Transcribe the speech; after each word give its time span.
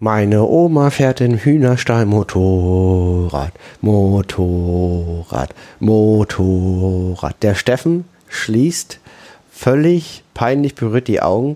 Meine 0.00 0.42
Oma 0.42 0.90
fährt 0.90 1.20
in 1.20 1.38
Hühnerstall 1.38 2.04
Motorrad, 2.04 3.52
Motorrad, 3.80 5.54
Motorrad. 5.78 7.36
Der 7.44 7.54
Steffen 7.54 8.04
schließt 8.28 8.98
völlig 9.52 10.24
peinlich 10.34 10.74
berührt 10.74 11.06
die 11.06 11.22
Augen. 11.22 11.54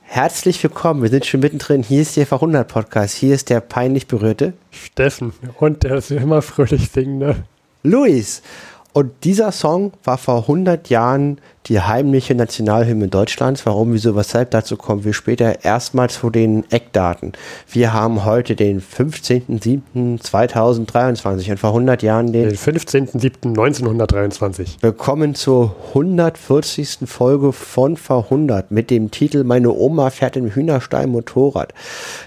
Herzlich 0.00 0.62
willkommen, 0.62 1.02
wir 1.02 1.10
sind 1.10 1.26
schon 1.26 1.40
mittendrin. 1.40 1.82
Hier 1.82 2.00
ist 2.00 2.16
der 2.16 2.26
Verhundert 2.26 2.68
Podcast. 2.68 3.14
Hier 3.14 3.34
ist 3.34 3.50
der 3.50 3.60
peinlich 3.60 4.06
berührte 4.06 4.54
Steffen. 4.70 5.34
Und 5.58 5.82
der 5.82 5.96
ist 5.96 6.10
immer 6.10 6.40
fröhlich 6.40 6.88
singende. 6.90 7.36
Luis. 7.82 8.40
Und 8.94 9.12
dieser 9.24 9.52
Song 9.52 9.92
war 10.02 10.16
vor 10.18 10.40
100 10.42 10.88
Jahren 10.88 11.40
die 11.66 11.80
heimliche 11.80 12.34
Nationalhymne 12.34 13.08
Deutschlands. 13.08 13.66
Warum, 13.66 13.92
wieso, 13.92 14.16
weshalb, 14.16 14.52
dazu 14.52 14.76
kommen 14.76 15.04
wir 15.04 15.12
später. 15.12 15.64
Erstmal 15.64 16.08
zu 16.08 16.30
den 16.30 16.64
Eckdaten. 16.70 17.32
Wir 17.70 17.92
haben 17.92 18.24
heute 18.24 18.56
den 18.56 18.80
15.07.2023 18.80 21.50
und 21.50 21.60
vor 21.60 21.68
100 21.70 22.02
Jahren 22.02 22.32
den, 22.32 22.48
Den 22.48 22.56
15.07.1923. 22.56 24.76
Willkommen 24.80 25.34
zur 25.34 25.76
140. 25.90 27.00
Folge 27.04 27.52
von 27.52 27.98
Verhundert 27.98 28.70
mit 28.70 28.88
dem 28.90 29.10
Titel 29.10 29.44
Meine 29.44 29.72
Oma 29.72 30.08
fährt 30.10 30.36
im 30.36 30.50
Hühnerstall 30.50 31.06
Motorrad. 31.06 31.74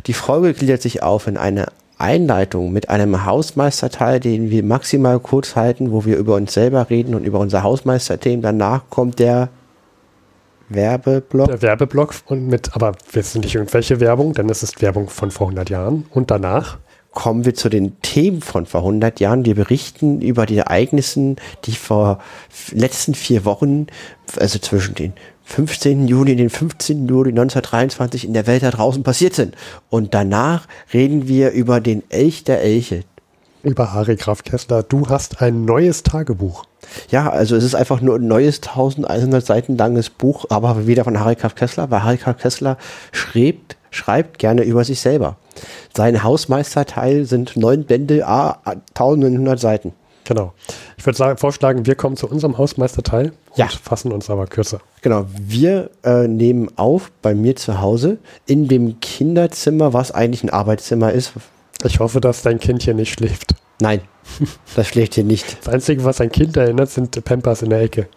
Die 0.06 0.14
Folge 0.14 0.54
gliedert 0.54 0.84
sich 0.84 1.02
auf 1.02 1.26
in 1.26 1.38
eine 1.38 1.66
Einleitung 2.02 2.72
mit 2.72 2.90
einem 2.90 3.26
Hausmeisterteil, 3.26 4.20
den 4.20 4.50
wir 4.50 4.64
maximal 4.64 5.20
kurz 5.20 5.56
halten, 5.56 5.92
wo 5.92 6.06
wir 6.06 6.18
über 6.18 6.36
uns 6.36 6.54
selber 6.54 6.90
reden 6.90 7.16
und 7.16 7.24
über 7.24 7.40
unser 7.40 7.64
Hausmeisterthemen. 7.64 8.42
Danach 8.42 8.84
kommt 8.90 9.20
der 9.20 9.50
Werbeblock. 10.70 11.48
Der 11.48 11.62
Werbeblock 11.62 12.16
und 12.28 12.48
mit, 12.48 12.76
aber 12.76 12.94
wir 13.12 13.24
sind 13.24 13.44
nicht 13.44 13.56
irgendwelche 13.56 14.00
Werbung, 14.00 14.34
denn 14.34 14.50
es 14.50 14.64
ist 14.64 14.82
Werbung 14.82 15.10
von 15.10 15.32
vor 15.32 15.48
100 15.48 15.70
Jahren. 15.70 16.06
Und 16.12 16.32
danach 16.32 16.78
kommen 17.12 17.46
wir 17.46 17.54
zu 17.54 17.70
den 17.70 18.02
Themen 18.02 18.42
von 18.42 18.66
vor 18.66 18.82
100 18.82 19.20
Jahren. 19.20 19.46
Wir 19.46 19.56
berichten 19.56 20.22
über 20.22 20.46
die 20.46 20.58
Ereignissen, 20.58 21.36
die 21.66 21.74
vor 21.74 22.20
letzten 22.72 23.14
vier 23.14 23.46
Wochen, 23.46 23.88
also 24.38 24.60
zwischen 24.60 24.96
den 24.96 25.14
15. 25.44 26.08
Juli 26.08 26.32
und 26.32 26.38
den 26.38 26.50
15. 26.50 27.08
Juli 27.08 27.32
1923 27.32 28.26
in 28.26 28.34
der 28.34 28.48
Welt 28.48 28.64
da 28.64 28.72
draußen 28.72 29.04
passiert 29.04 29.34
sind. 29.34 29.56
Und 29.90 30.14
danach 30.14 30.68
reden 30.94 31.28
wir 31.28 31.52
über 31.52 31.82
den 31.82 32.04
Elch 32.10 32.44
der 32.44 32.62
Elche. 32.62 33.04
über 33.64 33.94
Harry 33.94 34.16
Graf 34.16 34.44
Kessler. 34.44 34.82
Du 34.84 35.08
hast 35.10 35.42
ein 35.42 35.66
neues 35.66 36.04
Tagebuch. 36.04 36.66
Ja, 37.10 37.30
also 37.30 37.56
es 37.56 37.64
ist 37.64 37.76
einfach 37.76 38.02
nur 38.02 38.16
ein 38.16 38.28
neues 38.28 38.58
1100 38.58 39.46
Seiten 39.46 39.78
langes 39.78 40.10
Buch, 40.10 40.46
aber 40.50 40.88
wieder 40.88 41.04
von 41.04 41.20
Harry 41.20 41.36
Graf 41.36 41.54
Kessler, 41.56 41.92
weil 41.92 42.04
Harry 42.04 42.18
Graf 42.18 42.38
Kessler 42.38 42.78
schreibt, 43.12 43.78
schreibt 43.92 44.40
gerne 44.40 44.64
über 44.64 44.84
sich 44.84 45.00
selber. 45.00 45.38
Sein 45.96 46.24
Hausmeisterteil 46.24 47.26
sind 47.26 47.56
neun 47.56 47.86
Bände, 47.86 48.26
a 48.28 48.60
1100 48.96 49.60
Seiten. 49.60 49.94
Genau. 50.24 50.54
Ich 50.98 51.06
würde 51.06 51.18
sagen, 51.18 51.38
vorschlagen, 51.38 51.86
wir 51.86 51.96
kommen 51.96 52.16
zu 52.16 52.28
unserem 52.28 52.58
Hausmeisterteil 52.58 53.32
Ja. 53.56 53.66
und 53.66 53.74
fassen 53.74 54.12
uns 54.12 54.30
aber 54.30 54.48
kürzer. 54.48 54.80
Genau, 55.02 55.26
wir 55.36 55.90
äh, 56.04 56.28
nehmen 56.28 56.70
auf 56.78 57.12
bei 57.22 57.34
mir 57.34 57.56
zu 57.56 57.82
Hause 57.82 58.18
in 58.46 58.68
dem 58.68 59.00
Kinderzimmer, 59.00 59.94
was 59.94 60.12
eigentlich 60.12 60.44
ein 60.44 60.50
Arbeitszimmer 60.52 61.12
ist. 61.12 61.34
Ich 61.84 62.00
hoffe, 62.00 62.22
dass 62.22 62.44
dein 62.44 62.60
Kind 62.60 62.84
hier 62.84 62.94
nicht 62.94 63.14
schläft. 63.14 63.56
Nein, 63.80 64.02
das 64.76 64.88
schlägt 64.88 65.16
hier 65.16 65.24
nicht. 65.24 65.58
Das 65.66 65.74
Einzige, 65.74 66.04
was 66.04 66.22
ein 66.22 66.32
Kind 66.32 66.56
erinnert, 66.56 66.90
sind 66.92 67.24
Pampers 67.26 67.64
in 67.64 67.72
der 67.72 67.82
Ecke. 67.82 68.08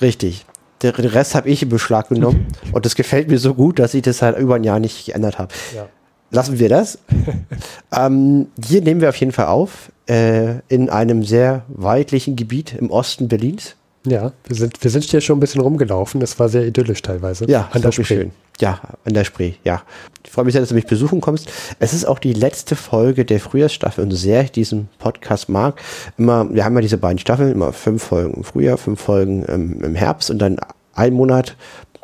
Richtig. 0.00 0.46
Der 0.82 0.92
den 0.92 1.04
Rest 1.04 1.34
habe 1.34 1.50
ich 1.50 1.62
in 1.62 1.68
Beschlag 1.68 2.08
genommen 2.08 2.46
und 2.72 2.86
das 2.86 2.94
gefällt 2.94 3.28
mir 3.28 3.38
so 3.38 3.52
gut, 3.54 3.78
dass 3.78 3.92
ich 3.92 4.00
das 4.00 4.22
halt 4.22 4.38
über 4.38 4.54
ein 4.54 4.64
Jahr 4.64 4.80
nicht 4.80 5.04
geändert 5.04 5.38
habe. 5.38 5.52
Ja. 5.76 5.88
Lassen 6.30 6.58
wir 6.58 6.68
das. 6.68 6.98
ähm, 7.96 8.46
hier 8.64 8.82
nehmen 8.82 9.00
wir 9.00 9.08
auf 9.08 9.16
jeden 9.16 9.32
Fall 9.32 9.46
auf 9.46 9.90
äh, 10.08 10.60
in 10.68 10.88
einem 10.88 11.24
sehr 11.24 11.64
weitlichen 11.68 12.36
Gebiet 12.36 12.74
im 12.74 12.90
Osten 12.90 13.28
Berlins. 13.28 13.76
Ja, 14.06 14.32
wir 14.44 14.56
sind, 14.56 14.82
wir 14.82 14.90
sind 14.90 15.04
hier 15.04 15.20
schon 15.20 15.36
ein 15.36 15.40
bisschen 15.40 15.60
rumgelaufen. 15.60 16.22
Es 16.22 16.38
war 16.38 16.48
sehr 16.48 16.66
idyllisch 16.66 17.02
teilweise. 17.02 17.44
Ja, 17.50 17.68
an 17.72 17.82
der 17.82 17.92
Spree. 17.92 18.04
schön. 18.04 18.30
Ja, 18.58 18.80
an 19.04 19.14
der 19.14 19.24
Spree, 19.24 19.54
ja. 19.64 19.82
Ich 20.24 20.30
freue 20.30 20.44
mich 20.44 20.52
sehr, 20.52 20.62
dass 20.62 20.70
du 20.70 20.74
mich 20.74 20.86
besuchen 20.86 21.20
kommst. 21.20 21.50
Es 21.78 21.92
ist 21.92 22.06
auch 22.06 22.18
die 22.18 22.32
letzte 22.32 22.76
Folge 22.76 23.24
der 23.24 23.40
Frühjahrsstaffel 23.40 24.04
und 24.04 24.10
sehr 24.12 24.42
ich 24.42 24.52
diesen 24.52 24.88
Podcast 24.98 25.48
mag. 25.48 25.80
Immer, 26.16 26.52
wir 26.52 26.64
haben 26.64 26.74
ja 26.74 26.80
diese 26.80 26.98
beiden 26.98 27.18
Staffeln, 27.18 27.52
immer 27.52 27.72
fünf 27.72 28.04
Folgen 28.04 28.34
im 28.34 28.44
Frühjahr, 28.44 28.78
fünf 28.78 29.00
Folgen 29.00 29.44
im, 29.44 29.82
im 29.82 29.94
Herbst 29.94 30.30
und 30.30 30.38
dann 30.38 30.56
ein 30.94 31.12
Monat 31.12 31.56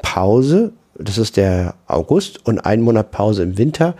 Pause. 0.02 0.72
Das 0.98 1.18
ist 1.18 1.36
der 1.36 1.74
August 1.86 2.46
und 2.46 2.60
ein 2.60 2.80
Monat 2.80 3.10
Pause 3.10 3.42
im 3.42 3.58
Winter. 3.58 3.94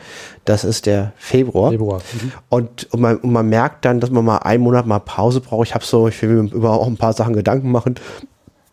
Das 0.45 0.65
ist 0.65 0.87
der 0.87 1.13
Februar. 1.17 1.71
Februar. 1.71 2.01
Mhm. 2.13 2.33
Und, 2.49 2.93
und, 2.93 3.01
man, 3.01 3.17
und 3.19 3.33
man 3.33 3.49
merkt 3.49 3.85
dann, 3.85 4.01
dass 4.01 4.11
man 4.11 4.25
mal 4.25 4.39
einen 4.39 4.63
Monat 4.63 4.87
mal 4.87 4.99
Pause 4.99 5.41
braucht. 5.41 5.69
Ich 5.69 5.75
habe 5.75 5.85
so, 5.85 6.09
ich 6.09 6.21
will 6.23 6.43
mir 6.43 6.53
über 6.53 6.73
auch 6.73 6.87
ein 6.87 6.97
paar 6.97 7.13
Sachen 7.13 7.35
Gedanken 7.35 7.71
machen, 7.71 7.97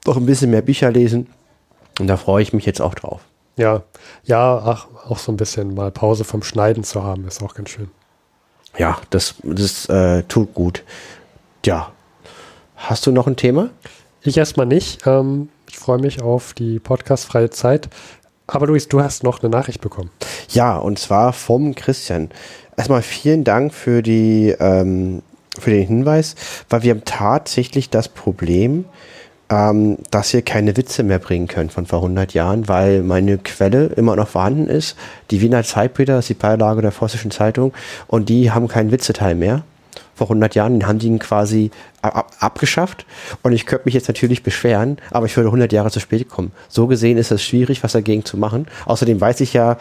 noch 0.06 0.18
ein 0.18 0.26
bisschen 0.26 0.52
mehr 0.52 0.62
Bücher 0.62 0.92
lesen. 0.92 1.28
Und 2.00 2.08
da 2.08 2.18
freue 2.18 2.42
ich 2.42 2.54
mich 2.54 2.66
jetzt 2.66 2.82
auch 2.82 2.96
drauf. 2.96 3.22
Ja, 3.56 3.84
ja, 4.24 4.62
ach, 4.66 4.88
auch 5.08 5.20
so 5.20 5.32
ein 5.32 5.38
bisschen 5.38 5.76
mal 5.76 5.92
Pause 5.92 6.24
vom 6.24 6.42
Schneiden 6.42 6.84
zu 6.84 7.04
haben, 7.04 7.28
ist 7.28 7.44
auch 7.44 7.54
ganz 7.54 7.70
schön. 7.70 7.92
Ja, 8.78 8.98
das, 9.12 9.36
das 9.44 9.88
äh, 9.90 10.24
tut 10.24 10.54
gut. 10.54 10.84
Ja. 11.66 11.92
Hast 12.76 13.06
du 13.06 13.12
noch 13.12 13.28
ein 13.28 13.36
Thema? 13.36 13.70
Ich 14.24 14.38
erstmal 14.38 14.66
nicht. 14.66 15.06
Ähm, 15.06 15.50
ich 15.74 15.80
freue 15.80 15.98
mich 15.98 16.22
auf 16.22 16.54
die 16.54 16.80
podcastfreie 16.80 17.50
Zeit. 17.50 17.90
Aber 18.46 18.68
Luis, 18.68 18.88
du 18.88 19.02
hast 19.02 19.24
noch 19.24 19.42
eine 19.42 19.50
Nachricht 19.50 19.82
bekommen. 19.82 20.12
Ja, 20.50 20.78
und 20.78 21.00
zwar 21.00 21.34
vom 21.34 21.74
Christian. 21.74 22.30
Erstmal 22.78 23.02
vielen 23.02 23.44
Dank 23.44 23.74
für 23.74 24.04
die 24.04 24.56
ähm, 24.60 25.24
für 25.60 25.72
den 25.72 25.88
Hinweis, 25.88 26.36
weil 26.70 26.84
wir 26.84 26.92
haben 26.92 27.06
tatsächlich 27.06 27.90
das 27.90 28.08
Problem, 28.08 28.86
ähm, 29.50 29.98
dass 30.12 30.32
wir 30.34 30.44
keine 30.44 30.78
Witze 30.78 31.02
mehr 31.02 31.20
bringen 31.20 31.48
können 31.48 31.72
von 31.72 31.88
vor 31.88 32.00
100 32.00 32.36
Jahren, 32.36 32.68
weil 32.68 33.02
meine 33.02 33.40
Quelle 33.40 33.88
immer 33.96 34.16
noch 34.16 34.28
vorhanden 34.28 34.68
ist. 34.68 34.96
Die 35.32 35.42
Wiener 35.42 35.64
Zeitbilder, 35.64 36.16
das 36.16 36.26
ist 36.26 36.30
die 36.30 36.34
Beilage 36.36 36.84
der 36.84 36.92
Vossischen 36.92 37.32
Zeitung, 37.32 37.74
und 38.06 38.30
die 38.30 38.52
haben 38.52 38.68
keinen 38.68 38.92
Witzeteil 38.92 39.34
mehr. 39.34 39.64
Vor 40.16 40.28
100 40.28 40.56
Jahren 40.56 40.88
haben 40.88 41.00
die 41.00 41.08
ihn 41.08 41.20
quasi 41.20 41.72
ab 42.02 42.32
abgeschafft. 42.40 43.06
Und 43.42 43.54
ich 43.54 43.66
könnte 43.66 43.86
mich 43.86 43.94
jetzt 43.94 44.08
natürlich 44.08 44.44
beschweren, 44.44 44.98
aber 45.12 45.26
ich 45.26 45.36
würde 45.36 45.48
100 45.48 45.72
Jahre 45.72 45.92
zu 45.92 46.00
spät 46.00 46.30
kommen. 46.30 46.52
So 46.70 46.88
gesehen 46.88 47.18
ist 47.18 47.32
es 47.32 47.44
schwierig, 47.44 47.84
was 47.84 47.94
dagegen 47.94 48.26
zu 48.26 48.38
machen. 48.38 48.68
Außerdem 48.86 49.20
weiß 49.20 49.42
ich 49.42 49.54
ja, 49.54 49.78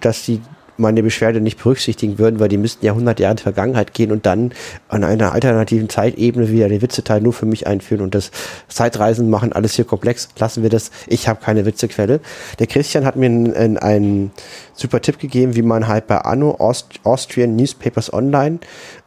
dass 0.00 0.24
die 0.24 0.40
meine 0.76 1.02
Beschwerde 1.02 1.40
nicht 1.40 1.62
berücksichtigen 1.62 2.18
würden, 2.18 2.40
weil 2.40 2.48
die 2.48 2.56
müssten 2.56 2.84
ja 2.84 2.92
100 2.92 3.20
Jahre 3.20 3.32
in 3.32 3.36
die 3.36 3.42
Vergangenheit 3.42 3.94
gehen 3.94 4.10
und 4.10 4.26
dann 4.26 4.52
an 4.88 5.04
einer 5.04 5.32
alternativen 5.32 5.88
Zeitebene 5.88 6.50
wieder 6.50 6.68
den 6.68 6.82
Witzeteil 6.82 7.20
nur 7.20 7.32
für 7.32 7.46
mich 7.46 7.66
einführen 7.66 8.02
und 8.02 8.14
das 8.14 8.30
Zeitreisen 8.68 9.30
machen 9.30 9.52
alles 9.52 9.74
hier 9.74 9.84
komplex. 9.84 10.28
Lassen 10.38 10.62
wir 10.62 10.70
das. 10.70 10.90
Ich 11.06 11.28
habe 11.28 11.40
keine 11.42 11.64
Witzequelle. 11.64 12.20
Der 12.58 12.66
Christian 12.66 13.04
hat 13.04 13.16
mir 13.16 13.26
einen, 13.26 13.78
einen 13.78 14.32
super 14.74 15.00
Tipp 15.00 15.18
gegeben, 15.18 15.54
wie 15.54 15.62
man 15.62 15.86
halt 15.86 16.06
bei 16.06 16.18
Anno 16.18 16.56
Aust 16.58 16.86
Austrian 17.04 17.56
Newspapers 17.56 18.12
Online 18.12 18.58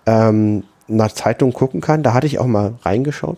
ähm, 0.08 0.64
nach 0.88 1.12
Zeitungen 1.12 1.54
gucken 1.54 1.82
kann. 1.82 2.02
Da 2.02 2.14
hatte 2.14 2.26
ich 2.26 2.40
auch 2.40 2.48
mal 2.48 2.76
reingeschaut 2.82 3.38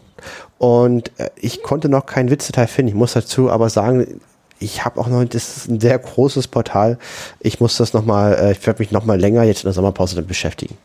und 0.57 1.12
äh, 1.19 1.30
ich 1.35 1.63
konnte 1.63 1.90
noch 1.90 2.06
keinen 2.06 2.30
Witzeteil 2.30 2.68
finden. 2.68 2.90
Ich 2.90 2.96
muss 2.96 3.13
dazu 3.13 3.50
aber 3.50 3.69
sagen, 3.69 4.22
ich 4.59 4.85
habe 4.85 5.00
auch 5.00 5.08
noch, 5.08 5.24
das 5.25 5.58
ist 5.58 5.69
ein 5.69 5.79
sehr 5.79 5.97
großes 5.97 6.47
Portal. 6.47 6.97
Ich 7.40 7.59
muss 7.59 7.78
das 7.78 7.94
nochmal, 7.94 8.35
äh, 8.35 8.52
ich 8.52 8.66
werde 8.66 8.81
mich 8.81 8.91
nochmal 8.91 9.19
länger 9.19 9.44
jetzt 9.44 9.63
in 9.63 9.68
der 9.68 9.74
Sommerpause 9.74 10.16
damit 10.16 10.28
beschäftigen. 10.28 10.78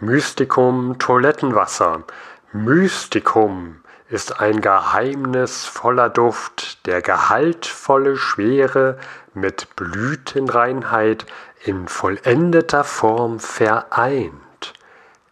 Mystikum 0.00 0.98
Toilettenwasser. 0.98 2.04
Mystikum 2.52 3.80
ist 4.10 4.40
ein 4.40 4.60
geheimnisvoller 4.60 6.08
Duft, 6.08 6.86
der 6.86 7.02
gehaltvolle 7.02 8.16
Schwere 8.16 8.98
mit 9.34 9.76
Blütenreinheit 9.76 11.26
in 11.64 11.88
vollendeter 11.88 12.84
Form 12.84 13.38
vereint. 13.38 14.72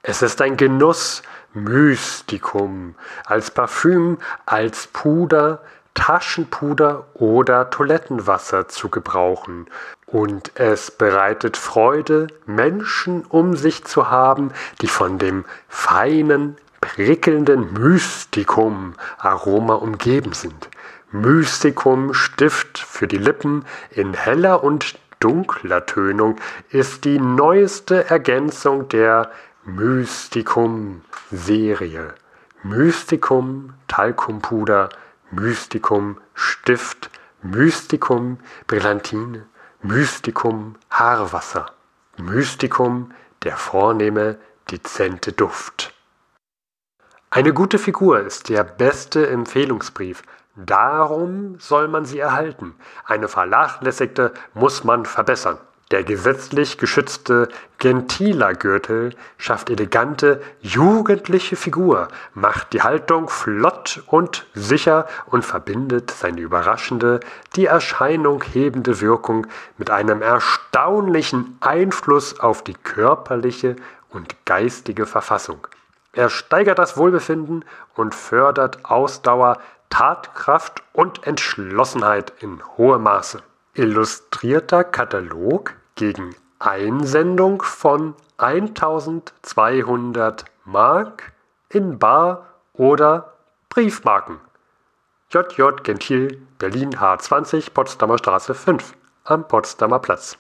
Es 0.03 0.23
ist 0.23 0.43
ein 0.43 0.57
Genuss, 0.57 1.23
Mystikum, 1.55 2.95
als 3.25 3.51
Parfüm, 3.51 4.19
als 4.45 4.87
Puder, 4.89 5.63
Taschenpuder 5.95 7.07
oder 7.15 7.71
Toilettenwasser 7.71 8.69
zu 8.69 8.91
gebrauchen. 8.91 9.67
Und 10.05 10.53
es 10.55 10.91
bereitet 10.91 11.57
Freude, 11.57 12.27
Menschen 12.45 13.25
um 13.25 13.57
sich 13.57 13.85
zu 13.85 14.11
haben, 14.11 14.53
die 14.83 14.87
von 14.89 15.19
dem 15.19 15.47
feinen, 15.69 16.59
prickelnden 16.87 17.73
Mystikum 17.73 18.95
Aroma 19.19 19.75
umgeben 19.75 20.33
sind. 20.33 20.69
Mystikum 21.11 22.15
Stift 22.15 22.79
für 22.79 23.09
die 23.09 23.19
Lippen 23.19 23.65
in 23.91 24.15
heller 24.15 24.63
und 24.63 24.97
dunkler 25.19 25.85
Tönung 25.87 26.37
ist 26.71 27.05
die 27.05 27.19
neueste 27.19 28.09
Ergänzung 28.09 28.89
der 28.89 29.33
Mystikum-Serie. 29.65 32.15
Mystikum 32.63 33.75
Talkumpuder, 33.89 34.91
Mystikum 35.33 36.19
Stift, 36.35 37.11
Mystikum 37.43 38.39
Brillantine, 38.69 39.47
Mystikum 39.83 40.77
Haarwasser, 40.91 41.67
Mystikum 42.17 43.11
der 43.43 43.57
vornehme, 43.57 44.39
dezente 44.71 45.33
Duft. 45.33 45.96
Eine 47.37 47.53
gute 47.53 47.79
Figur 47.79 48.21
ist 48.21 48.49
der 48.49 48.65
beste 48.65 49.29
Empfehlungsbrief. 49.29 50.23
Darum 50.55 51.57
soll 51.59 51.87
man 51.87 52.07
sie 52.07 52.19
erhalten. 52.19 52.75
Eine 53.05 53.29
vernachlässigte 53.29 54.33
muss 54.55 54.85
man 54.85 55.05
verbessern. 55.05 55.59
Der 55.91 56.03
gesetzlich 56.03 56.79
geschützte 56.79 57.49
Gentila-Gürtel 57.77 59.15
schafft 59.37 59.69
elegante, 59.69 60.41
jugendliche 60.63 61.57
Figur, 61.57 62.09
macht 62.33 62.73
die 62.73 62.81
Haltung 62.81 63.29
flott 63.29 64.03
und 64.07 64.47
sicher 64.55 65.07
und 65.27 65.45
verbindet 65.45 66.13
seine 66.13 66.41
überraschende, 66.41 67.21
die 67.55 67.67
Erscheinung 67.67 68.43
hebende 68.45 69.03
Wirkung 69.03 69.47
mit 69.77 69.91
einem 69.91 70.23
erstaunlichen 70.23 71.59
Einfluss 71.61 72.41
auf 72.41 72.65
die 72.65 72.73
körperliche 72.73 73.77
und 74.09 74.37
geistige 74.47 75.05
Verfassung. 75.05 75.67
Er 76.17 76.31
steigert 76.31 76.81
das 76.81 76.97
Wohlbefinden 76.97 77.65
und 77.95 78.15
fördert 78.15 78.87
Ausdauer, 78.87 79.59
Tatkraft 79.91 80.83
und 80.93 81.25
Entschlossenheit 81.27 82.33
in 82.41 82.61
hohem 82.77 83.05
Maße 83.05 83.43
illustrierter 83.77 84.83
Katalog 84.85 85.75
gegen 85.95 86.35
Einsendung 86.59 87.63
von 87.63 88.15
1200 88.39 90.47
Mark 90.65 91.33
in 91.69 91.99
Bar 91.99 92.47
oder 92.73 93.35
Briefmarken. 93.69 94.41
JJ 95.31 95.83
Gentil, 95.83 96.41
Berlin 96.59 96.97
H20, 96.97 97.75
Potsdamer 97.75 98.17
Straße 98.17 98.55
5 98.55 98.95
am 99.25 99.47
Potsdamer 99.47 99.99
Platz. 99.99 100.39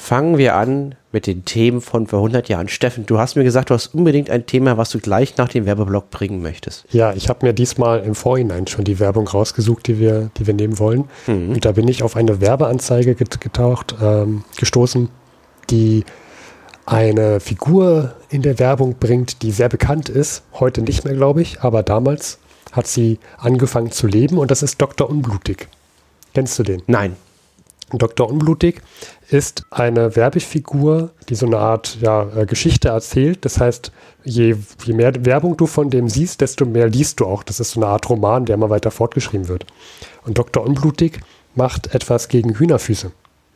Fangen 0.00 0.38
wir 0.38 0.54
an 0.54 0.94
mit 1.10 1.26
den 1.26 1.44
Themen 1.44 1.80
von 1.80 2.06
vor 2.06 2.20
100 2.20 2.48
Jahren. 2.48 2.68
Steffen, 2.68 3.04
du 3.04 3.18
hast 3.18 3.34
mir 3.34 3.42
gesagt, 3.42 3.68
du 3.68 3.74
hast 3.74 3.88
unbedingt 3.88 4.30
ein 4.30 4.46
Thema, 4.46 4.78
was 4.78 4.90
du 4.90 5.00
gleich 5.00 5.36
nach 5.36 5.48
dem 5.48 5.66
Werbeblock 5.66 6.10
bringen 6.10 6.40
möchtest. 6.40 6.84
Ja, 6.92 7.12
ich 7.12 7.28
habe 7.28 7.44
mir 7.44 7.52
diesmal 7.52 7.98
im 8.04 8.14
Vorhinein 8.14 8.68
schon 8.68 8.84
die 8.84 9.00
Werbung 9.00 9.26
rausgesucht, 9.26 9.88
die 9.88 9.98
wir, 9.98 10.30
die 10.38 10.46
wir 10.46 10.54
nehmen 10.54 10.78
wollen. 10.78 11.08
Mhm. 11.26 11.50
Und 11.50 11.64
da 11.64 11.72
bin 11.72 11.88
ich 11.88 12.04
auf 12.04 12.14
eine 12.16 12.40
Werbeanzeige 12.40 13.16
getaucht, 13.16 13.96
ähm, 14.00 14.44
gestoßen, 14.56 15.10
die 15.68 16.04
eine 16.86 17.40
Figur 17.40 18.14
in 18.30 18.42
der 18.42 18.60
Werbung 18.60 18.94
bringt, 19.00 19.42
die 19.42 19.50
sehr 19.50 19.68
bekannt 19.68 20.08
ist. 20.08 20.44
Heute 20.54 20.80
nicht 20.80 21.04
mehr, 21.04 21.14
glaube 21.14 21.42
ich, 21.42 21.60
aber 21.60 21.82
damals 21.82 22.38
hat 22.70 22.86
sie 22.86 23.18
angefangen 23.36 23.90
zu 23.90 24.06
leben 24.06 24.38
und 24.38 24.52
das 24.52 24.62
ist 24.62 24.80
Dr. 24.80 25.10
Unblutig. 25.10 25.68
Kennst 26.34 26.56
du 26.60 26.62
den? 26.62 26.82
Nein. 26.86 27.16
Dr. 27.92 28.28
Unblutig 28.28 28.82
ist 29.30 29.64
eine 29.70 30.14
Werbefigur, 30.14 31.10
die 31.28 31.34
so 31.34 31.46
eine 31.46 31.58
Art 31.58 31.98
ja, 32.00 32.28
äh, 32.36 32.46
Geschichte 32.46 32.88
erzählt. 32.88 33.44
Das 33.44 33.58
heißt, 33.60 33.92
je, 34.24 34.56
je 34.84 34.92
mehr 34.92 35.12
Werbung 35.24 35.56
du 35.56 35.66
von 35.66 35.90
dem 35.90 36.08
siehst, 36.08 36.40
desto 36.40 36.66
mehr 36.66 36.88
liest 36.88 37.20
du 37.20 37.26
auch. 37.26 37.42
Das 37.42 37.60
ist 37.60 37.72
so 37.72 37.80
eine 37.80 37.90
Art 37.90 38.08
Roman, 38.10 38.44
der 38.44 38.54
immer 38.54 38.70
weiter 38.70 38.90
fortgeschrieben 38.90 39.48
wird. 39.48 39.66
Und 40.26 40.38
Dr. 40.38 40.64
Unblutig 40.64 41.20
macht 41.54 41.94
etwas 41.94 42.28
gegen 42.28 42.54
Hühnerfüße. 42.54 43.10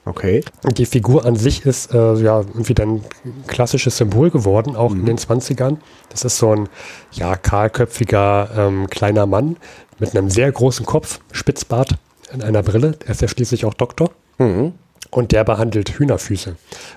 Okay. 0.05 0.43
Und 0.65 0.79
die 0.79 0.87
Figur 0.87 1.25
an 1.25 1.37
sich 1.37 1.65
ist 1.65 1.95
äh, 1.95 2.15
ja 2.15 2.41
irgendwie 2.41 2.75
ein 2.83 3.05
klassisches 3.47 3.99
Symbol 3.99 4.31
geworden, 4.31 4.75
auch 4.75 4.91
mhm. 4.91 5.01
in 5.01 5.07
den 5.07 5.19
20ern. 5.19 5.77
Das 6.09 6.25
ist 6.25 6.39
so 6.39 6.53
ein 6.53 6.69
ja, 7.13 7.37
kahlköpfiger 7.37 8.51
ähm, 8.57 8.91
kleiner 8.91 9.27
Mann 9.27 9.57
mit 10.01 10.17
einem 10.17 10.29
sehr 10.29 10.51
großen 10.51 10.85
Kopf, 10.87 11.21
Spitzbart 11.31 11.97
in 12.33 12.43
einer 12.43 12.63
Brille. 12.63 12.99
Er 13.05 13.13
ist 13.13 13.23
ja 13.23 13.29
schließlich 13.29 13.65
auch 13.65 13.75
Doktor. 13.75 14.11
Mhm 14.43 14.73
und 15.13 15.31
der 15.33 15.45
behandelt 15.45 15.91
Hühnerfüße. 15.91 16.57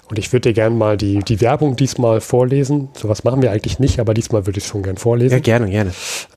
Und 0.09 0.17
ich 0.17 0.31
würde 0.31 0.49
dir 0.49 0.53
gerne 0.53 0.75
mal 0.75 0.95
die, 0.95 1.19
die 1.19 1.41
Werbung 1.41 1.75
diesmal 1.75 2.21
vorlesen. 2.21 2.87
Sowas 2.93 3.25
machen 3.25 3.41
wir 3.41 3.51
eigentlich 3.51 3.77
nicht, 3.77 3.99
aber 3.99 4.13
diesmal 4.13 4.45
würde 4.45 4.57
ich 4.57 4.63
es 4.63 4.69
schon 4.69 4.83
gern 4.83 4.97
vorlesen. 4.97 5.33
Ja, 5.33 5.39
gerne, 5.39 5.69
gerne. 5.69 5.91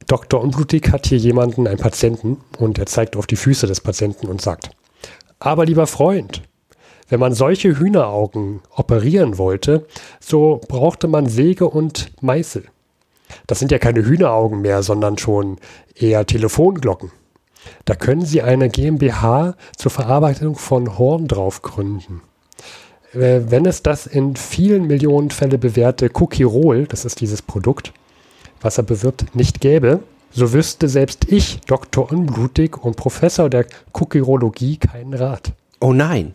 Dr. 0.09 0.43
Unblutig 0.43 0.91
hat 0.91 1.07
hier 1.07 1.19
jemanden, 1.19 1.69
einen 1.69 1.79
Patienten, 1.79 2.39
und 2.59 2.79
er 2.79 2.87
zeigt 2.87 3.17
auf 3.17 3.29
die 3.29 3.37
Füße 3.37 3.69
des 3.69 3.81
Patienten 3.81 4.27
und 4.27 4.43
sagt, 4.43 4.71
aber 5.39 5.67
lieber 5.67 5.87
Freund, 5.87 6.43
wenn 7.09 7.21
man 7.21 7.33
solche 7.33 7.79
Hühneraugen 7.79 8.61
operieren 8.75 9.39
wollte, 9.39 9.87
so 10.19 10.61
brauchte 10.69 11.07
man 11.07 11.27
Säge 11.27 11.69
und 11.69 12.11
Meißel. 12.21 12.65
Das 13.47 13.61
sind 13.61 13.71
ja 13.71 13.79
keine 13.79 14.05
Hühneraugen 14.05 14.63
mehr, 14.63 14.83
sondern 14.83 15.17
schon 15.17 15.59
eher 15.95 16.27
Telefonglocken. 16.27 17.13
Da 17.85 17.95
können 17.95 18.25
Sie 18.25 18.43
eine 18.43 18.69
GmbH 18.69 19.55
zur 19.77 19.91
Verarbeitung 19.91 20.57
von 20.57 20.99
Horn 20.99 21.29
drauf 21.29 21.63
gründen. 21.63 22.23
Äh, 23.13 23.41
wenn 23.49 23.67
es 23.67 23.83
das 23.83 24.07
in 24.07 24.37
vielen 24.37 24.87
Millionen 24.87 25.31
Fälle 25.31 25.59
bewährte 25.59 26.11
Cookie-Roll, 26.13 26.87
das 26.87 27.05
ist 27.05 27.21
dieses 27.21 27.43
Produkt, 27.43 27.93
was 28.61 28.79
er 28.79 28.85
bewirbt, 28.85 29.35
nicht 29.35 29.61
gäbe, 29.61 30.01
so 30.31 30.53
wüsste 30.53 30.89
selbst 30.89 31.27
ich, 31.31 31.61
Dr. 31.67 32.11
Unblutig 32.11 32.77
und 32.77 32.97
Professor 32.97 33.49
der 33.49 33.67
Cookie-Rologie, 33.95 34.77
keinen 34.77 35.15
Rat. 35.15 35.53
Oh 35.81 35.93
nein. 35.93 36.35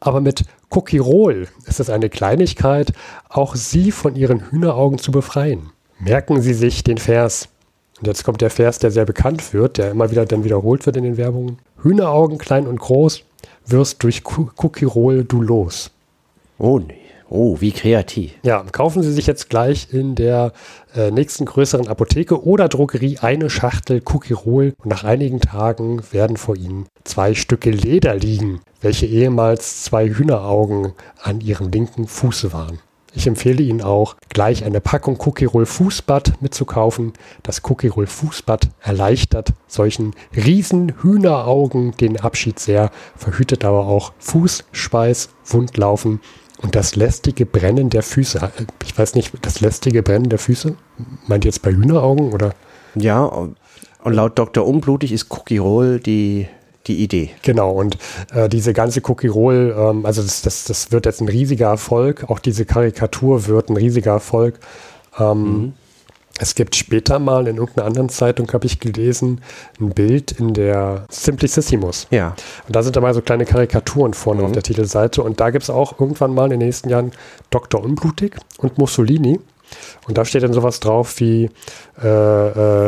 Aber 0.00 0.20
mit 0.20 0.44
Cookie-Roll 0.70 1.48
ist 1.66 1.80
es 1.80 1.90
eine 1.90 2.10
Kleinigkeit, 2.10 2.92
auch 3.28 3.54
Sie 3.54 3.92
von 3.92 4.16
Ihren 4.16 4.50
Hühneraugen 4.50 4.98
zu 4.98 5.12
befreien. 5.12 5.70
Merken 5.98 6.40
Sie 6.40 6.54
sich 6.54 6.82
den 6.82 6.98
Vers. 6.98 7.48
Und 8.00 8.06
jetzt 8.06 8.24
kommt 8.24 8.40
der 8.40 8.50
Vers, 8.50 8.78
der 8.78 8.90
sehr 8.90 9.04
bekannt 9.04 9.52
wird, 9.52 9.76
der 9.76 9.90
immer 9.90 10.10
wieder 10.10 10.24
dann 10.24 10.44
wiederholt 10.44 10.86
wird 10.86 10.96
in 10.96 11.04
den 11.04 11.16
Werbungen. 11.18 11.58
Hühneraugen 11.82 12.38
klein 12.38 12.66
und 12.66 12.80
groß, 12.80 13.24
wirst 13.66 14.02
durch 14.02 14.22
Cookie-Roll 14.24 15.24
du 15.24 15.42
los. 15.42 15.90
Oh, 16.58 16.78
nee. 16.78 16.94
Oh, 17.32 17.60
wie 17.60 17.70
kreativ. 17.70 18.32
Ja, 18.42 18.64
kaufen 18.72 19.04
Sie 19.04 19.12
sich 19.12 19.28
jetzt 19.28 19.48
gleich 19.48 19.92
in 19.92 20.16
der 20.16 20.52
äh, 20.96 21.12
nächsten 21.12 21.44
größeren 21.44 21.86
Apotheke 21.86 22.44
oder 22.44 22.68
Drogerie 22.68 23.18
eine 23.18 23.48
Schachtel 23.48 24.02
Cookie 24.12 24.32
Roll 24.32 24.74
und 24.82 24.90
nach 24.90 25.04
einigen 25.04 25.40
Tagen 25.40 26.02
werden 26.10 26.36
vor 26.36 26.56
Ihnen 26.56 26.86
zwei 27.04 27.34
Stücke 27.34 27.70
Leder 27.70 28.16
liegen, 28.16 28.62
welche 28.80 29.06
ehemals 29.06 29.84
zwei 29.84 30.08
Hühneraugen 30.08 30.94
an 31.22 31.40
Ihrem 31.40 31.70
linken 31.70 32.08
Fuße 32.08 32.52
waren. 32.52 32.80
Ich 33.12 33.26
empfehle 33.26 33.62
Ihnen 33.62 33.82
auch, 33.82 34.16
gleich 34.28 34.64
eine 34.64 34.80
Packung 34.80 35.18
Cookie 35.20 35.44
Roll 35.46 35.66
Fußbad 35.66 36.40
mitzukaufen. 36.40 37.12
Das 37.42 37.62
Cookie 37.64 37.88
Roll 37.88 38.06
Fußbad 38.06 38.68
erleichtert 38.80 39.52
solchen 39.66 40.14
riesen 40.34 40.94
Hühneraugen 41.02 41.92
den 41.96 42.20
Abschied 42.20 42.58
sehr, 42.60 42.90
verhütet 43.16 43.64
aber 43.64 43.86
auch 43.86 44.12
Fußschweiß, 44.18 45.30
Wundlaufen 45.46 46.20
und 46.62 46.76
das 46.76 46.94
lästige 46.94 47.46
Brennen 47.46 47.90
der 47.90 48.02
Füße. 48.02 48.52
Ich 48.84 48.96
weiß 48.96 49.14
nicht, 49.14 49.32
das 49.42 49.60
lästige 49.60 50.02
Brennen 50.02 50.28
der 50.28 50.38
Füße? 50.38 50.76
Meint 51.26 51.44
ihr 51.44 51.50
jetzt 51.50 51.62
bei 51.62 51.72
Hühneraugen 51.72 52.32
oder? 52.32 52.54
Ja, 52.94 53.24
und 53.24 53.56
laut 54.04 54.38
Dr. 54.38 54.66
Unblutig 54.66 55.12
ist 55.12 55.30
Cookie 55.30 55.58
Roll 55.58 56.00
die 56.00 56.46
die 56.86 57.02
Idee. 57.02 57.30
Genau, 57.42 57.72
und 57.72 57.98
äh, 58.32 58.48
diese 58.48 58.72
ganze 58.72 59.00
Cookie 59.04 59.28
Roll, 59.28 59.74
ähm, 59.76 60.06
also 60.06 60.22
das, 60.22 60.42
das, 60.42 60.64
das 60.64 60.92
wird 60.92 61.06
jetzt 61.06 61.20
ein 61.20 61.28
riesiger 61.28 61.68
Erfolg. 61.68 62.24
Auch 62.28 62.38
diese 62.38 62.64
Karikatur 62.64 63.46
wird 63.46 63.68
ein 63.68 63.76
riesiger 63.76 64.12
Erfolg. 64.12 64.58
Ähm, 65.18 65.42
mhm. 65.42 65.72
Es 66.38 66.54
gibt 66.54 66.74
später 66.74 67.18
mal 67.18 67.46
in 67.48 67.58
irgendeiner 67.58 67.86
anderen 67.86 68.08
Zeitung, 68.08 68.50
habe 68.52 68.64
ich 68.64 68.80
gelesen, 68.80 69.42
ein 69.78 69.90
Bild 69.90 70.32
in 70.32 70.54
der 70.54 71.04
Simplicissimus. 71.10 72.06
Ja. 72.10 72.34
Und 72.66 72.74
da 72.74 72.82
sind 72.82 72.96
dabei 72.96 73.12
so 73.12 73.20
kleine 73.20 73.44
Karikaturen 73.44 74.14
vorne 74.14 74.40
mhm. 74.40 74.46
auf 74.46 74.52
der 74.52 74.62
Titelseite. 74.62 75.22
Und 75.22 75.38
da 75.38 75.50
gibt 75.50 75.64
es 75.64 75.70
auch 75.70 76.00
irgendwann 76.00 76.32
mal 76.32 76.44
in 76.44 76.58
den 76.58 76.66
nächsten 76.66 76.88
Jahren 76.88 77.12
Dr. 77.50 77.84
Unblutig 77.84 78.36
und 78.56 78.78
Mussolini. 78.78 79.38
Und 80.08 80.16
da 80.16 80.24
steht 80.24 80.42
dann 80.42 80.54
sowas 80.54 80.80
drauf 80.80 81.20
wie 81.20 81.50
äh, 82.02 82.08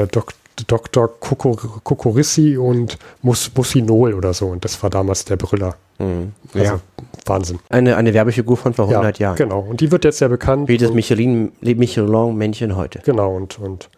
äh, 0.03 0.07
Dok 0.07 0.33
Dr. 0.67 1.09
Kokorissi 1.09 2.57
und 2.57 2.99
Mus 3.23 3.51
Musinol 3.55 4.15
oder 4.15 4.33
so. 4.35 4.49
Und 4.49 4.65
das 4.65 4.83
war 4.83 4.91
damals 4.91 5.25
der 5.25 5.37
Brüller. 5.37 5.77
Mhm. 5.99 6.33
Also 6.55 6.65
ja. 6.65 6.81
Wahnsinn. 7.27 7.59
Eine, 7.69 7.97
eine 7.97 8.15
Werbefigur 8.15 8.57
von 8.57 8.75
vor 8.75 8.89
100 8.89 9.19
ja, 9.19 9.29
Jahren. 9.29 9.37
Genau. 9.37 9.61
Und 9.61 9.81
die 9.81 9.91
wird 9.91 10.05
jetzt 10.05 10.21
ja 10.21 10.29
bekannt. 10.29 10.69
Wie 10.69 10.79
das 10.79 10.93
Michelin-Männchen 10.93 12.77
heute. 12.77 13.01
Genau. 13.05 13.37
Und, 13.37 13.59
und 13.59 13.89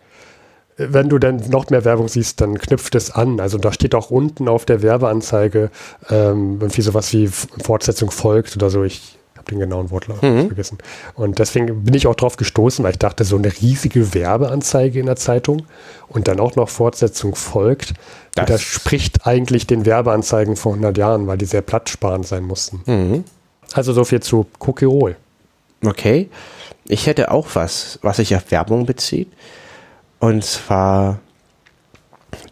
wenn 0.77 1.09
du 1.09 1.19
dann 1.19 1.37
noch 1.51 1.71
mehr 1.71 1.85
Werbung 1.85 2.09
siehst, 2.09 2.41
dann 2.41 2.59
knüpft 2.59 2.95
es 2.95 3.11
an. 3.11 3.41
Also 3.41 3.59
da 3.59 3.73
steht 3.73 3.95
auch 3.95 4.11
unten 4.11 4.49
auf 4.49 4.65
der 4.65 4.83
Werbeanzeige 4.83 5.71
ähm, 6.11 6.59
irgendwie 6.61 6.83
sowas 6.83 7.13
wie 7.13 7.29
Fortsetzung 7.29 8.11
folgt 8.11 8.57
oder 8.57 8.71
so. 8.71 8.83
Ich 8.83 9.19
habe 9.45 9.51
den 9.51 9.61
genauen 9.61 9.91
Wortlaut 9.91 10.23
mhm. 10.23 10.47
vergessen. 10.47 10.79
Und 11.15 11.39
deswegen 11.39 11.85
bin 11.85 11.95
ich 11.95 12.07
auch 12.07 12.15
drauf 12.15 12.37
gestoßen, 12.37 12.85
weil 12.85 12.93
ich 12.93 12.99
dachte, 12.99 13.25
so 13.25 13.37
eine 13.37 13.53
riesige 13.53 14.15
Werbeanzeige 14.15 15.01
in 15.01 15.07
der 15.07 15.17
Zeitung 15.17 15.67
und 16.09 16.29
dann 16.29 16.41
auch 16.41 16.57
noch 16.57 16.69
Fortsetzung 16.69 17.35
folgt, 17.35 17.95
das 18.35 18.49
widerspricht 18.49 19.27
eigentlich 19.27 19.67
den 19.67 19.87
Werbeanzeigen 19.87 20.57
vor 20.57 20.73
100 20.73 20.99
Jahren, 20.99 21.27
weil 21.27 21.39
die 21.39 21.45
sehr 21.45 21.63
platzsparend 21.63 22.27
sein 22.27 22.45
mussten. 22.45 22.83
Mhm. 22.87 23.25
Also 23.73 23.93
so 23.93 24.05
viel 24.05 24.21
zu 24.21 24.47
Cookie 24.61 25.15
Okay. 25.85 26.29
Ich 26.87 27.07
hätte 27.07 27.31
auch 27.31 27.49
was, 27.55 27.99
was 28.03 28.19
sich 28.19 28.35
auf 28.37 28.51
Werbung 28.51 28.87
bezieht. 28.87 29.33
Und 30.19 30.45
zwar 30.45 31.19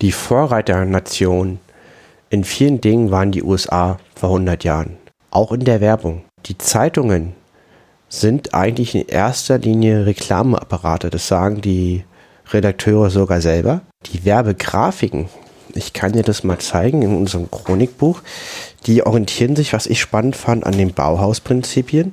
die 0.00 0.12
Vorreiternation 0.12 1.58
in 2.30 2.44
vielen 2.44 2.80
Dingen 2.80 3.11
waren 3.11 3.30
die 3.30 3.42
USA 3.42 3.99
vor 4.14 4.30
100 4.30 4.64
Jahren. 4.64 4.96
Auch 5.30 5.52
in 5.52 5.61
der 5.61 5.80
Werbung. 5.80 6.25
Die 6.46 6.58
Zeitungen 6.58 7.34
sind 8.08 8.52
eigentlich 8.52 8.96
in 8.96 9.06
erster 9.06 9.58
Linie 9.58 10.06
Reklameapparate. 10.06 11.08
Das 11.08 11.28
sagen 11.28 11.61
die 11.61 12.04
Redakteure 12.50 13.11
sogar 13.11 13.40
selber. 13.40 13.82
Die 14.06 14.25
Werbegrafiken, 14.25 15.28
ich 15.75 15.92
kann 15.92 16.12
dir 16.12 16.25
das 16.25 16.42
mal 16.42 16.58
zeigen 16.58 17.02
in 17.02 17.16
unserem 17.16 17.49
Chronikbuch, 17.49 18.22
die 18.87 19.06
orientieren 19.06 19.54
sich, 19.54 19.72
was 19.72 19.87
ich 19.87 20.00
spannend 20.00 20.34
fand, 20.34 20.66
an 20.66 20.76
den 20.76 20.92
Bauhausprinzipien 20.92 22.12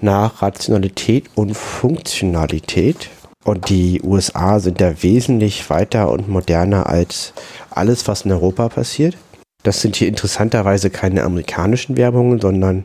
nach 0.00 0.40
Rationalität 0.40 1.30
und 1.34 1.54
Funktionalität. 1.56 3.10
Und 3.44 3.68
die 3.68 4.00
USA 4.02 4.60
sind 4.60 4.80
da 4.80 5.02
wesentlich 5.02 5.68
weiter 5.68 6.10
und 6.12 6.28
moderner 6.28 6.88
als 6.88 7.32
alles, 7.70 8.06
was 8.06 8.22
in 8.22 8.32
Europa 8.32 8.68
passiert. 8.68 9.16
Das 9.64 9.80
sind 9.80 9.96
hier 9.96 10.08
interessanterweise 10.08 10.90
keine 10.90 11.24
amerikanischen 11.24 11.96
Werbungen, 11.96 12.40
sondern 12.40 12.84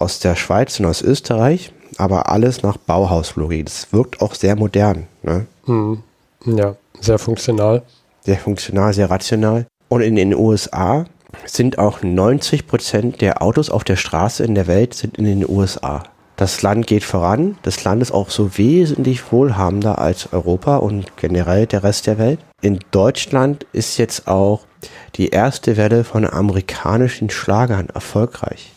aus 0.00 0.18
der 0.18 0.34
Schweiz 0.34 0.80
und 0.80 0.86
aus 0.86 1.02
Österreich, 1.02 1.72
aber 1.98 2.30
alles 2.30 2.62
nach 2.62 2.76
Bauhauslogik. 2.76 3.66
Das 3.66 3.92
wirkt 3.92 4.20
auch 4.20 4.34
sehr 4.34 4.56
modern. 4.56 5.06
Ne? 5.22 5.46
Hm. 5.66 6.02
Ja, 6.46 6.74
sehr 7.00 7.18
funktional. 7.18 7.82
Sehr 8.22 8.38
funktional, 8.38 8.92
sehr 8.92 9.10
rational. 9.10 9.66
Und 9.88 10.00
in 10.00 10.16
den 10.16 10.34
USA 10.34 11.04
sind 11.46 11.78
auch 11.78 12.02
90 12.02 12.66
Prozent 12.66 13.20
der 13.20 13.42
Autos 13.42 13.70
auf 13.70 13.84
der 13.84 13.96
Straße 13.96 14.44
in 14.44 14.54
der 14.54 14.66
Welt 14.66 14.94
sind 14.94 15.18
in 15.18 15.24
den 15.24 15.48
USA. 15.48 16.02
Das 16.36 16.62
Land 16.62 16.86
geht 16.86 17.04
voran. 17.04 17.58
Das 17.62 17.84
Land 17.84 18.00
ist 18.00 18.12
auch 18.12 18.30
so 18.30 18.56
wesentlich 18.56 19.30
wohlhabender 19.30 19.98
als 19.98 20.32
Europa 20.32 20.78
und 20.78 21.16
generell 21.18 21.66
der 21.66 21.82
Rest 21.82 22.06
der 22.06 22.16
Welt. 22.16 22.38
In 22.62 22.78
Deutschland 22.92 23.66
ist 23.72 23.98
jetzt 23.98 24.26
auch 24.26 24.60
die 25.16 25.28
erste 25.28 25.76
Welle 25.76 26.02
von 26.04 26.24
amerikanischen 26.24 27.28
Schlagern 27.28 27.90
erfolgreich. 27.90 28.72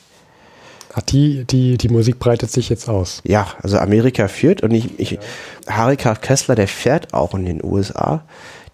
Ach, 0.96 1.02
die, 1.02 1.44
die, 1.46 1.78
die 1.78 1.90
Musik 1.90 2.20
breitet 2.20 2.52
sich 2.52 2.70
jetzt 2.70 2.88
aus. 2.88 3.22
Ja, 3.26 3.48
also 3.62 3.80
Amerika 3.80 4.28
führt 4.28 4.62
und 4.62 4.72
ich, 4.72 5.00
ich 5.00 5.12
ja. 5.12 5.20
Harry 5.68 5.98
K. 5.98 6.14
Kessler, 6.16 6.54
der 6.54 6.68
fährt 6.68 7.14
auch 7.14 7.34
in 7.34 7.46
den 7.46 7.64
USA. 7.64 8.24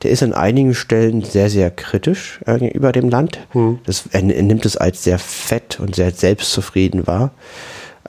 Der 0.03 0.11
ist 0.11 0.21
an 0.21 0.33
einigen 0.33 0.75
Stellen 0.75 1.23
sehr, 1.23 1.49
sehr 1.49 1.71
kritisch 1.71 2.41
äh, 2.45 2.57
gegenüber 2.57 2.91
dem 2.91 3.09
Land. 3.09 3.39
Hm. 3.51 3.79
Das, 3.85 4.03
er, 4.11 4.21
er, 4.21 4.43
nimmt 4.43 4.65
es 4.65 4.75
als 4.75 5.03
sehr 5.03 5.19
fett 5.19 5.79
und 5.79 5.95
sehr 5.95 6.11
selbstzufrieden 6.11 7.07
wahr. 7.07 7.31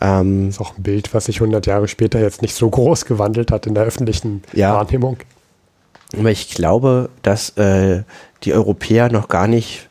Ähm, 0.01 0.47
das 0.47 0.57
ist 0.57 0.61
auch 0.61 0.77
ein 0.77 0.83
Bild, 0.83 1.15
was 1.15 1.27
sich 1.27 1.41
100 1.41 1.67
Jahre 1.67 1.87
später 1.87 2.21
jetzt 2.21 2.43
nicht 2.43 2.55
so 2.55 2.69
groß 2.69 3.05
gewandelt 3.05 3.53
hat 3.53 3.67
in 3.67 3.75
der 3.75 3.85
öffentlichen 3.85 4.43
ja. 4.53 4.75
Wahrnehmung. 4.75 5.19
Aber 6.19 6.31
ich 6.33 6.51
glaube, 6.51 7.11
dass 7.23 7.51
äh, 7.51 8.03
die 8.43 8.55
Europäer 8.55 9.11
noch 9.13 9.29
gar 9.29 9.47
nicht 9.47 9.89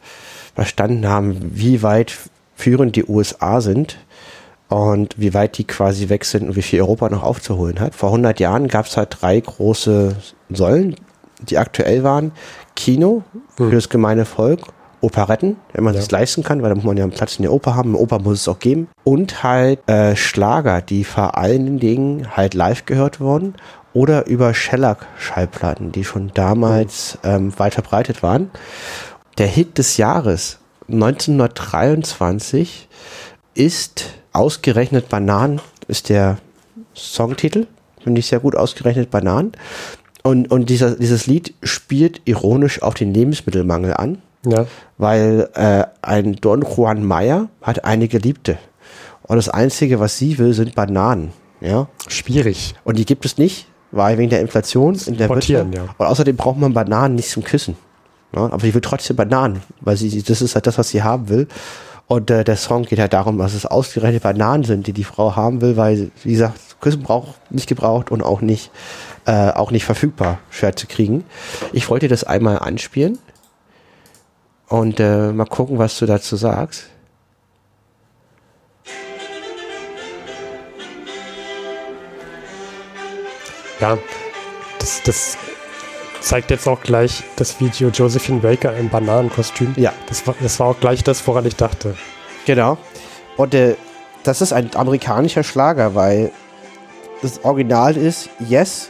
verstanden 0.55 1.07
haben, 1.07 1.51
wie 1.53 1.83
weit 1.83 2.17
führend 2.55 2.97
die 2.97 3.05
USA 3.05 3.61
sind 3.61 3.97
und 4.69 5.15
wie 5.17 5.33
weit 5.33 5.57
die 5.57 5.65
quasi 5.65 6.09
weg 6.09 6.23
sind 6.25 6.47
und 6.47 6.55
wie 6.55 6.61
viel 6.61 6.79
Europa 6.81 7.09
noch 7.09 7.23
aufzuholen 7.23 7.79
hat. 7.79 7.95
Vor 7.95 8.09
100 8.09 8.39
Jahren 8.39 8.67
gab 8.67 8.85
es 8.85 8.95
halt 8.97 9.17
drei 9.19 9.39
große 9.39 10.15
Säulen, 10.49 10.95
die 11.41 11.57
aktuell 11.57 12.03
waren. 12.03 12.31
Kino 12.75 13.23
für 13.57 13.65
hm. 13.65 13.71
das 13.71 13.89
gemeine 13.89 14.25
Volk, 14.25 14.61
Operetten, 15.01 15.57
wenn 15.73 15.83
man 15.83 15.95
ja. 15.95 15.99
das 15.99 16.11
leisten 16.11 16.43
kann, 16.43 16.61
weil 16.61 16.69
da 16.69 16.75
muss 16.75 16.83
man 16.83 16.97
ja 16.97 17.03
einen 17.03 17.13
Platz 17.13 17.37
in 17.37 17.43
der 17.43 17.53
Oper 17.53 17.75
haben, 17.75 17.89
eine 17.91 17.97
Oper 17.97 18.19
muss 18.19 18.41
es 18.41 18.47
auch 18.47 18.59
geben. 18.59 18.87
Und 19.03 19.41
halt 19.43 19.79
äh, 19.89 20.15
Schlager, 20.15 20.81
die 20.81 21.03
vor 21.03 21.35
allen 21.37 21.79
Dingen 21.79 22.37
halt 22.37 22.53
live 22.53 22.85
gehört 22.85 23.19
wurden 23.19 23.55
oder 23.93 24.27
über 24.27 24.53
Shellac-Schallplatten, 24.53 25.91
die 25.91 26.03
schon 26.03 26.29
damals 26.35 27.17
hm. 27.23 27.31
ähm, 27.31 27.57
weit 27.57 27.73
verbreitet 27.73 28.21
waren. 28.21 28.51
Der 29.39 29.47
Hit 29.47 29.79
des 29.79 29.97
Jahres 29.97 30.59
1923 30.89 32.87
ist 33.55 34.18
Ausgerechnet 34.33 35.09
Bananen 35.09 35.61
ist 35.87 36.09
der 36.09 36.37
Songtitel. 36.95 37.67
Finde 38.03 38.19
ich 38.19 38.27
sehr 38.27 38.39
gut 38.39 38.55
ausgerechnet 38.55 39.11
Bananen. 39.11 39.53
Und, 40.23 40.51
und 40.51 40.69
dieser, 40.69 40.95
dieses 40.95 41.27
Lied 41.27 41.53
spielt 41.63 42.21
ironisch 42.25 42.81
auf 42.81 42.93
den 42.93 43.13
Lebensmittelmangel 43.13 43.93
an. 43.93 44.21
Ja. 44.45 44.67
Weil 44.97 45.49
äh, 45.53 45.83
ein 46.01 46.35
Don 46.35 46.61
Juan 46.61 47.03
Mayer 47.03 47.49
hat 47.61 47.83
eine 47.85 48.07
Geliebte. 48.07 48.57
Und 49.23 49.37
das 49.37 49.49
Einzige, 49.49 49.99
was 49.99 50.17
sie 50.17 50.37
will, 50.37 50.53
sind 50.53 50.75
Bananen. 50.75 51.33
Ja? 51.61 51.87
Schwierig. 52.07 52.75
Und 52.83 52.97
die 52.97 53.05
gibt 53.05 53.25
es 53.25 53.37
nicht, 53.37 53.67
weil 53.91 54.17
wegen 54.17 54.29
der 54.29 54.41
Inflation 54.41 54.97
in 55.05 55.17
der 55.17 55.29
Wirtschaft. 55.29 55.75
Ja. 55.75 55.83
Und 55.97 56.05
außerdem 56.05 56.35
braucht 56.35 56.57
man 56.57 56.73
Bananen 56.73 57.15
nicht 57.15 57.29
zum 57.29 57.43
Küssen. 57.43 57.75
Ja? 58.35 58.43
Aber 58.43 58.59
sie 58.59 58.73
will 58.73 58.81
trotzdem 58.81 59.15
Bananen, 59.15 59.61
weil 59.81 59.97
sie, 59.97 60.23
das 60.23 60.41
ist 60.41 60.55
halt 60.55 60.67
das, 60.67 60.77
was 60.77 60.89
sie 60.89 61.03
haben 61.03 61.29
will. 61.29 61.47
Und 62.09 62.31
äh, 62.31 62.43
der 62.43 62.57
Song 62.57 62.85
geht 62.85 62.97
halt 62.97 63.13
darum, 63.13 63.37
dass 63.37 63.53
es 63.53 63.67
ausgerechnet 63.67 64.23
Bananen 64.23 64.63
sind, 64.63 64.87
die 64.87 64.93
die 64.93 65.03
Frau 65.03 65.35
haben 65.35 65.61
will, 65.61 65.77
weil, 65.77 66.09
wie 66.23 66.31
gesagt, 66.31 66.59
Küssen 66.81 67.03
braucht 67.03 67.51
nicht 67.51 67.69
gebraucht 67.69 68.09
und 68.09 68.23
auch 68.23 68.41
nicht, 68.41 68.71
äh, 69.25 69.51
auch 69.51 69.69
nicht 69.69 69.85
verfügbar, 69.85 70.39
schwer 70.49 70.75
zu 70.75 70.87
kriegen. 70.87 71.23
Ich 71.71 71.87
wollte 71.87 72.07
das 72.07 72.23
einmal 72.23 72.57
anspielen 72.57 73.19
und 74.69 74.99
äh, 74.99 75.31
mal 75.31 75.45
gucken, 75.45 75.77
was 75.77 75.99
du 75.99 76.07
dazu 76.07 76.35
sagst. 76.35 76.87
Ja, 83.79 83.99
das, 84.79 85.03
das 85.03 85.37
zeigt 86.21 86.51
jetzt 86.51 86.67
auch 86.67 86.81
gleich 86.81 87.23
das 87.35 87.59
Video 87.59 87.89
Josephine 87.89 88.39
Baker 88.39 88.75
im 88.75 88.89
Bananenkostüm. 88.89 89.73
Ja. 89.77 89.93
Das 90.07 90.25
war, 90.27 90.35
das 90.39 90.59
war 90.59 90.67
auch 90.67 90.79
gleich 90.79 91.03
das, 91.03 91.25
woran 91.27 91.45
ich 91.45 91.55
dachte. 91.55 91.95
Genau. 92.45 92.77
Und 93.37 93.53
äh, 93.53 93.75
das 94.23 94.41
ist 94.41 94.53
ein 94.53 94.75
amerikanischer 94.75 95.43
Schlager, 95.43 95.95
weil 95.95 96.31
das 97.21 97.43
Original 97.43 97.97
ist 97.97 98.29
Yes, 98.39 98.89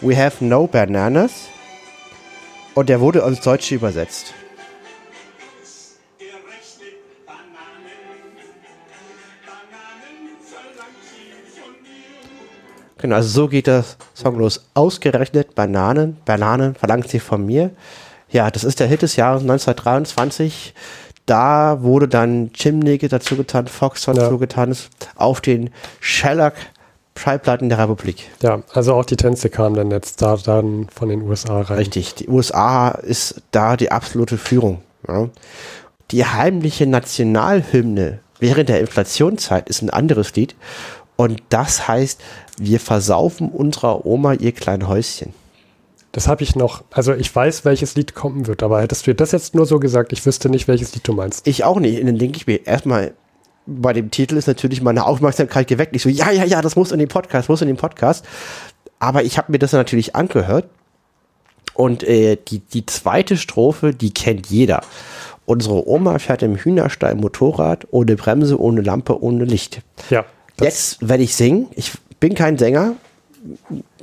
we 0.00 0.16
have 0.16 0.44
no 0.44 0.66
bananas. 0.66 1.48
Und 2.74 2.88
der 2.88 3.00
wurde 3.00 3.22
als 3.22 3.40
Deutsch 3.40 3.70
übersetzt. 3.72 4.34
Genau, 13.04 13.16
also 13.16 13.28
so 13.28 13.48
geht 13.48 13.66
das 13.66 13.98
Song 14.14 14.38
los. 14.38 14.64
Ausgerechnet 14.72 15.54
Bananen, 15.54 16.16
Bananen 16.24 16.74
verlangt 16.74 17.10
sie 17.10 17.20
von 17.20 17.44
mir. 17.44 17.68
Ja, 18.30 18.50
das 18.50 18.64
ist 18.64 18.80
der 18.80 18.86
Hit 18.86 19.02
des 19.02 19.16
Jahres 19.16 19.42
1923. 19.42 20.72
Da 21.26 21.82
wurde 21.82 22.08
dann 22.08 22.50
Chimney 22.54 22.96
dazu 22.96 23.36
getan, 23.36 23.66
Fox 23.66 24.06
dazu 24.06 24.20
ja. 24.20 24.36
getan, 24.38 24.74
auf 25.16 25.42
den 25.42 25.68
Shellac 26.00 26.54
Schallplatten 27.14 27.68
der 27.68 27.78
Republik. 27.78 28.30
Ja, 28.40 28.62
also 28.72 28.94
auch 28.94 29.04
die 29.04 29.16
Tänze 29.16 29.50
kamen 29.50 29.76
dann 29.76 29.90
jetzt 29.90 30.22
da 30.22 30.38
dann 30.38 30.88
von 30.88 31.10
den 31.10 31.20
USA 31.20 31.60
rein. 31.60 31.76
Richtig, 31.76 32.14
die 32.14 32.28
USA 32.28 32.88
ist 32.88 33.42
da 33.50 33.76
die 33.76 33.92
absolute 33.92 34.38
Führung. 34.38 34.80
Ja. 35.06 35.28
Die 36.10 36.24
heimliche 36.24 36.86
Nationalhymne 36.86 38.20
während 38.38 38.70
der 38.70 38.80
Inflationszeit 38.80 39.68
ist 39.68 39.82
ein 39.82 39.90
anderes 39.90 40.34
Lied 40.36 40.56
und 41.16 41.42
das 41.48 41.86
heißt 41.86 42.20
Wir 42.58 42.80
versaufen 42.80 43.50
unserer 43.50 44.06
Oma 44.06 44.34
ihr 44.34 44.52
kleines 44.52 44.88
Häuschen. 44.88 45.34
Das 46.12 46.28
habe 46.28 46.44
ich 46.44 46.54
noch. 46.54 46.84
Also 46.92 47.12
ich 47.12 47.34
weiß, 47.34 47.64
welches 47.64 47.96
Lied 47.96 48.14
kommen 48.14 48.46
wird, 48.46 48.62
aber 48.62 48.80
hättest 48.80 49.06
du 49.06 49.14
das 49.14 49.32
jetzt 49.32 49.54
nur 49.56 49.66
so 49.66 49.80
gesagt, 49.80 50.12
ich 50.12 50.24
wüsste 50.24 50.48
nicht, 50.48 50.68
welches 50.68 50.94
Lied 50.94 51.06
du 51.08 51.12
meinst. 51.12 51.46
Ich 51.46 51.64
auch 51.64 51.80
nicht. 51.80 51.98
Und 52.00 52.06
dann 52.06 52.18
denke 52.18 52.36
ich 52.36 52.46
mir 52.46 52.64
erstmal, 52.66 53.14
bei 53.66 53.92
dem 53.92 54.12
Titel 54.12 54.36
ist 54.36 54.46
natürlich 54.46 54.80
meine 54.80 55.06
Aufmerksamkeit 55.06 55.66
geweckt. 55.66 55.96
Ich 55.96 56.02
so, 56.02 56.08
ja, 56.08 56.30
ja, 56.30 56.44
ja, 56.44 56.62
das 56.62 56.76
muss 56.76 56.92
in 56.92 57.00
den 57.00 57.08
Podcast, 57.08 57.48
muss 57.48 57.62
in 57.62 57.66
den 57.66 57.76
Podcast. 57.76 58.24
Aber 59.00 59.24
ich 59.24 59.38
habe 59.38 59.50
mir 59.50 59.58
das 59.58 59.72
natürlich 59.72 60.14
angehört. 60.14 60.68
Und 61.74 62.04
äh, 62.04 62.36
die, 62.36 62.60
die 62.60 62.86
zweite 62.86 63.36
Strophe, 63.36 63.92
die 63.92 64.14
kennt 64.14 64.46
jeder. 64.46 64.82
Unsere 65.46 65.88
Oma 65.88 66.20
fährt 66.20 66.42
im 66.42 66.56
Hühnerstall 66.56 67.16
Motorrad, 67.16 67.88
ohne 67.90 68.14
Bremse, 68.14 68.60
ohne 68.60 68.80
Lampe, 68.82 69.20
ohne 69.20 69.44
Licht. 69.44 69.82
Ja. 70.10 70.24
Jetzt 70.60 71.06
werde 71.06 71.24
ich 71.24 71.34
singen. 71.34 71.66
Ich 71.74 71.92
bin 72.24 72.34
kein 72.34 72.56
Sänger. 72.56 72.94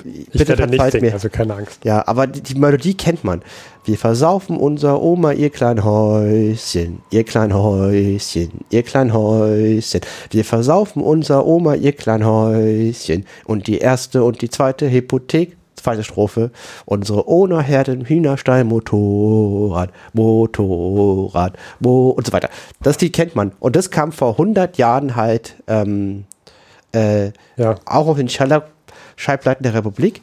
Ich 0.03 0.47
werde 0.47 0.67
nicht 0.67 0.91
singen, 0.91 1.05
mir. 1.05 1.13
also 1.13 1.29
keine 1.29 1.55
Angst. 1.55 1.83
Ja, 1.83 2.07
aber 2.07 2.27
die, 2.27 2.41
die 2.41 2.53
Melodie 2.53 2.93
kennt 2.93 3.23
man. 3.23 3.41
Wir 3.83 3.97
versaufen 3.97 4.57
unser 4.57 5.01
Oma 5.01 5.31
ihr 5.31 5.49
klein 5.49 5.83
Häuschen, 5.83 7.01
ihr 7.09 7.23
klein 7.23 7.51
Häuschen, 7.51 8.51
ihr 8.69 8.83
klein 8.83 9.11
Häuschen. 9.11 10.01
Wir 10.29 10.45
versaufen 10.45 11.01
unser 11.01 11.47
Oma 11.47 11.73
ihr 11.73 11.93
klein 11.93 12.23
Häuschen. 12.23 13.25
Und 13.45 13.65
die 13.65 13.79
erste 13.79 14.23
und 14.23 14.43
die 14.43 14.51
zweite 14.51 14.91
Hypothek, 14.91 15.57
zweite 15.75 16.03
Strophe. 16.03 16.51
Unsere 16.85 17.27
Ona 17.27 17.61
Herden, 17.61 18.05
Hühnerstall, 18.05 18.65
Motorrad, 18.65 19.89
Motorrad, 20.13 21.57
Mo 21.79 22.11
und 22.11 22.27
so 22.27 22.33
weiter. 22.33 22.51
Das 22.83 23.01
Lied 23.01 23.13
kennt 23.13 23.35
man. 23.35 23.53
Und 23.59 23.75
das 23.75 23.89
kam 23.89 24.11
vor 24.11 24.33
100 24.33 24.77
Jahren 24.77 25.15
halt 25.15 25.55
ähm, 25.65 26.25
äh, 26.93 27.31
Ja. 27.57 27.75
auch 27.85 28.07
auf 28.07 28.17
den 28.17 28.29
Schallplatten 28.29 29.63
der 29.63 29.73
Republik. 29.73 30.21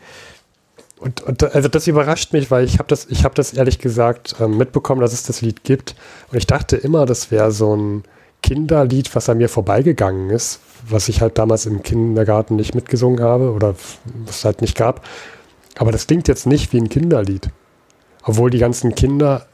Und, 0.98 1.20
und 1.22 1.54
also 1.54 1.68
das 1.68 1.86
überrascht 1.86 2.32
mich, 2.32 2.50
weil 2.50 2.64
ich 2.64 2.78
habe 2.78 2.88
das, 2.88 3.06
ich 3.08 3.24
habe 3.24 3.34
das 3.34 3.52
ehrlich 3.52 3.78
gesagt 3.78 4.34
ähm, 4.40 4.56
mitbekommen, 4.56 5.00
dass 5.00 5.12
es 5.12 5.22
das 5.22 5.42
Lied 5.42 5.62
gibt. 5.62 5.94
Und 6.32 6.38
ich 6.38 6.46
dachte 6.46 6.76
immer, 6.76 7.06
das 7.06 7.30
wäre 7.30 7.52
so 7.52 7.74
ein 7.76 8.02
Kinderlied, 8.42 9.14
was 9.14 9.28
an 9.28 9.38
mir 9.38 9.48
vorbeigegangen 9.48 10.30
ist, 10.30 10.60
was 10.88 11.08
ich 11.08 11.20
halt 11.20 11.38
damals 11.38 11.66
im 11.66 11.82
Kindergarten 11.82 12.56
nicht 12.56 12.74
mitgesungen 12.74 13.20
habe 13.20 13.52
oder 13.52 13.74
was 14.26 14.38
es 14.38 14.44
halt 14.44 14.60
nicht 14.60 14.76
gab. 14.76 15.04
Aber 15.78 15.92
das 15.92 16.06
klingt 16.08 16.26
jetzt 16.26 16.46
nicht 16.46 16.72
wie 16.72 16.78
ein 16.80 16.88
Kinderlied. 16.88 17.50
Obwohl 18.24 18.50
die 18.50 18.58
ganzen 18.58 18.94
Kinder, 18.96 19.46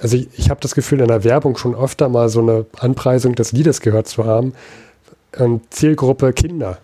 also 0.00 0.16
ich, 0.16 0.28
ich 0.36 0.50
habe 0.50 0.60
das 0.60 0.74
Gefühl, 0.74 1.00
in 1.00 1.08
der 1.08 1.22
Werbung 1.22 1.56
schon 1.56 1.76
öfter 1.76 2.08
mal 2.08 2.28
so 2.28 2.40
eine 2.40 2.66
Anpreisung 2.78 3.36
des 3.36 3.52
Liedes 3.52 3.80
gehört 3.80 4.08
zu 4.08 4.24
haben. 4.24 4.54
Zielgruppe 5.70 6.32
Kinder. 6.32 6.78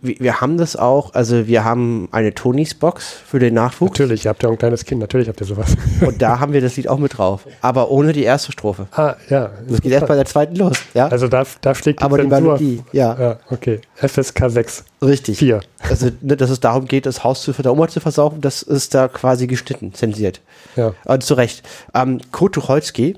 Wir 0.00 0.40
haben 0.40 0.58
das 0.58 0.76
auch, 0.76 1.14
also 1.14 1.48
wir 1.48 1.64
haben 1.64 2.08
eine 2.12 2.32
Tonys 2.32 2.74
Box 2.74 3.08
für 3.26 3.40
den 3.40 3.54
Nachwuchs 3.54 3.98
Natürlich, 3.98 4.24
ihr 4.24 4.28
habt 4.28 4.44
ja 4.44 4.48
auch 4.48 4.52
ein 4.52 4.58
kleines 4.58 4.84
Kind, 4.84 5.00
natürlich 5.00 5.26
habt 5.26 5.40
ihr 5.40 5.46
sowas. 5.46 5.74
und 6.02 6.22
da 6.22 6.38
haben 6.38 6.52
wir 6.52 6.60
das 6.60 6.76
Lied 6.76 6.86
auch 6.86 6.98
mit 6.98 7.18
drauf, 7.18 7.48
aber 7.62 7.90
ohne 7.90 8.12
die 8.12 8.22
erste 8.22 8.52
Strophe. 8.52 8.86
ah, 8.92 9.16
ja. 9.28 9.50
Das 9.68 9.80
geht 9.80 9.90
erst 9.90 10.06
bei 10.06 10.14
der 10.14 10.24
zweiten 10.24 10.54
los, 10.54 10.78
ja? 10.94 11.08
Also 11.08 11.26
da, 11.26 11.42
da 11.62 11.74
schlägt 11.74 11.98
die 12.00 12.04
aber 12.04 12.18
die 12.18 12.28
Zensur. 12.28 12.40
Melodie, 12.58 12.82
ja, 12.92 13.18
Ja, 13.18 13.38
okay. 13.50 13.80
FSK 13.96 14.50
6, 14.50 14.84
richtig. 15.02 15.38
4. 15.38 15.60
Also, 15.80 16.10
ne, 16.20 16.36
dass 16.36 16.50
es 16.50 16.60
darum 16.60 16.86
geht, 16.86 17.04
das 17.04 17.24
Haus 17.24 17.42
zu, 17.42 17.50
der 17.50 17.72
Oma 17.72 17.88
zu 17.88 17.98
versaufen, 17.98 18.40
das 18.40 18.62
ist 18.62 18.94
da 18.94 19.08
quasi 19.08 19.48
geschnitten, 19.48 19.92
zensiert. 19.94 20.42
Ja. 20.76 20.94
Und 21.06 21.24
zu 21.24 21.34
Recht. 21.34 21.64
Ähm, 21.92 22.20
Kurt 22.30 22.54
Tucholsky, 22.54 23.16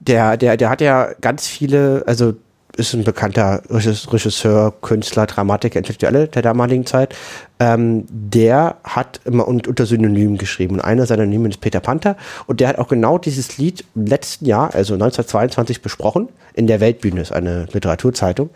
der, 0.00 0.36
der, 0.36 0.58
der 0.58 0.68
hat 0.68 0.82
ja 0.82 1.08
ganz 1.22 1.46
viele, 1.46 2.02
also 2.06 2.34
ist 2.78 2.94
ein 2.94 3.04
bekannter 3.04 3.62
Regis- 3.68 4.12
Regisseur, 4.12 4.72
Künstler, 4.80 5.26
Dramatiker, 5.26 5.78
Intellektuelle 5.78 6.28
der 6.28 6.42
damaligen 6.42 6.86
Zeit. 6.86 7.14
Ähm, 7.58 8.06
der 8.08 8.76
hat 8.84 9.20
immer 9.24 9.48
un 9.48 9.60
unter 9.66 9.84
Synonymen 9.84 10.38
geschrieben. 10.38 10.76
Und 10.76 10.80
einer 10.80 11.04
seiner 11.04 11.24
Synonyme 11.24 11.48
ist 11.48 11.60
Peter 11.60 11.80
Panther. 11.80 12.16
Und 12.46 12.60
der 12.60 12.68
hat 12.68 12.78
auch 12.78 12.88
genau 12.88 13.18
dieses 13.18 13.58
Lied 13.58 13.84
im 13.96 14.06
letzten 14.06 14.46
Jahr, 14.46 14.74
also 14.74 14.94
1922, 14.94 15.82
besprochen. 15.82 16.28
In 16.54 16.68
der 16.68 16.80
Weltbühne 16.80 17.20
ist 17.20 17.32
eine 17.32 17.66
Literaturzeitung. 17.72 18.50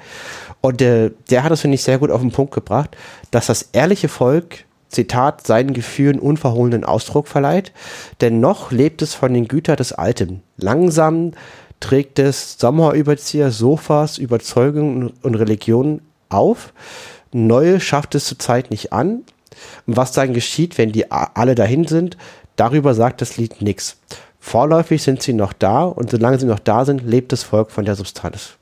Und 0.61 0.81
äh, 0.81 1.11
der 1.31 1.42
hat 1.42 1.51
das, 1.51 1.62
finde 1.62 1.75
ich, 1.75 1.83
sehr 1.83 1.99
gut 1.99 2.11
auf 2.11 2.20
den 2.20 2.31
Punkt 2.31 2.55
gebracht, 2.55 2.96
dass 3.33 3.46
das 3.46 3.70
ehrliche 3.73 4.09
Volk 4.09 4.64
Zitat, 4.92 5.46
seinen 5.46 5.73
Gefühlen 5.73 6.20
unverhohlenen 6.20 6.85
Ausdruck 6.85 7.27
verleiht, 7.27 7.73
denn 8.20 8.40
noch 8.40 8.70
lebt 8.70 9.03
es 9.03 9.14
von 9.14 9.33
den 9.33 9.49
Gütern 9.49 9.77
des 9.77 9.92
Alten. 9.92 10.42
Langsam 10.59 11.33
trägt 11.83 12.18
es 12.18 12.57
Sommerüberzieher, 12.59 13.51
Sofas, 13.51 14.16
Überzeugungen 14.16 15.12
und 15.23 15.35
Religionen 15.35 16.01
auf. 16.29 16.73
Neue 17.33 17.81
schafft 17.81 18.14
es 18.14 18.25
zurzeit 18.25 18.71
nicht 18.71 18.92
an. 18.92 19.25
Und 19.87 19.97
was 19.97 20.12
dann 20.12 20.33
geschieht, 20.33 20.79
wenn 20.79 20.92
die 20.92 21.11
alle 21.11 21.55
dahin 21.55 21.87
sind, 21.87 22.16
darüber 22.57 22.95
sagt 22.95 23.21
das 23.21 23.37
Lied 23.37 23.61
nichts. 23.61 23.99
Vorläufig 24.38 25.03
sind 25.03 25.23
sie 25.23 25.33
noch 25.33 25.53
da 25.53 25.85
und 25.85 26.11
solange 26.11 26.38
sie 26.38 26.47
noch 26.47 26.59
da 26.59 26.85
sind, 26.85 27.05
lebt 27.05 27.33
das 27.33 27.42
Volk 27.42 27.71
von 27.71 27.85
der 27.85 27.97
Substanz. 27.97 28.55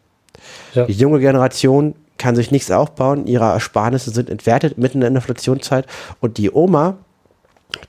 Ja. 0.75 0.87
Die 0.87 0.93
junge 0.93 1.21
Generation 1.21 1.95
kann 2.19 2.37
sich 2.37 2.51
nichts 2.51 2.71
aufbauen, 2.71 3.27
ihre 3.27 3.47
Ersparnisse 3.47 4.11
sind 4.11 4.29
entwertet 4.29 4.77
mitten 4.77 4.99
in 4.99 5.13
der 5.13 5.23
Inflationszeit 5.23 5.87
und 6.21 6.37
die 6.37 6.51
Oma, 6.51 6.99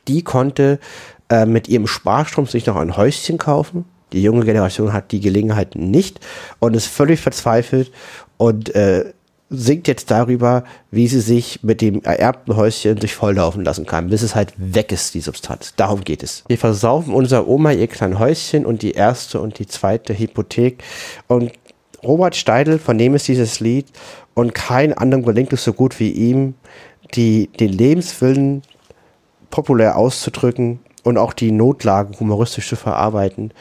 die 0.08 0.24
konnte 0.24 0.80
äh, 1.30 1.46
mit 1.46 1.68
ihrem 1.68 1.88
Sparstrom 1.88 2.48
sich 2.48 2.66
noch 2.66 2.78
ein 2.78 2.96
Häuschen 2.96 3.38
kaufen. 3.38 3.86
Die 4.14 4.22
junge 4.22 4.46
Generation 4.46 4.94
hat 4.94 5.12
die 5.12 5.20
Gelegenheit 5.20 5.76
nicht 5.76 6.20
und 6.60 6.76
ist 6.76 6.88
völlig 6.88 7.20
verzweifelt 7.20 7.92
und 8.38 8.74
äh, 8.76 9.14
singt 9.52 9.88
jetzt 9.90 10.10
darüber, 10.10 10.64
wie 10.92 11.08
sie 11.08 11.20
sich 11.20 11.62
mit 11.62 11.82
dem 11.82 12.02
ererbten 12.04 12.56
Häuschen 12.56 13.00
sich 13.00 13.14
volllaufen 13.14 13.66
lassen 13.66 13.86
kann, 13.86 14.10
bis 14.10 14.22
es 14.22 14.34
halt 14.34 14.54
weg 14.58 14.94
ist, 14.94 15.14
die 15.14 15.20
Substanz. 15.20 15.74
Darum 15.76 16.04
geht 16.06 16.24
es. 16.24 16.46
Wir 16.48 16.58
versaufen 16.58 17.14
unserer 17.14 17.48
Oma 17.48 17.72
ihr 17.72 17.88
kleines 17.88 18.18
Häuschen 18.18 18.66
und 18.66 18.82
die 18.82 18.92
erste 18.92 19.42
und 19.42 19.60
die 19.60 19.68
zweite 19.68 20.18
Hypothek. 20.18 20.82
Und 21.28 21.52
Robert 22.02 22.38
Steidl, 22.38 22.80
von 22.80 22.98
dem 22.98 23.14
ist 23.14 23.28
dieses 23.28 23.60
Lied 23.60 23.88
und 24.34 24.56
kein 24.56 24.94
anderem 24.94 25.24
gelingt 25.24 25.52
es 25.52 25.66
so 25.66 25.74
gut 25.74 26.00
wie 26.00 26.12
ihm, 26.12 26.56
die, 27.14 27.48
den 27.48 27.74
Lebenswillen 27.74 28.62
populär 29.50 29.98
auszudrücken 29.98 30.80
und 31.04 31.18
auch 31.18 31.34
die 31.34 31.52
Notlage 31.52 32.18
humoristisch 32.20 32.70
zu 32.70 32.78
verarbeiten. 32.78 33.52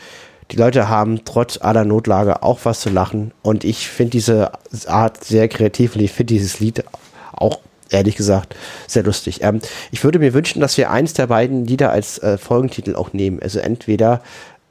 Die 0.50 0.56
Leute 0.56 0.88
haben 0.88 1.24
trotz 1.24 1.58
aller 1.60 1.84
Notlage 1.84 2.42
auch 2.42 2.60
was 2.64 2.80
zu 2.80 2.90
lachen 2.90 3.32
und 3.42 3.64
ich 3.64 3.88
finde 3.88 4.10
diese 4.10 4.52
Art 4.86 5.22
sehr 5.22 5.48
kreativ 5.48 5.94
und 5.94 6.02
ich 6.02 6.12
finde 6.12 6.34
dieses 6.34 6.58
Lied 6.58 6.84
auch 7.32 7.60
ehrlich 7.88 8.16
gesagt 8.16 8.56
sehr 8.86 9.02
lustig. 9.02 9.42
Ähm, 9.42 9.60
ich 9.92 10.02
würde 10.02 10.18
mir 10.18 10.34
wünschen, 10.34 10.60
dass 10.60 10.76
wir 10.76 10.90
eins 10.90 11.12
der 11.12 11.28
beiden 11.28 11.66
Lieder 11.66 11.90
als 11.90 12.18
äh, 12.18 12.38
Folgentitel 12.38 12.96
auch 12.96 13.12
nehmen. 13.12 13.40
Also 13.40 13.60
entweder 13.60 14.22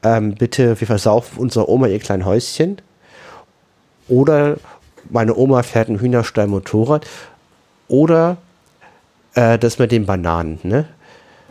ähm, 0.02 0.34
bitte, 0.34 0.78
wir 0.80 0.86
versaufen 0.86 1.38
unserer 1.38 1.68
Oma 1.68 1.86
ihr 1.86 1.98
kleines 1.98 2.26
Häuschen 2.26 2.80
oder 4.08 4.56
meine 5.08 5.34
Oma 5.34 5.62
fährt 5.62 5.88
ein 5.88 6.00
Hühnerstall 6.00 6.46
Motorrad 6.46 7.06
oder 7.88 8.36
äh, 9.34 9.58
das 9.58 9.78
mit 9.78 9.92
den 9.92 10.06
Bananen, 10.06 10.58
ne? 10.62 10.86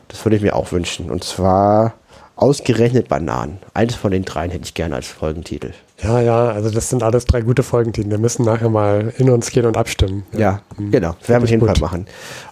Das 0.07 0.25
würde 0.25 0.37
ich 0.37 0.41
mir 0.41 0.55
auch 0.55 0.71
wünschen. 0.71 1.11
Und 1.11 1.23
zwar 1.23 1.93
ausgerechnet 2.41 3.07
Bananen. 3.09 3.59
Eines 3.73 3.95
von 3.95 4.11
den 4.11 4.23
dreien 4.23 4.49
hätte 4.51 4.63
ich 4.65 4.73
gerne 4.73 4.95
als 4.95 5.07
Folgentitel. 5.07 5.73
Ja, 6.01 6.21
ja, 6.21 6.45
also 6.49 6.69
das 6.69 6.89
sind 6.89 7.03
alles 7.03 7.25
drei 7.25 7.41
gute 7.41 7.61
Folgentitel. 7.63 8.09
Wir 8.09 8.17
müssen 8.17 8.45
nachher 8.45 8.69
mal 8.69 9.13
in 9.17 9.29
uns 9.29 9.51
gehen 9.51 9.65
und 9.65 9.75
abstimmen. 9.75 10.23
Ja, 10.31 10.61
Mhm. 10.77 10.91
genau. 10.91 11.15
Werden 11.27 11.41
wir 11.41 11.43
auf 11.43 11.49
jeden 11.49 11.65
Fall 11.65 11.73
gut. 11.75 11.81
machen. 11.81 12.07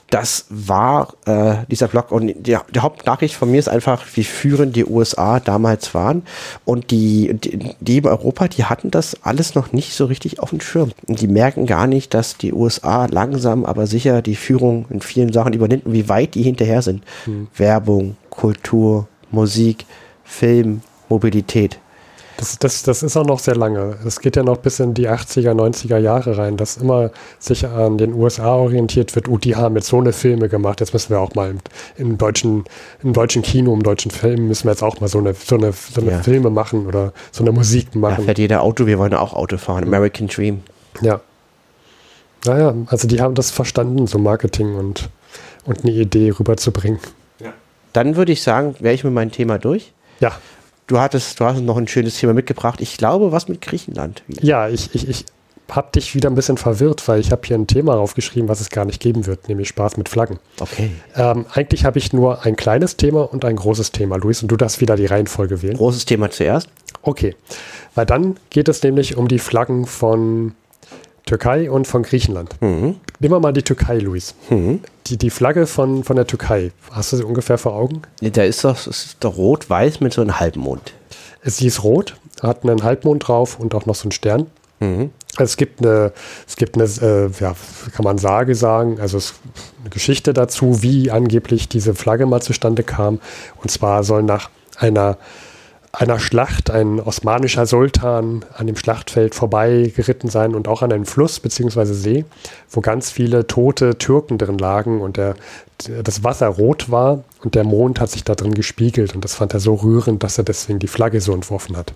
Das 0.09 0.45
war 0.49 1.13
äh, 1.25 1.55
dieser 1.69 1.87
Blog 1.87 2.11
und 2.11 2.27
die, 2.27 2.57
die 2.73 2.79
Hauptnachricht 2.79 3.35
von 3.35 3.49
mir 3.51 3.59
ist 3.59 3.67
einfach, 3.69 4.03
wie 4.15 4.23
führend 4.23 4.75
die 4.75 4.85
USA 4.85 5.39
damals 5.41 5.93
waren 5.93 6.23
und 6.65 6.91
die, 6.91 7.33
die, 7.33 7.75
die 7.79 7.97
in 7.97 8.05
Europa, 8.05 8.47
die 8.49 8.65
hatten 8.65 8.89
das 8.91 9.17
alles 9.23 9.55
noch 9.55 9.71
nicht 9.73 9.93
so 9.93 10.05
richtig 10.05 10.39
auf 10.41 10.49
dem 10.51 10.61
Schirm. 10.61 10.91
Und 11.07 11.19
die 11.21 11.27
merken 11.27 11.65
gar 11.65 11.87
nicht, 11.87 12.13
dass 12.13 12.37
die 12.37 12.53
USA 12.53 13.05
langsam, 13.05 13.65
aber 13.65 13.85
sicher 13.87 14.21
die 14.21 14.35
Führung 14.37 14.85
in 14.89 15.01
vielen 15.01 15.31
Sachen 15.33 15.53
übernimmt 15.53 15.85
und 15.85 15.93
wie 15.93 16.07
weit 16.09 16.35
die 16.35 16.43
hinterher 16.43 16.81
sind. 16.81 17.03
Mhm. 17.25 17.47
Werbung, 17.55 18.15
Kultur, 18.29 19.07
Musik, 19.31 19.85
Film, 20.23 20.81
Mobilität. 21.09 21.79
Das, 22.37 22.59
das, 22.59 22.83
das 22.83 23.01
ist 23.01 23.17
auch 23.17 23.25
noch 23.25 23.39
sehr 23.39 23.55
lange. 23.55 23.97
Es 24.05 24.19
geht 24.19 24.35
ja 24.35 24.43
noch 24.43 24.57
bis 24.57 24.79
in 24.79 24.93
die 24.93 25.09
80er, 25.09 25.53
90er 25.53 25.97
Jahre 25.97 26.37
rein, 26.37 26.55
dass 26.55 26.77
immer 26.77 27.09
sich 27.39 27.65
an 27.65 27.97
den 27.97 28.13
USA 28.13 28.53
orientiert 28.53 29.15
wird. 29.15 29.27
Oh, 29.27 29.39
die 29.39 29.55
haben 29.55 29.75
jetzt 29.75 29.87
so 29.87 29.97
eine 29.99 30.13
Filme 30.13 30.47
gemacht. 30.47 30.79
Jetzt 30.79 30.93
müssen 30.93 31.09
wir 31.09 31.19
auch 31.19 31.33
mal 31.33 31.49
im, 31.49 31.57
im, 31.97 32.17
deutschen, 32.19 32.65
im 33.01 33.13
deutschen 33.13 33.41
Kino, 33.41 33.73
im 33.73 33.81
deutschen 33.81 34.11
Film 34.11 34.47
müssen 34.49 34.65
wir 34.65 34.71
jetzt 34.73 34.83
auch 34.83 34.99
mal 34.99 35.07
so 35.07 35.17
eine, 35.17 35.33
so 35.33 35.55
eine, 35.55 35.71
so 35.73 35.99
eine 35.99 36.11
Ja. 36.11 36.19
Filme 36.21 36.51
machen 36.51 36.85
oder 36.85 37.11
so 37.31 37.43
eine 37.43 37.51
Musik 37.51 37.87
Da 37.93 37.99
machen. 37.99 38.25
fährt 38.25 38.37
jeder 38.37 38.61
Auto, 38.61 38.85
wir 38.85 38.99
wollen 38.99 39.15
auch 39.15 39.33
Auto 39.33 39.57
fahren. 39.57 39.83
American 39.85 40.27
Dream. 40.27 40.61
Ja. 41.01 41.19
Naja, 42.45 42.75
also 42.85 43.07
die 43.07 43.19
haben 43.19 43.33
das 43.33 43.49
verstanden, 43.49 44.05
so 44.05 44.19
Marketing 44.19 44.75
und, 44.75 45.09
und 45.65 45.83
eine 45.83 45.91
Idee 45.91 46.29
rüberzubringen. 46.39 46.99
Dann 47.97 48.15
würde 48.15 48.31
ich 48.31 48.41
sagen, 48.41 48.75
wäre 48.79 48.93
ich 48.93 49.03
mit 49.03 49.13
meinem 49.13 49.31
Thema 49.31 49.57
durch. 49.57 49.93
Ja, 50.19 50.33
Du 50.87 50.99
hattest, 50.99 51.39
du 51.39 51.45
hast 51.45 51.59
noch 51.59 51.75
ein 51.75 51.87
schönes 51.89 52.17
Thema 52.17 52.33
mitgebracht. 52.33 52.79
Ich 52.79 52.97
glaube, 52.97 53.33
was 53.33 53.49
mit 53.49 53.59
Griechenland. 53.61 54.23
wieder. 54.27 54.41
ja, 54.43 54.69
ich, 54.69 54.95
ich, 54.95 55.07
ich, 55.07 55.25
habe 55.69 55.89
dich 55.93 56.15
wieder 56.15 56.29
ein 56.29 56.35
bisschen 56.35 56.55
verwirrt, 56.55 57.05
weil 57.09 57.19
ich 57.19 57.29
habe 57.33 57.41
hier 57.45 57.57
ein 57.57 57.67
Thema 57.67 57.95
aufgeschrieben, 57.95 58.47
was 58.47 58.61
es 58.61 58.69
gar 58.69 58.85
nicht 58.85 59.01
geben 59.01 59.25
wird, 59.25 59.49
nämlich 59.49 59.67
Spaß 59.67 59.97
mit 59.97 60.07
Flaggen. 60.07 60.39
Okay. 60.61 60.91
Ähm, 61.13 61.45
eigentlich 61.51 61.83
habe 61.83 61.99
ich 61.99 62.13
nur 62.13 62.45
ein 62.45 62.55
kleines 62.55 62.95
Thema 62.95 63.33
und 63.33 63.43
ein 63.43 63.57
großes 63.57 63.91
Thema, 63.91 64.15
Luis, 64.15 64.41
und 64.41 64.47
du 64.47 64.55
darfst 64.55 64.79
wieder 64.79 64.95
die 64.95 65.07
Reihenfolge 65.07 65.61
wählen. 65.61 65.75
Großes 65.75 66.05
Thema 66.05 66.31
zuerst. 66.31 66.69
Okay, 67.01 67.35
weil 67.95 68.05
dann 68.05 68.37
geht 68.49 68.69
es 68.69 68.81
nämlich 68.81 69.17
um 69.17 69.27
die 69.27 69.39
Flaggen 69.39 69.85
von 69.85 70.53
Türkei 71.25 71.69
und 71.69 71.85
von 71.85 72.03
Griechenland. 72.03 72.55
Mhm. 72.61 72.95
Nehmen 73.19 73.33
wir 73.33 73.39
mal 73.39 73.53
die 73.53 73.63
Türkei, 73.63 73.97
Luis. 73.97 74.35
Mhm. 74.49 74.81
Die, 75.07 75.17
die 75.17 75.29
Flagge 75.29 75.65
von, 75.65 76.03
von 76.03 76.15
der 76.15 76.27
Türkei, 76.27 76.71
hast 76.91 77.13
du 77.13 77.17
sie 77.17 77.23
ungefähr 77.23 77.57
vor 77.57 77.73
Augen? 77.73 78.03
Da 78.21 78.43
ist 78.43 78.63
doch, 78.63 78.85
ist 78.85 79.17
doch 79.19 79.37
rot-weiß 79.37 80.01
mit 80.01 80.13
so 80.13 80.21
einem 80.21 80.39
Halbmond. 80.39 80.93
Sie 81.43 81.67
ist 81.67 81.83
rot, 81.83 82.17
hat 82.41 82.63
einen 82.63 82.83
Halbmond 82.83 83.27
drauf 83.27 83.59
und 83.59 83.73
auch 83.73 83.85
noch 83.85 83.95
so 83.95 84.03
einen 84.03 84.11
Stern. 84.11 84.47
Mhm. 84.79 85.11
Es 85.39 85.57
gibt 85.57 85.81
eine, 85.81 86.13
es 86.47 86.55
gibt 86.55 86.75
eine, 86.75 86.85
äh, 86.85 87.29
ja, 87.39 87.55
kann 87.95 88.03
man 88.03 88.17
Sage 88.17 88.55
sagen, 88.55 88.99
also 88.99 89.17
es, 89.17 89.35
eine 89.81 89.89
Geschichte 89.89 90.33
dazu, 90.33 90.81
wie 90.81 91.11
angeblich 91.11 91.69
diese 91.69 91.93
Flagge 91.93 92.25
mal 92.25 92.41
zustande 92.41 92.83
kam. 92.83 93.19
Und 93.61 93.71
zwar 93.71 94.03
soll 94.03 94.23
nach 94.23 94.49
einer, 94.77 95.17
einer 95.91 96.19
Schlacht 96.19 96.69
ein 96.69 96.99
osmanischer 96.99 97.65
Sultan 97.65 98.45
an 98.53 98.67
dem 98.67 98.75
Schlachtfeld 98.75 99.33
vorbeigeritten 99.33 100.29
sein 100.29 100.53
und 100.53 100.67
auch 100.67 100.81
an 100.81 100.91
einem 100.91 101.05
Fluss 101.05 101.39
bzw. 101.39 101.85
See, 101.85 102.25
wo 102.69 102.81
ganz 102.81 103.09
viele 103.09 103.47
tote 103.47 103.97
Türken 103.97 104.37
drin 104.37 104.57
lagen 104.57 105.01
und 105.01 105.17
der, 105.17 105.35
das 106.03 106.23
Wasser 106.23 106.47
rot 106.47 106.91
war 106.91 107.23
und 107.43 107.55
der 107.55 107.63
Mond 107.63 107.99
hat 107.99 108.09
sich 108.09 108.23
da 108.23 108.35
drin 108.35 108.53
gespiegelt 108.53 109.15
und 109.15 109.23
das 109.23 109.35
fand 109.35 109.53
er 109.53 109.59
so 109.59 109.75
rührend, 109.75 110.23
dass 110.23 110.37
er 110.37 110.43
deswegen 110.43 110.79
die 110.79 110.87
Flagge 110.87 111.21
so 111.21 111.33
entworfen 111.33 111.77
hat. 111.77 111.93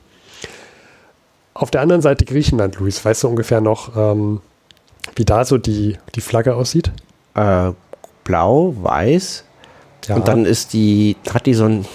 Auf 1.53 1.69
der 1.69 1.81
anderen 1.81 2.01
Seite 2.01 2.25
Griechenland, 2.25 2.79
Luis, 2.79 3.03
weißt 3.03 3.23
du 3.23 3.27
ungefähr 3.27 3.61
noch, 3.61 3.95
ähm, 3.95 4.41
wie 5.15 5.25
da 5.25 5.45
so 5.45 5.57
die, 5.57 5.97
die 6.15 6.21
Flagge 6.21 6.55
aussieht? 6.55 6.91
Äh, 7.35 7.71
blau, 8.23 8.73
weiß. 8.81 9.43
Ja. 10.07 10.15
Und 10.15 10.27
dann 10.27 10.45
ist 10.45 10.73
die, 10.73 11.17
hat 11.31 11.45
die 11.45 11.53
so 11.53 11.65
ein, 11.65 11.85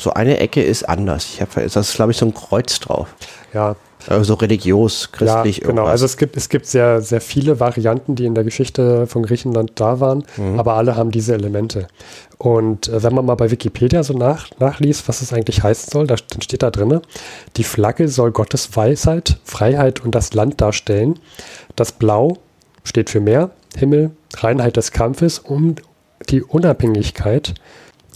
so 0.00 0.12
eine 0.12 0.38
Ecke 0.38 0.62
ist 0.62 0.88
anders. 0.88 1.24
Ich 1.34 1.40
habe, 1.40 1.60
das 1.62 1.76
ist 1.76 1.94
glaube 1.94 2.12
ich 2.12 2.18
so 2.18 2.26
ein 2.26 2.34
Kreuz 2.34 2.78
drauf. 2.80 3.08
ja, 3.52 3.76
Äh, 4.08 4.22
so 4.22 4.34
religiös, 4.34 5.10
christlich 5.10 5.58
ja, 5.58 5.66
genau. 5.66 5.82
irgendwas. 5.82 5.90
Also 5.90 6.04
es 6.06 6.16
gibt, 6.16 6.36
es 6.36 6.48
gibt 6.48 6.66
sehr, 6.66 7.00
sehr 7.02 7.20
viele 7.20 7.58
Varianten, 7.60 8.14
die 8.14 8.26
in 8.26 8.34
der 8.34 8.44
Geschichte 8.44 9.06
von 9.08 9.24
Griechenland 9.24 9.72
da 9.74 9.98
waren, 9.98 10.24
Mhm. 10.36 10.58
aber 10.60 10.74
alle 10.74 10.94
haben 10.96 11.10
diese 11.10 11.34
Elemente. 11.34 11.88
Und 12.38 12.86
äh, 12.88 13.02
wenn 13.02 13.12
man 13.14 13.26
mal 13.26 13.34
bei 13.34 13.50
Wikipedia 13.50 14.04
so 14.04 14.14
nach, 14.14 14.48
nachliest, 14.60 15.08
was 15.08 15.20
es 15.20 15.32
eigentlich 15.32 15.62
heißen 15.64 15.90
soll, 15.90 16.06
da, 16.06 16.14
dann 16.30 16.40
steht 16.42 16.62
da 16.62 16.70
drin, 16.70 17.00
die 17.56 17.64
Flagge 17.64 18.08
soll 18.08 18.30
Gottes 18.30 18.74
Weisheit, 18.76 19.38
Freiheit 19.42 20.04
und 20.04 20.14
das 20.14 20.32
Land 20.32 20.60
darstellen. 20.60 21.18
Das 21.74 21.90
Blau 21.90 22.38
steht 22.84 23.10
für 23.10 23.20
Meer, 23.20 23.50
Himmel, 23.76 24.12
Reinheit 24.36 24.76
des 24.76 24.92
Kampfes 24.92 25.40
und 25.40 25.82
die 26.30 26.42
Unabhängigkeit. 26.42 27.54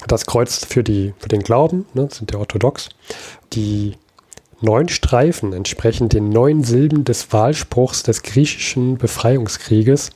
Das 0.08 0.26
Kreuz 0.26 0.64
für, 0.64 0.82
die, 0.82 1.14
für 1.18 1.28
den 1.28 1.42
Glauben, 1.42 1.86
ne, 1.94 2.08
sind 2.10 2.32
ja 2.32 2.38
orthodox. 2.38 2.88
Die 3.52 3.96
neun 4.60 4.88
Streifen 4.88 5.52
entsprechen 5.52 6.08
den 6.08 6.28
neun 6.28 6.64
Silben 6.64 7.04
des 7.04 7.32
Wahlspruchs 7.32 8.02
des 8.02 8.22
griechischen 8.22 8.98
Befreiungskrieges. 8.98 10.10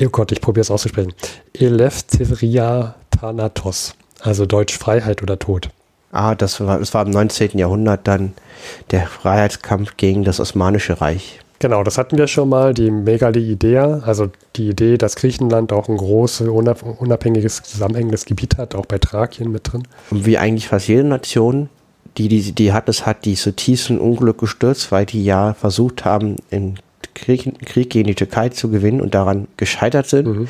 Oh 0.00 0.08
Gott, 0.08 0.32
ich 0.32 0.40
probiere 0.40 0.62
es 0.62 0.70
auszusprechen. 0.70 1.12
Eleftheria 1.52 2.94
Thanatos, 3.10 3.94
also 4.20 4.46
Deutsch 4.46 4.76
Freiheit 4.76 5.22
oder 5.22 5.38
Tod. 5.38 5.68
ah, 6.12 6.34
das 6.34 6.60
war, 6.60 6.78
das 6.78 6.94
war 6.94 7.04
im 7.04 7.10
19. 7.10 7.58
Jahrhundert 7.58 8.06
dann 8.08 8.32
der 8.90 9.06
Freiheitskampf 9.06 9.96
gegen 9.96 10.24
das 10.24 10.40
Osmanische 10.40 11.00
Reich. 11.00 11.41
Genau, 11.62 11.84
das 11.84 11.96
hatten 11.96 12.18
wir 12.18 12.26
schon 12.26 12.48
mal, 12.48 12.74
die 12.74 12.90
Megali-Idea, 12.90 14.00
also 14.04 14.30
die 14.56 14.70
Idee, 14.70 14.98
dass 14.98 15.14
Griechenland 15.14 15.72
auch 15.72 15.88
ein 15.88 15.96
großes, 15.96 16.48
unab 16.48 16.82
unabhängiges, 16.82 17.62
zusammenhängendes 17.62 18.24
Gebiet 18.24 18.58
hat, 18.58 18.74
auch 18.74 18.84
bei 18.84 18.98
Thrakien 18.98 19.52
mit 19.52 19.72
drin. 19.72 19.84
Und 20.10 20.26
wie 20.26 20.38
eigentlich 20.38 20.66
fast 20.66 20.88
jede 20.88 21.04
Nation, 21.04 21.68
die 22.18 22.26
die 22.26 22.40
Idee 22.40 22.72
hat, 22.72 22.88
es 22.88 23.06
hat 23.06 23.24
die 23.24 23.36
so 23.36 23.52
tiefsten 23.52 24.00
Unglück 24.00 24.38
gestürzt, 24.38 24.90
weil 24.90 25.06
die 25.06 25.24
ja 25.24 25.54
versucht 25.54 26.04
haben, 26.04 26.34
im 26.50 26.74
Krieg, 27.14 27.64
Krieg 27.64 27.90
gegen 27.90 28.08
die 28.08 28.16
Türkei 28.16 28.48
zu 28.48 28.68
gewinnen 28.68 29.00
und 29.00 29.14
daran 29.14 29.46
gescheitert 29.56 30.08
sind. 30.08 30.26
Mhm. 30.26 30.48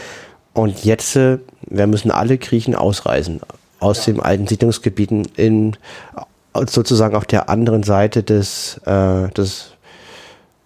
Und 0.54 0.82
jetzt, 0.82 1.14
äh, 1.16 1.36
wir 1.68 1.88
müssen 1.88 2.10
alle 2.10 2.38
Griechen 2.38 2.74
ausreisen 2.74 3.42
aus 3.80 4.06
den 4.06 4.18
alten 4.18 4.46
Siedlungsgebieten 4.46 5.28
in 5.36 5.76
sozusagen 6.70 7.16
auf 7.16 7.26
der 7.26 7.50
anderen 7.50 7.82
Seite 7.82 8.22
des, 8.22 8.80
äh, 8.86 9.28
des 9.28 9.71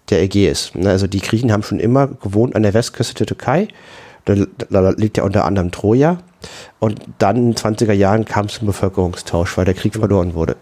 der 0.09 0.21
Ägäis. 0.21 0.71
Ne, 0.75 0.89
Also 0.89 1.07
die 1.07 1.19
Griechen 1.19 1.51
haben 1.51 1.63
schon 1.63 1.79
immer 1.79 2.07
gewohnt 2.07 2.55
an 2.55 2.63
der 2.63 2.73
Westküste 2.73 3.13
der 3.15 3.27
Türkei. 3.27 3.67
Da, 4.25 4.35
da 4.69 4.89
liegt 4.91 5.17
ja 5.17 5.23
unter 5.23 5.45
anderem 5.45 5.71
Troja. 5.71 6.17
Und 6.79 6.99
dann 7.17 7.37
in 7.37 7.51
den 7.51 7.55
20er 7.55 7.93
Jahren 7.93 8.25
kam 8.25 8.45
es 8.47 8.55
zum 8.55 8.67
Bevölkerungstausch, 8.67 9.57
weil 9.57 9.65
der 9.65 9.73
Krieg 9.73 9.95
verloren 9.95 10.33
wurde. 10.33 10.55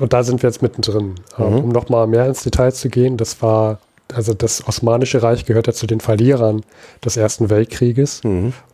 Und 0.00 0.12
da 0.12 0.22
sind 0.22 0.42
wir 0.42 0.48
jetzt 0.48 0.62
mittendrin. 0.62 1.14
Ähm, 1.38 1.44
Um 1.64 1.68
nochmal 1.68 2.06
mehr 2.06 2.26
ins 2.26 2.42
Detail 2.42 2.72
zu 2.72 2.88
gehen, 2.88 3.16
das 3.18 3.42
war, 3.42 3.78
also 4.12 4.32
das 4.34 4.66
Osmanische 4.66 5.22
Reich 5.22 5.44
gehört 5.44 5.66
ja 5.66 5.72
zu 5.74 5.86
den 5.86 6.00
Verlierern 6.00 6.62
des 7.04 7.16
Ersten 7.16 7.50
Weltkrieges. 7.50 8.22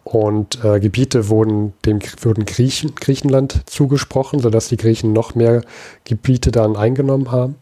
Und 0.04 0.64
äh, 0.64 0.78
Gebiete 0.81 1.28
wurden 1.28 1.74
dem 1.85 1.98
wurden 2.22 2.44
Griechen, 2.46 2.94
Griechenland 2.94 3.62
zugesprochen, 3.66 4.38
sodass 4.40 4.68
die 4.68 4.76
Griechen 4.76 5.12
noch 5.12 5.35
mehr 5.35 5.62
Gebiete 6.04 6.50
dann 6.52 6.76
eingenommen 6.76 7.31
haben. 7.33 7.57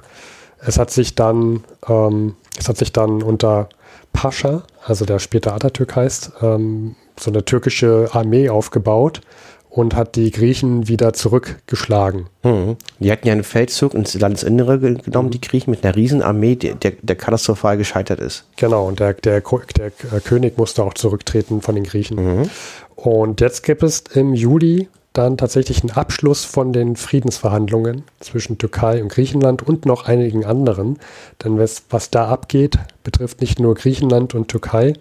Es 0.58 0.78
hat 0.78 0.90
sich 0.90 1.14
dann, 1.14 1.64
ähm, 1.88 2.34
es 2.58 2.68
hat 2.68 2.76
sich 2.76 2.92
dann 2.92 3.22
unter 3.22 3.68
Pascha, 4.12 4.62
also 4.84 5.04
der 5.04 5.18
später 5.18 5.54
Atatürk 5.54 5.94
heißt, 5.96 6.32
ähm, 6.42 6.96
so 7.18 7.30
eine 7.30 7.44
türkische 7.44 8.08
Armee 8.12 8.48
aufgebaut 8.48 9.20
und 9.68 9.94
hat 9.94 10.16
die 10.16 10.30
Griechen 10.30 10.88
wieder 10.88 11.12
zurückgeschlagen. 11.12 12.28
Mhm. 12.42 12.76
Die 12.98 13.12
hatten 13.12 13.26
ja 13.26 13.34
einen 13.34 13.44
Feldzug 13.44 13.92
ins 13.92 14.14
Landesinnere 14.14 14.78
ge- 14.78 14.98
genommen, 15.02 15.30
die 15.30 15.40
Griechen, 15.40 15.70
mit 15.70 15.84
einer 15.84 15.94
Riesenarmee, 15.94 16.56
der, 16.56 16.76
der, 16.76 16.92
der 17.02 17.16
katastrophal 17.16 17.76
gescheitert 17.76 18.20
ist. 18.20 18.44
Genau, 18.56 18.86
und 18.86 19.00
der, 19.00 19.12
der, 19.14 19.42
der 19.42 19.86
äh, 19.86 20.20
König 20.24 20.56
musste 20.56 20.82
auch 20.82 20.94
zurücktreten 20.94 21.60
von 21.60 21.74
den 21.74 21.84
Griechen. 21.84 22.48
Und 22.94 23.40
jetzt 23.42 23.62
gibt 23.64 23.82
es 23.82 24.04
im 24.14 24.32
Juli 24.32 24.88
dann 25.16 25.36
tatsächlich 25.36 25.82
einen 25.82 25.92
Abschluss 25.92 26.44
von 26.44 26.72
den 26.72 26.96
Friedensverhandlungen 26.96 28.04
zwischen 28.20 28.58
Türkei 28.58 29.02
und 29.02 29.08
Griechenland 29.08 29.62
und 29.62 29.86
noch 29.86 30.06
einigen 30.06 30.44
anderen. 30.44 30.98
Denn 31.42 31.58
was, 31.58 31.84
was 31.90 32.10
da 32.10 32.28
abgeht, 32.28 32.78
betrifft 33.04 33.40
nicht 33.40 33.58
nur 33.58 33.74
Griechenland 33.74 34.34
und 34.34 34.48
Türkei, 34.48 34.94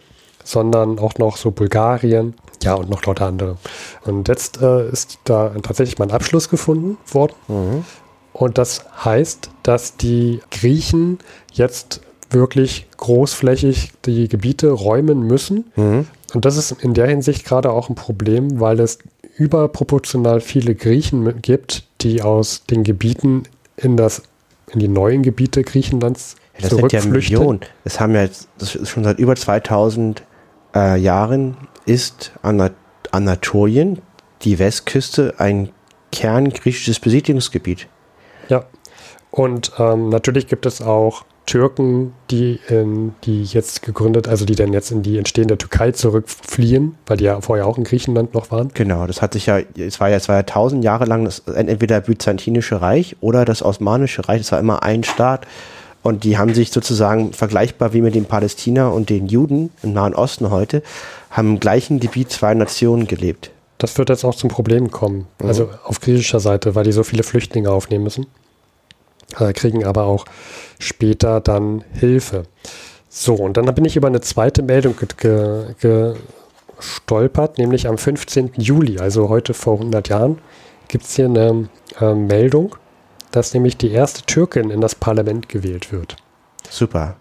sondern 0.43 0.99
auch 0.99 1.15
noch 1.17 1.37
so 1.37 1.51
Bulgarien, 1.51 2.35
ja, 2.63 2.75
und 2.75 2.89
noch 2.89 3.03
lauter 3.05 3.27
andere. 3.27 3.57
Und 4.05 4.27
jetzt 4.27 4.61
äh, 4.61 4.89
ist 4.89 5.19
da 5.23 5.51
tatsächlich 5.61 5.97
mal 5.99 6.05
ein 6.05 6.15
Abschluss 6.15 6.49
gefunden 6.49 6.97
worden. 7.11 7.33
Und 8.33 8.57
das 8.57 8.85
heißt, 9.03 9.49
dass 9.63 9.97
die 9.97 10.41
Griechen 10.51 11.19
jetzt 11.51 12.01
wirklich 12.29 12.87
großflächig 12.97 13.93
die 14.05 14.27
Gebiete 14.27 14.71
räumen 14.71 15.21
müssen. 15.23 15.65
Und 16.33 16.43
das 16.45 16.57
ist 16.57 16.71
in 16.71 16.93
der 16.93 17.07
Hinsicht 17.07 17.45
gerade 17.45 17.71
auch 17.71 17.89
ein 17.89 17.95
Problem, 17.95 18.59
weil 18.59 18.79
es 18.79 18.99
überproportional 19.37 20.41
viele 20.41 20.75
Griechen 20.75 21.41
gibt, 21.41 21.83
die 22.01 22.21
aus 22.21 22.65
den 22.65 22.83
Gebieten 22.83 23.43
in, 23.77 23.97
das, 23.97 24.23
in 24.71 24.79
die 24.79 24.87
neuen 24.87 25.23
Gebiete 25.23 25.63
Griechenlands 25.63 26.35
Ja, 26.55 26.61
das 26.61 26.69
sind 26.69 26.91
ja 26.91 26.99
zurückflüchten. 26.99 27.37
Millionen. 27.37 27.59
Das 27.83 27.99
haben 27.99 28.15
ja 28.15 28.23
jetzt, 28.23 28.47
schon 28.87 29.03
seit 29.03 29.19
über 29.19 29.35
2000 29.35 30.23
äh, 30.75 30.97
Jahren 30.97 31.57
ist 31.85 32.31
Ana- 32.41 32.71
Anatolien, 33.11 34.01
die 34.41 34.59
Westküste, 34.59 35.35
ein 35.37 35.69
kerngriechisches 36.11 36.99
Besiedlungsgebiet. 36.99 37.87
Ja. 38.49 38.65
Und 39.31 39.73
ähm, 39.79 40.09
natürlich 40.09 40.47
gibt 40.47 40.65
es 40.65 40.81
auch 40.81 41.25
Türken, 41.45 42.13
die, 42.31 42.59
in, 42.69 43.13
die 43.23 43.43
jetzt 43.43 43.81
gegründet, 43.81 44.27
also 44.27 44.45
die 44.45 44.55
dann 44.55 44.73
jetzt 44.73 44.91
in 44.91 45.03
die 45.03 45.17
entstehende 45.17 45.57
Türkei 45.57 45.91
zurückfliehen, 45.91 46.95
weil 47.05 47.17
die 47.17 47.25
ja 47.25 47.39
vorher 47.41 47.67
auch 47.67 47.77
in 47.77 47.83
Griechenland 47.83 48.33
noch 48.33 48.51
waren. 48.51 48.71
Genau, 48.73 49.05
das 49.05 49.21
hat 49.21 49.33
sich 49.33 49.45
ja, 49.45 49.59
es 49.77 49.99
war 49.99 50.09
ja, 50.09 50.17
es 50.17 50.27
war 50.27 50.37
ja 50.37 50.43
tausend 50.43 50.83
Jahre 50.83 51.05
lang 51.05 51.25
das 51.25 51.39
entweder 51.39 52.01
Byzantinische 52.01 52.81
Reich 52.81 53.15
oder 53.21 53.45
das 53.45 53.61
Osmanische 53.61 54.27
Reich, 54.27 54.41
es 54.41 54.51
war 54.51 54.59
immer 54.59 54.83
ein 54.83 55.03
Staat. 55.03 55.47
Und 56.01 56.23
die 56.23 56.37
haben 56.37 56.53
sich 56.53 56.69
sozusagen 56.69 57.33
vergleichbar 57.33 57.93
wie 57.93 58.01
mit 58.01 58.13
den 58.13 58.25
Palästina 58.25 58.89
und 58.89 59.09
den 59.09 59.25
Juden 59.25 59.71
im 59.81 59.93
Nahen 59.93 60.13
Osten 60.13 60.51
heute, 60.51 60.83
haben 61.31 61.53
im 61.53 61.59
gleichen 61.59 61.99
Gebiet 61.99 62.31
zwei 62.31 62.53
Nationen 62.53 63.07
gelebt. 63.07 63.49
Das 63.79 63.97
wird 63.97 64.09
jetzt 64.09 64.23
auch 64.23 64.35
zum 64.35 64.49
Problem 64.51 64.91
kommen. 64.91 65.25
Also 65.41 65.69
auf 65.83 65.99
griechischer 65.99 66.39
Seite, 66.39 66.75
weil 66.75 66.83
die 66.83 66.91
so 66.91 67.03
viele 67.03 67.23
Flüchtlinge 67.23 67.71
aufnehmen 67.71 68.03
müssen. 68.03 68.27
Äh, 69.39 69.53
kriegen 69.53 69.85
aber 69.85 70.03
auch 70.03 70.25
später 70.79 71.41
dann 71.41 71.83
Hilfe. 71.93 72.43
So, 73.09 73.35
und 73.35 73.57
dann 73.57 73.73
bin 73.73 73.85
ich 73.85 73.95
über 73.95 74.07
eine 74.07 74.21
zweite 74.21 74.61
Meldung 74.61 74.95
ge 74.97 75.73
ge 75.79 76.15
gestolpert, 76.77 77.57
nämlich 77.57 77.87
am 77.87 77.97
15. 77.97 78.51
Juli, 78.57 78.99
also 78.99 79.29
heute 79.29 79.53
vor 79.53 79.75
100 79.75 80.09
Jahren, 80.09 80.39
gibt 80.87 81.05
es 81.05 81.15
hier 81.15 81.25
eine 81.25 81.69
äh, 81.99 82.13
Meldung, 82.13 82.75
dass 83.31 83.53
nämlich 83.53 83.77
die 83.77 83.91
erste 83.91 84.23
Türkin 84.23 84.69
in 84.69 84.81
das 84.81 84.95
Parlament 84.95 85.49
gewählt 85.49 85.91
wird. 85.91 86.17
Super. 86.69 87.15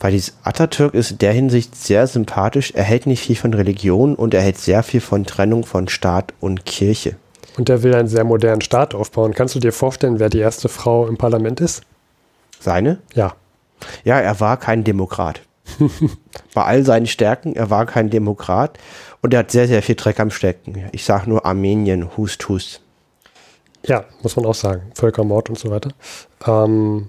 Weil 0.00 0.12
dieses 0.12 0.36
Atatürk 0.44 0.94
ist 0.94 1.12
in 1.12 1.18
der 1.18 1.32
Hinsicht 1.32 1.74
sehr 1.74 2.06
sympathisch. 2.06 2.72
Er 2.72 2.84
hält 2.84 3.06
nicht 3.06 3.22
viel 3.22 3.36
von 3.36 3.52
Religion 3.52 4.14
und 4.14 4.32
er 4.32 4.42
hält 4.42 4.58
sehr 4.58 4.82
viel 4.82 5.00
von 5.00 5.24
Trennung 5.24 5.64
von 5.64 5.88
Staat 5.88 6.34
und 6.40 6.64
Kirche. 6.64 7.16
Und 7.58 7.68
er 7.68 7.82
will 7.82 7.94
einen 7.94 8.08
sehr 8.08 8.24
modernen 8.24 8.60
Staat 8.60 8.94
aufbauen. 8.94 9.34
Kannst 9.34 9.56
du 9.56 9.58
dir 9.58 9.72
vorstellen, 9.72 10.20
wer 10.20 10.30
die 10.30 10.38
erste 10.38 10.68
Frau 10.68 11.08
im 11.08 11.18
Parlament 11.18 11.60
ist? 11.60 11.82
Seine? 12.60 12.98
Ja. 13.14 13.34
Ja, 14.04 14.20
er 14.20 14.40
war 14.40 14.56
kein 14.56 14.84
Demokrat. 14.84 15.42
Bei 16.54 16.64
all 16.64 16.84
seinen 16.84 17.06
Stärken, 17.06 17.54
er 17.54 17.68
war 17.68 17.84
kein 17.84 18.10
Demokrat 18.10 18.78
und 19.20 19.34
er 19.34 19.40
hat 19.40 19.50
sehr, 19.50 19.66
sehr 19.66 19.82
viel 19.82 19.96
Dreck 19.96 20.20
am 20.20 20.30
Stecken. 20.30 20.88
Ich 20.92 21.04
sage 21.04 21.28
nur 21.28 21.44
Armenien, 21.44 22.16
Hust, 22.16 22.48
Hust. 22.48 22.80
Ja, 23.84 24.04
muss 24.22 24.36
man 24.36 24.46
auch 24.46 24.54
sagen. 24.54 24.90
Völkermord 24.94 25.50
und 25.50 25.58
so 25.58 25.70
weiter. 25.70 25.90
Ähm, 26.46 27.08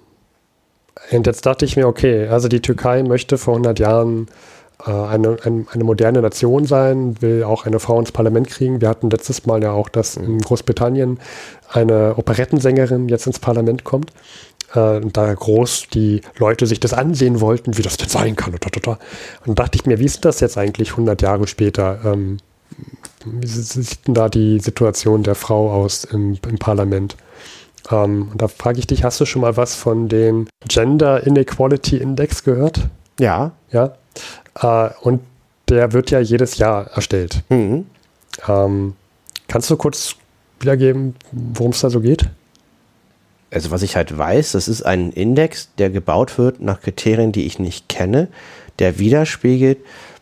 und 1.12 1.27
jetzt 1.27 1.45
dachte 1.45 1.65
ich 1.65 1.77
mir, 1.77 1.88
okay, 1.88 2.27
also 2.27 2.47
die 2.47 2.62
Türkei 2.62 3.03
möchte 3.03 3.38
vor 3.38 3.53
100 3.53 3.79
Jahren 3.79 4.27
äh, 4.86 4.92
eine, 4.92 5.38
ein, 5.44 5.68
eine 5.72 5.84
moderne 5.84 6.22
Nation 6.22 6.65
sein, 6.65 7.22
will 7.22 7.44
auch 7.44 7.65
eine 7.65 7.80
Frau 7.80 8.00
ins 8.00 8.12
Parlament 8.12 8.48
kriegen. 8.48 8.82
Wir 8.82 8.89
hatten 8.89 9.10
letztes 9.10 9.46
Mal 9.46 9.62
ja 9.62 9.72
auch, 9.72 9.89
dass 9.89 10.18
in 10.18 10.39
Großbritannien 10.39 11.20
eine 11.68 12.15
Operettensängerin 12.18 13.10
jetzt 13.10 13.28
ins 13.28 13.39
Parlament 13.39 13.84
kommt. 13.84 14.12
Äh, 14.74 14.98
und 14.98 15.18
da 15.18 15.34
groß 15.34 15.88
die 15.94 16.22
Leute 16.38 16.65
sich 16.65 16.80
das 16.80 16.94
ansehen 16.94 17.42
wollten, 17.42 17.78
wie 17.78 17.82
das 17.82 17.98
denn 17.98 18.10
sein 18.10 18.36
kann. 18.36 18.54
Und, 19.46 19.60
dachte 19.60 19.78
ich 19.78 19.86
mir, 19.86 20.00
wie 20.00 20.06
ist 20.06 20.26
das 20.26 20.39
jetzt 20.39 20.58
eigentlich 20.58 20.92
100 20.92 21.22
Jahre 21.22 21.48
später? 21.48 22.00
Ähm, 22.06 22.38
wie 23.26 23.48
sieht 23.48 24.08
denn 24.08 24.13
da 24.13 24.30
die 24.30 24.60
Situation 24.60 25.24
der 25.24 25.36
Frau 25.36 25.72
aus 25.72 26.06
im, 26.06 26.38
im 26.48 26.58
Parlament? 26.58 27.18
Ähm, 27.92 28.30
und 28.32 28.42
da 28.42 28.48
frage 28.48 28.80
ich 28.80 28.88
dich, 28.88 29.04
hast 29.04 29.20
du 29.20 29.26
schon 29.26 29.42
mal 29.42 29.58
was 29.58 29.76
von 29.76 30.08
dem 30.08 30.48
Gender 30.68 31.26
Inequality 31.26 31.98
Index 31.98 32.44
gehört? 32.44 32.88
Ja. 33.20 33.52
Ja. 33.72 33.94
Äh, 34.62 34.89
und 35.02 35.22
der 35.67 35.93
wird 35.93 36.12
ja 36.12 36.19
jedes 36.19 36.58
Jahr 36.58 36.88
erstellt. 36.88 37.43
Mhm. 37.50 37.86
Ähm, 38.48 38.95
kannst 39.48 39.69
du 39.69 39.78
kurz 39.78 40.15
wiedergeben, 40.60 41.15
worum 41.32 41.72
es 41.72 41.82
da 41.82 41.89
so 41.89 42.02
geht? 42.02 42.30
Also 43.52 43.72
was 43.72 43.82
ich 43.82 43.95
halt 43.95 44.15
weiß, 44.15 44.52
das 44.52 44.67
ist 44.67 44.84
ein 44.84 45.12
Index, 45.12 45.69
der 45.78 45.89
gebaut 45.89 46.38
wird 46.38 46.62
nach 46.62 46.82
Kriterien, 46.82 47.32
die 47.32 47.45
ich 47.45 47.58
nicht 47.58 47.89
kenne, 47.89 48.28
der 48.78 49.00
widerspiegelt, 49.00 49.80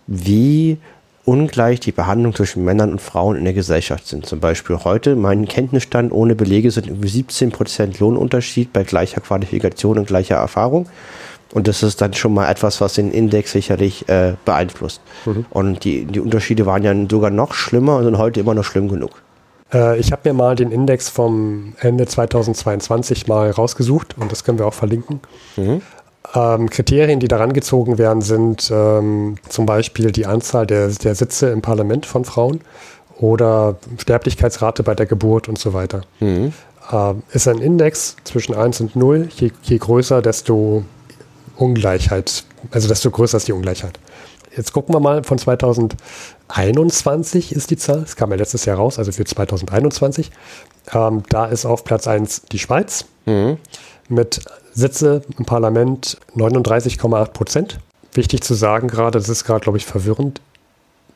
wie 0.07 0.77
ungleich 1.25 1.81
die 1.81 1.91
Behandlung 1.91 2.33
zwischen 2.33 2.63
Männern 2.63 2.91
und 2.91 3.01
Frauen 3.01 3.35
in 3.35 3.43
der 3.43 3.53
Gesellschaft 3.53 4.07
sind. 4.07 4.25
Zum 4.25 4.39
Beispiel 4.39 4.77
heute, 4.85 5.17
mein 5.17 5.45
Kenntnisstand 5.45 6.13
ohne 6.13 6.35
Belege 6.35 6.71
sind 6.71 6.87
irgendwie 6.87 7.09
17% 7.09 7.99
Lohnunterschied 7.99 8.71
bei 8.71 8.83
gleicher 8.83 9.19
Qualifikation 9.19 9.97
und 9.97 10.07
gleicher 10.07 10.37
Erfahrung. 10.37 10.87
Und 11.53 11.67
das 11.67 11.83
ist 11.83 12.01
dann 12.01 12.13
schon 12.13 12.33
mal 12.33 12.49
etwas, 12.49 12.81
was 12.81 12.93
den 12.93 13.11
Index 13.11 13.51
sicherlich 13.51 14.07
äh, 14.09 14.33
beeinflusst. 14.45 15.01
Mhm. 15.25 15.45
Und 15.49 15.83
die, 15.83 16.05
die 16.05 16.19
Unterschiede 16.19 16.65
waren 16.65 16.83
ja 16.83 16.93
sogar 17.09 17.29
noch 17.29 17.53
schlimmer 17.53 17.97
und 17.97 18.03
sind 18.03 18.17
heute 18.17 18.39
immer 18.39 18.53
noch 18.53 18.65
schlimm 18.65 18.89
genug. 18.89 19.21
Äh, 19.73 19.99
ich 19.99 20.11
habe 20.11 20.29
mir 20.29 20.33
mal 20.33 20.55
den 20.55 20.71
Index 20.71 21.09
vom 21.09 21.73
Ende 21.79 22.05
2022 22.05 23.27
mal 23.27 23.49
rausgesucht 23.51 24.15
und 24.17 24.31
das 24.31 24.43
können 24.43 24.59
wir 24.59 24.65
auch 24.65 24.73
verlinken. 24.73 25.21
Mhm. 25.55 25.81
Ähm, 26.35 26.69
Kriterien, 26.69 27.19
die 27.19 27.27
daran 27.27 27.53
gezogen 27.53 27.97
werden, 27.97 28.21
sind 28.21 28.69
ähm, 28.73 29.35
zum 29.47 29.65
Beispiel 29.65 30.11
die 30.11 30.25
Anzahl 30.25 30.67
der, 30.67 30.89
der 30.89 31.15
Sitze 31.15 31.49
im 31.49 31.61
Parlament 31.61 32.05
von 32.05 32.25
Frauen 32.25 32.61
oder 33.17 33.77
Sterblichkeitsrate 33.97 34.83
bei 34.83 34.93
der 34.93 35.05
Geburt 35.05 35.47
und 35.47 35.57
so 35.57 35.73
weiter. 35.73 36.01
Mhm. 36.19 36.53
Ähm, 36.91 37.23
ist 37.31 37.47
ein 37.47 37.59
Index 37.59 38.17
zwischen 38.23 38.55
1 38.55 38.81
und 38.81 38.95
0. 38.95 39.29
Je, 39.35 39.51
je 39.63 39.77
größer, 39.77 40.21
desto 40.21 40.83
Ungleichheit, 41.57 42.45
also 42.71 42.87
desto 42.87 43.11
größer 43.11 43.37
ist 43.37 43.47
die 43.47 43.53
Ungleichheit. 43.53 43.99
Jetzt 44.55 44.73
gucken 44.73 44.95
wir 44.95 44.99
mal, 44.99 45.23
von 45.23 45.37
2021 45.37 47.51
ist 47.51 47.69
die 47.69 47.77
Zahl, 47.77 47.99
es 47.99 48.15
kam 48.15 48.31
ja 48.31 48.37
letztes 48.37 48.65
Jahr 48.65 48.77
raus, 48.77 48.97
also 48.97 49.11
für 49.11 49.25
2021. 49.25 50.31
Ähm, 50.93 51.21
da 51.29 51.45
ist 51.45 51.65
auf 51.65 51.83
Platz 51.83 52.07
1 52.07 52.43
die 52.51 52.57
Schweiz 52.59 53.05
mhm. 53.25 53.57
mit 54.09 54.41
Sitze 54.73 55.21
im 55.37 55.45
Parlament 55.45 56.17
39,8 56.35 57.25
Prozent. 57.27 57.79
Wichtig 58.13 58.41
zu 58.41 58.55
sagen 58.55 58.87
gerade, 58.87 59.19
das 59.19 59.29
ist 59.29 59.43
gerade, 59.43 59.61
glaube 59.61 59.77
ich, 59.77 59.85
verwirrend. 59.85 60.41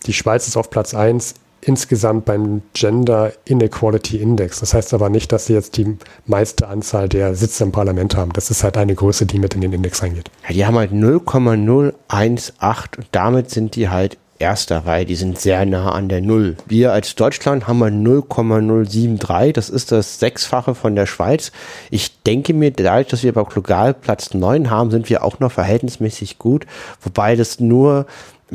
Die 0.06 0.14
Schweiz 0.14 0.48
ist 0.48 0.58
auf 0.58 0.70
Platz 0.70 0.94
1 0.94 1.34
insgesamt 1.62 2.26
beim 2.26 2.62
Gender 2.74 3.34
Inequality 3.46 4.18
Index. 4.18 4.60
Das 4.60 4.74
heißt 4.74 4.94
aber 4.94 5.10
nicht, 5.10 5.32
dass 5.32 5.46
sie 5.46 5.54
jetzt 5.54 5.78
die 5.78 5.98
meiste 6.26 6.68
Anzahl 6.68 7.08
der 7.08 7.36
Sitze 7.36 7.64
im 7.64 7.72
Parlament 7.72 8.16
haben. 8.16 8.34
Das 8.34 8.50
ist 8.50 8.64
halt 8.64 8.78
eine 8.78 8.96
Größe, 8.96 9.26
die 9.26 9.40
mit 9.40 9.54
in 9.54 9.62
den 9.62 9.74
Index 9.74 10.02
reingeht. 10.02 10.32
Ja, 10.48 10.54
die 10.54 10.66
haben 10.66 10.78
halt 10.78 10.92
0,018 10.92 12.98
und 12.98 13.08
damit 13.12 13.50
sind 13.50 13.76
die 13.76 13.90
halt 13.90 14.18
erster, 14.42 14.86
weil 14.86 15.06
die 15.06 15.16
sind 15.16 15.40
sehr 15.40 15.66
nah 15.66 15.92
an 15.92 16.10
der 16.10 16.20
Null. 16.20 16.58
Wir 16.66 16.92
als 16.92 17.16
Deutschland 17.16 17.68
haben 17.68 17.80
wir 17.80 17.88
0,073, 17.88 19.54
das 19.54 19.70
ist 19.70 19.92
das 19.92 20.20
Sechsfache 20.20 20.76
von 20.76 20.96
der 20.96 21.06
Schweiz. 21.06 21.52
Ich 21.92 22.22
denke 22.24 22.54
mir, 22.54 22.72
dadurch, 22.72 23.08
dass 23.08 23.24
wir 23.24 23.34
bei 23.34 23.44
Glogal 23.44 23.94
Platz 23.94 24.34
9 24.34 24.70
haben, 24.70 24.92
sind 24.92 25.10
wir 25.10 25.24
auch 25.24 25.40
noch 25.40 25.52
verhältnismäßig 25.52 26.40
gut, 26.40 26.66
wobei 27.02 27.36
das 27.36 27.60
nur 27.60 28.08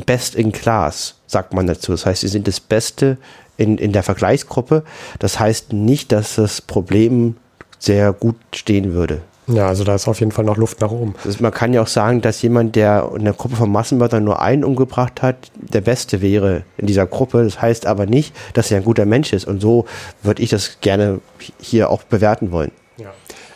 Best 0.05 0.35
in 0.35 0.51
Class, 0.51 1.15
sagt 1.27 1.53
man 1.53 1.67
dazu. 1.67 1.91
Das 1.91 2.05
heißt, 2.05 2.21
sie 2.21 2.27
sind 2.27 2.47
das 2.47 2.59
Beste 2.59 3.17
in, 3.57 3.77
in 3.77 3.91
der 3.91 4.03
Vergleichsgruppe. 4.03 4.83
Das 5.19 5.39
heißt 5.39 5.73
nicht, 5.73 6.11
dass 6.11 6.35
das 6.35 6.61
Problem 6.61 7.35
sehr 7.79 8.13
gut 8.13 8.37
stehen 8.53 8.93
würde. 8.93 9.21
Ja, 9.47 9.67
also 9.67 9.85
da 9.85 9.95
ist 9.95 10.07
auf 10.09 10.19
jeden 10.19 10.33
Fall 10.33 10.43
noch 10.43 10.57
Luft 10.57 10.81
nach 10.81 10.91
oben. 10.91 11.15
Also 11.23 11.37
man 11.41 11.53
kann 11.53 11.73
ja 11.73 11.81
auch 11.81 11.87
sagen, 11.87 12.21
dass 12.21 12.41
jemand, 12.41 12.75
der 12.75 13.09
in 13.15 13.23
der 13.23 13.33
Gruppe 13.33 13.55
von 13.55 13.71
Massenmördern 13.71 14.23
nur 14.23 14.41
einen 14.41 14.65
umgebracht 14.65 15.21
hat, 15.21 15.51
der 15.55 15.79
Beste 15.79 16.21
wäre 16.21 16.63
in 16.77 16.85
dieser 16.85 17.05
Gruppe. 17.05 17.43
Das 17.45 17.61
heißt 17.61 17.85
aber 17.85 18.05
nicht, 18.05 18.35
dass 18.53 18.71
er 18.71 18.77
ein 18.77 18.83
guter 18.83 19.05
Mensch 19.05 19.31
ist. 19.31 19.47
Und 19.47 19.61
so 19.61 19.85
würde 20.21 20.43
ich 20.43 20.49
das 20.49 20.81
gerne 20.81 21.21
hier 21.59 21.89
auch 21.89 22.03
bewerten 22.03 22.51
wollen. 22.51 22.71
Ja. 22.97 23.13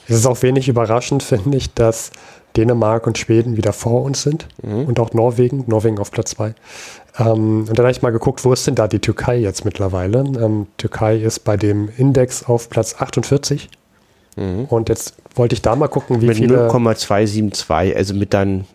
Es 0.07 0.15
ist 0.15 0.25
auch 0.25 0.41
wenig 0.41 0.69
überraschend, 0.69 1.23
finde 1.23 1.57
ich, 1.57 1.73
dass 1.73 2.11
Dänemark 2.57 3.07
und 3.07 3.17
Schweden 3.17 3.57
wieder 3.57 3.73
vor 3.73 4.03
uns 4.03 4.23
sind 4.23 4.47
mhm. 4.61 4.85
und 4.85 4.99
auch 4.99 5.13
Norwegen, 5.13 5.63
Norwegen 5.67 5.99
auf 5.99 6.11
Platz 6.11 6.31
2. 6.31 6.53
Ähm, 7.19 7.65
und 7.67 7.69
dann 7.69 7.85
habe 7.85 7.91
ich 7.91 8.01
mal 8.01 8.11
geguckt, 8.11 8.43
wo 8.43 8.53
ist 8.53 8.67
denn 8.67 8.75
da 8.75 8.87
die 8.87 8.99
Türkei 8.99 9.37
jetzt 9.37 9.65
mittlerweile? 9.65 10.19
Ähm, 10.19 10.67
Türkei 10.77 11.17
ist 11.17 11.39
bei 11.39 11.57
dem 11.57 11.89
Index 11.97 12.45
auf 12.45 12.69
Platz 12.69 12.95
48. 12.99 13.69
Mhm. 14.35 14.65
Und 14.65 14.89
jetzt 14.89 15.15
wollte 15.35 15.53
ich 15.53 15.61
da 15.61 15.75
mal 15.75 15.87
gucken, 15.87 16.21
wie 16.21 16.27
mit 16.27 16.37
viele. 16.37 16.67
0,272, 16.67 17.95
also 17.95 18.13
mit 18.13 18.33
dann 18.33 18.65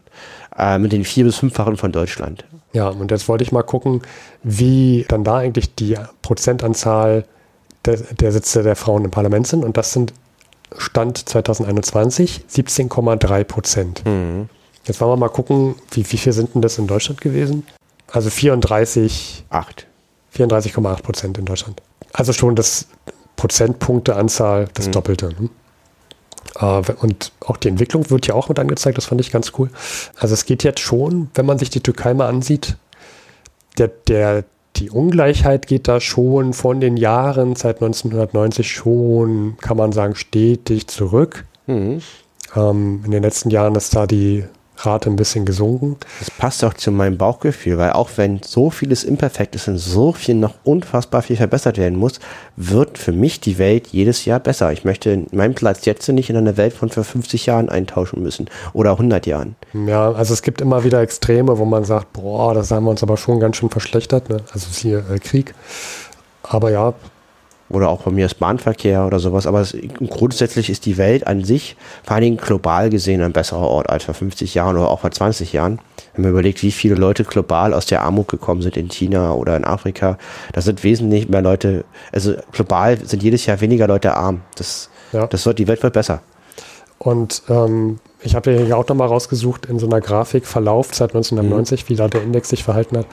äh, 0.58 0.78
mit 0.78 0.92
den 0.92 1.04
vier- 1.04 1.24
bis 1.24 1.36
fünffachen 1.36 1.76
von 1.76 1.92
Deutschland. 1.92 2.44
Ja, 2.72 2.88
und 2.88 3.10
jetzt 3.10 3.28
wollte 3.28 3.42
ich 3.44 3.52
mal 3.52 3.62
gucken, 3.62 4.02
wie 4.42 5.06
dann 5.08 5.24
da 5.24 5.36
eigentlich 5.38 5.74
die 5.74 5.96
Prozentanzahl 6.22 7.24
der, 7.84 7.96
der 7.96 8.32
Sitze 8.32 8.62
der 8.62 8.76
Frauen 8.76 9.04
im 9.04 9.10
Parlament 9.10 9.46
sind. 9.46 9.64
Und 9.64 9.76
das 9.76 9.92
sind 9.92 10.12
Stand 10.76 11.28
2021 11.28 12.44
17,3 12.50 13.44
Prozent. 13.44 14.04
Mhm. 14.04 14.48
Jetzt 14.84 15.00
wollen 15.00 15.12
wir 15.12 15.16
mal 15.16 15.28
gucken, 15.28 15.74
wie, 15.90 16.10
wie 16.10 16.16
viel 16.16 16.32
sind 16.32 16.54
denn 16.54 16.62
das 16.62 16.78
in 16.78 16.86
Deutschland 16.86 17.20
gewesen? 17.20 17.66
Also 18.10 18.30
34. 18.30 19.44
34,8 19.50 21.02
Prozent 21.02 21.38
in 21.38 21.44
Deutschland. 21.44 21.82
Also 22.12 22.32
schon 22.32 22.54
das 22.54 22.86
Prozentpunkteanzahl 23.36 24.68
das 24.74 24.86
mhm. 24.86 24.92
Doppelte. 24.92 25.28
Ne? 25.28 25.50
Äh, 26.58 26.92
und 27.00 27.32
auch 27.40 27.56
die 27.56 27.68
Entwicklung 27.68 28.10
wird 28.10 28.26
ja 28.26 28.34
auch 28.34 28.48
mit 28.48 28.58
angezeigt, 28.58 28.96
das 28.96 29.06
fand 29.06 29.20
ich 29.20 29.30
ganz 29.30 29.52
cool. 29.58 29.70
Also 30.18 30.34
es 30.34 30.46
geht 30.46 30.62
jetzt 30.64 30.80
schon, 30.80 31.30
wenn 31.34 31.46
man 31.46 31.58
sich 31.58 31.70
die 31.70 31.80
Türkei 31.80 32.14
mal 32.14 32.28
ansieht, 32.28 32.76
der, 33.78 33.88
der, 33.88 34.44
die 34.76 34.90
Ungleichheit 34.90 35.66
geht 35.66 35.88
da 35.88 36.00
schon 36.00 36.52
von 36.52 36.80
den 36.80 36.96
Jahren 36.96 37.56
seit 37.56 37.76
1990 37.76 38.70
schon, 38.70 39.56
kann 39.60 39.76
man 39.76 39.92
sagen, 39.92 40.14
stetig 40.14 40.86
zurück. 40.86 41.44
Mhm. 41.66 42.00
Ähm, 42.54 43.02
in 43.04 43.10
den 43.10 43.22
letzten 43.22 43.50
Jahren 43.50 43.74
ist 43.74 43.94
da 43.94 44.06
die 44.06 44.44
Rate 44.78 45.10
ein 45.10 45.16
bisschen 45.16 45.44
gesunken. 45.44 45.96
Das 46.18 46.30
passt 46.30 46.64
auch 46.64 46.74
zu 46.74 46.90
meinem 46.90 47.16
Bauchgefühl, 47.16 47.78
weil 47.78 47.92
auch 47.92 48.10
wenn 48.16 48.40
so 48.42 48.70
vieles 48.70 49.04
imperfekt 49.04 49.54
ist 49.54 49.68
und 49.68 49.78
so 49.78 50.12
viel 50.12 50.34
noch 50.34 50.54
unfassbar 50.64 51.22
viel 51.22 51.36
verbessert 51.36 51.78
werden 51.78 51.98
muss, 51.98 52.20
wird 52.56 52.98
für 52.98 53.12
mich 53.12 53.40
die 53.40 53.58
Welt 53.58 53.88
jedes 53.88 54.24
Jahr 54.24 54.40
besser. 54.40 54.72
Ich 54.72 54.84
möchte 54.84 55.24
meinen 55.32 55.54
Platz 55.54 55.84
jetzt 55.84 56.08
nicht 56.08 56.30
in 56.30 56.36
einer 56.36 56.56
Welt 56.56 56.72
von 56.72 56.90
vor 56.90 57.04
50 57.04 57.46
Jahren 57.46 57.68
eintauschen 57.68 58.22
müssen 58.22 58.48
oder 58.72 58.92
100 58.92 59.26
Jahren. 59.26 59.56
Ja, 59.86 60.12
also 60.12 60.34
es 60.34 60.42
gibt 60.42 60.60
immer 60.60 60.84
wieder 60.84 61.00
Extreme, 61.00 61.58
wo 61.58 61.64
man 61.64 61.84
sagt, 61.84 62.12
boah, 62.12 62.54
das 62.54 62.70
haben 62.70 62.84
wir 62.84 62.90
uns 62.90 63.02
aber 63.02 63.16
schon 63.16 63.40
ganz 63.40 63.56
schön 63.56 63.70
verschlechtert. 63.70 64.28
Ne? 64.28 64.38
Also 64.52 64.68
hier 64.72 65.04
äh, 65.10 65.18
Krieg. 65.18 65.54
Aber 66.42 66.70
ja, 66.70 66.94
oder 67.68 67.88
auch 67.88 68.02
bei 68.02 68.10
mir 68.10 68.26
ist 68.26 68.38
Bahnverkehr 68.38 69.06
oder 69.06 69.18
sowas. 69.18 69.46
Aber 69.46 69.60
es, 69.60 69.76
grundsätzlich 70.08 70.70
ist 70.70 70.86
die 70.86 70.96
Welt 70.98 71.26
an 71.26 71.44
sich, 71.44 71.76
vor 72.04 72.14
allen 72.14 72.22
Dingen 72.22 72.36
global 72.36 72.90
gesehen, 72.90 73.22
ein 73.22 73.32
besserer 73.32 73.68
Ort 73.68 73.90
als 73.90 74.04
vor 74.04 74.14
50 74.14 74.54
Jahren 74.54 74.76
oder 74.76 74.88
auch 74.88 75.00
vor 75.00 75.10
20 75.10 75.52
Jahren. 75.52 75.80
Wenn 76.14 76.22
man 76.22 76.30
überlegt, 76.30 76.62
wie 76.62 76.70
viele 76.70 76.94
Leute 76.94 77.24
global 77.24 77.74
aus 77.74 77.86
der 77.86 78.02
Armut 78.02 78.28
gekommen 78.28 78.62
sind 78.62 78.76
in 78.76 78.88
China 78.88 79.32
oder 79.32 79.56
in 79.56 79.64
Afrika, 79.64 80.16
da 80.52 80.60
sind 80.60 80.84
wesentlich 80.84 81.28
mehr 81.28 81.42
Leute, 81.42 81.84
also 82.12 82.34
global 82.52 82.98
sind 83.04 83.22
jedes 83.22 83.46
Jahr 83.46 83.60
weniger 83.60 83.86
Leute 83.88 84.14
arm. 84.14 84.42
Das, 84.56 84.88
ja. 85.12 85.26
das 85.26 85.44
wird, 85.44 85.58
die 85.58 85.68
Welt 85.68 85.82
wird 85.82 85.92
besser. 85.92 86.22
Und 86.98 87.42
ähm, 87.48 87.98
ich 88.22 88.34
habe 88.34 88.50
hier 88.50 88.76
auch 88.76 88.88
nochmal 88.88 89.08
rausgesucht 89.08 89.66
in 89.66 89.78
so 89.78 89.86
einer 89.86 90.00
Grafik 90.00 90.46
Verlauf 90.46 90.94
seit 90.94 91.10
1990, 91.10 91.84
mhm. 91.84 91.88
wie 91.88 91.96
da 91.96 92.08
der 92.08 92.22
Index 92.22 92.48
sich 92.48 92.64
verhalten 92.64 92.98
hat. 92.98 93.06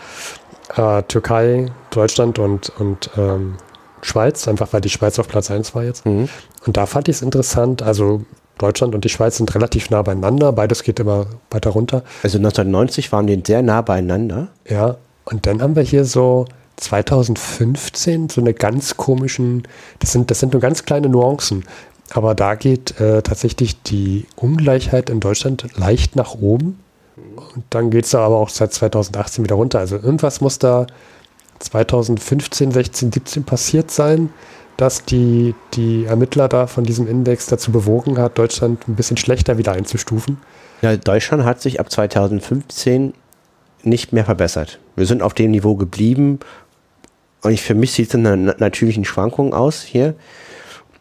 Äh, 0.77 1.03
Türkei, 1.03 1.67
Deutschland 1.89 2.39
und, 2.39 2.71
und 2.79 3.09
ähm, 3.17 3.55
Schweiz, 4.03 4.47
einfach 4.47 4.73
weil 4.73 4.81
die 4.81 4.89
Schweiz 4.89 5.19
auf 5.19 5.27
Platz 5.27 5.49
1 5.51 5.75
war 5.75 5.83
jetzt. 5.83 6.05
Mhm. 6.05 6.29
Und 6.65 6.77
da 6.77 6.85
fand 6.85 7.07
ich 7.07 7.17
es 7.17 7.21
interessant, 7.21 7.81
also 7.81 8.23
Deutschland 8.57 8.93
und 8.93 9.03
die 9.03 9.09
Schweiz 9.09 9.37
sind 9.37 9.53
relativ 9.55 9.89
nah 9.89 10.01
beieinander, 10.01 10.51
beides 10.51 10.83
geht 10.83 10.99
immer 10.99 11.25
weiter 11.49 11.71
runter. 11.71 12.03
Also 12.21 12.37
1990 12.37 13.11
waren 13.11 13.27
die 13.27 13.41
sehr 13.45 13.61
nah 13.61 13.81
beieinander. 13.81 14.49
Ja, 14.69 14.97
und 15.25 15.45
dann 15.47 15.61
haben 15.61 15.75
wir 15.75 15.83
hier 15.83 16.05
so 16.05 16.45
2015 16.77 18.29
so 18.29 18.41
eine 18.41 18.53
ganz 18.53 18.97
komischen, 18.97 19.63
das 19.99 20.11
sind, 20.11 20.29
das 20.31 20.39
sind 20.39 20.53
nur 20.53 20.61
ganz 20.61 20.85
kleine 20.85 21.09
Nuancen, 21.09 21.65
aber 22.11 22.35
da 22.35 22.55
geht 22.55 22.99
äh, 22.99 23.21
tatsächlich 23.21 23.81
die 23.81 24.25
Ungleichheit 24.35 25.09
in 25.09 25.19
Deutschland 25.19 25.67
leicht 25.75 26.15
nach 26.15 26.35
oben. 26.35 26.79
Und 27.55 27.63
dann 27.69 27.89
geht 27.89 28.05
es 28.05 28.11
da 28.11 28.25
aber 28.25 28.37
auch 28.37 28.49
seit 28.49 28.73
2018 28.73 29.43
wieder 29.43 29.55
runter. 29.55 29.79
Also 29.79 29.95
irgendwas 29.95 30.41
muss 30.41 30.59
da 30.59 30.87
2015, 31.59 32.71
16, 32.71 33.11
17 33.11 33.43
passiert 33.43 33.91
sein, 33.91 34.29
dass 34.77 35.05
die, 35.05 35.55
die 35.73 36.05
Ermittler 36.05 36.47
da 36.47 36.67
von 36.67 36.83
diesem 36.83 37.07
Index 37.07 37.45
dazu 37.45 37.71
bewogen 37.71 38.17
hat, 38.17 38.37
Deutschland 38.37 38.87
ein 38.87 38.95
bisschen 38.95 39.17
schlechter 39.17 39.57
wieder 39.57 39.73
einzustufen. 39.73 40.37
Ja, 40.81 40.97
Deutschland 40.97 41.45
hat 41.45 41.61
sich 41.61 41.79
ab 41.79 41.91
2015 41.91 43.13
nicht 43.83 44.13
mehr 44.13 44.25
verbessert. 44.25 44.79
Wir 44.95 45.05
sind 45.05 45.21
auf 45.21 45.33
dem 45.33 45.51
Niveau 45.51 45.75
geblieben. 45.75 46.39
Und 47.41 47.51
ich, 47.51 47.61
für 47.61 47.75
mich 47.75 47.91
sieht 47.91 48.07
es 48.09 48.13
in 48.13 48.25
einer 48.25 48.55
natürlichen 48.57 49.05
Schwankung 49.05 49.53
aus 49.53 49.81
hier. 49.81 50.15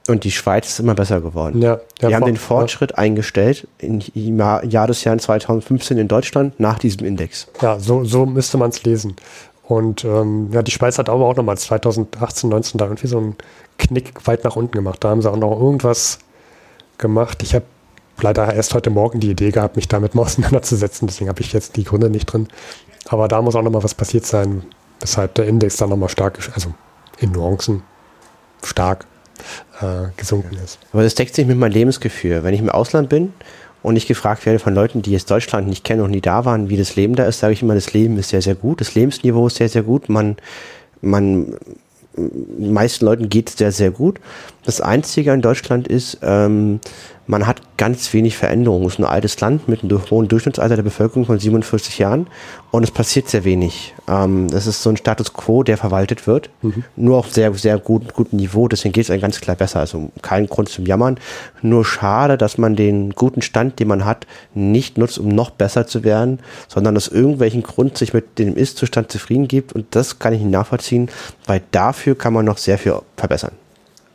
Und 0.08 0.24
die 0.24 0.32
Schweiz 0.32 0.68
ist 0.68 0.80
immer 0.80 0.96
besser 0.96 1.20
geworden. 1.20 1.62
Ja, 1.62 1.80
Wir 2.00 2.16
haben 2.16 2.26
den 2.26 2.36
Fortschritt 2.36 2.90
ja. 2.90 2.98
eingestellt 2.98 3.68
im 3.78 4.00
Jahr 4.38 4.86
des 4.88 5.04
Jahres 5.04 5.22
2015 5.22 5.96
in 5.96 6.08
Deutschland 6.08 6.58
nach 6.58 6.80
diesem 6.80 7.06
Index. 7.06 7.46
Ja, 7.60 7.78
so, 7.78 8.02
so 8.02 8.26
müsste 8.26 8.58
man 8.58 8.70
es 8.70 8.82
lesen. 8.82 9.14
Und 9.64 10.04
ähm, 10.04 10.50
ja, 10.52 10.62
die 10.62 10.70
Schweiz 10.70 10.98
hat 10.98 11.08
aber 11.08 11.24
auch 11.26 11.36
nochmal 11.36 11.56
2018, 11.56 12.50
19 12.50 12.78
da 12.78 12.86
irgendwie 12.86 13.06
so 13.06 13.18
einen 13.18 13.36
Knick 13.78 14.26
weit 14.26 14.44
nach 14.44 14.56
unten 14.56 14.72
gemacht. 14.72 15.02
Da 15.02 15.10
haben 15.10 15.22
sie 15.22 15.30
auch 15.30 15.36
noch 15.36 15.58
irgendwas 15.58 16.18
gemacht. 16.98 17.42
Ich 17.42 17.54
habe 17.54 17.64
leider 18.20 18.52
erst 18.52 18.74
heute 18.74 18.90
Morgen 18.90 19.20
die 19.20 19.30
Idee 19.30 19.50
gehabt, 19.50 19.76
mich 19.76 19.88
damit 19.88 20.14
mal 20.14 20.22
auseinanderzusetzen. 20.26 21.06
Deswegen 21.06 21.28
habe 21.28 21.40
ich 21.40 21.52
jetzt 21.52 21.76
die 21.76 21.84
Gründe 21.84 22.10
nicht 22.10 22.26
drin. 22.26 22.48
Aber 23.08 23.28
da 23.28 23.40
muss 23.42 23.54
auch 23.54 23.62
nochmal 23.62 23.84
was 23.84 23.94
passiert 23.94 24.26
sein, 24.26 24.62
weshalb 25.00 25.34
der 25.34 25.46
Index 25.46 25.76
dann 25.76 25.90
nochmal 25.90 26.08
stark, 26.08 26.38
also 26.54 26.72
in 27.18 27.32
Nuancen 27.32 27.82
stark 28.64 29.06
äh, 29.80 30.08
gesunken 30.16 30.56
ist. 30.62 30.78
Aber 30.92 31.02
das 31.02 31.14
deckt 31.14 31.34
sich 31.34 31.46
mit 31.46 31.58
meinem 31.58 31.72
Lebensgefühl. 31.72 32.44
Wenn 32.44 32.54
ich 32.54 32.60
im 32.60 32.68
Ausland 32.68 33.08
bin 33.08 33.32
und 33.82 33.96
ich 33.96 34.06
gefragt 34.06 34.46
werde 34.46 34.58
von 34.58 34.74
Leuten, 34.74 35.02
die 35.02 35.10
jetzt 35.10 35.30
Deutschland 35.30 35.68
nicht 35.68 35.84
kennen 35.84 36.02
und 36.02 36.10
nie 36.10 36.20
da 36.20 36.44
waren, 36.44 36.68
wie 36.68 36.76
das 36.76 36.96
Leben 36.96 37.14
da 37.16 37.24
ist, 37.24 37.40
sage 37.40 37.52
ich 37.52 37.62
immer, 37.62 37.74
das 37.74 37.92
Leben 37.92 38.16
ist 38.18 38.28
sehr, 38.30 38.42
sehr 38.42 38.54
gut. 38.54 38.80
Das 38.80 38.94
Lebensniveau 38.94 39.46
ist 39.46 39.56
sehr, 39.56 39.68
sehr 39.68 39.82
gut. 39.82 40.08
Man, 40.08 40.36
man, 41.00 41.56
meisten 42.58 43.04
Leuten 43.04 43.28
geht 43.28 43.48
es 43.48 43.56
sehr, 43.56 43.72
sehr 43.72 43.90
gut. 43.90 44.20
Das 44.64 44.80
Einzige 44.80 45.32
in 45.32 45.42
Deutschland 45.42 45.88
ist, 45.88 46.18
ähm, 46.22 46.80
man 47.26 47.46
hat 47.46 47.60
ganz 47.76 48.12
wenig 48.12 48.36
Veränderungen. 48.36 48.86
Es 48.86 48.94
ist 48.94 48.98
ein 48.98 49.04
altes 49.04 49.40
Land 49.40 49.68
mit 49.68 49.82
einem 49.82 50.00
hohen 50.10 50.28
Durchschnittsalter 50.28 50.76
der 50.76 50.82
Bevölkerung 50.82 51.24
von 51.24 51.38
47 51.38 51.98
Jahren 51.98 52.26
und 52.70 52.82
es 52.82 52.90
passiert 52.90 53.28
sehr 53.28 53.44
wenig. 53.44 53.94
Ähm, 54.08 54.46
es 54.46 54.66
ist 54.66 54.82
so 54.82 54.90
ein 54.90 54.96
Status 54.96 55.32
quo, 55.32 55.62
der 55.62 55.76
verwaltet 55.76 56.26
wird, 56.26 56.50
mhm. 56.62 56.84
nur 56.96 57.18
auf 57.18 57.30
sehr, 57.30 57.54
sehr 57.54 57.78
gut, 57.78 58.14
gutem 58.14 58.38
Niveau. 58.38 58.68
Deswegen 58.68 58.92
geht 58.92 59.04
es 59.04 59.10
eigentlich 59.10 59.22
ganz 59.22 59.40
klar 59.40 59.56
besser. 59.56 59.80
Also 59.80 60.10
kein 60.20 60.46
Grund 60.46 60.68
zum 60.68 60.84
Jammern. 60.84 61.18
Nur 61.62 61.84
schade, 61.84 62.36
dass 62.36 62.58
man 62.58 62.76
den 62.76 63.10
guten 63.10 63.42
Stand, 63.42 63.78
den 63.78 63.88
man 63.88 64.04
hat, 64.04 64.26
nicht 64.54 64.98
nutzt, 64.98 65.18
um 65.18 65.28
noch 65.28 65.50
besser 65.50 65.86
zu 65.86 66.04
werden, 66.04 66.40
sondern 66.68 66.96
aus 66.96 67.08
irgendwelchen 67.08 67.62
Grund 67.62 67.96
sich 67.98 68.12
mit 68.12 68.38
dem 68.38 68.56
Ist-Zustand 68.56 69.10
zufrieden 69.10 69.48
gibt. 69.48 69.72
Und 69.72 69.86
das 69.94 70.18
kann 70.18 70.32
ich 70.32 70.40
nicht 70.40 70.50
nachvollziehen, 70.50 71.08
weil 71.46 71.62
dafür 71.70 72.16
kann 72.16 72.32
man 72.32 72.44
noch 72.44 72.58
sehr 72.58 72.78
viel 72.78 72.96
verbessern. 73.16 73.52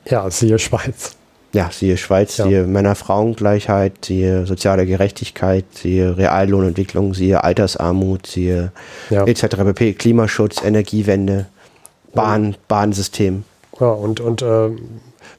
Ja, 0.06 0.30
siehe 0.30 0.58
Schweiz. 0.60 1.17
Ja, 1.58 1.72
siehe 1.72 1.98
Schweiz, 1.98 2.38
ja. 2.38 2.46
siehe 2.46 2.64
Männer-Frauen-Gleichheit, 2.68 4.06
siehe 4.06 4.46
soziale 4.46 4.86
Gerechtigkeit, 4.86 5.66
siehe 5.74 6.16
Reallohnentwicklung, 6.16 7.16
siehe 7.16 7.44
Altersarmut, 7.44 8.28
siehe 8.28 8.72
ja. 9.10 9.26
etc. 9.26 9.58
pp. 9.58 9.94
Klimaschutz, 9.94 10.64
Energiewende, 10.64 11.48
Bahn, 12.14 12.52
ja. 12.52 12.58
Bahnsystem. 12.68 13.44
Ja, 13.80 13.88
und, 13.88 14.20
und 14.20 14.44
äh, 14.44 14.70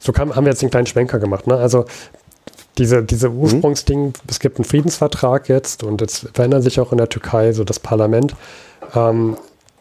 so 0.00 0.12
kam, 0.12 0.34
haben 0.34 0.44
wir 0.44 0.50
jetzt 0.50 0.62
den 0.62 0.70
kleinen 0.70 0.86
Schwenker 0.86 1.20
gemacht. 1.20 1.46
Ne? 1.46 1.54
Also 1.54 1.84
diese, 2.78 3.04
diese 3.04 3.28
mhm. 3.30 3.38
Ursprungsding, 3.38 4.06
mhm. 4.06 4.12
es 4.28 4.40
gibt 4.40 4.58
einen 4.58 4.64
Friedensvertrag 4.64 5.48
jetzt 5.48 5.84
und 5.84 6.00
jetzt 6.00 6.28
verändert 6.34 6.64
sich 6.64 6.80
auch 6.80 6.90
in 6.90 6.98
der 6.98 7.08
Türkei 7.08 7.52
so 7.52 7.62
das 7.62 7.78
Parlament. 7.78 8.34
Ähm, 8.94 9.36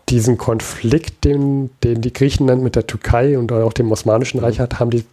diesen 0.10 0.38
Konflikt, 0.38 1.26
den, 1.26 1.71
den 1.84 2.02
die 2.02 2.13
Griechenland 2.13 2.63
mit 2.63 2.76
der 2.76 2.88
Türkei 2.88 3.38
und 3.38 3.52
auch 3.52 3.73
dem 3.73 3.91
Osmanischen 3.91 4.39
Reich 4.39 4.60
hat, 4.60 4.80
haben 4.80 4.89
die 4.89 5.04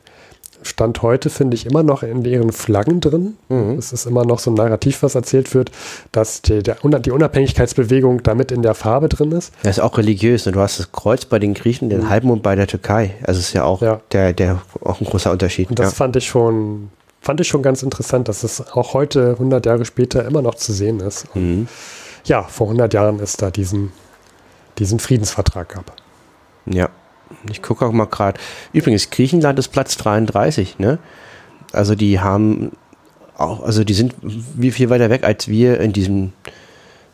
Stand 0.64 1.02
heute, 1.02 1.30
finde 1.30 1.54
ich, 1.54 1.66
immer 1.66 1.82
noch 1.82 2.02
in 2.02 2.24
ihren 2.24 2.52
Flaggen 2.52 3.00
drin. 3.00 3.36
Mhm. 3.48 3.78
Es 3.78 3.92
ist 3.92 4.06
immer 4.06 4.24
noch 4.24 4.38
so 4.38 4.50
ein 4.50 4.54
Narrativ, 4.54 5.02
was 5.02 5.14
erzählt 5.14 5.54
wird, 5.54 5.70
dass 6.12 6.42
die, 6.42 6.62
der, 6.62 6.76
die 6.76 7.10
Unabhängigkeitsbewegung 7.10 8.22
damit 8.22 8.52
in 8.52 8.62
der 8.62 8.74
Farbe 8.74 9.08
drin 9.08 9.32
ist. 9.32 9.52
Das 9.62 9.78
ist 9.78 9.82
auch 9.82 9.98
religiös. 9.98 10.46
Ne? 10.46 10.52
Du 10.52 10.60
hast 10.60 10.78
das 10.78 10.92
Kreuz 10.92 11.24
bei 11.24 11.38
den 11.38 11.54
Griechen, 11.54 11.88
den 11.88 12.02
mhm. 12.02 12.08
Halbmond 12.10 12.42
bei 12.42 12.54
der 12.54 12.66
Türkei. 12.66 13.14
Also 13.22 13.40
ist 13.40 13.52
ja 13.52 13.64
auch, 13.64 13.82
ja. 13.82 14.00
Der, 14.12 14.32
der, 14.32 14.62
auch 14.82 15.00
ein 15.00 15.06
großer 15.06 15.30
Unterschied. 15.30 15.70
Und 15.70 15.78
das 15.78 15.90
ja. 15.90 15.94
fand 15.94 16.16
ich 16.16 16.26
schon 16.26 16.90
fand 17.24 17.40
ich 17.40 17.48
schon 17.48 17.62
ganz 17.62 17.82
interessant, 17.82 18.28
dass 18.28 18.42
es 18.42 18.60
auch 18.60 18.92
heute, 18.92 19.30
100 19.30 19.64
Jahre 19.64 19.86
später, 19.86 20.26
immer 20.26 20.42
noch 20.42 20.56
zu 20.56 20.72
sehen 20.72 21.00
ist. 21.00 21.34
Mhm. 21.34 21.68
Ja, 22.26 22.42
vor 22.42 22.66
100 22.66 22.92
Jahren 22.92 23.18
ist 23.18 23.40
da 23.40 23.50
diesen, 23.50 23.92
diesen 24.78 24.98
Friedensvertrag 24.98 25.70
gab. 25.70 25.92
Ja. 26.66 26.90
Ich 27.50 27.62
gucke 27.62 27.84
auch 27.86 27.92
mal 27.92 28.06
gerade. 28.06 28.40
Übrigens, 28.72 29.10
Griechenland 29.10 29.58
ist 29.58 29.68
Platz 29.68 29.96
33, 29.96 30.78
ne? 30.78 30.98
Also 31.72 31.94
die 31.94 32.20
haben 32.20 32.72
auch, 33.36 33.62
also 33.62 33.84
die 33.84 33.94
sind 33.94 34.14
wie 34.22 34.70
viel 34.70 34.90
weiter 34.90 35.10
weg 35.10 35.24
als 35.24 35.48
wir 35.48 35.80
in 35.80 35.92
diesem 35.92 36.32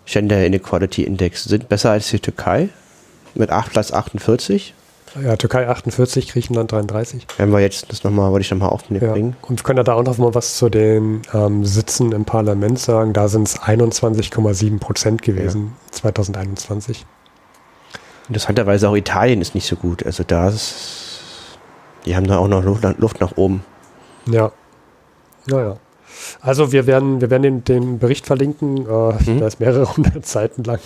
Gender 0.04 0.44
Inequality 0.44 1.04
Index. 1.04 1.44
Sind 1.44 1.68
besser 1.68 1.92
als 1.92 2.10
die 2.10 2.20
Türkei 2.20 2.68
mit 3.34 3.50
8, 3.50 3.72
Platz 3.72 3.92
48. 3.92 4.74
Ja, 5.24 5.36
Türkei 5.36 5.68
48, 5.68 6.28
Griechenland 6.28 6.70
33. 6.70 7.26
Wenn 7.36 7.50
wir 7.50 7.60
jetzt 7.60 7.90
das 7.90 8.04
nochmal, 8.04 8.30
wollte 8.30 8.44
ich 8.44 8.50
nochmal 8.50 8.68
aufnehmen. 8.68 9.04
Ja. 9.04 9.48
Und 9.48 9.58
wir 9.58 9.64
können 9.64 9.84
da 9.84 9.94
auch 9.94 10.04
noch 10.04 10.18
mal 10.18 10.34
was 10.34 10.56
zu 10.56 10.68
den 10.68 11.22
ähm, 11.34 11.64
Sitzen 11.64 12.12
im 12.12 12.24
Parlament 12.24 12.78
sagen. 12.78 13.12
Da 13.12 13.26
sind 13.28 13.48
es 13.48 13.58
21,7 13.58 14.78
Prozent 14.78 15.22
gewesen, 15.22 15.72
ja. 15.86 15.92
2021. 15.92 17.06
Interessanterweise 18.30 18.88
auch 18.88 18.94
Italien 18.94 19.40
ist 19.40 19.56
nicht 19.56 19.66
so 19.66 19.74
gut. 19.74 20.06
Also 20.06 20.22
da 20.22 20.50
ist, 20.50 21.58
die 22.06 22.14
haben 22.14 22.28
da 22.28 22.38
auch 22.38 22.46
noch 22.46 22.62
Luft, 22.62 22.84
Luft 22.98 23.20
nach 23.20 23.36
oben. 23.36 23.64
Ja. 24.26 24.52
Naja. 25.46 25.78
Also 26.40 26.70
wir 26.70 26.86
werden, 26.86 27.20
wir 27.20 27.28
werden 27.28 27.42
den, 27.42 27.64
den 27.64 27.98
Bericht 27.98 28.26
verlinken. 28.26 28.86
Äh, 28.86 29.30
mhm. 29.30 29.40
Da 29.40 29.48
ist 29.48 29.58
mehrere 29.58 29.96
hundert 29.96 30.26
Seiten 30.26 30.62
lang. 30.62 30.78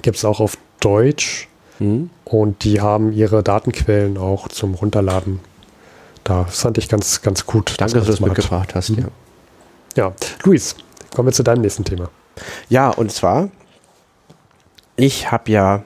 Gibt 0.00 0.16
es 0.16 0.24
auch 0.24 0.40
auf 0.40 0.56
Deutsch. 0.80 1.48
Mhm. 1.80 2.08
Und 2.24 2.64
die 2.64 2.80
haben 2.80 3.12
ihre 3.12 3.42
Datenquellen 3.42 4.16
auch 4.16 4.48
zum 4.48 4.72
Runterladen. 4.72 5.40
Da 6.24 6.46
fand 6.46 6.78
ich 6.78 6.88
ganz, 6.88 7.20
ganz 7.20 7.44
gut. 7.44 7.74
Danke, 7.76 7.96
dass 7.96 8.04
du 8.06 8.10
das 8.10 8.20
mitgebracht 8.20 8.74
hast. 8.74 8.88
Mhm. 8.88 9.10
Ja. 9.96 10.04
ja, 10.04 10.12
Luis, 10.44 10.76
kommen 11.14 11.28
wir 11.28 11.32
zu 11.34 11.42
deinem 11.42 11.60
nächsten 11.60 11.84
Thema. 11.84 12.08
Ja, 12.70 12.88
und 12.88 13.12
zwar, 13.12 13.50
ich 14.96 15.30
habe 15.30 15.50
ja 15.52 15.84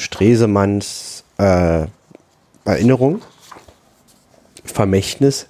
Stresemanns 0.00 1.24
äh, 1.38 1.86
Erinnerung, 2.64 3.22
Vermächtnis. 4.64 5.46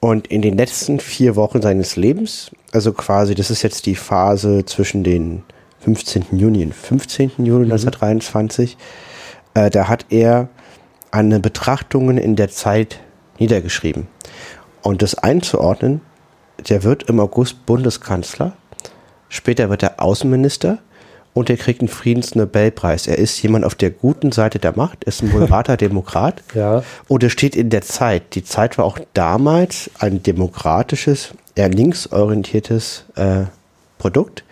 Und 0.00 0.26
in 0.28 0.42
den 0.42 0.56
letzten 0.56 1.00
vier 1.00 1.36
Wochen 1.36 1.60
seines 1.60 1.96
Lebens, 1.96 2.50
also 2.72 2.92
quasi, 2.92 3.34
das 3.34 3.50
ist 3.50 3.62
jetzt 3.62 3.86
die 3.86 3.96
Phase 3.96 4.64
zwischen 4.64 5.04
den 5.04 5.42
15. 5.80 6.26
Juni 6.32 6.64
und 6.64 6.74
15. 6.74 7.32
Juni 7.38 7.66
mhm. 7.66 7.72
1923, 7.72 8.76
äh, 9.54 9.70
da 9.70 9.88
hat 9.88 10.06
er 10.10 10.48
eine 11.10 11.40
Betrachtungen 11.40 12.18
in 12.18 12.36
der 12.36 12.50
Zeit 12.50 13.00
niedergeschrieben. 13.38 14.06
Und 14.82 15.02
das 15.02 15.16
einzuordnen, 15.16 16.00
der 16.68 16.82
wird 16.82 17.04
im 17.04 17.20
August 17.20 17.66
Bundeskanzler, 17.66 18.52
später 19.28 19.70
wird 19.70 19.82
er 19.82 20.02
Außenminister 20.02 20.78
und 21.32 21.50
er 21.50 21.56
kriegt 21.56 21.80
einen 21.80 21.88
Friedensnobelpreis. 21.88 23.06
Er 23.06 23.18
ist 23.18 23.40
jemand 23.42 23.64
auf 23.64 23.74
der 23.74 23.90
guten 23.90 24.32
Seite 24.32 24.58
der 24.58 24.76
Macht, 24.76 25.04
ist 25.04 25.22
ein 25.22 25.30
moderater 25.30 25.76
Demokrat 25.78 26.42
ja. 26.54 26.82
und 27.08 27.22
er 27.22 27.30
steht 27.30 27.56
in 27.56 27.70
der 27.70 27.82
Zeit. 27.82 28.34
Die 28.34 28.44
Zeit 28.44 28.78
war 28.78 28.84
auch 28.84 28.98
damals 29.14 29.90
ein 29.98 30.22
demokratisches, 30.22 31.32
eher 31.54 31.68
linksorientiertes 31.68 33.04
äh, 33.16 33.44
Produkt. 33.98 34.44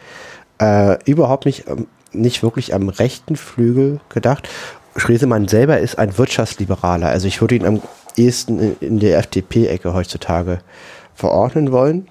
Äh, 0.61 0.99
überhaupt 1.05 1.47
nicht, 1.47 1.69
ähm, 1.69 1.87
nicht 2.13 2.43
wirklich 2.43 2.75
am 2.75 2.89
rechten 2.89 3.37
Flügel 3.37 4.01
gedacht. 4.09 4.49
Schresemann 4.97 5.49
selber 5.49 5.79
ist 5.79 5.99
ein 5.99 6.17
Wirtschaftsliberaler. 6.19 7.09
Also 7.09 7.29
ich 7.29 7.41
würde 7.41 7.55
ihn 7.55 7.67
am 7.67 7.83
ehesten 8.17 8.77
in 8.81 8.99
der 8.99 9.19
FDP-Ecke 9.19 9.95
heutzutage 9.95 10.59
verordnen 11.15 11.73
wollen. 11.73 12.09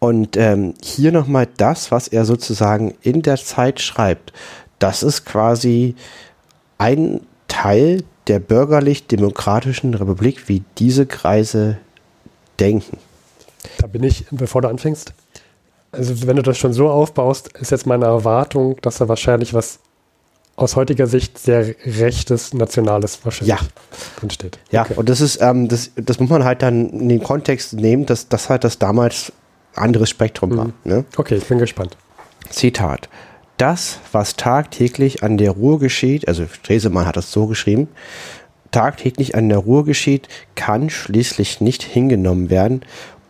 Und 0.00 0.36
ähm, 0.36 0.74
hier 0.82 1.12
nochmal 1.12 1.46
das, 1.58 1.90
was 1.92 2.08
er 2.08 2.24
sozusagen 2.24 2.94
in 3.02 3.22
der 3.22 3.36
Zeit 3.36 3.80
schreibt. 3.80 4.32
Das 4.78 5.02
ist 5.02 5.26
quasi 5.26 5.94
ein 6.78 7.20
Teil 7.48 8.02
der 8.26 8.38
bürgerlich-demokratischen 8.40 9.92
Republik, 9.94 10.48
wie 10.48 10.62
diese 10.78 11.04
Kreise 11.06 11.76
denken. 12.58 12.96
Da 13.78 13.86
bin 13.86 14.02
ich, 14.02 14.24
bevor 14.30 14.62
du 14.62 14.68
anfängst, 14.68 15.12
also 15.92 16.26
wenn 16.26 16.36
du 16.36 16.42
das 16.42 16.56
schon 16.56 16.72
so 16.72 16.88
aufbaust, 16.88 17.48
ist 17.58 17.70
jetzt 17.70 17.86
meine 17.86 18.06
Erwartung, 18.06 18.76
dass 18.80 18.98
da 18.98 19.08
wahrscheinlich 19.08 19.52
was 19.52 19.80
aus 20.56 20.76
heutiger 20.76 21.06
Sicht 21.06 21.38
sehr 21.38 21.74
rechtes, 21.84 22.54
nationales 22.54 23.18
wahrscheinlich 23.24 23.48
Ja. 23.58 23.66
drin 24.18 24.30
steht. 24.30 24.58
Ja, 24.70 24.82
Okay. 24.82 24.94
und 24.96 25.08
das 25.10 25.20
ist, 25.20 25.40
ähm, 25.42 25.68
das, 25.68 25.90
das 25.96 26.20
muss 26.20 26.30
man 26.30 26.44
halt 26.44 26.62
dann 26.62 26.88
in 26.90 27.08
den 27.08 27.22
Kontext 27.22 27.74
nehmen, 27.74 28.06
dass 28.06 28.28
das 28.28 28.48
halt 28.48 28.64
das 28.64 28.78
damals 28.78 29.32
anderes 29.74 30.10
Spektrum 30.10 30.56
war. 30.56 30.70
Ne? 30.84 31.04
okay, 31.16 31.36
ich 31.36 31.46
bin 31.46 31.58
gespannt. 31.58 31.96
Zitat. 32.48 33.08
Das, 33.56 33.98
was 34.12 34.36
tagtäglich 34.36 35.22
an 35.22 35.36
der 35.36 35.50
Ruhr 35.50 35.78
geschieht, 35.78 36.26
also 36.28 36.46
Stresemann 36.46 37.06
hat 37.06 37.16
das 37.16 37.30
so 37.30 37.46
geschrieben, 37.46 37.88
tagtäglich 38.70 39.34
an 39.34 39.48
der 39.48 39.58
Ruhr 39.58 39.84
geschieht, 39.84 40.28
kann 40.54 40.90
schließlich 40.90 41.60
nicht 41.60 41.82
hingenommen 41.82 42.50
werden, 42.50 42.82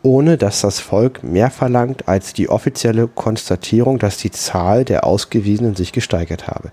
ohne 0.02 0.38
dass 0.38 0.62
das 0.62 0.80
Volk 0.80 1.22
mehr 1.22 1.50
verlangt 1.50 2.08
als 2.08 2.32
die 2.32 2.48
offizielle 2.48 3.06
Konstatierung, 3.06 3.98
dass 3.98 4.16
die 4.16 4.30
Zahl 4.30 4.84
der 4.84 5.04
Ausgewiesenen 5.04 5.76
sich 5.76 5.92
gesteigert 5.92 6.46
habe. 6.46 6.70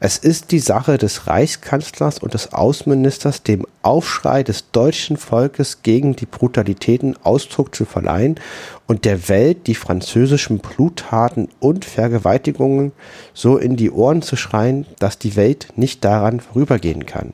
Es 0.00 0.18
ist 0.18 0.50
die 0.50 0.58
Sache 0.58 0.98
des 0.98 1.28
Reichskanzlers 1.28 2.18
und 2.18 2.34
des 2.34 2.52
Außenministers, 2.52 3.42
dem 3.42 3.66
Aufschrei 3.82 4.42
des 4.42 4.70
deutschen 4.72 5.16
Volkes 5.16 5.82
gegen 5.82 6.16
die 6.16 6.26
Brutalitäten 6.26 7.16
Ausdruck 7.22 7.74
zu 7.74 7.84
verleihen 7.84 8.40
und 8.86 9.04
der 9.04 9.28
Welt 9.28 9.66
die 9.66 9.76
französischen 9.76 10.58
Bluttaten 10.58 11.48
und 11.60 11.84
Vergewaltigungen 11.84 12.92
so 13.34 13.56
in 13.56 13.76
die 13.76 13.90
Ohren 13.90 14.22
zu 14.22 14.36
schreien, 14.36 14.86
dass 14.98 15.18
die 15.18 15.36
Welt 15.36 15.68
nicht 15.76 16.04
daran 16.04 16.40
vorübergehen 16.40 17.06
kann. 17.06 17.32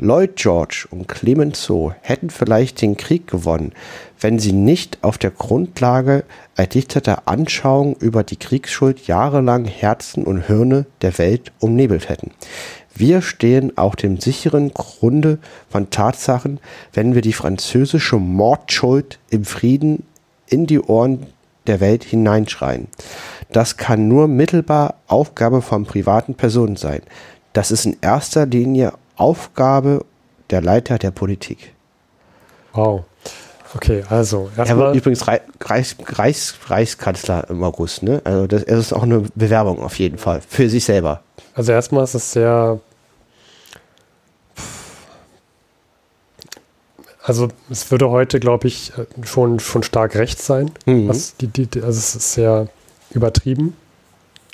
Lloyd 0.00 0.36
George 0.36 0.86
und 0.90 1.08
Clemenceau 1.08 1.92
hätten 2.02 2.30
vielleicht 2.30 2.80
den 2.82 2.96
Krieg 2.96 3.26
gewonnen, 3.26 3.72
wenn 4.20 4.38
sie 4.38 4.52
nicht 4.52 4.98
auf 5.02 5.18
der 5.18 5.32
Grundlage 5.32 6.24
erdichteter 6.56 7.22
Anschauungen 7.26 7.96
über 7.96 8.22
die 8.22 8.36
Kriegsschuld 8.36 9.08
jahrelang 9.08 9.64
Herzen 9.64 10.22
und 10.22 10.46
Hirne 10.46 10.86
der 11.02 11.18
Welt 11.18 11.50
umnebelt 11.58 12.08
hätten. 12.08 12.30
Wir 12.94 13.22
stehen 13.22 13.76
auf 13.76 13.96
dem 13.96 14.20
sicheren 14.20 14.72
Grunde 14.72 15.38
von 15.68 15.90
Tatsachen, 15.90 16.60
wenn 16.92 17.16
wir 17.16 17.22
die 17.22 17.32
französische 17.32 18.16
Mordschuld 18.16 19.18
im 19.30 19.44
Frieden 19.44 20.04
in 20.46 20.66
die 20.66 20.80
Ohren 20.80 21.26
der 21.66 21.80
Welt 21.80 22.04
hineinschreien. 22.04 22.86
Das 23.50 23.76
kann 23.76 24.06
nur 24.06 24.28
mittelbar 24.28 24.94
Aufgabe 25.08 25.60
von 25.60 25.84
privaten 25.84 26.34
Personen 26.34 26.76
sein. 26.76 27.02
Das 27.52 27.72
ist 27.72 27.84
in 27.84 27.96
erster 28.00 28.46
Linie 28.46 28.92
Aufgabe 29.18 30.04
der 30.50 30.62
Leiter 30.62 30.98
der 30.98 31.10
Politik. 31.10 31.74
Wow. 32.72 33.04
Okay, 33.74 34.02
also 34.08 34.50
Er 34.56 34.76
wird 34.78 34.96
übrigens 34.96 35.26
Rei- 35.26 35.42
Reichs, 35.60 35.94
Reichs, 36.06 36.54
Reichskanzler 36.68 37.50
im 37.50 37.62
August. 37.62 38.02
Ne? 38.02 38.22
Also 38.24 38.46
das, 38.46 38.64
das 38.64 38.78
ist 38.78 38.92
auch 38.94 39.02
eine 39.02 39.24
Bewerbung 39.34 39.82
auf 39.82 39.98
jeden 39.98 40.16
Fall 40.16 40.40
für 40.40 40.70
sich 40.70 40.84
selber. 40.86 41.22
Also 41.54 41.72
erstmal 41.72 42.04
ist 42.04 42.14
es 42.14 42.32
sehr. 42.32 42.80
Also 47.22 47.48
es 47.68 47.90
würde 47.90 48.08
heute, 48.08 48.40
glaube 48.40 48.68
ich, 48.68 48.92
schon, 49.24 49.60
schon 49.60 49.82
stark 49.82 50.14
rechts 50.16 50.46
sein. 50.46 50.70
Mhm. 50.86 51.08
Was 51.08 51.36
die, 51.36 51.48
die, 51.48 51.68
also 51.82 51.98
es 51.98 52.14
ist 52.14 52.32
sehr 52.32 52.68
übertrieben, 53.10 53.76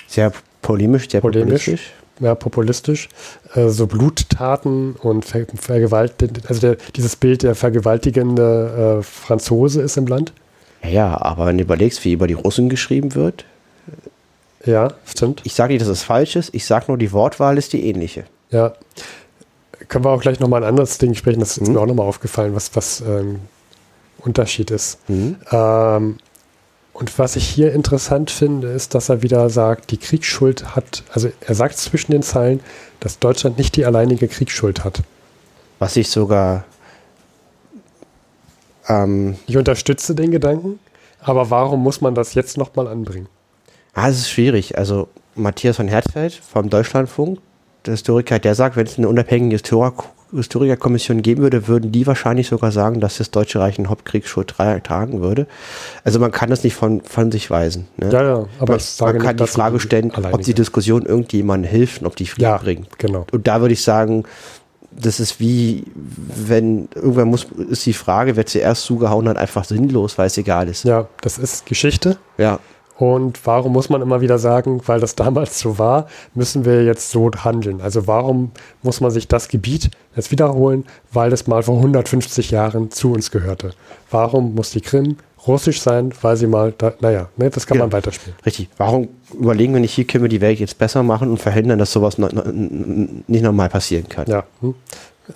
Sehr 0.07 0.31
polemisch, 0.61 1.09
sehr 1.09 1.21
Polemisch. 1.21 1.65
populistisch. 1.65 1.93
Ja, 2.19 2.35
populistisch. 2.35 3.09
Äh, 3.53 3.69
so 3.69 3.87
Bluttaten 3.87 4.93
und 5.01 5.25
Ver 5.25 5.45
Vergewaltigung, 5.55 6.37
also 6.47 6.61
der, 6.61 6.77
dieses 6.95 7.15
Bild 7.15 7.43
der 7.43 7.55
vergewaltigende 7.55 8.99
äh, 8.99 9.03
Franzose 9.03 9.81
ist 9.81 9.97
im 9.97 10.07
Land. 10.07 10.33
Ja, 10.83 10.89
ja, 10.89 11.21
aber 11.21 11.45
wenn 11.47 11.57
du 11.57 11.63
überlegst, 11.63 12.03
wie 12.05 12.13
über 12.13 12.27
die 12.27 12.33
Russen 12.35 12.69
geschrieben 12.69 13.15
wird, 13.15 13.45
Ja, 14.65 14.93
stimmt. 15.05 15.41
ich 15.43 15.53
sage 15.53 15.73
nicht, 15.73 15.81
dass 15.81 15.89
es 15.89 16.03
falsch 16.03 16.35
ist, 16.35 16.53
ich 16.53 16.65
sage 16.65 16.85
nur, 16.87 16.97
die 16.97 17.11
Wortwahl 17.11 17.57
ist 17.57 17.73
die 17.73 17.87
ähnliche. 17.87 18.25
Ja. 18.51 18.73
Können 19.87 20.05
wir 20.05 20.09
auch 20.11 20.21
gleich 20.21 20.39
nochmal 20.39 20.63
ein 20.63 20.69
anderes 20.69 20.97
Ding 20.97 21.13
sprechen, 21.15 21.39
das 21.41 21.57
ist 21.57 21.67
Mhm. 21.67 21.73
mir 21.73 21.79
auch 21.81 21.85
nochmal 21.85 22.07
aufgefallen, 22.07 22.55
was, 22.55 22.75
was 22.75 23.01
ähm, 23.01 23.39
Unterschied 24.19 24.71
ist. 24.71 24.97
Mhm. 25.09 25.35
Ähm, 25.51 26.17
und 26.95 27.19
was 27.19 27.35
ich 27.35 27.45
hier 27.45 27.73
interessant 27.73 28.31
finde, 28.31 28.69
ist, 28.69 28.95
dass 28.95 29.09
er 29.09 29.21
wieder 29.21 29.49
sagt, 29.49 29.91
die 29.91 29.97
Kriegsschuld 29.97 30.77
hat, 30.77 31.03
also 31.11 31.29
er 31.41 31.53
sagt 31.53 31.77
zwischen 31.77 32.13
den 32.13 32.23
Zeilen, 32.23 32.61
dass 33.01 33.19
Deutschland 33.19 33.57
nicht 33.57 33.75
die 33.75 33.85
alleinige 33.85 34.29
Kriegsschuld 34.29 34.85
hat. 34.85 35.03
Was 35.77 35.97
ich 35.97 36.09
sogar 36.09 36.63
ähm, 38.87 39.35
Ich 39.45 39.57
unterstütze 39.57 40.15
den 40.15 40.31
Gedanken, 40.31 40.79
aber 41.19 41.49
warum 41.49 41.83
muss 41.83 41.99
man 41.99 42.15
das 42.15 42.33
jetzt 42.33 42.57
nochmal 42.57 42.87
anbringen? 42.87 43.27
Ah, 43.93 44.07
es 44.07 44.19
ist 44.19 44.29
schwierig. 44.29 44.77
Also 44.77 45.09
Matthias 45.35 45.75
von 45.75 45.89
Herzfeld 45.89 46.33
vom 46.33 46.69
Deutschlandfunk, 46.69 47.39
der 47.85 47.91
Historiker, 47.91 48.39
der 48.39 48.55
sagt, 48.55 48.77
wenn 48.77 48.87
es 48.87 48.97
eine 48.97 49.09
unabhängige 49.09 49.55
Historik 49.55 49.95
Historikerkommission 50.37 51.21
geben 51.21 51.41
würde, 51.43 51.67
würden 51.67 51.91
die 51.91 52.05
wahrscheinlich 52.07 52.47
sogar 52.47 52.71
sagen, 52.71 52.99
dass 53.01 53.17
das 53.17 53.31
Deutsche 53.31 53.59
Reich 53.59 53.77
eine 53.79 53.89
Hauptkriegsschuld 53.89 54.47
tra 54.49 54.79
tragen 54.79 55.21
würde. 55.21 55.47
Also 56.03 56.19
man 56.19 56.31
kann 56.31 56.49
das 56.49 56.63
nicht 56.63 56.75
von, 56.75 57.01
von 57.01 57.31
sich 57.31 57.49
weisen. 57.49 57.87
Ne? 57.97 58.09
Ja, 58.11 58.23
ja, 58.23 58.45
aber 58.59 58.77
man, 58.77 59.13
man 59.13 59.17
kann 59.19 59.35
nicht, 59.35 59.39
die 59.49 59.53
Frage 59.53 59.79
stellen, 59.79 60.11
ob 60.31 60.41
die 60.41 60.53
Diskussion 60.53 61.05
irgendjemandem 61.05 61.69
hilft 61.69 62.01
und 62.01 62.07
ob 62.07 62.15
die 62.15 62.25
Frieden 62.27 62.43
Ja, 62.43 62.57
bringt. 62.57 62.97
genau. 62.99 63.25
Und 63.31 63.47
da 63.47 63.61
würde 63.61 63.73
ich 63.73 63.83
sagen, 63.83 64.23
das 64.97 65.19
ist 65.19 65.39
wie, 65.41 65.83
wenn 65.95 66.87
irgendwann 66.95 67.27
muss, 67.27 67.45
ist 67.69 67.85
die 67.85 67.93
Frage, 67.93 68.35
wer 68.37 68.45
zuerst 68.45 68.83
zugehauen 68.83 69.27
hat, 69.27 69.35
einfach 69.37 69.65
sinnlos, 69.65 70.17
weil 70.17 70.27
es 70.27 70.37
egal 70.37 70.69
ist. 70.69 70.85
Ja, 70.85 71.07
das 71.21 71.37
ist 71.37 71.65
Geschichte. 71.65 72.17
ja. 72.37 72.59
Und 72.97 73.45
warum 73.45 73.73
muss 73.73 73.89
man 73.89 74.01
immer 74.01 74.21
wieder 74.21 74.37
sagen, 74.39 74.79
weil 74.85 75.01
das 75.01 75.15
damals 75.17 75.59
so 75.59 75.77
war, 75.77 76.07
müssen 76.33 76.63
wir 76.63 76.85
jetzt 76.85 77.11
so 77.11 77.29
handeln? 77.43 77.81
Also 77.81 78.07
warum 78.07 78.51
muss 78.83 79.01
man 79.01 79.11
sich 79.11 79.27
das 79.27 79.49
Gebiet 79.49 79.91
jetzt 80.15 80.31
wiederholen, 80.31 80.85
weil 81.11 81.33
es 81.33 81.47
mal 81.47 81.63
vor 81.63 81.77
150 81.77 82.51
Jahren 82.51 82.91
zu 82.91 83.11
uns 83.13 83.31
gehörte? 83.31 83.71
Warum 84.11 84.55
muss 84.55 84.71
die 84.71 84.81
Krim 84.81 85.17
russisch 85.47 85.81
sein, 85.81 86.11
weil 86.21 86.37
sie 86.37 86.47
mal, 86.47 86.73
da, 86.77 86.93
naja, 87.01 87.29
ne, 87.37 87.49
das 87.49 87.67
kann 87.67 87.77
Ja. 87.77 87.83
man 87.83 87.91
weiterspielen. 87.91 88.35
Richtig. 88.45 88.69
Warum 88.77 89.09
überlegen 89.33 89.73
wir 89.73 89.79
nicht, 89.79 89.93
hier 89.93 90.05
können 90.05 90.23
wir 90.23 90.29
die 90.29 90.41
Welt 90.41 90.59
jetzt 90.59 90.77
besser 90.77 91.03
machen 91.03 91.29
und 91.29 91.37
verhindern, 91.37 91.77
dass 91.79 91.91
sowas 91.91 92.17
no, 92.17 92.27
no, 92.31 92.41
nicht 93.27 93.43
nochmal 93.43 93.69
passieren 93.69 94.09
kann? 94.09 94.25
Ja. 94.27 94.43
Hm. 94.61 94.73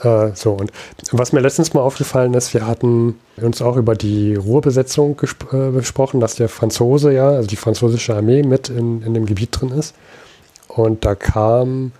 Äh, 0.03 0.35
so, 0.35 0.53
und 0.53 0.71
was 1.11 1.31
mir 1.33 1.39
letztens 1.39 1.73
mal 1.73 1.81
aufgefallen 1.81 2.33
ist, 2.35 2.53
wir 2.53 2.67
hatten 2.67 3.15
uns 3.41 3.61
auch 3.61 3.75
über 3.75 3.95
die 3.95 4.35
Ruhrbesetzung 4.35 5.19
äh, 5.51 5.69
besprochen, 5.71 6.19
dass 6.19 6.35
der 6.35 6.49
Franzose 6.49 7.11
ja, 7.11 7.29
also 7.29 7.47
die 7.47 7.55
französische 7.55 8.15
Armee 8.15 8.43
mit 8.43 8.69
in, 8.69 9.01
in 9.01 9.13
dem 9.13 9.25
Gebiet 9.25 9.49
drin 9.59 9.69
ist. 9.71 9.95
Und 10.67 11.05
da 11.05 11.15
kam, 11.15 11.91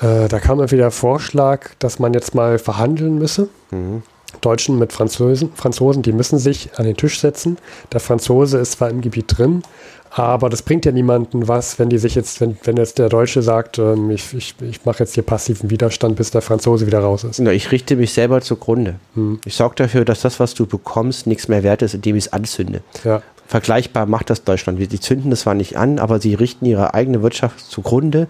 äh, 0.00 0.28
da 0.28 0.40
kam 0.40 0.58
irgendwie 0.58 0.76
der 0.76 0.90
Vorschlag, 0.90 1.70
dass 1.78 1.98
man 1.98 2.14
jetzt 2.14 2.34
mal 2.34 2.58
verhandeln 2.58 3.18
müsse. 3.18 3.48
Mhm. 3.70 4.02
Deutschen 4.40 4.78
mit 4.78 4.92
Franzosen, 4.92 5.52
Franzosen, 5.54 6.02
die 6.02 6.12
müssen 6.12 6.38
sich 6.38 6.70
an 6.76 6.84
den 6.84 6.96
Tisch 6.96 7.20
setzen. 7.20 7.56
Der 7.92 8.00
Franzose 8.00 8.58
ist 8.58 8.72
zwar 8.72 8.90
im 8.90 9.00
Gebiet 9.00 9.26
drin, 9.38 9.62
aber 10.10 10.48
das 10.48 10.62
bringt 10.62 10.84
ja 10.84 10.92
niemanden 10.92 11.48
was, 11.48 11.78
wenn 11.78 11.88
die 11.88 11.98
sich 11.98 12.14
jetzt, 12.14 12.40
wenn, 12.40 12.56
wenn 12.64 12.76
jetzt 12.76 12.98
der 12.98 13.08
Deutsche 13.08 13.42
sagt, 13.42 13.78
ähm, 13.78 14.10
ich, 14.10 14.34
ich, 14.34 14.54
ich 14.60 14.84
mache 14.84 15.00
jetzt 15.00 15.14
hier 15.14 15.22
passiven 15.22 15.70
Widerstand, 15.70 16.16
bis 16.16 16.30
der 16.30 16.42
Franzose 16.42 16.86
wieder 16.86 17.00
raus 17.00 17.24
ist. 17.24 17.40
Na, 17.40 17.52
Ich 17.52 17.70
richte 17.72 17.96
mich 17.96 18.12
selber 18.12 18.40
zugrunde. 18.40 18.96
Hm. 19.14 19.40
Ich 19.44 19.54
sorge 19.54 19.76
dafür, 19.76 20.04
dass 20.04 20.20
das, 20.20 20.40
was 20.40 20.54
du 20.54 20.66
bekommst, 20.66 21.26
nichts 21.26 21.48
mehr 21.48 21.62
wert 21.62 21.82
ist, 21.82 21.94
indem 21.94 22.16
ich 22.16 22.26
es 22.26 22.32
anzünde. 22.32 22.82
Ja, 23.04 23.22
Vergleichbar 23.46 24.06
macht 24.06 24.30
das 24.30 24.42
Deutschland. 24.42 24.80
Sie 24.90 25.00
zünden 25.00 25.30
das 25.30 25.40
zwar 25.40 25.54
nicht 25.54 25.76
an, 25.76 25.98
aber 25.98 26.18
sie 26.18 26.34
richten 26.34 26.64
ihre 26.64 26.94
eigene 26.94 27.22
Wirtschaft 27.22 27.60
zugrunde, 27.60 28.26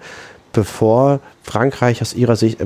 bevor 0.55 1.21
Frankreich 1.43 2.01
aus 2.01 2.15
ihrer 2.15 2.37
Sicht 2.37 2.59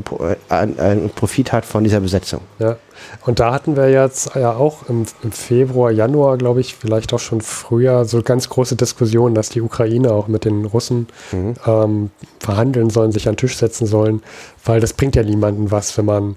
einen 0.48 0.78
äh, 0.78 1.08
Profit 1.08 1.52
hat 1.52 1.64
von 1.64 1.82
dieser 1.82 1.98
Besetzung. 2.00 2.40
ja. 2.60 2.76
Und 3.24 3.38
da 3.38 3.52
hatten 3.52 3.76
wir 3.76 3.90
jetzt 3.90 4.34
ja 4.34 4.54
auch 4.54 4.88
im, 4.88 5.04
im 5.22 5.30
Februar, 5.32 5.90
Januar, 5.92 6.36
glaube 6.36 6.60
ich, 6.60 6.74
vielleicht 6.74 7.12
auch 7.14 7.20
schon 7.20 7.40
früher 7.40 8.04
so 8.04 8.22
ganz 8.22 8.48
große 8.48 8.74
Diskussionen, 8.74 9.34
dass 9.36 9.50
die 9.50 9.60
Ukraine 9.60 10.12
auch 10.12 10.26
mit 10.28 10.44
den 10.44 10.64
Russen 10.64 11.06
Mhm. 11.32 11.54
ähm, 11.66 12.10
verhandeln 12.40 12.90
sollen, 12.90 13.12
sich 13.12 13.28
an 13.28 13.34
den 13.34 13.38
Tisch 13.38 13.56
setzen 13.56 13.86
sollen, 13.86 14.22
weil 14.64 14.80
das 14.80 14.92
bringt 14.94 15.14
ja 15.16 15.22
niemanden 15.22 15.70
was, 15.70 15.96
wenn 15.96 16.04
man 16.06 16.36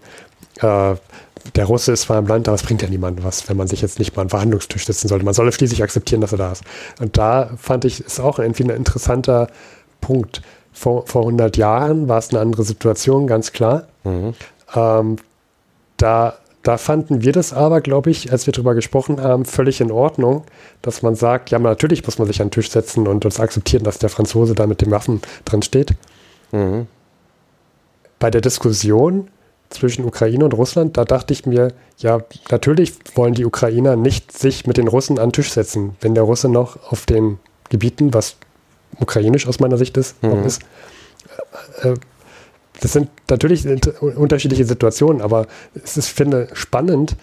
äh, 0.62 0.96
der 1.56 1.66
Russe 1.66 1.94
ist 1.94 2.02
zwar 2.04 2.20
im 2.20 2.28
Land, 2.28 2.48
aber 2.48 2.56
es 2.56 2.62
bringt 2.64 2.84
ja 2.84 2.90
niemanden 2.90 3.24
was, 3.24 3.50
wenn 3.50 3.58
man 3.58 3.68
sich 3.68 3.82
jetzt 3.82 3.98
nicht 3.98 4.16
mal 4.16 4.22
an 4.22 4.28
den 4.28 4.32
Verhandlungstisch 4.32 4.86
setzen 4.86 5.08
sollte. 5.08 5.26
Man 5.26 5.34
soll 5.34 5.52
schließlich 5.52 5.82
akzeptieren, 5.82 6.22
dass 6.22 6.32
er 6.32 6.38
da 6.38 6.52
ist. 6.52 6.64
Und 7.00 7.18
da 7.18 7.50
fand 7.58 7.86
ich, 7.86 8.02
ist 8.06 8.20
auch 8.20 8.38
irgendwie 8.38 8.64
ein 8.66 8.70
interessanter 8.70 9.48
Punkt. 10.00 10.44
Vor, 10.74 11.06
vor 11.08 11.22
100 11.24 11.58
Jahren 11.58 12.08
war 12.08 12.18
es 12.18 12.30
eine 12.30 12.40
andere 12.40 12.64
Situation, 12.64 13.28
ganz 13.28 13.52
klar. 13.52 13.88
Mhm. 14.04 14.34
Ähm, 14.76 15.16
da 15.98 16.36
da 16.64 16.78
fanden 16.78 17.24
wir 17.24 17.32
das 17.32 17.54
aber, 17.54 17.82
glaube 17.82 18.12
ich, 18.12 18.32
als 18.32 18.46
wir 18.46 18.54
darüber 18.54 18.76
gesprochen 18.76 19.22
haben, 19.22 19.46
völlig 19.46 19.82
in 19.82 19.92
Ordnung, 19.92 20.44
dass 20.82 21.02
man 21.02 21.16
sagt, 21.16 21.50
ja, 21.50 21.58
natürlich 21.58 22.06
muss 22.06 22.20
man 22.20 22.28
sich 22.28 22.40
an 22.42 22.48
den 22.48 22.52
Tisch 22.52 22.70
setzen 22.70 23.08
und 23.08 23.26
uns 23.26 23.40
akzeptieren, 23.40 23.84
dass 23.84 23.98
der 23.98 24.10
Franzose 24.10 24.54
da 24.54 24.68
mit 24.68 24.82
den 24.82 24.92
Waffen 24.92 25.22
drin 25.46 25.64
steht. 25.64 25.94
Mhm. 26.52 26.88
Bei 28.20 28.30
der 28.30 28.42
Diskussion 28.42 29.30
zwischen 29.70 30.06
Ukraine 30.06 30.46
und 30.46 30.54
Russland, 30.54 30.98
da 30.98 31.06
dachte 31.06 31.34
ich 31.34 31.46
mir, 31.46 31.74
ja, 31.98 32.20
natürlich 32.52 32.94
wollen 33.16 33.34
die 33.34 33.46
Ukrainer 33.46 33.96
nicht 33.96 34.38
sich 34.38 34.68
mit 34.68 34.78
den 34.78 34.88
Russen 34.88 35.18
an 35.18 35.30
den 35.30 35.34
Tisch 35.34 35.52
setzen, 35.52 35.96
wenn 36.02 36.14
der 36.14 36.26
Russe 36.26 36.50
noch 36.50 36.92
auf 36.92 37.06
den 37.06 37.40
Gebieten, 37.70 38.14
was 38.14 38.36
ukrainisch 39.02 39.48
aus 39.48 39.60
meiner 39.60 39.78
Sicht 39.78 39.98
ist, 39.98 40.22
mhm. 40.24 40.46
ist 40.46 40.62
äh, 41.84 41.90
äh, 41.90 41.96
das 42.82 42.94
sind 42.94 43.10
natürlich 43.30 43.66
unterschiedliche 44.02 44.66
Situationen, 44.66 45.22
aber 45.22 45.46
es 45.84 45.98
ist, 45.98 46.08
finde 46.08 46.48
spannend, 46.54 47.16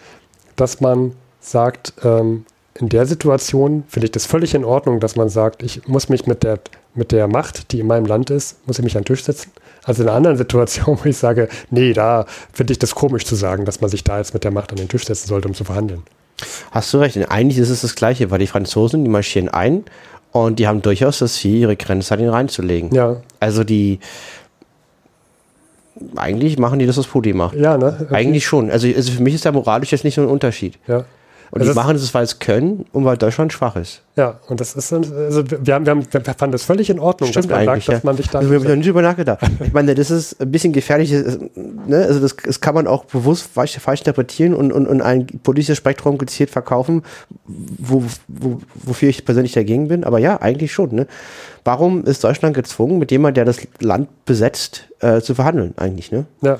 dass 0.54 0.80
man 0.80 1.14
sagt, 1.40 1.94
ähm, 2.04 2.44
in 2.74 2.88
der 2.88 3.06
Situation 3.06 3.82
finde 3.88 4.06
ich 4.06 4.12
das 4.12 4.24
völlig 4.24 4.54
in 4.54 4.64
Ordnung, 4.64 5.00
dass 5.00 5.16
man 5.16 5.28
sagt, 5.28 5.64
ich 5.64 5.88
muss 5.88 6.08
mich 6.08 6.26
mit 6.26 6.44
der, 6.44 6.60
mit 6.94 7.10
der 7.10 7.26
Macht, 7.26 7.72
die 7.72 7.80
in 7.80 7.88
meinem 7.88 8.06
Land 8.06 8.30
ist, 8.30 8.64
muss 8.68 8.78
ich 8.78 8.84
mich 8.84 8.96
an 8.96 9.02
den 9.02 9.06
Tisch 9.06 9.24
setzen. 9.24 9.50
Also 9.82 10.02
in 10.02 10.08
einer 10.08 10.16
anderen 10.16 10.36
Situation, 10.36 10.96
wo 11.02 11.08
ich 11.08 11.16
sage, 11.16 11.48
nee, 11.70 11.92
da 11.92 12.26
finde 12.52 12.72
ich 12.72 12.78
das 12.78 12.94
komisch 12.94 13.24
zu 13.24 13.34
sagen, 13.34 13.64
dass 13.64 13.80
man 13.80 13.90
sich 13.90 14.04
da 14.04 14.18
jetzt 14.18 14.34
mit 14.34 14.44
der 14.44 14.52
Macht 14.52 14.70
an 14.70 14.76
den 14.76 14.88
Tisch 14.88 15.06
setzen 15.06 15.26
sollte, 15.26 15.48
um 15.48 15.54
zu 15.54 15.64
verhandeln. 15.64 16.02
Hast 16.70 16.94
du 16.94 16.98
recht, 16.98 17.16
eigentlich 17.30 17.58
ist 17.58 17.70
es 17.70 17.80
das 17.80 17.96
Gleiche, 17.96 18.30
weil 18.30 18.38
die 18.38 18.46
Franzosen, 18.46 19.02
die 19.02 19.10
marschieren 19.10 19.48
ein 19.48 19.84
und 20.46 20.58
die 20.58 20.66
haben 20.66 20.82
durchaus 20.82 21.18
das 21.18 21.34
Ziel, 21.34 21.56
ihre 21.56 21.76
Grenze 21.76 22.14
an 22.14 22.20
ihn 22.20 22.28
reinzulegen. 22.28 22.94
Ja. 22.94 23.16
Also 23.40 23.64
die, 23.64 23.98
eigentlich 26.16 26.58
machen 26.58 26.78
die 26.78 26.86
das, 26.86 26.96
was 26.96 27.06
Putin 27.06 27.36
macht. 27.36 27.56
Ja, 27.56 27.76
ne? 27.76 27.96
Okay. 28.00 28.14
Eigentlich 28.14 28.46
schon. 28.46 28.70
Also, 28.70 28.88
also 28.88 29.12
für 29.12 29.22
mich 29.22 29.34
ist 29.34 29.44
da 29.44 29.52
moralisch 29.52 29.92
jetzt 29.92 30.04
nicht 30.04 30.14
so 30.14 30.22
ein 30.22 30.28
Unterschied. 30.28 30.78
Ja. 30.86 31.04
Und 31.50 31.60
also 31.60 31.72
die 31.72 31.76
machen 31.76 31.96
es, 31.96 32.12
weil 32.14 32.24
es 32.24 32.38
können 32.38 32.84
und 32.92 33.04
weil 33.04 33.16
Deutschland 33.16 33.52
schwach 33.52 33.76
ist. 33.76 34.02
Ja, 34.16 34.40
und 34.48 34.60
das 34.60 34.74
ist, 34.74 34.92
also 34.92 35.44
wir, 35.48 35.74
haben, 35.74 35.86
wir, 35.86 35.90
haben, 35.92 36.06
wir 36.10 36.20
fanden 36.34 36.52
das 36.52 36.64
völlig 36.64 36.90
in 36.90 36.98
Ordnung, 36.98 37.30
Stimmt 37.30 37.46
dass 37.46 37.56
man 37.56 37.64
sagt, 37.64 37.86
ja. 37.86 37.94
dass 37.94 38.04
man 38.04 38.16
sich 38.16 38.28
da. 38.28 38.40
Also 38.40 38.50
wir 38.50 38.58
haben 38.58 38.78
nicht 38.78 38.88
drüber 38.88 39.02
nachgedacht. 39.02 39.40
Ich 39.64 39.72
meine, 39.72 39.94
das 39.94 40.10
ist 40.10 40.40
ein 40.40 40.50
bisschen 40.50 40.72
gefährlich, 40.72 41.10
ne? 41.10 42.04
also 42.06 42.20
das, 42.20 42.36
das 42.36 42.60
kann 42.60 42.74
man 42.74 42.86
auch 42.86 43.04
bewusst 43.04 43.48
falsch, 43.52 43.78
falsch 43.78 44.00
interpretieren 44.00 44.54
und, 44.54 44.72
und, 44.72 44.86
und 44.86 45.02
ein 45.02 45.26
politisches 45.42 45.78
Spektrum 45.78 46.18
gezielt 46.18 46.50
verkaufen, 46.50 47.02
wo, 47.46 48.02
wo, 48.28 48.60
wofür 48.74 49.08
ich 49.08 49.24
persönlich 49.24 49.52
dagegen 49.52 49.88
bin. 49.88 50.04
Aber 50.04 50.18
ja, 50.18 50.40
eigentlich 50.40 50.72
schon. 50.72 50.94
Ne? 50.94 51.06
Warum 51.64 52.04
ist 52.04 52.24
Deutschland 52.24 52.54
gezwungen, 52.54 52.98
mit 52.98 53.10
jemandem, 53.10 53.34
der 53.34 53.44
das 53.44 53.66
Land 53.80 54.08
besetzt, 54.24 54.88
äh, 55.00 55.20
zu 55.20 55.34
verhandeln, 55.34 55.74
eigentlich? 55.76 56.10
Ne? 56.12 56.26
Ja. 56.40 56.58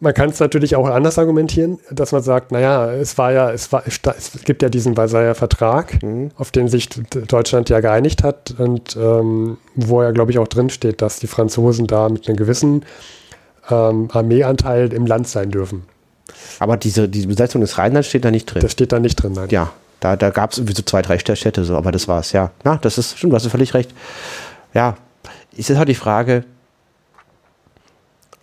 Man 0.00 0.14
kann 0.14 0.30
es 0.30 0.38
natürlich 0.38 0.76
auch 0.76 0.86
anders 0.86 1.18
argumentieren, 1.18 1.80
dass 1.90 2.12
man 2.12 2.22
sagt, 2.22 2.52
naja, 2.52 2.92
es 2.92 3.18
war 3.18 3.32
ja, 3.32 3.50
es 3.50 3.72
war, 3.72 3.82
es 3.84 4.00
gibt 4.44 4.62
ja 4.62 4.68
diesen 4.68 4.94
Versailler 4.94 5.34
Vertrag, 5.34 6.00
mhm. 6.04 6.30
auf 6.36 6.52
den 6.52 6.68
sich 6.68 6.88
Deutschland 6.88 7.68
ja 7.68 7.80
geeinigt 7.80 8.22
hat 8.22 8.54
und 8.58 8.96
ähm, 8.96 9.58
wo 9.74 10.02
ja, 10.02 10.12
glaube 10.12 10.30
ich, 10.30 10.38
auch 10.38 10.46
drin 10.46 10.70
steht, 10.70 11.02
dass 11.02 11.18
die 11.18 11.26
Franzosen 11.26 11.88
da 11.88 12.08
mit 12.08 12.28
einem 12.28 12.36
gewissen 12.36 12.84
ähm, 13.70 14.08
Armeeanteil 14.12 14.92
im 14.92 15.04
Land 15.04 15.26
sein 15.26 15.50
dürfen. 15.50 15.84
Aber 16.60 16.76
diese, 16.76 17.08
diese 17.08 17.26
Besetzung 17.26 17.60
des 17.60 17.76
Rheinlands 17.76 18.08
steht 18.08 18.24
da 18.24 18.30
nicht 18.30 18.46
drin. 18.46 18.62
Das 18.62 18.70
steht 18.70 18.92
da 18.92 19.00
nicht 19.00 19.16
drin, 19.16 19.32
nein. 19.32 19.48
Ja, 19.50 19.72
da, 19.98 20.14
da 20.14 20.30
gab 20.30 20.52
es 20.52 20.58
so 20.58 20.82
zwei, 20.82 21.02
drei 21.02 21.18
Städte 21.18 21.64
so, 21.64 21.76
aber 21.76 21.90
das 21.90 22.06
war's, 22.06 22.30
ja. 22.30 22.52
Na, 22.62 22.76
das 22.76 22.98
ist 22.98 23.18
stimmt, 23.18 23.32
du 23.32 23.36
hast 23.36 23.48
völlig 23.48 23.74
recht. 23.74 23.92
Ja, 24.74 24.96
ist 25.56 25.68
jetzt 25.68 25.78
halt 25.78 25.88
die 25.88 25.96
Frage, 25.96 26.44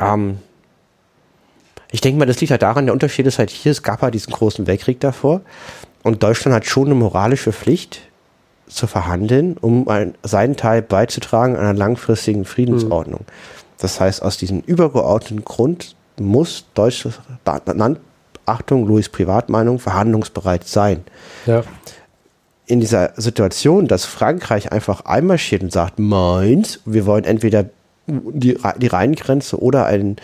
ähm, 0.02 0.40
ich 1.96 2.02
denke 2.02 2.20
mal, 2.20 2.26
das 2.26 2.42
liegt 2.42 2.52
halt 2.52 2.62
daran, 2.62 2.88
der 2.88 2.94
Unterschied 2.94 3.26
ist 3.26 3.40
halt 3.40 3.50
hier, 3.50 3.72
es 3.72 3.82
gab 3.82 4.02
halt 4.02 4.14
diesen 4.14 4.34
großen 4.34 4.68
Weltkrieg 4.68 5.00
davor 5.00 5.40
und 6.04 6.24
Deutschland 6.24 6.54
hat 6.54 6.66
schon 6.66 6.88
eine 6.88 6.96
moralische 6.96 7.54
Pflicht 7.54 8.02
zu 8.68 8.86
verhandeln, 8.86 9.56
um 9.56 9.88
ein, 9.88 10.14
seinen 10.22 10.58
Teil 10.58 10.82
beizutragen 10.82 11.56
einer 11.56 11.74
langfristigen 11.74 12.44
Friedensordnung. 12.44 13.22
Mhm. 13.22 13.78
Das 13.78 14.02
heißt, 14.02 14.22
aus 14.24 14.36
diesem 14.36 14.60
übergeordneten 14.60 15.46
Grund 15.46 15.96
muss 16.20 16.66
Deutschland, 16.74 17.18
Achtung, 18.46 18.88
Louis 18.88 19.08
Privatmeinung, 19.08 19.80
verhandlungsbereit 19.80 20.68
sein. 20.68 21.06
Ja. 21.46 21.64
In 22.66 22.82
dieser 22.82 23.14
Situation, 23.16 23.88
dass 23.88 24.04
Frankreich 24.04 24.74
einfach 24.74 25.06
einmarschiert 25.06 25.64
und 25.64 25.72
sagt, 25.72 25.98
meins, 25.98 26.82
wir 26.84 27.06
wollen 27.06 27.24
entweder 27.24 27.70
die, 28.08 28.58
die 28.78 28.88
Rheingrenze 28.88 29.62
oder 29.62 29.86
einen, 29.86 30.18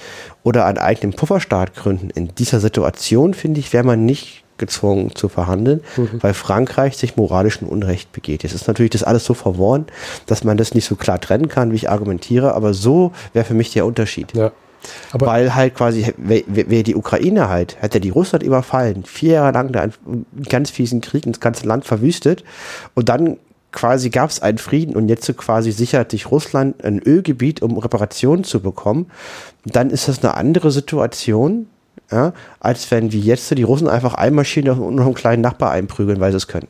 oder 0.44 0.66
einen 0.66 0.78
eigenen 0.78 1.14
Pufferstaat 1.14 1.76
gründen. 1.76 2.10
In 2.10 2.34
dieser 2.36 2.60
Situation, 2.60 3.34
finde 3.34 3.60
ich, 3.60 3.74
wäre 3.74 3.84
man 3.84 4.06
nicht 4.06 4.44
gezwungen 4.58 5.16
zu 5.16 5.28
verhandeln, 5.28 5.82
mhm. 5.98 6.22
weil 6.22 6.34
Frankreich 6.34 6.96
sich 6.96 7.18
moralischen 7.18 7.68
Unrecht 7.68 8.12
begeht. 8.12 8.44
Jetzt 8.44 8.54
ist 8.54 8.68
natürlich 8.68 8.92
das 8.92 9.04
alles 9.04 9.26
so 9.26 9.34
verworren, 9.34 9.88
dass 10.28 10.44
man 10.44 10.56
das 10.56 10.76
nicht 10.76 10.86
so 10.86 10.96
klar 10.96 11.20
trennen 11.20 11.50
kann, 11.50 11.72
wie 11.72 11.78
ich 11.78 11.90
argumentiere, 11.90 12.54
aber 12.54 12.74
so 12.74 13.12
wäre 13.34 13.44
für 13.44 13.56
mich 13.56 13.74
der 13.74 13.86
Unterschied. 13.86 14.34
Ja. 14.36 14.52
Aber 15.12 15.28
Weil 15.28 15.56
halt 15.56 15.76
quasi, 15.76 16.14
wäre 16.18 16.84
die 16.84 16.96
Ukraine 16.96 17.50
halt, 17.50 17.78
hätte 17.82 18.00
die 18.00 18.10
Russland 18.10 18.44
überfallen, 18.44 19.04
vier 19.04 19.34
Jahre 19.34 19.52
lang 19.52 19.72
da 19.72 19.82
einen 19.82 20.26
ganz 20.50 20.70
fiesen 20.70 21.02
Krieg 21.02 21.26
ins 21.26 21.40
ganze 21.40 21.68
Land 21.68 21.86
verwüstet 21.86 22.44
und 22.96 23.10
dann 23.10 23.38
quasi 23.72 24.10
gab 24.10 24.30
es 24.30 24.42
einen 24.42 24.58
Frieden 24.58 24.96
und 24.96 25.08
jetzt 25.08 25.26
so 25.26 25.34
quasi 25.34 25.72
sichert 25.72 26.12
sich 26.12 26.30
Russland 26.30 26.84
ein 26.84 27.00
Ölgebiet, 27.00 27.62
um 27.62 27.78
Reparationen 27.78 28.44
zu 28.44 28.60
bekommen, 28.60 29.10
dann 29.66 29.90
ist 29.90 30.08
das 30.08 30.24
eine 30.24 30.36
andere 30.36 30.72
Situation, 30.72 31.68
ja, 32.12 32.34
als 32.60 32.92
wenn 32.92 33.12
wie 33.12 33.20
jetzt 33.20 33.56
die 33.58 33.64
Russen 33.64 33.88
einfach 33.88 34.14
einmarschieren 34.14 34.80
und 34.80 34.96
noch 34.96 35.06
einen 35.06 35.14
kleinen 35.14 35.42
Nachbar 35.42 35.72
einprügeln, 35.72 36.20
weil 36.20 36.32
sie 36.32 36.38
es 36.38 36.48
können. 36.48 36.68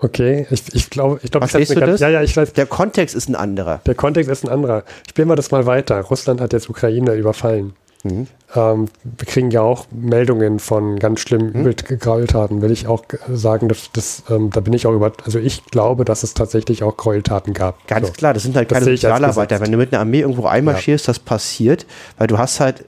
Okay, 0.00 0.46
ich, 0.50 0.62
ich 0.74 0.90
glaube, 0.90 1.18
ich 1.24 1.30
glaube, 1.32 1.48
du 1.48 1.58
das? 1.58 2.00
Ja, 2.00 2.08
ja, 2.08 2.22
ich 2.22 2.36
weiß. 2.36 2.52
Der 2.52 2.66
Kontext 2.66 3.16
ist 3.16 3.28
ein 3.28 3.34
anderer. 3.34 3.80
Der 3.84 3.96
Kontext 3.96 4.30
ist 4.30 4.44
ein 4.44 4.48
anderer. 4.48 4.84
Spielen 5.08 5.26
wir 5.26 5.34
das 5.34 5.50
mal 5.50 5.66
weiter. 5.66 6.00
Russland 6.02 6.40
hat 6.40 6.52
jetzt 6.52 6.70
Ukraine 6.70 7.14
überfallen. 7.14 7.74
Mhm. 8.04 8.26
Ähm, 8.54 8.88
wir 9.02 9.26
kriegen 9.26 9.50
ja 9.50 9.62
auch 9.62 9.86
Meldungen 9.90 10.58
von 10.58 10.98
ganz 10.98 11.20
schlimmen 11.20 11.64
mhm. 11.64 11.98
Gräueltaten, 11.98 12.62
will 12.62 12.70
ich 12.70 12.86
auch 12.86 13.04
sagen, 13.28 13.68
dass 13.68 13.90
das, 13.92 14.22
ähm, 14.30 14.50
da 14.50 14.60
bin 14.60 14.72
ich 14.72 14.86
auch 14.86 14.92
über, 14.92 15.12
also 15.24 15.38
ich 15.38 15.64
glaube, 15.66 16.04
dass 16.04 16.22
es 16.22 16.34
tatsächlich 16.34 16.82
auch 16.82 16.96
Gräueltaten 16.96 17.54
gab. 17.54 17.86
Ganz 17.86 18.08
so. 18.08 18.12
klar, 18.12 18.34
das 18.34 18.44
sind 18.44 18.56
halt 18.56 18.68
keine 18.68 18.84
Sozialarbeiter. 18.84 19.60
Wenn 19.60 19.72
du 19.72 19.78
mit 19.78 19.92
einer 19.92 20.00
Armee 20.00 20.20
irgendwo 20.20 20.46
einmarschierst, 20.46 21.06
ja. 21.06 21.12
das 21.12 21.18
passiert, 21.18 21.86
weil 22.16 22.28
du 22.28 22.38
hast 22.38 22.60
halt 22.60 22.84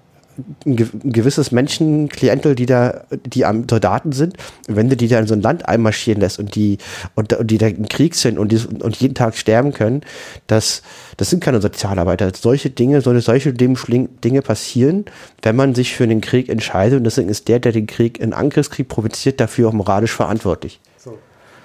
ein, 0.67 0.77
gewisses 0.77 1.53
Menschenklientel, 1.53 2.55
die 2.55 2.67
da, 2.67 3.05
die 3.27 3.45
am 3.45 3.69
Soldaten 3.69 4.13
sind. 4.13 4.37
wenn 4.69 4.89
du 4.89 4.97
die 4.97 5.09
da 5.09 5.19
in 5.19 5.27
so 5.27 5.35
ein 5.35 5.43
Land 5.43 5.69
einmarschieren 5.69 6.21
lässt 6.21 6.39
und 6.39 6.55
die, 6.55 6.79
und, 7.15 7.33
und 7.33 7.51
die 7.51 7.59
da 7.59 7.67
im 7.67 7.89
Krieg 7.89 8.15
sind 8.15 8.39
und, 8.39 8.53
die, 8.53 8.59
und 8.83 8.97
jeden 8.97 9.15
Tag 9.15 9.37
sterben 9.37 9.73
können, 9.73 10.03
das, 10.47 10.83
das 11.17 11.31
sind 11.31 11.43
keine 11.43 11.61
Sozialarbeiter. 11.61 12.33
Solche 12.35 12.71
Dinge, 12.71 13.01
solche, 13.01 13.21
solche 13.21 13.53
Dinge 13.53 14.43
passieren, 14.43 15.05
wenn 15.43 15.57
man 15.57 15.75
sich 15.75 15.95
für 15.95 16.07
den 16.07 16.21
Krieg 16.21 16.49
entscheidet. 16.49 16.99
Und 16.99 17.05
deswegen 17.05 17.29
ist 17.29 17.49
der, 17.49 17.59
der 17.59 17.73
den 17.73 17.87
Krieg, 17.87 18.21
einen 18.23 18.33
Angriffskrieg 18.33 18.89
provoziert, 18.89 19.41
dafür 19.41 19.69
auch 19.69 19.73
moralisch 19.73 20.13
verantwortlich. 20.13 20.81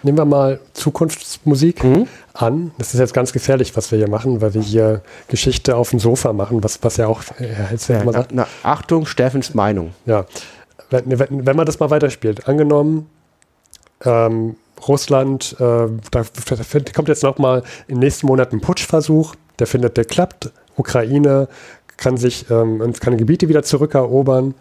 Nehmen 0.06 0.20
wir 0.20 0.26
mal 0.26 0.60
Zukunftsmusik 0.74 1.84
mhm. 1.84 2.08
an. 2.34 2.70
Das 2.78 2.94
ist 2.94 3.00
jetzt 3.00 3.16
ganz 3.16 3.34
gefährlich, 3.34 3.76
was 3.76 3.90
wir 3.92 3.98
hier 3.98 4.08
machen, 4.08 4.40
weil 4.40 4.54
wir 4.54 4.62
hier 4.62 5.02
Geschichte 5.30 5.76
auf 5.76 5.90
dem 5.90 6.00
Sofa 6.00 6.32
machen, 6.32 6.64
was, 6.64 6.78
was 6.84 6.98
ja 6.98 7.08
auch. 7.08 7.24
Jetzt 7.72 7.90
ja, 7.90 8.04
na, 8.04 8.24
na, 8.32 8.48
Achtung, 8.62 9.08
Steffens 9.08 9.56
Meinung. 9.56 9.96
Ja. 10.06 10.28
Wenn, 10.92 11.18
wenn, 11.18 11.48
wenn 11.48 11.56
man 11.56 11.66
das 11.66 11.80
mal 11.80 11.90
weiterspielt, 11.90 12.48
angenommen, 12.48 13.10
ähm, 14.04 14.58
Russland, 14.88 15.56
äh, 15.60 15.88
da 16.12 16.24
kommt 16.94 17.08
jetzt 17.08 17.24
nochmal 17.24 17.64
im 17.88 17.98
nächsten 17.98 18.28
Monat 18.28 18.54
ein 18.54 18.62
Putschversuch, 18.62 19.34
der 19.58 19.66
findet, 19.66 19.98
der 19.98 20.06
klappt. 20.06 20.52
Ukraine 20.76 21.48
kann 21.98 22.18
sich, 22.18 22.48
ähm, 22.52 22.94
kann 23.00 23.18
Gebiete 23.18 23.50
wieder 23.50 23.64
zurückerobern. 23.64 24.54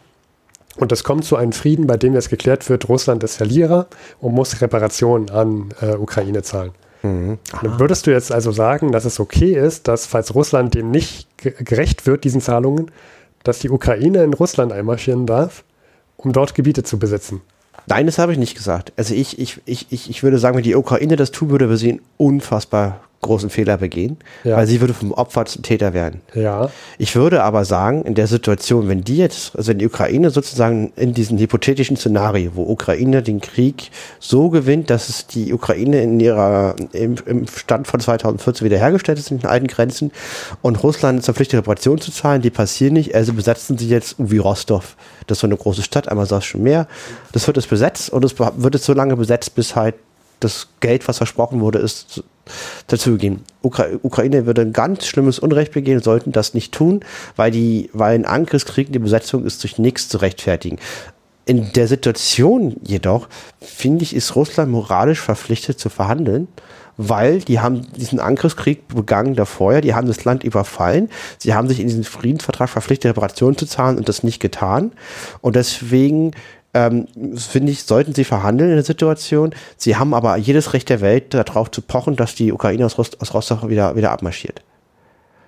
Und 0.76 0.90
es 0.92 1.04
kommt 1.04 1.24
zu 1.24 1.36
einem 1.36 1.52
Frieden, 1.52 1.86
bei 1.86 1.96
dem 1.96 2.14
jetzt 2.14 2.30
geklärt 2.30 2.68
wird, 2.68 2.88
Russland 2.88 3.22
ist 3.22 3.36
Verlierer 3.36 3.86
und 4.20 4.34
muss 4.34 4.60
Reparationen 4.60 5.30
an 5.30 5.72
äh, 5.80 5.94
Ukraine 5.94 6.42
zahlen. 6.42 6.72
Mhm. 7.02 7.38
würdest 7.60 8.06
du 8.06 8.12
jetzt 8.12 8.32
also 8.32 8.50
sagen, 8.50 8.90
dass 8.90 9.04
es 9.04 9.20
okay 9.20 9.52
ist, 9.52 9.88
dass 9.88 10.06
falls 10.06 10.34
Russland 10.34 10.74
dem 10.74 10.90
nicht 10.90 11.28
gerecht 11.36 12.06
wird, 12.06 12.24
diesen 12.24 12.40
Zahlungen, 12.40 12.90
dass 13.42 13.58
die 13.58 13.68
Ukraine 13.68 14.24
in 14.24 14.32
Russland 14.32 14.72
einmarschieren 14.72 15.26
darf, 15.26 15.64
um 16.16 16.32
dort 16.32 16.54
Gebiete 16.54 16.82
zu 16.82 16.98
besetzen? 16.98 17.42
Nein, 17.86 18.06
das 18.06 18.18
habe 18.18 18.32
ich 18.32 18.38
nicht 18.38 18.56
gesagt. 18.56 18.94
Also 18.96 19.14
ich, 19.14 19.38
ich, 19.38 19.60
ich, 19.66 19.86
ich, 19.90 20.08
ich 20.08 20.22
würde 20.22 20.38
sagen, 20.38 20.56
wenn 20.56 20.62
die 20.62 20.74
Ukraine 20.74 21.16
das 21.16 21.30
tun 21.30 21.50
würde, 21.50 21.68
wir 21.68 21.76
sie 21.76 21.90
in 21.90 22.00
unfassbar 22.16 23.00
großen 23.24 23.50
Fehler 23.50 23.76
begehen, 23.78 24.16
Ja. 24.44 24.56
weil 24.56 24.66
sie 24.66 24.80
würde 24.80 24.94
vom 24.94 25.12
Opfer 25.12 25.44
zum 25.46 25.62
Täter 25.62 25.92
werden. 25.92 26.20
Ja, 26.34 26.70
Ich 26.98 27.16
würde 27.16 27.42
aber 27.42 27.64
sagen, 27.64 28.02
in 28.04 28.14
der 28.14 28.26
Situation, 28.28 28.88
wenn 28.88 29.02
die 29.02 29.16
jetzt, 29.16 29.56
also 29.56 29.70
wenn 29.70 29.78
die 29.78 29.86
Ukraine 29.86 30.30
sozusagen 30.30 30.92
in 30.96 31.12
diesem 31.14 31.38
hypothetischen 31.38 31.96
Szenario, 31.96 32.52
wo 32.54 32.62
Ukraine 32.70 33.22
den 33.22 33.40
Krieg 33.40 33.90
so 34.20 34.48
gewinnt, 34.50 34.90
dass 34.90 35.08
es 35.08 35.26
die 35.26 35.52
Ukraine 35.52 36.02
in 36.02 36.20
ihrer, 36.20 36.76
im, 36.92 37.16
im 37.26 37.46
Stand 37.48 37.86
von 37.86 37.98
2014 38.00 38.64
wiederhergestellt 38.64 39.18
ist 39.18 39.30
in 39.30 39.38
den 39.40 39.48
alten 39.50 39.66
Grenzen 39.66 40.12
und 40.62 40.82
Russland 40.82 41.18
ist 41.18 41.24
verpflichtet, 41.24 41.58
Reparationen 41.58 42.00
zu 42.00 42.12
zahlen, 42.12 42.42
die 42.42 42.50
passieren 42.50 42.94
nicht, 42.94 43.14
also 43.14 43.32
besetzen 43.32 43.76
sie 43.78 43.88
jetzt 43.88 44.16
wie 44.18 44.38
Rostov. 44.38 44.96
Das 45.26 45.38
ist 45.38 45.40
so 45.40 45.46
eine 45.46 45.56
große 45.56 45.82
Stadt, 45.82 46.08
einmal 46.08 46.26
sagst 46.26 46.48
schon 46.48 46.62
mehr. 46.62 46.86
Das 47.32 47.46
wird 47.46 47.56
es 47.56 47.66
besetzt 47.66 48.10
und 48.10 48.24
es 48.24 48.34
wird 48.38 48.74
es 48.74 48.84
so 48.84 48.92
lange 48.92 49.16
besetzt, 49.16 49.54
bis 49.54 49.74
halt 49.74 49.94
das 50.40 50.68
Geld, 50.80 51.08
was 51.08 51.16
versprochen 51.18 51.60
wurde, 51.60 51.78
ist 51.78 52.22
dazugegeben. 52.86 53.40
Ukra 53.62 53.86
Ukraine 54.02 54.46
würde 54.46 54.62
ein 54.62 54.72
ganz 54.72 55.06
schlimmes 55.06 55.38
Unrecht 55.38 55.72
begehen, 55.72 56.00
sollten 56.00 56.32
das 56.32 56.54
nicht 56.54 56.72
tun, 56.72 57.00
weil 57.36 57.50
die, 57.50 57.90
weil 57.92 58.14
ein 58.14 58.26
Angriffskrieg, 58.26 58.92
die 58.92 58.98
Besetzung 58.98 59.44
ist 59.44 59.62
durch 59.62 59.78
nichts 59.78 60.08
zu 60.08 60.18
rechtfertigen. 60.18 60.78
In 61.46 61.72
der 61.72 61.88
Situation 61.88 62.76
jedoch, 62.82 63.28
finde 63.60 64.04
ich, 64.04 64.16
ist 64.16 64.34
Russland 64.34 64.70
moralisch 64.70 65.20
verpflichtet 65.20 65.78
zu 65.78 65.90
verhandeln, 65.90 66.48
weil 66.96 67.40
die 67.40 67.60
haben 67.60 67.86
diesen 67.92 68.20
Angriffskrieg 68.20 68.88
begangen 68.88 69.34
davor, 69.34 69.80
die 69.80 69.94
haben 69.94 70.06
das 70.06 70.24
Land 70.24 70.44
überfallen, 70.44 71.10
sie 71.38 71.54
haben 71.54 71.68
sich 71.68 71.80
in 71.80 71.88
diesen 71.88 72.04
Friedensvertrag 72.04 72.70
verpflichtet, 72.70 73.10
Reparationen 73.10 73.58
zu 73.58 73.66
zahlen 73.66 73.98
und 73.98 74.08
das 74.08 74.22
nicht 74.22 74.40
getan. 74.40 74.92
Und 75.40 75.56
deswegen 75.56 76.32
ähm, 76.74 77.06
finde 77.36 77.72
ich, 77.72 77.84
sollten 77.84 78.14
sie 78.14 78.24
verhandeln 78.24 78.70
in 78.70 78.76
der 78.76 78.84
Situation. 78.84 79.54
Sie 79.76 79.96
haben 79.96 80.12
aber 80.14 80.36
jedes 80.36 80.72
Recht 80.74 80.88
der 80.90 81.00
Welt 81.00 81.32
darauf 81.32 81.70
zu 81.70 81.80
pochen, 81.82 82.16
dass 82.16 82.34
die 82.34 82.52
Ukraine 82.52 82.84
aus, 82.84 82.98
Rost 82.98 83.20
aus 83.22 83.32
Rostock 83.32 83.68
wieder, 83.68 83.96
wieder 83.96 84.10
abmarschiert. 84.10 84.60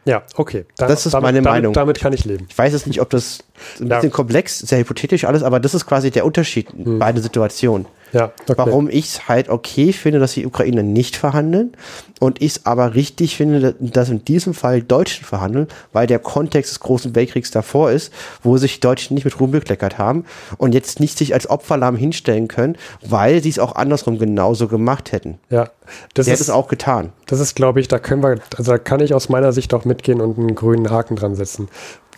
ja, 0.04 0.22
okay. 0.36 0.64
Da- 0.76 0.86
Das 0.86 1.04
ist 1.04 1.12
damit, 1.14 1.24
meine 1.24 1.42
damit, 1.42 1.52
Meinung. 1.62 1.72
Damit 1.72 1.98
kann 2.00 2.12
ich 2.12 2.24
leben. 2.24 2.46
Ich 2.48 2.56
weiß 2.56 2.72
jetzt 2.72 2.86
nicht, 2.86 3.00
ob 3.00 3.10
das 3.10 3.40
ein 3.80 3.86
Ja. 3.88 3.96
bisschen 3.96 4.12
komplex, 4.12 4.60
sehr 4.60 4.78
hypothetisch 4.78 5.24
alles, 5.24 5.42
aber 5.42 5.58
das 5.60 5.74
ist 5.74 5.84
quasi 5.86 6.10
der 6.12 6.24
Unterschied 6.24 6.70
in 6.72 6.98
beiden 7.00 7.20
Situationen. 7.22 7.86
Ja, 8.12 8.32
okay. 8.42 8.54
Warum 8.56 8.88
ich 8.88 9.06
es 9.06 9.28
halt 9.28 9.48
okay 9.48 9.92
finde, 9.92 10.18
dass 10.20 10.34
die 10.34 10.46
Ukraine 10.46 10.82
nicht 10.82 11.16
verhandeln 11.16 11.72
und 12.20 12.40
ich 12.40 12.56
es 12.56 12.66
aber 12.66 12.94
richtig 12.94 13.36
finde, 13.36 13.74
dass 13.80 14.08
in 14.08 14.24
diesem 14.24 14.54
Fall 14.54 14.82
Deutschen 14.82 15.24
verhandeln, 15.24 15.68
weil 15.92 16.06
der 16.06 16.18
Kontext 16.18 16.70
des 16.70 16.80
Großen 16.80 17.14
Weltkriegs 17.14 17.50
davor 17.50 17.90
ist, 17.90 18.12
wo 18.42 18.56
sich 18.56 18.80
Deutschen 18.80 19.14
nicht 19.14 19.24
mit 19.24 19.38
Ruhm 19.40 19.50
bekleckert 19.50 19.98
haben 19.98 20.24
und 20.56 20.72
jetzt 20.72 21.00
nicht 21.00 21.18
sich 21.18 21.34
als 21.34 21.50
Opferlamm 21.50 21.96
hinstellen 21.96 22.48
können, 22.48 22.76
weil 23.02 23.42
sie 23.42 23.50
es 23.50 23.58
auch 23.58 23.74
andersrum 23.74 24.18
genauso 24.18 24.68
gemacht 24.68 25.12
hätten. 25.12 25.38
Ja, 25.50 25.70
das 26.14 26.26
Sie 26.26 26.30
hätten 26.32 26.40
ist, 26.40 26.48
es 26.48 26.50
auch 26.50 26.68
getan. 26.68 27.12
das 27.26 27.40
ist, 27.40 27.54
glaube 27.54 27.80
ich, 27.80 27.88
da 27.88 27.98
können 27.98 28.22
wir, 28.22 28.38
also 28.56 28.72
da 28.72 28.78
kann 28.78 29.00
ich 29.00 29.14
aus 29.14 29.28
meiner 29.28 29.52
Sicht 29.52 29.74
auch 29.74 29.84
mitgehen 29.84 30.20
und 30.20 30.38
einen 30.38 30.54
grünen 30.54 30.90
Haken 30.90 31.16
dran 31.16 31.34
setzen. 31.34 31.68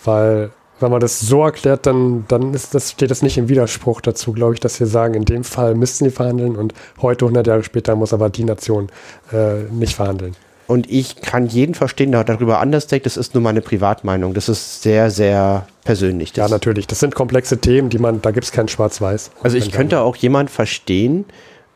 Weil, 0.05 0.51
wenn 0.81 0.91
man 0.91 1.01
das 1.01 1.21
so 1.21 1.43
erklärt, 1.43 1.87
dann, 1.87 2.25
dann 2.29 2.55
ist 2.55 2.75
das, 2.75 2.93
steht 2.93 3.11
das 3.11 3.23
nicht 3.23 3.39
im 3.39 3.49
Widerspruch 3.49 4.01
dazu, 4.01 4.33
glaube 4.33 4.55
ich, 4.55 4.61
dass 4.61 4.79
wir 4.81 4.87
sagen, 4.87 5.15
in 5.15 5.25
dem 5.25 5.45
Fall 5.45 5.75
müssten 5.75 6.05
sie 6.05 6.11
verhandeln 6.11 6.57
und 6.57 6.75
heute, 7.01 7.25
100 7.25 7.47
Jahre 7.47 7.63
später, 7.63 7.97
muss 7.97 8.13
aber 8.13 8.31
die 8.31 8.45
Nation 8.45 8.89
äh, 9.33 9.63
nicht 9.73 9.95
verhandeln. 9.95 10.35
Und 10.69 10.91
ich 10.91 11.23
kann 11.23 11.47
jeden 11.47 11.75
verstehen, 11.75 12.13
der 12.13 12.25
darüber 12.25 12.61
anders 12.61 12.87
denkt. 12.87 13.07
Das 13.07 13.17
ist 13.17 13.33
nur 13.33 13.43
meine 13.43 13.63
Privatmeinung. 13.63 14.35
Das 14.35 14.51
ist 14.51 14.83
sehr, 14.83 15.11
sehr 15.11 15.67
persönlich. 15.83 16.37
Ja, 16.37 16.45
Das 16.45 16.51
natürlich. 16.51 16.87
Das 16.87 17.01
sind 17.01 17.15
komplexe 17.15 17.57
Themen, 17.57 17.89
die 17.89 17.99
man, 17.99 18.21
da 18.21 18.33
gibt 18.33 18.45
es 18.45 18.53
kein 18.53 18.69
Schwarz-Weiß. 18.69 19.31
Also 19.43 19.57
ich 19.57 19.73
könnte 19.73 20.01
auch 20.01 20.15
jemand 20.17 20.51
verstehen, 20.51 21.25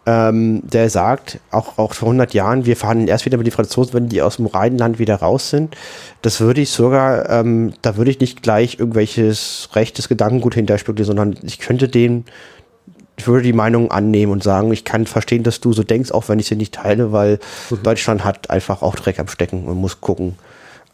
ähm, 0.05 0.63
der 0.65 0.91
sagt, 0.91 1.39
auch, 1.51 1.79
auch 1.79 1.95
vor 1.95 2.09
100 2.09 2.35
Jahren, 2.35 2.67
wir 2.67 2.77
verhandeln 2.77 3.09
erst 3.09 3.25
wieder 3.25 3.39
mit 3.39 3.47
den 3.47 3.53
Franzosen, 3.53 3.95
wenn 3.95 4.09
die 4.09 4.23
aus 4.23 4.37
dem 4.37 4.47
Rheinland 4.47 4.99
wieder 4.99 5.17
raus 5.17 5.51
sind. 5.51 5.77
Das 6.23 6.41
würde 6.41 6.61
ich 6.61 6.71
sogar, 6.71 7.31
ähm, 7.31 7.73
da 7.83 7.97
würde 7.97 8.11
ich 8.11 8.19
nicht 8.19 8.43
gleich 8.43 8.79
irgendwelches 8.79 9.69
rechtes 9.75 10.09
Gedankengut 10.09 10.55
hinterspekulieren, 10.55 11.07
sondern 11.07 11.37
ich 11.43 11.61
könnte 11.61 11.89
den, 11.89 12.25
ich 13.17 13.29
würde 13.29 13.45
die 13.45 13.53
Meinung 13.53 13.93
annehmen 13.93 14.33
und 14.33 14.43
sagen, 14.43 14.73
ich 14.73 14.85
kann 14.85 15.07
verstehen, 15.07 15.45
dass 15.45 15.61
du 15.61 15.73
so 15.73 15.85
denkst, 15.85 16.11
auch 16.11 16.29
wenn 16.29 16.41
ich 16.41 16.47
sie 16.47 16.57
nicht 16.57 16.75
teile, 16.75 17.13
weil 17.13 17.39
Deutschland 17.85 18.25
hat 18.25 18.51
einfach 18.51 18.83
auch 18.83 18.97
Dreck 18.97 19.21
am 19.21 19.29
Stecken 19.29 19.67
und 19.67 19.77
muss 19.77 20.01
gucken 20.01 20.37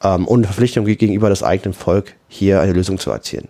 ähm, 0.03 0.27
und 0.27 0.45
Verpflichtung 0.45 0.85
gegenüber 0.85 1.31
das 1.31 1.43
eigenen 1.43 1.73
Volk, 1.73 2.15
hier 2.29 2.61
eine 2.61 2.73
Lösung 2.73 2.99
zu 2.99 3.11
erzielen. 3.11 3.49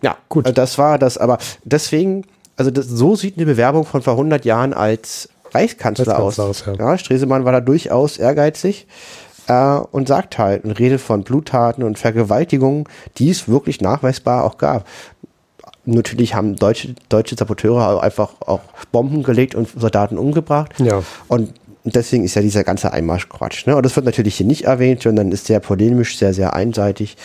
Ja, 0.00 0.16
Gut. 0.28 0.44
gut. 0.44 0.58
Das 0.58 0.78
war 0.78 0.98
das, 0.98 1.18
aber 1.18 1.38
deswegen, 1.64 2.24
also 2.58 2.70
das, 2.72 2.86
so 2.88 3.14
sieht 3.14 3.36
eine 3.36 3.46
Bewerbung 3.46 3.86
von 3.86 4.02
vor 4.02 4.14
100 4.14 4.44
Jahren 4.44 4.74
als 4.74 5.28
Reichskanzler 5.54 6.18
aus. 6.18 6.38
Aus, 6.38 6.64
ja. 6.66 6.74
ja. 6.74 6.98
Stresemann 6.98 7.44
war 7.44 7.52
da 7.52 7.60
durchaus 7.60 8.18
ehrgeizig 8.18 8.86
äh, 9.46 9.78
und 9.92 10.08
sagt 10.08 10.38
halt 10.38 10.64
und 10.64 10.72
redet 10.72 11.00
von 11.00 11.22
Bluttaten 11.22 11.84
und 11.84 11.98
Vergewaltigungen, 11.98 12.84
die 13.16 13.30
es 13.30 13.48
wirklich 13.48 13.80
nachweisbar 13.80 14.44
auch 14.44 14.58
gab. 14.58 14.86
Natürlich 15.84 16.34
haben 16.34 16.56
deutsche, 16.56 16.94
deutsche 17.08 17.36
Saboteure 17.36 18.02
einfach 18.02 18.32
auch 18.40 18.60
Bomben 18.92 19.22
gelegt 19.22 19.54
und 19.54 19.68
Soldaten 19.74 20.18
umgebracht. 20.18 20.74
Ja. 20.78 21.02
Und 21.28 21.54
deswegen 21.84 22.24
ist 22.24 22.34
ja 22.34 22.42
dieser 22.42 22.64
ganze 22.64 22.92
Einmarsch 22.92 23.28
Quatsch. 23.28 23.66
Ne? 23.66 23.76
Und 23.76 23.86
das 23.86 23.94
wird 23.94 24.04
natürlich 24.04 24.34
hier 24.34 24.46
nicht 24.46 24.64
erwähnt, 24.64 25.02
sondern 25.02 25.30
ist 25.30 25.46
sehr 25.46 25.60
polemisch, 25.60 26.18
sehr, 26.18 26.34
sehr 26.34 26.54
einseitig. 26.54 27.16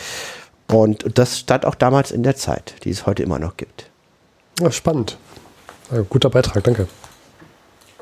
Und 0.70 1.18
das 1.18 1.40
stand 1.40 1.66
auch 1.66 1.74
damals 1.74 2.12
in 2.12 2.22
der 2.22 2.36
Zeit, 2.36 2.76
die 2.84 2.90
es 2.90 3.04
heute 3.04 3.22
immer 3.22 3.38
noch 3.38 3.58
gibt. 3.58 3.90
Ja, 4.60 4.70
spannend. 4.70 5.18
Guter 6.08 6.30
Beitrag, 6.30 6.64
danke. 6.64 6.88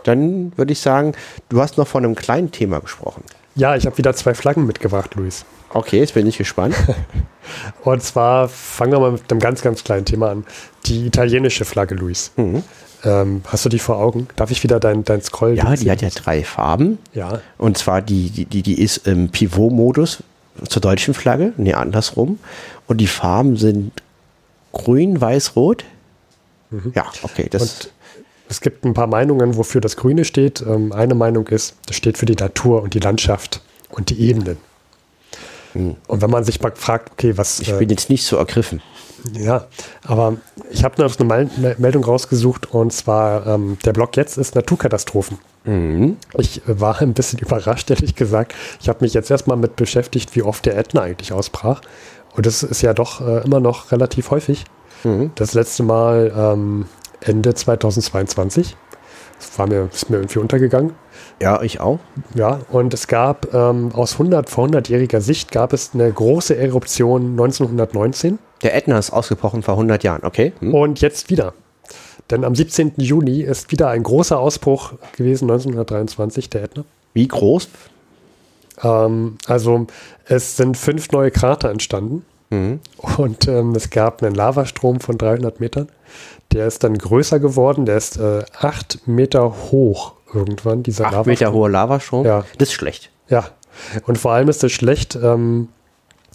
Dann 0.04 0.52
würde 0.56 0.72
ich 0.72 0.80
sagen, 0.80 1.12
du 1.48 1.60
hast 1.60 1.78
noch 1.78 1.86
von 1.86 2.04
einem 2.04 2.14
kleinen 2.14 2.50
Thema 2.50 2.80
gesprochen. 2.80 3.24
Ja, 3.54 3.76
ich 3.76 3.86
habe 3.86 3.98
wieder 3.98 4.14
zwei 4.14 4.34
Flaggen 4.34 4.66
mitgebracht, 4.66 5.14
Luis. 5.14 5.44
Okay, 5.74 5.98
jetzt 5.98 6.14
bin 6.14 6.26
ich 6.26 6.38
gespannt. 6.38 6.74
Und 7.84 8.02
zwar 8.02 8.48
fangen 8.48 8.92
wir 8.92 9.00
mal 9.00 9.12
mit 9.12 9.30
einem 9.30 9.40
ganz, 9.40 9.62
ganz 9.62 9.84
kleinen 9.84 10.04
Thema 10.04 10.30
an. 10.30 10.44
Die 10.86 11.06
italienische 11.06 11.64
Flagge, 11.64 11.94
Luis. 11.94 12.32
Mhm. 12.36 12.62
Ähm, 13.04 13.42
hast 13.46 13.64
du 13.64 13.68
die 13.68 13.78
vor 13.78 13.96
Augen? 13.96 14.28
Darf 14.36 14.50
ich 14.50 14.62
wieder 14.62 14.80
dein, 14.80 15.04
dein 15.04 15.22
Scroll? 15.22 15.54
Ja, 15.54 15.74
die 15.74 15.90
hat 15.90 16.02
ja 16.02 16.08
drei 16.10 16.44
Farben. 16.44 16.98
Ja, 17.12 17.40
Und 17.58 17.76
zwar 17.76 18.00
die, 18.00 18.30
die, 18.30 18.44
die, 18.44 18.62
die 18.62 18.80
ist 18.80 19.06
im 19.06 19.28
Pivot-Modus 19.28 20.22
zur 20.68 20.82
deutschen 20.82 21.14
Flagge, 21.14 21.52
nee, 21.56 21.74
andersrum. 21.74 22.38
Und 22.86 22.98
die 22.98 23.06
Farben 23.06 23.56
sind 23.56 23.92
grün, 24.72 25.20
weiß, 25.20 25.56
rot. 25.56 25.84
Ja, 26.94 27.06
okay, 27.22 27.48
das 27.50 27.62
Und 27.62 27.90
es 28.48 28.60
gibt 28.60 28.84
ein 28.84 28.94
paar 28.94 29.06
Meinungen, 29.06 29.56
wofür 29.56 29.80
das 29.80 29.96
Grüne 29.96 30.24
steht. 30.24 30.60
Ähm, 30.62 30.92
eine 30.92 31.14
Meinung 31.14 31.46
ist, 31.48 31.76
das 31.86 31.96
steht 31.96 32.18
für 32.18 32.26
die 32.26 32.34
Natur 32.36 32.82
und 32.82 32.94
die 32.94 32.98
Landschaft 33.00 33.62
und 33.90 34.10
die 34.10 34.20
Ebenen. 34.20 34.58
Und 35.74 36.20
wenn 36.20 36.28
man 36.30 36.44
sich 36.44 36.60
mal 36.60 36.72
fragt, 36.74 37.12
okay, 37.12 37.38
was. 37.38 37.60
Ich 37.60 37.72
bin 37.78 37.88
jetzt 37.88 38.10
nicht 38.10 38.24
so 38.26 38.36
ergriffen. 38.36 38.82
Ja, 39.32 39.68
aber 40.04 40.36
ich 40.70 40.84
habe 40.84 41.00
noch 41.00 41.16
eine 41.18 41.26
Mel- 41.26 41.50
Mel- 41.56 41.76
Meldung 41.78 42.04
rausgesucht 42.04 42.70
und 42.74 42.92
zwar 42.92 43.46
ähm, 43.46 43.78
der 43.84 43.92
Blog 43.92 44.16
jetzt 44.16 44.36
ist 44.36 44.54
Naturkatastrophen. 44.54 45.38
Mhm. 45.64 46.16
Ich 46.36 46.58
äh, 46.68 46.80
war 46.80 47.00
ein 47.00 47.14
bisschen 47.14 47.38
überrascht, 47.38 47.88
ehrlich 47.90 48.16
gesagt. 48.16 48.54
Ich 48.82 48.88
habe 48.88 48.98
mich 49.02 49.14
jetzt 49.14 49.30
erstmal 49.30 49.56
mit 49.56 49.76
beschäftigt, 49.76 50.34
wie 50.36 50.42
oft 50.42 50.66
der 50.66 50.76
Ätna 50.76 51.02
eigentlich 51.02 51.32
ausbrach. 51.32 51.80
Und 52.34 52.44
das 52.46 52.62
ist 52.64 52.82
ja 52.82 52.92
doch 52.94 53.20
äh, 53.26 53.42
immer 53.44 53.60
noch 53.60 53.92
relativ 53.92 54.30
häufig. 54.30 54.64
Mhm. 55.04 55.32
Das 55.34 55.54
letzte 55.54 55.82
Mal 55.82 56.32
ähm, 56.36 56.86
Ende 57.20 57.54
2022. 57.54 58.76
Das 59.38 59.58
war 59.58 59.66
mir, 59.66 59.88
ist 59.92 60.08
mir 60.08 60.18
irgendwie 60.18 60.38
untergegangen. 60.38 60.92
Ja, 61.40 61.62
ich 61.62 61.80
auch. 61.80 61.98
Ja, 62.34 62.60
und 62.70 62.94
es 62.94 63.08
gab 63.08 63.52
ähm, 63.52 63.90
aus 63.92 64.12
100 64.12 64.48
vor 64.48 64.66
100-jähriger 64.68 65.20
Sicht 65.20 65.50
gab 65.50 65.72
es 65.72 65.90
eine 65.94 66.10
große 66.12 66.56
Eruption 66.56 67.32
1919 67.32 68.38
Der 68.62 68.76
Ätna 68.76 68.98
ist 68.98 69.12
ausgebrochen 69.12 69.62
vor 69.62 69.74
100 69.74 70.04
Jahren, 70.04 70.24
okay? 70.24 70.52
Hm. 70.60 70.74
und 70.74 71.00
jetzt 71.00 71.30
wieder. 71.30 71.54
Denn 72.30 72.44
am 72.44 72.54
17. 72.54 72.92
Juni 72.96 73.40
ist 73.40 73.72
wieder 73.72 73.88
ein 73.88 74.04
großer 74.04 74.38
Ausbruch 74.38 74.94
gewesen, 75.16 75.50
1923, 75.50 76.48
der 76.48 76.62
Ätna. 76.64 76.84
Wie 77.12 77.26
groß? 77.26 77.68
Ähm, 78.82 79.38
also 79.46 79.86
es 80.26 80.56
sind 80.56 80.76
fünf 80.76 81.10
neue 81.10 81.32
Krater 81.32 81.70
entstanden 81.70 82.24
Mhm. 82.52 82.80
und 83.16 83.48
ähm, 83.48 83.74
es 83.74 83.90
gab 83.90 84.22
einen 84.22 84.34
Lavastrom 84.34 85.00
von 85.00 85.16
300 85.18 85.58
Metern. 85.58 85.88
Der 86.52 86.66
ist 86.66 86.84
dann 86.84 86.96
größer 86.98 87.40
geworden, 87.40 87.86
der 87.86 87.96
ist 87.96 88.18
äh, 88.18 88.44
acht 88.60 89.06
Meter 89.06 89.54
hoch 89.70 90.12
irgendwann, 90.34 90.82
dieser 90.82 91.06
Acht 91.06 91.26
Meter 91.26 91.52
hoher 91.52 91.70
Lavastrom? 91.70 92.26
Ja. 92.26 92.44
Das 92.58 92.68
ist 92.68 92.74
schlecht. 92.74 93.10
Ja, 93.28 93.44
und 94.06 94.18
vor 94.18 94.32
allem 94.32 94.48
ist 94.48 94.62
es 94.62 94.72
schlecht, 94.72 95.16
ähm, 95.16 95.68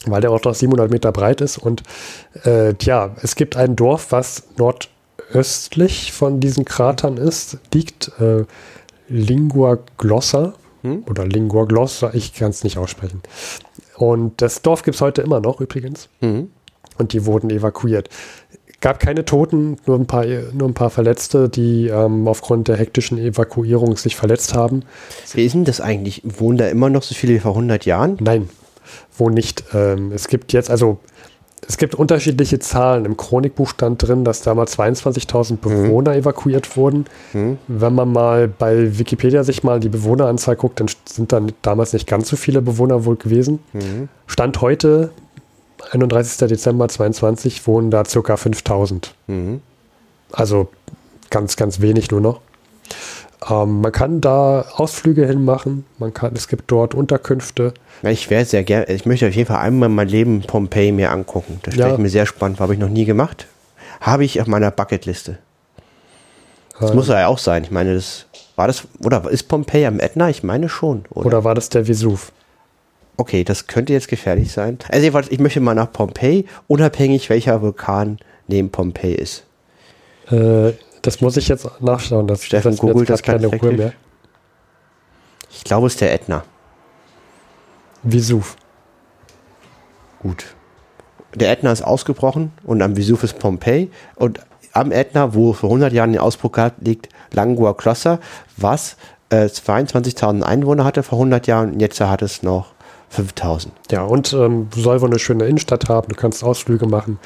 weil 0.07 0.21
der 0.21 0.31
auch 0.31 0.43
noch 0.43 0.55
700 0.55 0.89
Meter 0.89 1.11
breit 1.11 1.41
ist. 1.41 1.57
Und 1.59 1.83
äh, 2.45 2.73
ja, 2.81 3.11
es 3.21 3.35
gibt 3.35 3.55
ein 3.55 3.75
Dorf, 3.75 4.11
was 4.11 4.43
nordöstlich 4.57 6.11
von 6.13 6.39
diesen 6.39 6.65
Kratern 6.65 7.17
ist, 7.17 7.59
liegt 7.73 8.11
äh, 8.19 8.45
Lingua 9.07 9.77
Glossa 9.97 10.53
Hm? 10.83 11.03
oder 11.09 11.25
Lingua 11.25 11.65
Glossa, 11.65 12.11
ich 12.13 12.33
kann 12.33 12.51
es 12.51 12.63
nicht 12.63 12.77
aussprechen. 12.77 13.21
Und 13.97 14.41
das 14.41 14.61
Dorf 14.61 14.83
gibt 14.83 14.95
es 14.95 15.01
heute 15.01 15.21
immer 15.23 15.39
noch 15.39 15.59
übrigens. 15.59 16.07
Mhm. 16.21 16.51
Und 16.97 17.13
die 17.13 17.25
wurden 17.25 17.49
evakuiert. 17.49 18.09
Gab 18.79 18.99
keine 18.99 19.25
Toten, 19.25 19.77
nur 19.87 19.97
ein 19.97 20.05
paar, 20.05 20.23
nur 20.25 20.67
ein 20.69 20.75
paar 20.75 20.91
Verletzte, 20.91 21.49
die 21.49 21.87
ähm, 21.87 22.27
aufgrund 22.27 22.67
der 22.67 22.77
hektischen 22.77 23.17
Evakuierung 23.17 23.97
sich 23.97 24.15
verletzt 24.15 24.53
haben. 24.53 24.83
Wie 25.33 25.45
ist 25.45 25.55
denn 25.55 25.65
das 25.65 25.81
eigentlich? 25.81 26.21
Wohnen 26.23 26.59
da 26.59 26.67
immer 26.67 26.89
noch 26.91 27.01
so 27.01 27.15
viele 27.15 27.33
wie 27.33 27.39
vor 27.39 27.51
100 27.51 27.85
Jahren? 27.85 28.17
Nein, 28.19 28.49
wo 29.17 29.29
nicht. 29.29 29.63
Ähm, 29.73 30.11
es 30.11 30.27
gibt 30.27 30.53
jetzt, 30.53 30.69
also 30.69 30.99
es 31.65 31.77
gibt 31.77 31.95
unterschiedliche 31.95 32.59
Zahlen. 32.59 33.05
Im 33.05 33.17
Chronikbuch 33.17 33.69
stand 33.69 34.03
drin, 34.03 34.23
dass 34.23 34.41
damals 34.41 34.77
22.000 34.77 35.57
Bewohner 35.57 36.11
mhm. 36.11 36.19
evakuiert 36.19 36.77
wurden. 36.77 37.05
Mhm. 37.33 37.57
Wenn 37.67 37.95
man 37.95 38.11
mal 38.11 38.47
bei 38.47 38.97
Wikipedia 38.99 39.43
sich 39.43 39.63
mal 39.63 39.79
die 39.79 39.89
Bewohneranzahl 39.89 40.55
guckt, 40.55 40.79
dann 40.79 40.87
sind 41.05 41.31
dann 41.31 41.51
damals 41.63 41.93
nicht 41.93 42.07
ganz 42.07 42.29
so 42.29 42.35
viele 42.35 42.61
Bewohner 42.61 43.05
wohl 43.05 43.15
gewesen. 43.15 43.59
Mhm. 43.73 44.09
Stand 44.27 44.61
heute, 44.61 45.11
31. 45.91 46.47
Dezember 46.47 46.87
22, 46.87 47.65
wohnen 47.65 47.89
da 47.89 48.05
circa 48.05 48.35
5.000. 48.35 49.09
Mhm. 49.27 49.61
Also 50.31 50.69
ganz, 51.29 51.55
ganz 51.55 51.81
wenig 51.81 52.11
nur 52.11 52.21
noch. 52.21 52.41
Ähm, 53.49 53.81
man 53.81 53.91
kann 53.91 54.21
da 54.21 54.61
Ausflüge 54.75 55.25
hinmachen, 55.25 55.85
man 55.99 56.13
kann, 56.13 56.33
es 56.35 56.47
gibt 56.47 56.71
dort 56.71 56.93
Unterkünfte. 56.93 57.73
Ich 58.03 58.29
wäre 58.29 58.45
sehr 58.45 58.63
gerne, 58.63 58.87
ich 58.87 59.05
möchte 59.05 59.27
auf 59.27 59.33
jeden 59.33 59.47
Fall 59.47 59.59
einmal 59.59 59.89
mein 59.89 60.07
Leben 60.07 60.41
Pompeji 60.41 60.91
mir 60.91 61.11
angucken. 61.11 61.59
Das 61.63 61.73
stelle 61.73 61.89
ja. 61.89 61.95
ich 61.95 62.01
mir 62.01 62.09
sehr 62.09 62.25
spannend, 62.25 62.59
habe 62.59 62.73
ich 62.73 62.79
noch 62.79 62.89
nie 62.89 63.05
gemacht. 63.05 63.47
Habe 64.01 64.25
ich 64.25 64.41
auf 64.41 64.47
meiner 64.47 64.71
Bucketliste. 64.71 65.37
Das 66.79 66.91
ähm. 66.91 66.95
muss 66.95 67.07
ja 67.07 67.27
auch 67.27 67.39
sein. 67.39 67.63
Ich 67.63 67.71
meine, 67.71 67.95
das 67.95 68.25
war 68.55 68.67
das, 68.67 68.87
oder 69.03 69.29
ist 69.29 69.43
Pompeji 69.43 69.85
am 69.85 69.99
Ätna? 69.99 70.29
Ich 70.29 70.43
meine 70.43 70.69
schon. 70.69 71.05
Oder, 71.09 71.27
oder 71.27 71.43
war 71.43 71.55
das 71.55 71.69
der 71.69 71.87
Vesuv? 71.87 72.31
Okay, 73.17 73.43
das 73.43 73.65
könnte 73.65 73.93
jetzt 73.93 74.09
gefährlich 74.09 74.51
sein. 74.51 74.77
Also 74.89 75.19
ich 75.29 75.39
möchte 75.39 75.59
mal 75.59 75.73
nach 75.73 75.91
Pompeji, 75.91 76.45
unabhängig 76.67 77.29
welcher 77.29 77.61
Vulkan 77.61 78.19
neben 78.47 78.69
Pompeji 78.69 79.15
ist. 79.15 79.43
Äh, 80.29 80.73
das 81.07 81.21
muss 81.21 81.37
ich 81.37 81.47
jetzt 81.47 81.65
nachschauen. 81.79 82.27
Das, 82.27 82.43
Steffen 82.43 82.71
das 82.71 82.81
googelt 82.81 83.09
das 83.09 83.23
keine 83.23 83.47
Ruhe 83.47 83.71
mehr. 83.71 83.93
Ich 85.49 85.63
glaube, 85.63 85.87
es 85.87 85.93
ist 85.93 86.01
der 86.01 86.13
Ätna. 86.13 86.43
Vesuv. 88.03 88.57
Gut. 90.19 90.53
Der 91.33 91.49
Ätna 91.49 91.71
ist 91.71 91.81
ausgebrochen 91.81 92.51
und 92.65 92.81
am 92.81 92.97
Vesuv 92.97 93.23
ist 93.23 93.39
Pompeji 93.39 93.89
und 94.15 94.41
am 94.73 94.91
Ätna, 94.91 95.33
wo 95.33 95.53
vor 95.53 95.69
100 95.69 95.93
Jahren 95.93 96.11
der 96.11 96.23
Ausbruch 96.23 96.51
gab, 96.51 96.73
liegt 96.81 97.07
Langua 97.31 97.73
Kloster, 97.73 98.19
was 98.57 98.97
äh, 99.29 99.45
22.000 99.45 100.41
Einwohner 100.41 100.83
hatte 100.83 101.03
vor 101.03 101.19
100 101.19 101.47
Jahren 101.47 101.71
und 101.73 101.79
jetzt 101.79 102.01
hat 102.01 102.21
es 102.21 102.43
noch 102.43 102.73
5000. 103.11 103.73
Ja, 103.91 104.03
und 104.03 104.33
ähm, 104.33 104.67
soll 104.75 104.99
wohl 104.99 105.09
eine 105.09 105.19
schöne 105.19 105.45
Innenstadt 105.45 105.87
haben, 105.87 106.09
du 106.09 106.15
kannst 106.15 106.43
Ausflüge 106.43 106.85
machen. 106.85 107.17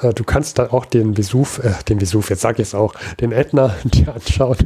Äh, 0.00 0.12
du 0.14 0.24
kannst 0.24 0.58
da 0.58 0.70
auch 0.70 0.84
den 0.84 1.16
Vesuv, 1.16 1.58
äh, 1.58 1.72
den 1.88 2.00
Vesuv, 2.00 2.30
jetzt 2.30 2.42
sage 2.42 2.62
ich 2.62 2.68
es 2.68 2.74
auch, 2.74 2.94
den 3.20 3.32
Ätna 3.32 3.74
dir 3.84 4.14
anschauen. 4.14 4.58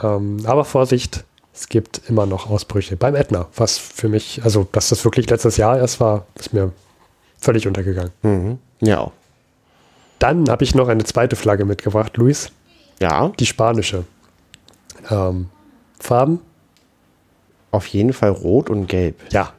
Ähm, 0.00 0.38
aber 0.44 0.64
Vorsicht, 0.64 1.24
es 1.54 1.68
gibt 1.68 2.02
immer 2.08 2.26
noch 2.26 2.48
Ausbrüche 2.48 2.96
beim 2.96 3.14
Ätna, 3.14 3.48
was 3.56 3.78
für 3.78 4.08
mich, 4.08 4.40
also 4.44 4.66
dass 4.72 4.88
das 4.88 5.04
wirklich 5.04 5.28
letztes 5.28 5.56
Jahr 5.56 5.78
erst 5.78 6.00
war, 6.00 6.26
ist 6.34 6.52
mir 6.52 6.72
völlig 7.38 7.66
untergegangen. 7.66 8.12
Mhm. 8.22 8.58
Ja. 8.80 9.10
Dann 10.18 10.48
habe 10.48 10.64
ich 10.64 10.74
noch 10.74 10.88
eine 10.88 11.04
zweite 11.04 11.36
Flagge 11.36 11.64
mitgebracht, 11.64 12.16
Luis. 12.16 12.52
Ja. 13.00 13.32
Die 13.38 13.46
spanische. 13.46 14.04
Ähm, 15.10 15.48
Farben? 15.98 16.40
Auf 17.72 17.86
jeden 17.88 18.12
Fall 18.12 18.30
rot 18.30 18.70
und 18.70 18.86
gelb. 18.86 19.20
Ja, 19.32 19.52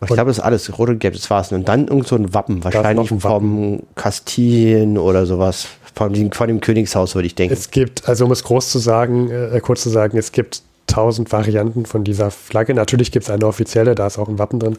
ich 0.00 0.06
glaube, 0.06 0.26
das 0.28 0.38
ist 0.38 0.44
alles 0.44 0.78
rot 0.78 0.88
und 0.88 0.98
gelb, 0.98 1.14
das 1.14 1.28
war's. 1.30 1.52
Und 1.52 1.68
dann 1.68 1.88
irgend 1.88 2.06
so 2.06 2.16
ein 2.16 2.32
Wappen, 2.34 2.62
wahrscheinlich 2.64 3.10
ein 3.10 3.20
vom 3.20 3.30
Wappen. 3.30 3.86
Kastilien 3.94 4.98
oder 4.98 5.26
sowas. 5.26 5.66
Von 5.94 6.12
dem, 6.12 6.32
von 6.32 6.48
dem 6.48 6.60
Königshaus, 6.60 7.14
würde 7.14 7.26
ich 7.26 7.34
denken. 7.34 7.52
Es 7.52 7.70
gibt, 7.70 8.08
also 8.08 8.24
um 8.24 8.30
es 8.30 8.44
groß 8.44 8.70
zu 8.70 8.78
sagen, 8.78 9.30
äh, 9.30 9.60
kurz 9.60 9.82
zu 9.82 9.90
sagen, 9.90 10.16
es 10.16 10.32
gibt 10.32 10.62
tausend 10.86 11.32
Varianten 11.32 11.86
von 11.86 12.04
dieser 12.04 12.30
Flagge. 12.30 12.74
Natürlich 12.74 13.12
gibt 13.12 13.24
es 13.24 13.30
eine 13.30 13.46
offizielle, 13.46 13.94
da 13.94 14.06
ist 14.06 14.18
auch 14.18 14.28
ein 14.28 14.38
Wappen 14.38 14.60
drin. 14.60 14.76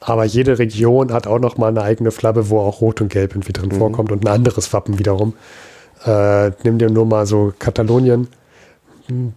Aber 0.00 0.24
jede 0.24 0.58
Region 0.58 1.12
hat 1.12 1.26
auch 1.26 1.38
noch 1.38 1.56
mal 1.56 1.68
eine 1.68 1.82
eigene 1.82 2.10
Flagge, 2.10 2.50
wo 2.50 2.60
auch 2.60 2.80
Rot 2.80 3.00
und 3.00 3.08
Gelb 3.08 3.32
irgendwie 3.32 3.52
drin 3.52 3.70
mhm. 3.72 3.78
vorkommt 3.78 4.12
und 4.12 4.24
ein 4.24 4.28
anderes 4.28 4.72
Wappen 4.72 4.98
wiederum. 4.98 5.34
Äh, 6.04 6.50
nimm 6.62 6.78
dir 6.78 6.90
nur 6.90 7.06
mal 7.06 7.26
so 7.26 7.52
Katalonien. 7.58 8.28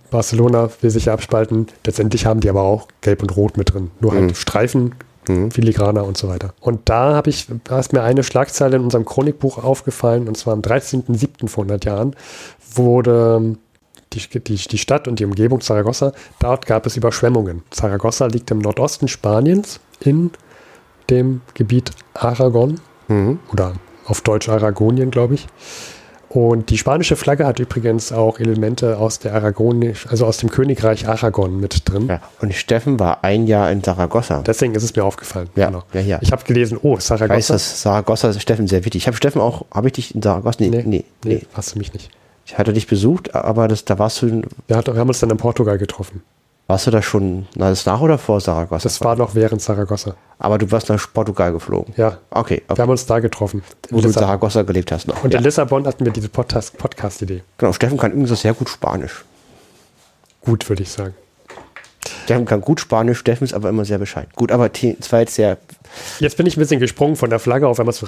Barcelona 0.09 0.69
will 0.81 0.89
sich 0.89 1.05
ja 1.05 1.13
abspalten. 1.13 1.67
Letztendlich 1.85 2.25
haben 2.25 2.39
die 2.39 2.49
aber 2.49 2.61
auch 2.61 2.87
Gelb 3.01 3.21
und 3.21 3.35
Rot 3.35 3.57
mit 3.57 3.73
drin. 3.73 3.91
Nur 3.99 4.13
halt 4.13 4.23
mhm. 4.23 4.35
Streifen, 4.35 4.95
mhm. 5.27 5.51
filigraner 5.51 6.05
und 6.05 6.17
so 6.17 6.27
weiter. 6.27 6.53
Und 6.59 6.81
da 6.85 7.15
habe 7.15 7.29
ich, 7.29 7.47
da 7.63 7.79
ist 7.79 7.93
mir 7.93 8.03
eine 8.03 8.23
Schlagzeile 8.23 8.77
in 8.77 8.83
unserem 8.83 9.05
Chronikbuch 9.05 9.63
aufgefallen, 9.63 10.27
und 10.27 10.37
zwar 10.37 10.53
am 10.53 10.61
13.07. 10.61 11.47
vor 11.47 11.63
100 11.63 11.85
Jahren 11.85 12.15
wurde 12.73 13.37
ähm, 13.37 13.57
die, 14.13 14.39
die, 14.39 14.55
die 14.55 14.77
Stadt 14.77 15.07
und 15.07 15.19
die 15.19 15.25
Umgebung 15.25 15.61
Zaragoza, 15.61 16.13
dort 16.39 16.65
gab 16.65 16.85
es 16.85 16.95
Überschwemmungen. 16.95 17.63
Zaragoza 17.71 18.27
liegt 18.27 18.51
im 18.51 18.59
Nordosten 18.59 19.07
Spaniens 19.07 19.79
in 19.99 20.31
dem 21.09 21.41
Gebiet 21.53 21.91
Aragon 22.13 22.79
mhm. 23.07 23.39
oder 23.51 23.73
auf 24.05 24.21
Deutsch 24.21 24.49
Aragonien, 24.49 25.11
glaube 25.11 25.35
ich. 25.35 25.47
Und 26.29 26.69
die 26.69 26.77
spanische 26.77 27.15
Flagge 27.15 27.45
hat 27.45 27.59
übrigens 27.59 28.11
auch 28.11 28.39
Elemente 28.39 28.97
aus 28.97 29.19
der 29.19 29.33
Aragonisch, 29.33 30.07
also 30.07 30.25
aus 30.25 30.37
dem 30.37 30.49
Königreich 30.49 31.07
Aragon 31.07 31.59
mit 31.59 31.89
drin. 31.89 32.07
Ja, 32.07 32.21
und 32.41 32.53
Steffen 32.53 32.99
war 32.99 33.23
ein 33.23 33.47
Jahr 33.47 33.71
in 33.71 33.81
Saragossa. 33.81 34.41
Deswegen 34.45 34.75
ist 34.75 34.83
es 34.83 34.95
mir 34.95 35.05
aufgefallen. 35.05 35.49
Ja, 35.55 35.67
genau. 35.67 35.83
ja, 35.93 36.01
ja. 36.01 36.19
Ich 36.21 36.31
habe 36.31 36.43
gelesen, 36.43 36.77
oh, 36.81 36.99
Saragossa. 36.99 37.33
Weiß, 37.33 37.47
dass 37.47 37.81
Saragossa 37.81 38.29
ist 38.29 38.41
Steffen 38.41 38.67
sehr 38.67 38.83
wichtig. 38.83 39.03
Ich 39.03 39.07
habe 39.07 39.15
Steffen 39.15 39.41
auch, 39.41 39.65
habe 39.73 39.87
ich 39.87 39.93
dich 39.93 40.15
in 40.15 40.21
Saragossa? 40.21 40.57
Nee, 40.59 40.69
nee, 40.69 40.83
nee, 40.85 41.05
nee. 41.23 41.41
Hast 41.53 41.75
du 41.75 41.79
mich 41.79 41.93
nicht. 41.93 42.09
Ich 42.45 42.57
hatte 42.57 42.73
dich 42.73 42.87
besucht, 42.87 43.35
aber 43.35 43.67
das, 43.67 43.85
da 43.85 43.99
warst 43.99 44.21
du. 44.21 44.41
Wir 44.67 44.77
haben 44.77 45.07
uns 45.07 45.19
dann 45.19 45.29
in 45.29 45.37
Portugal 45.37 45.77
getroffen. 45.77 46.23
Warst 46.67 46.85
du 46.85 46.91
da 46.91 47.01
schon, 47.01 47.47
na, 47.55 47.69
das 47.69 47.85
nach 47.85 48.01
oder 48.01 48.17
vor 48.17 48.41
Saragossa? 48.41 48.83
Das 48.83 48.99
war 48.99 49.15
noch 49.15 49.35
während 49.35 49.61
Saragossa. 49.61 50.15
Aber 50.37 50.57
du 50.57 50.69
warst 50.69 50.89
nach 50.89 51.13
Portugal 51.13 51.53
geflogen? 51.53 51.93
Ja. 51.95 52.17
Okay. 52.29 52.61
okay. 52.67 52.77
Wir 52.77 52.81
haben 52.83 52.89
uns 52.89 53.05
da 53.05 53.19
getroffen. 53.19 53.63
Wo 53.89 54.01
du 54.01 54.07
in 54.07 54.13
Saragossa 54.13 54.63
gelebt 54.63 54.91
hast 54.91 55.07
noch. 55.07 55.23
Und 55.23 55.33
ja. 55.33 55.39
in 55.39 55.45
Lissabon 55.45 55.87
hatten 55.87 56.03
wir 56.03 56.11
diese 56.11 56.27
Podcast-Idee. 56.27 57.41
Genau, 57.57 57.71
Steffen 57.71 57.97
kann 57.97 58.11
übrigens 58.11 58.41
sehr 58.41 58.53
gut 58.53 58.67
Spanisch. 58.67 59.23
Gut, 60.41 60.67
würde 60.67 60.83
ich 60.83 60.91
sagen. 60.91 61.15
Steffen 62.25 62.45
kann 62.45 62.59
gut 62.59 62.81
Spanisch, 62.81 63.19
Steffen 63.19 63.45
ist 63.45 63.53
aber 63.53 63.69
immer 63.69 63.85
sehr 63.85 63.97
bescheid. 63.97 64.27
Gut, 64.35 64.51
aber 64.51 64.69
es 64.99 65.11
war 65.13 65.21
jetzt 65.21 65.35
sehr. 65.35 65.57
Jetzt 66.19 66.35
bin 66.35 66.45
ich 66.45 66.57
ein 66.57 66.59
bisschen 66.59 66.81
gesprungen 66.81 67.15
von 67.15 67.29
der 67.29 67.39
Flagge 67.39 67.65
auf 67.69 67.79
einmal 67.79 67.95
zu. 67.95 68.05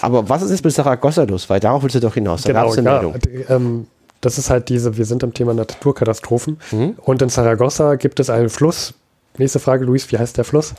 Aber 0.00 0.28
was 0.30 0.42
ist 0.42 0.50
jetzt 0.50 0.64
mit 0.64 0.72
Saragossa 0.72 1.24
los? 1.24 1.50
Weil 1.50 1.60
darauf 1.60 1.82
willst 1.82 1.96
du 1.96 2.00
doch 2.00 2.14
hinaus. 2.14 2.42
Da 2.42 2.64
genau, 2.74 3.12
ja, 3.12 3.14
ähm, 3.50 3.86
das 4.24 4.38
ist 4.38 4.50
halt 4.50 4.68
diese, 4.68 4.96
wir 4.96 5.04
sind 5.04 5.22
im 5.22 5.34
Thema 5.34 5.54
Naturkatastrophen. 5.54 6.58
Mhm. 6.72 6.94
Und 7.02 7.20
in 7.22 7.28
Saragossa 7.28 7.96
gibt 7.96 8.20
es 8.20 8.30
einen 8.30 8.48
Fluss. 8.48 8.94
Nächste 9.36 9.58
Frage, 9.58 9.84
Luis, 9.84 10.10
wie 10.12 10.18
heißt 10.18 10.36
der 10.36 10.44
Fluss? 10.44 10.74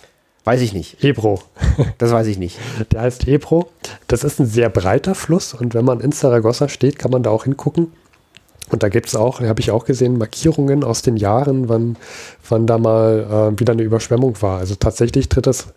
Weiß 0.46 0.62
ich 0.62 0.74
nicht. 0.74 1.04
Ebro. 1.04 1.42
Das 1.98 2.12
weiß 2.12 2.28
ich 2.28 2.38
nicht. 2.38 2.58
Der 2.92 3.02
heißt 3.02 3.28
Ebro. 3.28 3.70
Das 4.08 4.24
ist 4.24 4.40
ein 4.40 4.46
sehr 4.46 4.70
breiter 4.70 5.16
Fluss 5.16 5.54
und 5.54 5.74
wenn 5.74 5.86
man 5.86 6.00
in 6.00 6.12
Saragossa 6.12 6.70
steht, 6.70 6.98
kann 7.00 7.12
man 7.12 7.24
da 7.24 7.30
auch 7.30 7.44
hingucken. 7.44 7.92
Und 8.70 8.82
da 8.82 8.90
gibt 8.90 9.08
es 9.08 9.16
auch, 9.16 9.42
habe 9.42 9.60
ich 9.60 9.70
auch 9.70 9.86
gesehen, 9.86 10.18
Markierungen 10.18 10.84
aus 10.84 11.04
den 11.04 11.18
Jahren, 11.18 11.70
wann, 11.70 11.98
wann 12.50 12.66
da 12.66 12.78
mal 12.80 13.54
äh, 13.54 13.60
wieder 13.60 13.74
eine 13.74 13.84
Überschwemmung 13.84 14.42
war. 14.42 14.58
Also 14.60 14.76
tatsächlich 14.76 15.30
tritt 15.30 15.46
es 15.48 15.68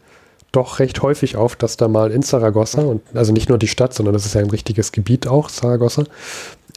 doch 0.53 0.79
recht 0.79 1.03
häufig 1.03 1.37
auf, 1.37 1.57
dass 1.57 1.77
da 1.77 1.89
mal 1.89 2.11
in 2.11 2.23
Saragossa, 2.23 2.83
und 2.83 3.03
also 3.15 3.33
nicht 3.33 3.49
nur 3.49 3.59
die 3.59 3.69
Stadt, 3.69 3.95
sondern 3.95 4.15
das 4.15 4.27
ist 4.27 4.35
ja 4.35 4.41
ein 4.41 4.51
richtiges 4.51 4.93
Gebiet 4.93 5.27
auch, 5.27 5.49
Saragossa, 5.49 6.05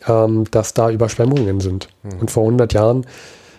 ähm, 0.07 0.45
dass 0.51 0.73
da 0.73 0.89
Überschwemmungen 0.89 1.61
sind. 1.61 1.87
Mhm. 2.03 2.19
Und 2.19 2.31
vor 2.31 2.43
100 2.43 2.73
Jahren 2.73 3.05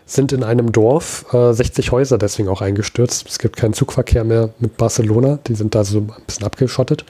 sind 0.04 0.32
in 0.32 0.44
einem 0.44 0.72
Dorf 0.72 1.26
äh, 1.32 1.52
60 1.52 1.92
Häuser 1.92 2.18
deswegen 2.18 2.48
auch 2.48 2.60
eingestürzt. 2.60 3.26
Es 3.28 3.38
gibt 3.38 3.56
keinen 3.56 3.72
Zugverkehr 3.72 4.24
mehr 4.24 4.50
mit 4.58 4.76
Barcelona, 4.76 5.38
die 5.46 5.54
sind 5.54 5.74
da 5.74 5.84
so 5.84 5.98
ein 5.98 6.12
bisschen 6.26 6.44
abgeschottet. 6.44 7.04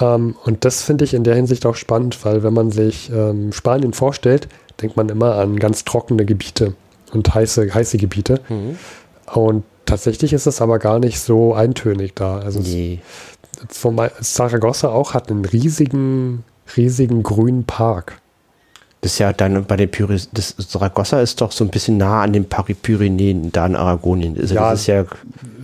Ähm, 0.00 0.36
und 0.44 0.64
das 0.64 0.82
finde 0.82 1.04
ich 1.04 1.14
in 1.14 1.24
der 1.24 1.34
Hinsicht 1.34 1.66
auch 1.66 1.76
spannend, 1.76 2.24
weil 2.24 2.42
wenn 2.42 2.54
man 2.54 2.70
sich 2.70 3.10
ähm, 3.12 3.52
Spanien 3.52 3.92
vorstellt, 3.92 4.48
denkt 4.80 4.96
man 4.96 5.08
immer 5.08 5.34
an 5.36 5.58
ganz 5.58 5.84
trockene 5.84 6.24
Gebiete 6.24 6.74
und 7.12 7.34
heiße, 7.34 7.72
heiße 7.72 7.98
Gebiete. 7.98 8.40
Mhm. 8.48 8.78
Und 9.32 9.64
tatsächlich 9.86 10.32
ist 10.32 10.46
es 10.46 10.60
aber 10.60 10.78
gar 10.78 10.98
nicht 10.98 11.20
so 11.20 11.54
eintönig 11.54 12.14
da. 12.14 12.38
Also 12.38 12.60
nee. 12.60 13.00
Saragossa 14.20 14.88
auch 14.88 15.14
hat 15.14 15.30
einen 15.30 15.44
riesigen, 15.44 16.44
riesigen 16.76 17.22
grünen 17.22 17.64
Park. 17.64 18.20
Das 19.02 19.12
ist 19.12 19.18
ja 19.18 19.32
dann 19.32 19.64
bei 19.66 19.76
den 19.76 19.90
Pyrenäen, 19.90 20.26
das 20.32 20.54
Saragossa 20.58 21.20
ist 21.20 21.40
doch 21.40 21.52
so 21.52 21.62
ein 21.64 21.70
bisschen 21.70 21.96
nah 21.96 22.22
an 22.22 22.32
den 22.32 22.46
Pyrenäen, 22.48 23.52
da 23.52 23.66
in 23.66 23.76
Aragonien. 23.76 24.36
Also 24.36 24.54
ja, 24.54 24.72
ist 24.72 24.86
ja. 24.86 25.04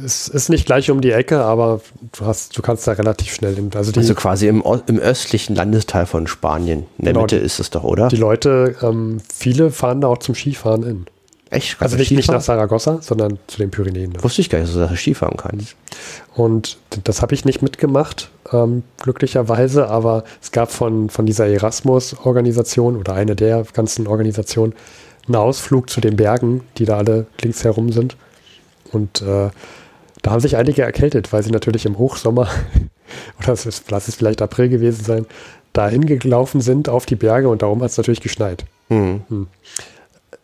Es 0.04 0.28
ist 0.28 0.48
nicht 0.48 0.66
gleich 0.66 0.90
um 0.90 1.00
die 1.00 1.10
Ecke, 1.10 1.40
aber 1.40 1.80
du 2.16 2.26
hast, 2.26 2.56
du 2.56 2.62
kannst 2.62 2.86
da 2.86 2.92
relativ 2.92 3.34
schnell 3.34 3.54
hin. 3.54 3.70
Also, 3.74 3.92
also 3.96 4.14
quasi 4.14 4.48
im, 4.48 4.62
im 4.86 4.98
östlichen 4.98 5.56
Landesteil 5.56 6.06
von 6.06 6.26
Spanien. 6.26 6.84
In 6.98 7.04
der 7.04 7.14
genau, 7.14 7.22
Mitte 7.22 7.36
ist 7.36 7.58
es 7.58 7.70
doch, 7.70 7.84
oder? 7.84 8.08
Die 8.08 8.16
Leute, 8.16 8.76
ähm, 8.82 9.18
viele 9.34 9.70
fahren 9.70 10.02
da 10.02 10.08
auch 10.08 10.18
zum 10.18 10.34
Skifahren 10.34 10.82
in. 10.84 11.06
Echt? 11.52 11.76
Also 11.82 11.98
nicht, 11.98 12.10
nicht 12.10 12.30
nach 12.30 12.40
Saragossa, 12.40 13.02
sondern 13.02 13.38
zu 13.46 13.58
den 13.58 13.70
Pyrenäen. 13.70 14.14
Wusste 14.22 14.40
ich 14.40 14.48
gar 14.48 14.60
nicht, 14.60 14.74
dass 14.74 14.88
du 14.88 14.96
Skifahren 14.96 15.36
kannst. 15.36 15.76
Und 16.34 16.78
das 17.04 17.20
habe 17.20 17.34
ich 17.34 17.44
nicht 17.44 17.60
mitgemacht, 17.60 18.30
ähm, 18.52 18.84
glücklicherweise, 18.96 19.88
aber 19.88 20.24
es 20.40 20.50
gab 20.50 20.72
von, 20.72 21.10
von 21.10 21.26
dieser 21.26 21.46
Erasmus-Organisation 21.46 22.96
oder 22.96 23.12
eine 23.12 23.36
der 23.36 23.66
ganzen 23.74 24.06
Organisationen 24.06 24.72
einen 25.26 25.36
Ausflug 25.36 25.90
zu 25.90 26.00
den 26.00 26.16
Bergen, 26.16 26.62
die 26.78 26.86
da 26.86 26.96
alle 26.96 27.26
links 27.42 27.62
herum 27.64 27.92
sind. 27.92 28.16
Und 28.90 29.20
äh, 29.20 29.50
da 30.22 30.30
haben 30.30 30.40
sich 30.40 30.56
einige 30.56 30.80
erkältet, 30.80 31.34
weil 31.34 31.42
sie 31.42 31.50
natürlich 31.50 31.84
im 31.84 31.98
Hochsommer, 31.98 32.48
oder 33.38 33.52
es 33.52 33.66
ist, 33.66 33.90
lass 33.90 34.08
es 34.08 34.14
vielleicht 34.14 34.40
April 34.40 34.70
gewesen 34.70 35.04
sein, 35.04 35.26
da 35.74 35.86
hingelaufen 35.86 36.62
sind 36.62 36.88
auf 36.88 37.04
die 37.04 37.16
Berge 37.16 37.50
und 37.50 37.60
darum 37.60 37.82
hat 37.82 37.90
es 37.90 37.98
natürlich 37.98 38.22
geschneit. 38.22 38.64
Hm. 38.88 39.20
Hm. 39.28 39.48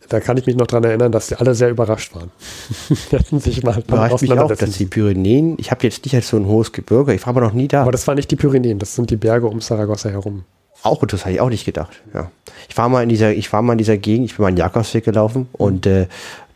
Da 0.09 0.19
kann 0.19 0.37
ich 0.37 0.45
mich 0.45 0.55
noch 0.55 0.67
dran 0.67 0.83
erinnern, 0.83 1.11
dass 1.11 1.27
die 1.27 1.35
alle 1.35 1.53
sehr 1.55 1.69
überrascht 1.69 2.15
waren. 2.15 2.31
die 3.11 3.15
hatten 3.15 3.39
sich 3.39 3.63
mal 3.63 3.77
Überrascht 3.79 4.21
mich 4.21 4.31
auch, 4.31 4.51
dass 4.53 4.71
die 4.71 4.85
Pyrenäen, 4.85 5.55
ich 5.59 5.71
habe 5.71 5.83
jetzt 5.83 6.03
nicht 6.03 6.15
als 6.15 6.29
so 6.29 6.37
ein 6.37 6.47
hohes 6.47 6.71
Gebirge, 6.71 7.13
ich 7.13 7.21
war 7.21 7.29
aber 7.29 7.41
noch 7.41 7.53
nie 7.53 7.67
da. 7.67 7.83
Aber 7.83 7.91
das 7.91 8.07
waren 8.07 8.15
nicht 8.15 8.31
die 8.31 8.35
Pyrenäen, 8.35 8.79
das 8.79 8.95
sind 8.95 9.09
die 9.11 9.17
Berge 9.17 9.47
um 9.47 9.61
Saragossa 9.61 10.09
herum. 10.09 10.43
Auch, 10.81 11.05
das 11.05 11.25
hatte 11.25 11.35
ich 11.35 11.41
auch 11.41 11.49
nicht 11.49 11.65
gedacht. 11.65 12.01
Ja. 12.13 12.31
Ich 12.69 12.77
war 12.77 12.87
mal 12.89 13.03
in 13.03 13.09
dieser, 13.09 13.33
ich 13.33 13.51
war 13.51 13.61
mal 13.61 13.73
in 13.73 13.77
dieser 13.77 13.97
Gegend, 13.97 14.25
ich 14.31 14.37
bin 14.37 14.43
mal 14.43 14.49
in 14.49 14.57
Jakobsweg 14.57 15.03
gelaufen 15.03 15.47
und 15.51 15.85
äh, 15.85 16.07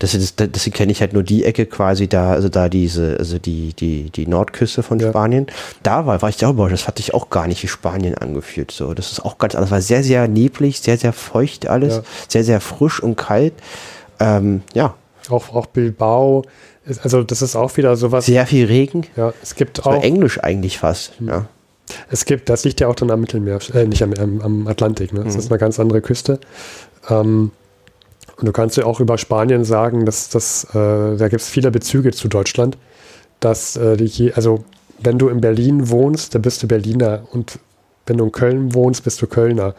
das, 0.03 0.33
das, 0.35 0.51
das 0.51 0.63
kenne 0.71 0.91
ich 0.91 1.01
halt 1.01 1.13
nur 1.13 1.23
die 1.23 1.43
Ecke 1.45 1.65
quasi 1.65 2.07
da, 2.07 2.31
also 2.33 2.49
da 2.49 2.69
diese, 2.69 3.15
also 3.17 3.39
die, 3.39 3.73
die, 3.73 4.09
die 4.09 4.27
Nordküste 4.27 4.83
von 4.83 4.99
Ja. 4.99 5.09
Spanien. 5.09 5.47
Da 5.81 6.05
war, 6.05 6.21
war 6.21 6.29
ich 6.29 6.37
sauber, 6.37 6.69
das 6.69 6.87
hat 6.87 6.97
sich 6.97 7.13
auch 7.13 7.29
gar 7.29 7.47
nicht 7.47 7.63
wie 7.63 7.67
Spanien 7.67 8.15
angefühlt. 8.15 8.71
So, 8.71 8.93
das 8.93 9.11
ist 9.11 9.23
auch 9.25 9.37
ganz 9.37 9.55
anders. 9.55 9.71
War 9.71 9.81
sehr, 9.81 10.03
sehr 10.03 10.27
neblig, 10.27 10.79
sehr, 10.81 10.97
sehr 10.97 11.13
feucht 11.13 11.67
alles, 11.67 11.95
Ja. 11.97 12.03
sehr, 12.27 12.43
sehr 12.43 12.59
frisch 12.61 13.01
und 13.01 13.15
kalt. 13.15 13.53
Ähm, 14.19 14.61
ja, 14.73 14.93
Auch, 15.29 15.53
auch 15.55 15.65
Bilbao, 15.67 16.43
also 17.01 17.23
das 17.23 17.41
ist 17.41 17.55
auch 17.55 17.75
wieder 17.77 17.95
sowas. 17.95 18.25
sehr 18.25 18.45
viel 18.45 18.65
Regen. 18.65 19.05
Ja, 19.15 19.33
es 19.41 19.55
gibt 19.55 19.77
Das 19.79 19.85
auch, 19.85 20.03
Englisch 20.03 20.39
eigentlich 20.43 20.77
fast. 20.79 21.13
Hm. 21.19 21.27
Ja. 21.29 21.45
es 22.11 22.25
gibt, 22.25 22.49
das 22.49 22.63
liegt 22.65 22.79
ja 22.81 22.87
auch 22.89 22.95
dann 22.95 23.09
am 23.09 23.21
Mittelmeer, 23.21 23.59
äh, 23.73 23.85
nicht 23.85 24.03
am, 24.03 24.13
am, 24.13 24.41
am 24.41 24.67
Atlantik, 24.67 25.13
ne? 25.13 25.23
Das 25.23 25.35
ist 25.35 25.49
eine 25.51 25.57
ganz 25.59 25.79
andere 25.79 26.01
Küste. 26.01 26.39
Ähm, 27.09 27.51
und 28.37 28.45
du 28.45 28.51
kannst 28.51 28.77
ja 28.77 28.85
auch 28.85 28.99
über 28.99 29.17
Spanien 29.17 29.63
sagen, 29.63 30.05
dass 30.05 30.29
das, 30.29 30.65
äh, 30.73 31.17
da 31.17 31.27
gibt 31.29 31.41
es 31.41 31.49
viele 31.49 31.71
Bezüge 31.71 32.11
zu 32.11 32.27
Deutschland, 32.27 32.77
dass 33.39 33.75
äh, 33.75 33.97
die, 33.97 34.33
also 34.33 34.63
wenn 34.99 35.17
du 35.19 35.29
in 35.29 35.41
Berlin 35.41 35.89
wohnst, 35.89 36.33
dann 36.33 36.41
bist 36.41 36.63
du 36.63 36.67
Berliner 36.67 37.23
und 37.31 37.59
wenn 38.05 38.17
du 38.17 38.25
in 38.25 38.31
Köln 38.31 38.73
wohnst, 38.73 39.03
bist 39.03 39.21
du 39.21 39.27
Kölner. 39.27 39.75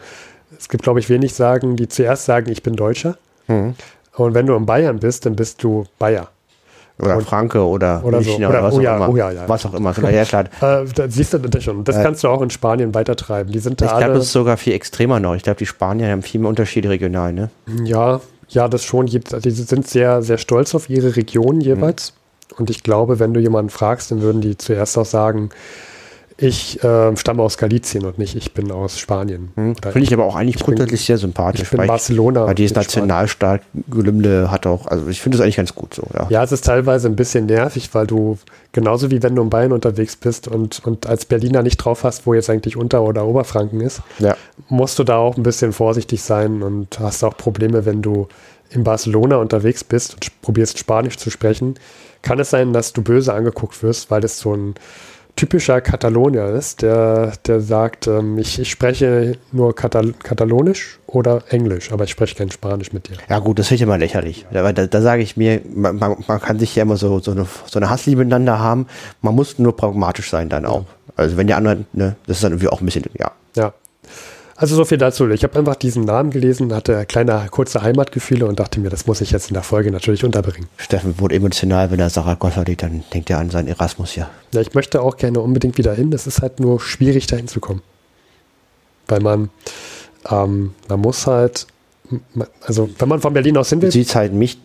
Es 0.57 0.69
gibt, 0.69 0.83
glaube 0.83 0.99
ich, 0.99 1.09
wenig 1.09 1.33
sagen, 1.33 1.75
die 1.75 1.87
zuerst 1.87 2.25
sagen, 2.25 2.49
ich 2.51 2.63
bin 2.63 2.75
Deutscher. 2.75 3.17
Mhm. 3.47 3.75
Und 4.15 4.33
wenn 4.33 4.45
du 4.45 4.55
in 4.55 4.65
Bayern 4.65 4.99
bist, 4.99 5.25
dann 5.25 5.35
bist 5.35 5.61
du 5.63 5.85
Bayer. 5.99 6.29
Oder 6.97 7.17
Und- 7.17 7.23
Franke 7.25 7.65
oder, 7.65 8.01
oder 8.05 8.21
so. 8.21 8.29
Münchner 8.29 8.49
Oder- 8.49 8.63
was 8.63 8.73
oh 8.73 8.77
auch 8.77 8.81
ja, 8.81 8.95
immer. 8.95 9.09
oh 9.09 9.17
ja, 9.17 9.31
ja. 9.31 9.49
Was 9.49 9.65
auch 9.65 9.73
immer. 9.73 9.93
Ja, 10.11 10.23
klar. 10.23 10.45
Äh, 10.61 10.85
da 10.95 11.09
siehst 11.09 11.33
du 11.33 11.39
das 11.39 11.61
schon. 11.63 11.83
Das 11.83 11.97
Äh, 11.97 12.03
kannst 12.03 12.23
du 12.23 12.29
auch 12.29 12.41
in 12.41 12.49
Spanien 12.49 12.93
weitertreiben. 12.95 13.51
Die 13.51 13.59
sind 13.59 13.81
da 13.81 13.85
Ich 13.85 13.97
glaube, 13.97 14.13
das 14.13 14.25
ist 14.27 14.31
sogar 14.31 14.55
viel 14.55 14.73
extremer 14.73 15.19
noch. 15.19 15.35
Ich 15.35 15.43
glaube, 15.43 15.57
die 15.57 15.65
Spanier 15.65 16.09
haben 16.09 16.21
viel 16.21 16.39
mehr 16.39 16.49
Unterschiede 16.49 16.89
regional, 16.89 17.33
ne? 17.33 17.49
Ja, 17.83 18.21
ja, 18.49 18.67
das 18.67 18.83
schon. 18.83 19.07
Je- 19.07 19.19
Die 19.19 19.51
sind 19.51 19.87
sehr, 19.87 20.21
sehr 20.21 20.37
stolz 20.37 20.75
auf 20.75 20.89
ihre 20.89 21.15
Region 21.15 21.61
jeweils. 21.61 22.13
Und 22.57 22.69
ich 22.69 22.83
glaube, 22.83 23.19
wenn 23.19 23.33
du 23.33 23.39
jemanden 23.39 23.69
fragst, 23.69 24.11
dann 24.11 24.21
würden 24.21 24.41
die 24.41 24.57
zuerst 24.57 24.97
auch 24.97 25.05
sagen, 25.05 25.49
ich 26.37 26.83
äh, 26.83 27.15
stamme 27.15 27.41
aus 27.43 27.57
Galizien 27.57 28.03
und 28.05 28.17
nicht, 28.17 28.35
ich 28.35 28.53
bin 28.53 28.69
aus 28.71 28.99
Spanien. 28.99 29.51
Hm. 29.55 29.75
Finde 29.75 29.99
ich 29.99 30.13
aber 30.13 30.25
auch 30.25 30.35
eigentlich 30.35 30.55
ich 30.57 30.65
bin- 30.65 30.75
grundsätzlich 30.75 31.05
sehr 31.05 31.17
sympathisch. 31.17 31.61
ich 31.63 31.69
bin 31.69 31.87
Barcelona. 31.87 32.45
weil 32.45 32.55
dieses. 32.55 32.75
Nationalstaat-Gelümde 32.75 34.51
hat 34.51 34.67
auch, 34.67 34.87
also 34.87 35.07
ich 35.07 35.21
finde 35.21 35.37
das 35.37 35.43
eigentlich 35.43 35.55
ganz 35.57 35.75
gut 35.75 35.93
so, 35.93 36.03
ja. 36.13 36.27
Ja, 36.29 36.43
es 36.43 36.51
ist 36.51 36.65
teilweise 36.65 37.07
ein 37.07 37.15
bisschen 37.15 37.45
nervig, 37.45 37.89
weil 37.93 38.07
du 38.07 38.37
genauso 38.71 39.11
wie 39.11 39.21
wenn 39.23 39.35
du 39.35 39.41
in 39.43 39.49
Bayern 39.49 39.71
unterwegs 39.71 40.15
bist 40.15 40.47
und, 40.47 40.85
und 40.85 41.07
als 41.07 41.25
Berliner 41.25 41.63
nicht 41.63 41.77
drauf 41.77 42.03
hast, 42.03 42.25
wo 42.25 42.33
jetzt 42.33 42.49
eigentlich 42.49 42.77
Unter- 42.77 43.03
oder 43.03 43.25
Oberfranken 43.25 43.81
ist, 43.81 44.01
Ja. 44.19 44.35
musst 44.69 44.99
du 44.99 45.03
da 45.03 45.17
auch 45.17 45.37
ein 45.37 45.43
bisschen 45.43 45.73
vorsichtig 45.73 46.21
sein 46.21 46.63
und 46.63 46.99
hast 46.99 47.23
auch 47.23 47.37
Probleme, 47.37 47.85
wenn 47.85 48.01
du 48.01 48.27
in 48.71 48.83
Barcelona 48.83 49.37
unterwegs 49.37 49.83
bist 49.83 50.15
und 50.15 50.41
probierst 50.41 50.79
Spanisch 50.79 51.17
zu 51.17 51.29
sprechen. 51.29 51.75
Kann 52.23 52.39
es 52.39 52.49
sein, 52.49 52.73
dass 52.73 52.91
du 52.93 53.03
böse 53.03 53.33
angeguckt 53.33 53.81
wirst, 53.83 54.09
weil 54.09 54.19
das 54.21 54.39
so 54.39 54.53
ein 54.55 54.73
typischer 55.35 55.81
Katalonier 55.81 56.47
ist, 56.47 56.81
der, 56.81 57.33
der 57.45 57.59
sagt, 57.59 58.07
ähm, 58.07 58.37
ich, 58.37 58.59
ich 58.59 58.69
spreche 58.69 59.37
nur 59.51 59.75
Katal 59.75 60.13
Katalonisch 60.13 60.99
oder 61.07 61.43
Englisch, 61.49 61.91
aber 61.91 62.05
ich 62.05 62.11
spreche 62.11 62.35
kein 62.35 62.51
Spanisch 62.51 62.93
mit 62.93 63.09
dir. 63.09 63.17
Ja 63.29 63.39
gut, 63.39 63.59
das 63.59 63.67
finde 63.67 63.75
ich 63.75 63.81
immer 63.81 63.97
lächerlich. 63.97 64.45
Da, 64.51 64.71
da, 64.71 64.87
da 64.87 65.01
sage 65.01 65.21
ich 65.21 65.35
mir, 65.35 65.61
man, 65.73 65.97
man, 65.97 66.23
man 66.27 66.39
kann 66.39 66.59
sich 66.59 66.75
ja 66.75 66.83
immer 66.83 66.97
so, 66.97 67.19
so, 67.19 67.31
eine, 67.31 67.45
so 67.65 67.79
eine 67.79 67.89
Hassliebe 67.89 68.19
miteinander 68.19 68.59
haben. 68.59 68.87
Man 69.21 69.35
muss 69.35 69.59
nur 69.59 69.75
pragmatisch 69.75 70.29
sein 70.29 70.49
dann 70.49 70.65
auch. 70.65 70.85
Also 71.15 71.37
wenn 71.37 71.47
die 71.47 71.53
anderen, 71.53 71.85
ne, 71.93 72.15
das 72.27 72.37
ist 72.37 72.43
dann 72.43 72.53
irgendwie 72.53 72.69
auch 72.69 72.81
ein 72.81 72.85
bisschen, 72.85 73.03
ja. 73.17 73.31
Ja. 73.55 73.73
Also 74.57 74.77
so 74.77 74.85
viel 74.85 74.97
dazu. 74.97 75.29
Ich 75.29 75.43
habe 75.43 75.59
einfach 75.59 75.75
diesen 75.75 76.05
Namen 76.05 76.31
gelesen, 76.31 76.73
hatte 76.73 77.05
kleine 77.05 77.47
kurze 77.51 77.81
Heimatgefühle 77.81 78.45
und 78.45 78.57
dachte 78.57 78.79
mir, 78.79 78.89
das 78.89 79.05
muss 79.05 79.19
ich 79.19 79.31
jetzt 79.31 79.49
in 79.49 79.53
der 79.53 79.63
Folge 79.63 79.91
natürlich 79.91 80.23
unterbringen. 80.23 80.69
Steffen 80.77 81.19
wurde 81.19 81.35
emotional, 81.35 81.91
wenn 81.91 81.99
er 81.99 82.09
Saragossa 82.09 82.61
liegt, 82.61 82.83
dann 82.83 83.03
denkt 83.13 83.29
er 83.29 83.39
an 83.39 83.49
seinen 83.49 83.67
Erasmus, 83.67 84.15
ja. 84.15 84.29
Ja, 84.53 84.61
ich 84.61 84.73
möchte 84.73 85.01
auch 85.01 85.17
gerne 85.17 85.41
unbedingt 85.41 85.77
wieder 85.77 85.93
hin. 85.93 86.13
Es 86.13 86.25
ist 86.25 86.41
halt 86.41 86.61
nur 86.61 86.79
schwierig, 86.79 87.27
dahin 87.27 87.49
zu 87.49 87.59
kommen. 87.59 87.81
Weil 89.07 89.19
man, 89.19 89.49
ähm, 90.31 90.73
man 90.87 91.01
muss 91.01 91.27
halt, 91.27 91.67
also 92.61 92.89
wenn 92.97 93.09
man 93.09 93.19
von 93.19 93.33
Berlin 93.33 93.57
aus 93.57 93.69
hin 93.69 93.79
Du 93.79 93.85
will, 93.85 93.91
siehst 93.91 94.15
halt 94.15 94.33
mich, 94.33 94.59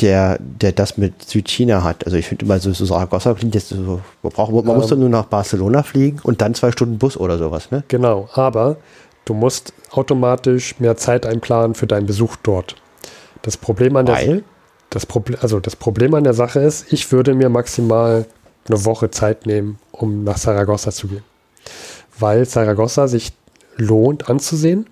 der, 0.00 0.38
der 0.40 0.72
das 0.72 0.98
mit 0.98 1.22
Südchina 1.22 1.82
hat. 1.82 2.04
Also 2.04 2.16
ich 2.16 2.26
finde 2.26 2.44
immer 2.44 2.58
so, 2.58 2.72
so 2.72 2.84
Saragossa 2.84 3.34
klingt 3.34 3.54
jetzt 3.54 3.70
so, 3.70 4.00
man, 4.22 4.32
braucht, 4.32 4.52
man 4.52 4.76
muss 4.76 4.84
Ähm. 4.84 4.90
dann 4.90 5.00
nur 5.00 5.08
nach 5.08 5.24
Barcelona 5.24 5.82
fliegen 5.82 6.20
und 6.22 6.40
dann 6.40 6.54
zwei 6.54 6.72
Stunden 6.72 6.98
Bus 6.98 7.16
oder 7.16 7.38
sowas, 7.38 7.70
ne? 7.70 7.84
genau, 7.88 8.28
aber 8.34 8.76
du 9.24 9.34
musst 9.34 9.72
automatisch 9.90 10.78
mehr 10.80 10.96
Zeit 10.96 11.26
einplanen 11.26 11.74
für 11.74 11.86
deinen 11.86 12.06
Besuch 12.06 12.36
dort. 12.42 12.76
Das 13.42 13.56
Problem 13.56 13.96
an 13.96 14.06
der 14.06 14.16
Weil? 14.16 14.44
das 14.90 15.06
Problem, 15.06 15.38
also 15.40 15.60
das 15.60 15.76
Problem 15.76 16.14
an 16.14 16.24
der 16.24 16.34
Sache 16.34 16.60
ist, 16.60 16.92
ich 16.92 17.10
würde 17.12 17.34
mir 17.34 17.48
maximal 17.48 18.26
eine 18.68 18.84
Woche 18.84 19.10
Zeit 19.10 19.46
nehmen, 19.46 19.78
um 19.92 20.24
nach 20.24 20.36
Saragossa 20.36 20.90
zu 20.90 21.08
gehen. 21.08 21.22
Weil 22.18 22.44
Saragossa 22.44 23.08
sich 23.08 23.32
lohnt 23.76 24.28
anzusehen, 24.28 24.86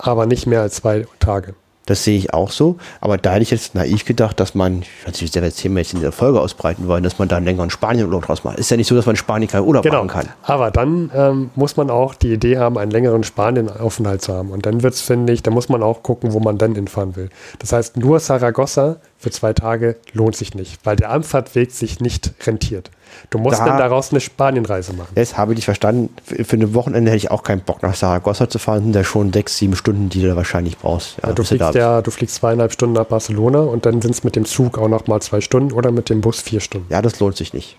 aber 0.00 0.26
nicht 0.26 0.46
mehr 0.46 0.62
als 0.62 0.76
zwei 0.76 1.06
Tage. 1.18 1.54
Das 1.86 2.04
sehe 2.04 2.16
ich 2.16 2.32
auch 2.32 2.52
so. 2.52 2.76
Aber 3.00 3.18
da 3.18 3.32
hätte 3.32 3.42
ich 3.42 3.50
jetzt 3.50 3.74
naiv 3.74 4.04
gedacht, 4.04 4.38
dass 4.38 4.54
man, 4.54 4.82
ich 4.82 5.08
weiß 5.08 5.20
nicht, 5.20 5.34
das 5.34 5.56
Thema 5.56 5.80
jetzt 5.80 5.92
in 5.92 5.98
dieser 5.98 6.12
Folge 6.12 6.40
ausbreiten 6.40 6.86
wollen, 6.86 7.02
dass 7.02 7.18
man 7.18 7.26
da 7.26 7.36
einen 7.38 7.46
längeren 7.46 7.70
Spanienurlaub 7.70 8.26
draus 8.26 8.44
macht. 8.44 8.60
Ist 8.60 8.70
ja 8.70 8.76
nicht 8.76 8.86
so, 8.86 8.94
dass 8.94 9.06
man 9.06 9.14
in 9.14 9.16
Spanien 9.16 9.50
keinen 9.50 9.64
Urlaub 9.66 9.82
Genau. 9.82 9.96
machen 10.04 10.08
kann. 10.08 10.28
Aber 10.42 10.70
dann 10.70 11.10
ähm, 11.14 11.50
muss 11.56 11.76
man 11.76 11.90
auch 11.90 12.14
die 12.14 12.32
Idee 12.32 12.58
haben, 12.58 12.78
einen 12.78 12.92
längeren 12.92 13.24
Spanien-Aufenthalt 13.24 14.22
zu 14.22 14.32
haben. 14.32 14.50
Und 14.50 14.66
dann 14.66 14.84
wird 14.84 14.94
es, 14.94 15.00
finde 15.00 15.32
ich, 15.32 15.42
da 15.42 15.50
muss 15.50 15.68
man 15.68 15.82
auch 15.82 16.04
gucken, 16.04 16.32
wo 16.32 16.38
man 16.38 16.58
dann 16.58 16.76
hinfahren 16.76 17.16
will. 17.16 17.28
Das 17.58 17.72
heißt, 17.72 17.96
nur 17.96 18.20
Saragossa 18.20 18.96
für 19.18 19.30
zwei 19.30 19.52
Tage 19.52 19.96
lohnt 20.12 20.36
sich 20.36 20.54
nicht, 20.54 20.78
weil 20.84 20.94
der 20.94 21.10
Anfahrtweg 21.10 21.72
sich 21.72 21.98
nicht 21.98 22.32
rentiert. 22.46 22.90
Du 23.30 23.38
musst 23.38 23.60
Da- 23.60 23.64
dann 23.66 23.78
daraus 23.78 24.10
eine 24.10 24.20
Spanienreise 24.20 24.92
machen. 24.94 25.12
Jetzt 25.16 25.36
habe 25.36 25.52
ich 25.52 25.56
dich 25.56 25.64
verstanden. 25.64 26.14
Für, 26.24 26.44
für 26.44 26.56
ein 26.56 26.74
Wochenende 26.74 27.10
hätte 27.10 27.18
ich 27.18 27.30
auch 27.30 27.42
keinen 27.42 27.60
Bock 27.60 27.82
nach 27.82 27.94
Saragossa 27.94 28.48
zu 28.48 28.58
fahren. 28.58 28.82
Sind 28.82 28.94
da 28.94 29.04
schon 29.04 29.32
sechs, 29.32 29.56
sieben 29.56 29.76
Stunden, 29.76 30.08
die 30.08 30.22
du 30.22 30.28
da 30.28 30.36
wahrscheinlich 30.36 30.78
brauchst. 30.78 31.16
Ja, 31.22 31.32
du, 31.32 31.42
bis 31.42 31.48
da 31.50 31.56
fliegst 31.56 31.74
ja, 31.74 32.02
du 32.02 32.10
fliegst 32.10 32.36
zweieinhalb 32.36 32.72
Stunden 32.72 32.94
nach 32.94 33.06
Barcelona 33.06 33.60
und 33.60 33.86
dann 33.86 34.00
sind 34.02 34.12
es 34.12 34.24
mit 34.24 34.36
dem 34.36 34.44
Zug 34.44 34.78
auch 34.78 34.88
noch 34.88 35.06
mal 35.06 35.20
zwei 35.20 35.40
Stunden 35.40 35.72
oder 35.72 35.90
mit 35.92 36.08
dem 36.10 36.20
Bus 36.20 36.40
vier 36.40 36.60
Stunden. 36.60 36.86
ja, 36.92 37.00
das 37.02 37.20
lohnt 37.20 37.36
sich 37.36 37.52
nicht. 37.54 37.76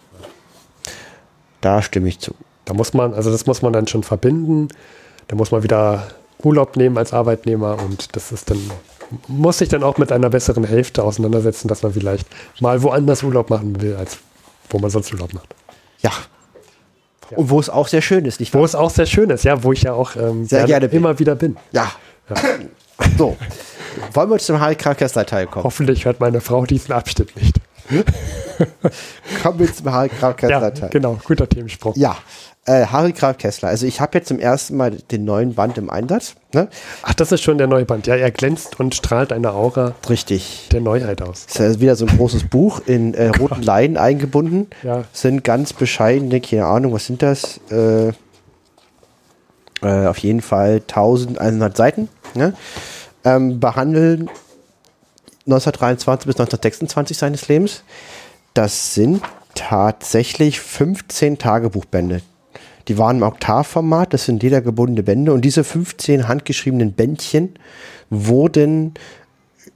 Da 1.62 1.82
stimme 1.82 2.08
ich 2.10 2.20
zu. 2.20 2.34
Da 2.66 2.74
muss 2.74 2.94
man, 2.94 3.14
also 3.14 3.32
das 3.32 3.46
muss 3.46 3.62
man 3.62 3.74
dann 3.74 3.88
schon 3.88 4.04
verbinden. 4.04 4.68
Da 5.28 5.36
muss 5.36 5.52
man 5.52 5.64
wieder 5.64 6.08
Urlaub 6.44 6.76
nehmen 6.76 6.98
als 6.98 7.14
Arbeitnehmer 7.14 7.78
und 7.84 8.16
das 8.16 8.32
ist 8.32 8.50
dann, 8.50 8.60
muss 9.28 9.60
sich 9.60 9.70
dann 9.70 9.84
auch 9.84 9.98
mit 9.98 10.12
einer 10.12 10.30
besseren 10.30 10.64
Hälfte 10.64 11.04
auseinandersetzen, 11.04 11.68
dass 11.68 11.84
man 11.84 11.94
vielleicht 11.94 12.28
mal 12.60 12.82
woanders 12.82 13.22
Urlaub 13.24 13.50
machen 13.50 13.82
will, 13.82 13.96
als 13.96 14.18
wo 14.72 14.80
man 14.80 14.89
sonst 14.89 15.11
Urlaub 15.13 15.34
macht. 15.34 15.53
Ja. 16.01 16.11
Und 17.36 17.49
wo 17.49 17.59
es 17.59 17.69
auch 17.69 17.88
sehr 17.88 18.01
schön 18.01 18.26
ist, 18.26 18.39
nicht 18.39 18.53
Wo 18.53 18.59
wahr? 18.59 18.65
es 18.65 18.76
auch 18.76 18.89
sehr 18.89 19.05
schön 19.05 19.30
ist, 19.30 19.43
ja, 19.45 19.63
wo 19.63 19.72
ich 19.72 19.84
ja 19.84 19.93
auch 19.93 20.15
ähm, 20.17 20.45
Sehr 20.45 20.65
gerne 20.65 20.89
bin. 20.89 20.97
immer 20.99 21.17
wieder 21.19 21.36
bin. 21.36 21.55
Ja. 21.72 21.91
So. 23.17 23.38
Wollen 24.13 24.30
wir 24.30 24.38
zum 24.39 24.59
Harry 24.59 24.76
Krakester 24.76 25.26
Teil 25.26 25.47
kommen? 25.47 25.63
Hoffentlich 25.63 26.05
hört 26.05 26.19
meine 26.19 26.41
Frau 26.41 26.65
diesen 26.65 26.91
Abschnitt 26.93 27.36
nicht. 27.36 27.51
Kommen 29.42 29.60
wir 29.60 29.74
zum 29.74 29.92
Harry 29.92 30.10
Krakester 30.10 30.50
Ja, 30.50 30.72
Teil. 30.72 30.89
genau, 30.89 31.20
guter 31.24 31.48
Themensprung. 31.48 31.94
Ja, 31.96 32.18
äh, 32.66 32.86
Harry 32.86 33.12
Graf 33.12 33.38
Kessler. 33.38 33.70
Also 33.70 33.88
ich 33.88 34.00
habe 34.00 34.18
jetzt 34.20 34.28
zum 34.28 34.39
ersten 34.39 34.78
Mal 34.78 34.92
den 34.92 35.26
neuen 35.26 35.56
Band 35.56 35.78
im 35.80 35.89
Einsatz. 35.89 36.36
Ne? 36.54 36.68
Ach, 37.02 37.14
das 37.16 37.32
ist 37.32 37.42
schon 37.42 37.58
der 37.58 37.66
neue 37.68 37.86
Band. 37.86 38.06
Ja, 38.06 38.16
er 38.16 38.30
glänzt 38.30 38.80
und 38.80 38.94
strahlt 38.94 39.34
eine 39.34 39.52
Aura 39.52 39.96
Richtig. 40.08 40.70
der 40.72 40.82
Neuheit 40.82 41.22
aus. 41.24 41.48
Das 41.48 41.60
ist 41.60 41.76
ja 41.76 41.82
wieder 41.82 41.96
so 41.96 42.06
ein 42.06 42.16
großes 42.18 42.48
Buch 42.50 42.82
in 42.86 43.16
äh, 43.16 43.28
roten 43.39 43.64
Leinen 43.64 43.98
eingebunden. 43.98 44.68
Ja. 44.84 45.06
Sind 45.12 45.44
ganz 45.44 45.74
bescheidene, 45.74 46.39
keine 46.39 46.66
Ahnung, 46.66 46.94
was 46.94 47.08
sind 47.08 47.24
das? 47.24 47.60
Äh, 47.72 48.10
äh, 49.82 50.06
auf 50.08 50.20
jeden 50.20 50.42
Fall 50.42 50.82
1100 50.88 51.76
Seiten. 51.76 52.10
Ne? 52.36 52.54
Ähm, 53.24 53.60
behandeln 53.60 54.30
1923 55.46 56.28
bis 56.28 56.36
1926 56.36 57.18
seines 57.18 57.48
Lebens. 57.48 57.84
Das 58.54 58.94
sind 58.94 59.22
tatsächlich 59.56 60.60
15 60.60 61.38
Tagebuchbände. 61.38 62.22
Die 62.88 62.98
waren 62.98 63.18
im 63.18 63.24
Oktavformat, 63.24 64.14
das 64.14 64.26
sind 64.26 64.42
ledergebundene 64.44 65.04
Bände 65.04 65.34
und 65.34 65.42
diese 65.42 65.64
15 65.64 66.28
handgeschriebenen 66.28 66.94
Bändchen 66.94 67.54
wurden 68.10 68.94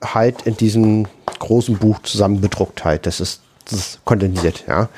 halt 0.04 0.42
in 0.44 0.58
diesem 0.58 1.08
großen 1.40 1.78
Buch 1.78 2.00
zusammen 2.04 2.42
bedruckt 2.42 2.84
halt. 2.84 3.06
Das 3.06 3.20
ist, 3.20 3.42
das 3.66 3.74
ist 3.80 4.06
kondensiert, 4.06 4.66
ja. 4.68 4.90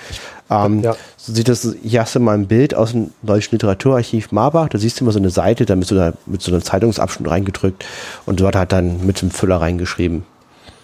Ähm, 0.49 0.81
ja. 0.81 0.95
So 1.17 1.33
sieht 1.33 1.49
das, 1.49 1.75
hier 1.83 2.01
hast 2.01 2.15
du 2.15 2.19
mal 2.21 2.33
ein 2.33 2.47
Bild 2.47 2.73
aus 2.73 2.93
dem 2.93 3.11
Deutschen 3.21 3.55
Literaturarchiv 3.55 4.31
Marbach, 4.31 4.69
da 4.69 4.77
siehst 4.77 4.99
du 4.99 5.03
immer 5.03 5.11
so 5.11 5.19
eine 5.19 5.29
Seite, 5.29 5.65
da 5.65 5.75
mit 5.75 5.87
so 5.87 5.95
einer, 5.95 6.13
mit 6.25 6.41
so 6.41 6.51
einem 6.51 6.63
Zeitungsabschnitt 6.63 7.29
reingedrückt 7.29 7.85
und 8.25 8.39
dort 8.39 8.55
hat 8.55 8.71
dann 8.71 9.05
mit 9.05 9.21
dem 9.21 9.31
Füller 9.31 9.59
reingeschrieben. 9.59 10.23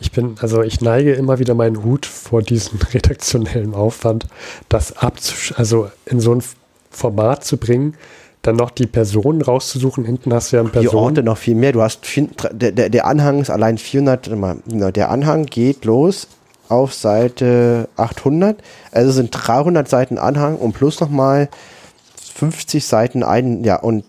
Ich 0.03 0.11
bin, 0.11 0.35
also 0.41 0.61
ich 0.61 0.81
neige 0.81 1.13
immer 1.13 1.39
wieder 1.39 1.55
meinen 1.55 1.81
Hut 1.81 2.05
vor 2.05 2.41
diesem 2.41 2.77
redaktionellen 2.93 3.73
Aufwand, 3.73 4.27
das 4.67 4.97
abzusch 4.97 5.53
also 5.55 5.89
in 6.05 6.19
so 6.19 6.35
ein 6.35 6.43
Format 6.91 7.45
zu 7.45 7.55
bringen, 7.55 7.95
dann 8.41 8.57
noch 8.57 8.69
die 8.69 8.85
Personen 8.85 9.41
rauszusuchen. 9.41 10.03
Hinten 10.03 10.33
hast 10.33 10.51
du 10.51 10.57
ja 10.57 10.61
ein 10.61 10.69
Person. 10.69 10.91
Die 10.91 10.95
Orte 10.95 11.23
noch 11.23 11.37
viel 11.37 11.55
mehr. 11.55 11.71
Du 11.71 11.81
hast 11.81 12.01
der, 12.51 12.73
der, 12.73 12.89
der 12.89 13.07
Anhang 13.07 13.39
ist 13.39 13.49
allein 13.49 13.77
400. 13.77 14.29
Der 14.93 15.09
Anhang 15.09 15.45
geht 15.45 15.85
los 15.85 16.27
auf 16.67 16.93
Seite 16.93 17.87
800. 17.95 18.57
Also 18.91 19.13
sind 19.13 19.29
300 19.31 19.87
Seiten 19.87 20.17
Anhang 20.17 20.57
und 20.57 20.73
plus 20.73 20.99
nochmal 20.99 21.47
50 22.35 22.85
Seiten 22.85 23.23
ein, 23.23 23.63
ja, 23.63 23.77
und 23.77 24.03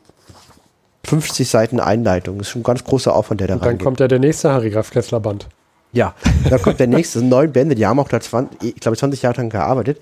50 1.05 1.49
Seiten 1.49 1.79
Einleitung. 1.79 2.39
Das 2.39 2.49
ist 2.49 2.53
schon 2.53 2.63
ein 2.63 2.65
ganz 2.65 2.83
großer 2.83 3.15
Aufwand, 3.15 3.41
der 3.41 3.47
da 3.47 3.55
reingeht. 3.55 3.81
Dann 3.81 3.85
kommt 3.85 4.01
ja 4.01 4.09
der 4.09 4.19
nächste 4.19 4.51
Harry 4.51 4.71
Graf 4.71 4.91
Kessler 4.91 5.21
Band. 5.21 5.47
Ja, 5.95 6.15
da 6.51 6.59
kommt 6.59 6.81
der 6.81 6.89
nächste. 6.89 7.23
Neun 7.23 7.53
Bände, 7.53 7.75
die 7.77 7.87
haben 7.87 8.01
auch 8.01 8.09
da 8.09 8.21
20, 8.21 8.75
ich 8.75 8.81
glaube 8.81 8.97
20 8.97 9.23
Jahre 9.23 9.37
lang 9.37 9.49
gearbeitet. 9.49 10.01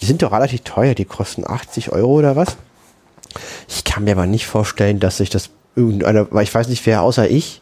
Die 0.00 0.06
sind 0.06 0.22
doch 0.22 0.32
relativ 0.32 0.60
teuer, 0.60 0.94
die 0.94 1.04
kosten 1.04 1.44
80 1.46 1.92
Euro 1.92 2.14
oder 2.14 2.36
was. 2.36 2.56
Ich 3.68 3.82
kann 3.82 4.04
mir 4.04 4.12
aber 4.12 4.26
nicht 4.26 4.46
vorstellen, 4.46 5.00
dass 5.00 5.16
sich 5.16 5.30
das 5.30 5.50
irgendeiner, 5.74 6.28
weil 6.30 6.44
ich 6.44 6.54
weiß 6.54 6.68
nicht, 6.68 6.86
wer 6.86 7.02
außer 7.02 7.28
ich 7.28 7.60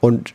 und 0.00 0.34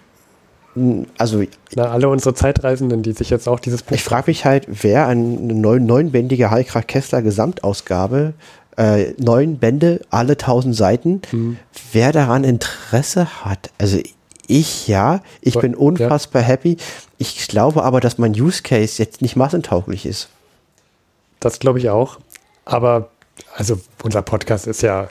also 1.18 1.44
Na, 1.76 1.90
alle 1.90 2.08
unsere 2.08 2.36
Zeitreisenden, 2.36 3.02
die 3.02 3.14
sich 3.14 3.32
jetzt 3.32 3.50
auch 3.50 3.60
dieses 3.60 3.82
Buch. 3.82 3.96
Ich 3.96 4.04
frage 4.04 4.26
mich 4.28 4.46
halt, 4.46 4.68
wer 4.68 5.08
eine 5.08 5.24
neun, 5.24 5.88
neunbändige 5.88 6.52
Heilkrach 6.52 6.86
Kessler 6.86 7.24
Gesamtausgabe, 7.24 8.34
äh, 8.78 9.14
neun 9.18 9.58
Bände, 9.58 10.02
alle 10.12 10.38
tausend 10.38 10.76
Seiten, 10.76 11.24
mhm. 11.32 11.58
wer 11.94 12.12
daran 12.12 12.44
Interesse 12.44 13.44
hat. 13.44 13.72
Also 13.80 13.98
ich 13.98 14.17
ja, 14.88 15.22
ich 15.42 15.60
bin 15.60 15.76
unfassbar 15.76 16.42
ja. 16.42 16.48
happy. 16.48 16.78
Ich 17.18 17.48
glaube 17.48 17.84
aber, 17.84 18.00
dass 18.00 18.18
mein 18.18 18.32
Use 18.32 18.64
Case 18.64 19.02
jetzt 19.02 19.22
nicht 19.22 19.36
massentauglich 19.36 20.06
ist. 20.06 20.30
Das 21.40 21.60
glaube 21.60 21.80
ich 21.80 21.90
auch. 21.90 22.18
Aber 22.66 23.10
also 23.56 23.80
unser 24.04 24.22
Podcast 24.22 24.68
ist 24.68 24.82
ja 24.82 25.10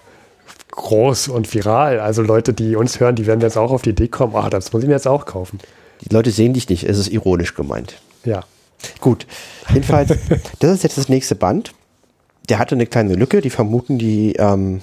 groß 0.70 1.28
und 1.28 1.52
viral. 1.52 2.00
Also 2.00 2.22
Leute, 2.22 2.52
die 2.52 2.76
uns 2.76 3.00
hören, 3.00 3.16
die 3.16 3.26
werden 3.26 3.40
jetzt 3.40 3.56
auch 3.56 3.70
auf 3.70 3.82
die 3.82 3.90
Idee 3.90 4.08
kommen, 4.08 4.34
ach, 4.36 4.50
das 4.50 4.72
muss 4.72 4.82
ich 4.82 4.88
mir 4.88 4.94
jetzt 4.94 5.08
auch 5.08 5.26
kaufen. 5.26 5.58
Die 6.02 6.14
Leute 6.14 6.30
sehen 6.30 6.52
dich 6.52 6.68
nicht, 6.68 6.84
es 6.84 6.98
ist 6.98 7.08
ironisch 7.08 7.54
gemeint. 7.54 8.00
Ja. 8.24 8.44
Gut, 9.00 9.26
jedenfalls, 9.70 10.12
das 10.58 10.70
ist 10.70 10.82
jetzt 10.82 10.98
das 10.98 11.08
nächste 11.08 11.34
Band. 11.34 11.72
Der 12.48 12.58
hatte 12.58 12.74
eine 12.74 12.86
kleine 12.86 13.14
Lücke, 13.14 13.40
die 13.40 13.50
vermuten, 13.50 13.98
die, 13.98 14.34
ähm, 14.34 14.82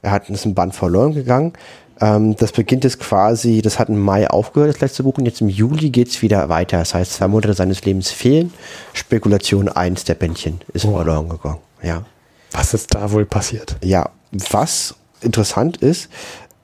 er 0.00 0.12
hat 0.12 0.28
ein 0.28 0.54
Band 0.54 0.74
verloren 0.74 1.14
gegangen. 1.14 1.52
Ähm, 2.00 2.36
das 2.36 2.52
beginnt 2.52 2.84
jetzt 2.84 3.00
quasi, 3.00 3.62
das 3.62 3.78
hat 3.78 3.88
im 3.88 4.00
Mai 4.00 4.28
aufgehört, 4.28 4.74
das 4.74 4.80
letzte 4.80 5.02
Buch, 5.02 5.18
und 5.18 5.26
jetzt 5.26 5.40
im 5.40 5.48
Juli 5.48 5.90
geht 5.90 6.08
es 6.08 6.22
wieder 6.22 6.48
weiter. 6.48 6.78
Das 6.78 6.94
heißt, 6.94 7.12
zwei 7.12 7.28
Monate 7.28 7.54
seines 7.54 7.84
Lebens 7.84 8.10
fehlen. 8.10 8.52
Spekulation 8.92 9.68
1 9.68 10.04
der 10.04 10.14
Bändchen 10.14 10.60
ist 10.72 10.84
oh. 10.84 10.96
verloren 10.96 11.28
gegangen. 11.28 11.58
Ja. 11.82 12.04
Was 12.52 12.74
ist 12.74 12.94
da 12.94 13.10
wohl 13.12 13.24
passiert? 13.24 13.76
Ja, 13.82 14.10
was 14.30 14.94
interessant 15.20 15.78
ist, 15.78 16.08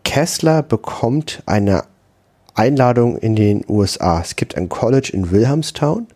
Kessler 0.05 0.63
bekommt 0.63 1.43
eine 1.47 1.85
Einladung 2.55 3.17
in 3.17 3.37
den 3.37 3.65
USA. 3.69 4.21
Es 4.21 4.37
gibt 4.37 4.57
ein 4.57 4.69
College 4.69 5.11
in 5.13 5.31
Wilhelmstown 5.31 6.07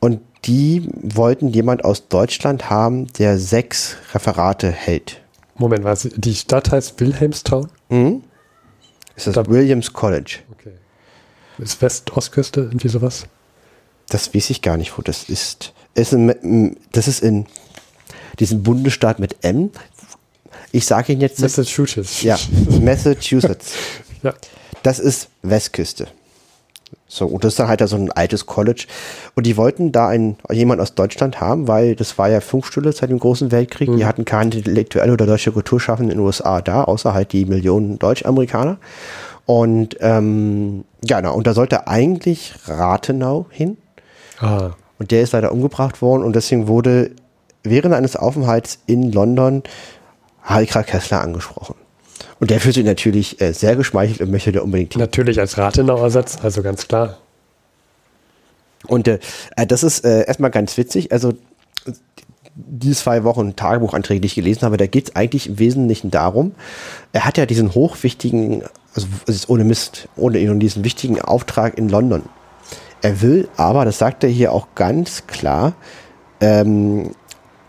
und 0.00 0.20
die 0.44 0.88
wollten 1.02 1.48
jemand 1.48 1.84
aus 1.84 2.08
Deutschland 2.08 2.68
haben, 2.68 3.06
der 3.18 3.38
sechs 3.38 3.96
Referate 4.12 4.70
hält. 4.70 5.20
Moment, 5.56 5.84
was? 5.84 6.08
Die 6.16 6.34
Stadt 6.34 6.72
heißt 6.72 6.98
Wilhelmstown? 7.00 7.68
Mhm. 7.88 8.22
Ist 9.16 9.26
das 9.26 9.34
da 9.34 9.46
Williams 9.46 9.92
College. 9.92 10.38
Okay. 10.52 10.72
Ist 11.58 11.80
West-Ostküste 11.82 12.62
irgendwie 12.62 12.88
sowas? 12.88 13.26
Das 14.08 14.34
weiß 14.34 14.50
ich 14.50 14.62
gar 14.62 14.76
nicht, 14.76 14.96
wo 14.98 15.02
das 15.02 15.24
ist. 15.28 15.72
ist 15.94 16.12
in, 16.12 16.76
das 16.92 17.08
ist 17.08 17.22
in 17.22 17.46
diesem 18.38 18.62
Bundesstaat 18.62 19.18
mit 19.18 19.36
M, 19.42 19.70
ich 20.72 20.86
sage 20.86 21.12
Ihnen 21.12 21.20
jetzt. 21.20 21.38
Massachusetts. 21.38 22.22
Ja, 22.22 22.38
Massachusetts. 22.80 23.74
ja. 24.22 24.34
Das 24.82 24.98
ist 24.98 25.28
Westküste. 25.42 26.08
So, 27.14 27.26
und 27.26 27.44
das 27.44 27.52
ist 27.52 27.58
dann 27.58 27.68
halt 27.68 27.86
so 27.86 27.96
ein 27.96 28.10
altes 28.10 28.46
College. 28.46 28.86
Und 29.34 29.44
die 29.44 29.58
wollten 29.58 29.92
da 29.92 30.08
einen, 30.08 30.38
jemand 30.50 30.80
aus 30.80 30.94
Deutschland 30.94 31.42
haben, 31.42 31.68
weil 31.68 31.94
das 31.94 32.16
war 32.16 32.30
ja 32.30 32.40
Funkstille 32.40 32.90
seit 32.90 33.10
dem 33.10 33.18
Großen 33.18 33.52
Weltkrieg. 33.52 33.90
Mhm. 33.90 33.98
Die 33.98 34.06
hatten 34.06 34.24
keine 34.24 34.54
intellektuelle 34.54 35.12
oder 35.12 35.26
deutsche 35.26 35.52
Kulturschaffende 35.52 36.10
in 36.10 36.18
den 36.18 36.24
USA 36.24 36.62
da, 36.62 36.84
außer 36.84 37.12
halt 37.12 37.34
die 37.34 37.44
Millionen 37.44 37.98
Deutsch-Amerikaner. 37.98 38.78
Und 39.44 39.98
ähm, 40.00 40.84
ja, 41.04 41.20
genau, 41.20 41.34
und 41.34 41.46
da 41.46 41.52
sollte 41.52 41.86
eigentlich 41.86 42.54
Rathenau 42.64 43.44
hin. 43.50 43.76
Ah. 44.38 44.70
Und 44.98 45.10
der 45.10 45.20
ist 45.20 45.34
leider 45.34 45.52
umgebracht 45.52 46.00
worden 46.00 46.22
und 46.22 46.34
deswegen 46.34 46.66
wurde 46.66 47.10
während 47.62 47.94
eines 47.94 48.16
Aufenthalts 48.16 48.78
in 48.86 49.12
London 49.12 49.64
Harikra 50.44 50.82
Kessler 50.82 51.20
angesprochen. 51.20 51.74
Und 52.42 52.50
der 52.50 52.58
fühlt 52.58 52.74
sich 52.74 52.84
natürlich 52.84 53.40
äh, 53.40 53.52
sehr 53.52 53.76
geschmeichelt 53.76 54.20
und 54.20 54.32
möchte 54.32 54.50
da 54.50 54.62
unbedingt. 54.62 54.96
Natürlich 54.96 55.38
als 55.38 55.58
Rathenau-Ersatz, 55.58 56.38
also 56.42 56.60
ganz 56.64 56.88
klar. 56.88 57.18
Und 58.88 59.06
äh, 59.06 59.20
äh, 59.56 59.64
das 59.64 59.84
ist 59.84 60.04
äh, 60.04 60.26
erstmal 60.26 60.50
ganz 60.50 60.76
witzig. 60.76 61.12
Also 61.12 61.34
die 62.56 62.94
zwei 62.94 63.22
Wochen 63.22 63.54
Tagebuchanträge, 63.54 64.22
die 64.22 64.26
ich 64.26 64.34
gelesen 64.34 64.62
habe, 64.62 64.76
da 64.76 64.86
geht 64.86 65.10
es 65.10 65.14
eigentlich 65.14 65.50
im 65.50 65.60
Wesentlichen 65.60 66.10
darum, 66.10 66.56
er 67.12 67.26
hat 67.26 67.38
ja 67.38 67.46
diesen 67.46 67.76
hochwichtigen, 67.76 68.64
also 68.92 69.06
es 69.28 69.36
ist 69.36 69.48
ohne 69.48 69.62
Mist, 69.62 70.08
ohne 70.16 70.40
ihn 70.40 70.50
und 70.50 70.58
diesen 70.58 70.82
wichtigen 70.82 71.22
Auftrag 71.22 71.78
in 71.78 71.88
London. 71.88 72.24
Er 73.02 73.22
will 73.22 73.48
aber, 73.56 73.84
das 73.84 73.98
sagt 73.98 74.24
er 74.24 74.30
hier 74.30 74.50
auch 74.50 74.66
ganz 74.74 75.28
klar, 75.28 75.74
ähm, 76.40 77.12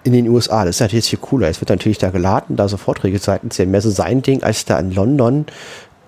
in 0.04 0.14
den 0.14 0.28
USA. 0.30 0.66
Das 0.66 0.78
ist 0.78 0.80
natürlich 0.82 1.10
viel 1.10 1.20
cooler. 1.20 1.50
Es 1.50 1.62
wird 1.62 1.70
natürlich 1.70 1.98
da 1.98 2.10
geladen, 2.10 2.56
da 2.56 2.68
so 2.68 2.78
Vorträge 2.78 3.20
seitens 3.20 3.58
der 3.58 3.68
Messe 3.68 3.92
sein 3.92 4.22
Ding, 4.22 4.44
als 4.44 4.66
da 4.66 4.80
in 4.80 4.92
London 4.92 5.46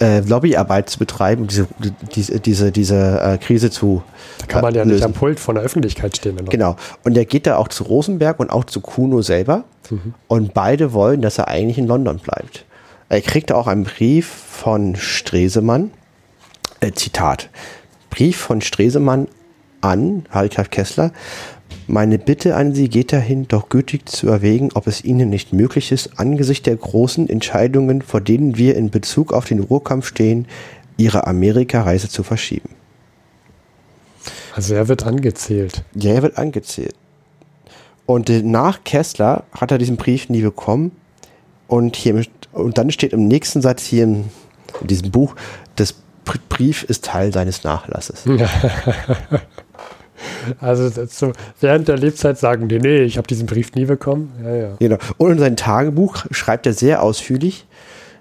äh, 0.02 0.20
Lobbyarbeit 0.20 0.90
zu 0.90 1.00
betreiben 1.00 1.44
und 1.44 1.52
diese, 1.52 1.68
diese, 2.16 2.40
diese, 2.40 2.72
diese 2.72 3.22
äh, 3.22 3.38
Krise 3.38 3.70
zu 3.70 4.04
Da 4.40 4.48
kann 4.48 4.62
man 4.62 4.74
ja 4.74 4.84
lösen. 4.84 4.96
nicht 4.96 5.06
am 5.06 5.14
Pult 5.14 5.40
von 5.40 5.56
der 5.56 5.64
Öffentlichkeit 5.64 6.18
stehen. 6.18 6.38
Genau. 6.50 6.76
Und 7.04 7.18
er 7.18 7.26
geht 7.26 7.48
da 7.48 7.58
auch 7.58 7.70
zu 7.70 7.84
Rosenberg 7.86 8.40
und 8.40 8.50
auch 8.50 8.66
zu 8.66 8.82
Kuno 8.82 9.22
selber. 9.22 9.64
Mhm. 9.90 10.14
Und 10.28 10.54
beide 10.54 10.92
wollen, 10.92 11.22
dass 11.22 11.38
er 11.38 11.48
eigentlich 11.48 11.78
in 11.78 11.88
London 11.88 12.18
bleibt. 12.18 12.66
Er 13.08 13.22
kriegt 13.22 13.52
auch 13.52 13.68
einen 13.68 13.84
Brief 13.84 14.28
von 14.28 14.96
Stresemann. 14.96 15.92
Äh, 16.82 16.92
Zitat. 16.92 17.50
Brief 18.10 18.38
von 18.38 18.62
Stresemann 18.62 19.28
an 19.82 20.26
Harry 20.32 20.50
Kessler. 20.50 21.12
Meine 21.88 22.18
Bitte 22.18 22.56
an 22.56 22.74
Sie 22.74 22.90
geht 22.90 23.14
dahin, 23.14 23.48
doch 23.48 23.70
gütig 23.70 24.10
zu 24.10 24.28
erwägen, 24.28 24.70
ob 24.74 24.88
es 24.88 25.04
Ihnen 25.04 25.30
nicht 25.30 25.54
möglich 25.54 25.92
ist, 25.92 26.20
angesichts 26.20 26.64
der 26.64 26.76
großen 26.76 27.30
Entscheidungen, 27.30 28.02
vor 28.02 28.22
denen 28.22 28.58
wir 28.58 28.76
in 28.76 28.90
Bezug 28.90 29.34
auf 29.34 29.46
den 29.46 29.60
Ruhrkampf 29.60 30.08
stehen, 30.08 30.48
Ihre 30.98 31.28
Amerikareise 31.28 32.10
zu 32.10 32.24
verschieben. 32.24 32.70
Also 34.56 34.74
er 34.74 34.88
wird 34.88 35.04
angezählt. 35.04 35.84
Ja, 35.94 36.14
er 36.14 36.24
wird 36.24 36.38
angezählt. 36.38 36.96
Und 38.06 38.30
äh, 38.30 38.42
nach 38.42 38.84
Kessler 38.84 39.44
hat 39.52 39.72
er 39.72 39.78
diesen 39.78 39.98
Brief 39.98 40.30
nie 40.30 40.42
bekommen. 40.42 40.92
Und, 41.68 41.96
hier, 41.96 42.24
und 42.54 42.78
dann 42.78 42.92
steht 42.92 43.14
im 43.14 43.28
nächsten 43.28 43.62
Satz 43.62 43.84
hier 43.84 44.06
in, 44.06 44.26
in 44.82 44.88
diesem 44.88 45.12
Buch, 45.12 45.36
das 45.76 45.96
Brief 46.50 46.84
ist 46.84 47.06
Teil 47.06 47.32
seines 47.32 47.64
Nachlasses. 47.64 48.24
Also 50.60 50.90
so, 51.08 51.32
während 51.60 51.88
der 51.88 51.98
Lebzeit 51.98 52.38
sagen 52.38 52.68
die, 52.68 52.80
nee, 52.80 53.04
ich 53.04 53.18
habe 53.18 53.28
diesen 53.28 53.46
Brief 53.46 53.74
nie 53.76 53.86
bekommen. 53.86 54.32
Ja, 54.44 54.56
ja. 54.56 54.70
Genau. 54.80 54.98
Und 55.18 55.32
in 55.32 55.40
seinem 55.40 55.56
Tagebuch 55.56 56.26
schreibt 56.32 56.66
er 56.66 56.74
sehr 56.74 57.02
ausführlich, 57.02 57.66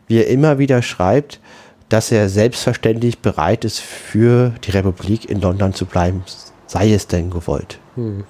wie 0.07 0.19
er 0.19 0.29
immer 0.29 0.59
wieder 0.59 0.83
schreibt, 0.83 1.41
dass 1.89 2.11
er 2.11 2.29
selbstverständlich 2.29 3.21
bereit 3.21 3.65
ist, 3.65 3.81
für 3.81 4.53
die 4.65 4.71
Republik 4.71 5.29
in 5.29 5.41
London 5.41 5.75
zu 5.75 5.87
bleiben, 5.87 6.25
sei 6.67 6.93
es 6.93 7.07
denn 7.07 7.31
gewollt. 7.31 7.79
Hm. 7.95 8.25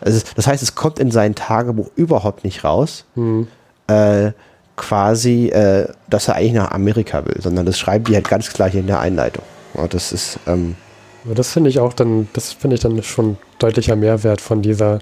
Also, 0.00 0.20
das 0.34 0.46
heißt, 0.46 0.62
es 0.62 0.74
kommt 0.74 0.98
in 0.98 1.10
sein 1.10 1.34
Tagebuch 1.34 1.90
überhaupt 1.94 2.44
nicht 2.44 2.64
raus, 2.64 3.04
hm. 3.14 3.46
äh, 3.86 4.32
quasi, 4.76 5.48
äh, 5.48 5.88
dass 6.08 6.28
er 6.28 6.36
eigentlich 6.36 6.54
nach 6.54 6.72
Amerika 6.72 7.24
will, 7.24 7.40
sondern 7.40 7.66
das 7.66 7.78
schreiben 7.78 8.04
die 8.04 8.14
halt 8.14 8.28
ganz 8.28 8.52
klar 8.52 8.68
hier 8.68 8.80
in 8.80 8.86
der 8.86 9.00
Einleitung. 9.00 9.44
Und 9.74 9.94
das 9.94 10.12
ist, 10.12 10.38
ähm, 10.46 10.76
Aber 11.24 11.34
das 11.34 11.52
finde 11.52 11.70
ich 11.70 11.78
auch 11.78 11.92
dann, 11.92 12.28
das 12.32 12.52
finde 12.52 12.74
ich 12.74 12.80
dann 12.82 13.02
schon 13.02 13.36
deutlicher 13.58 13.96
Mehrwert 13.96 14.40
von 14.40 14.62
dieser 14.62 14.98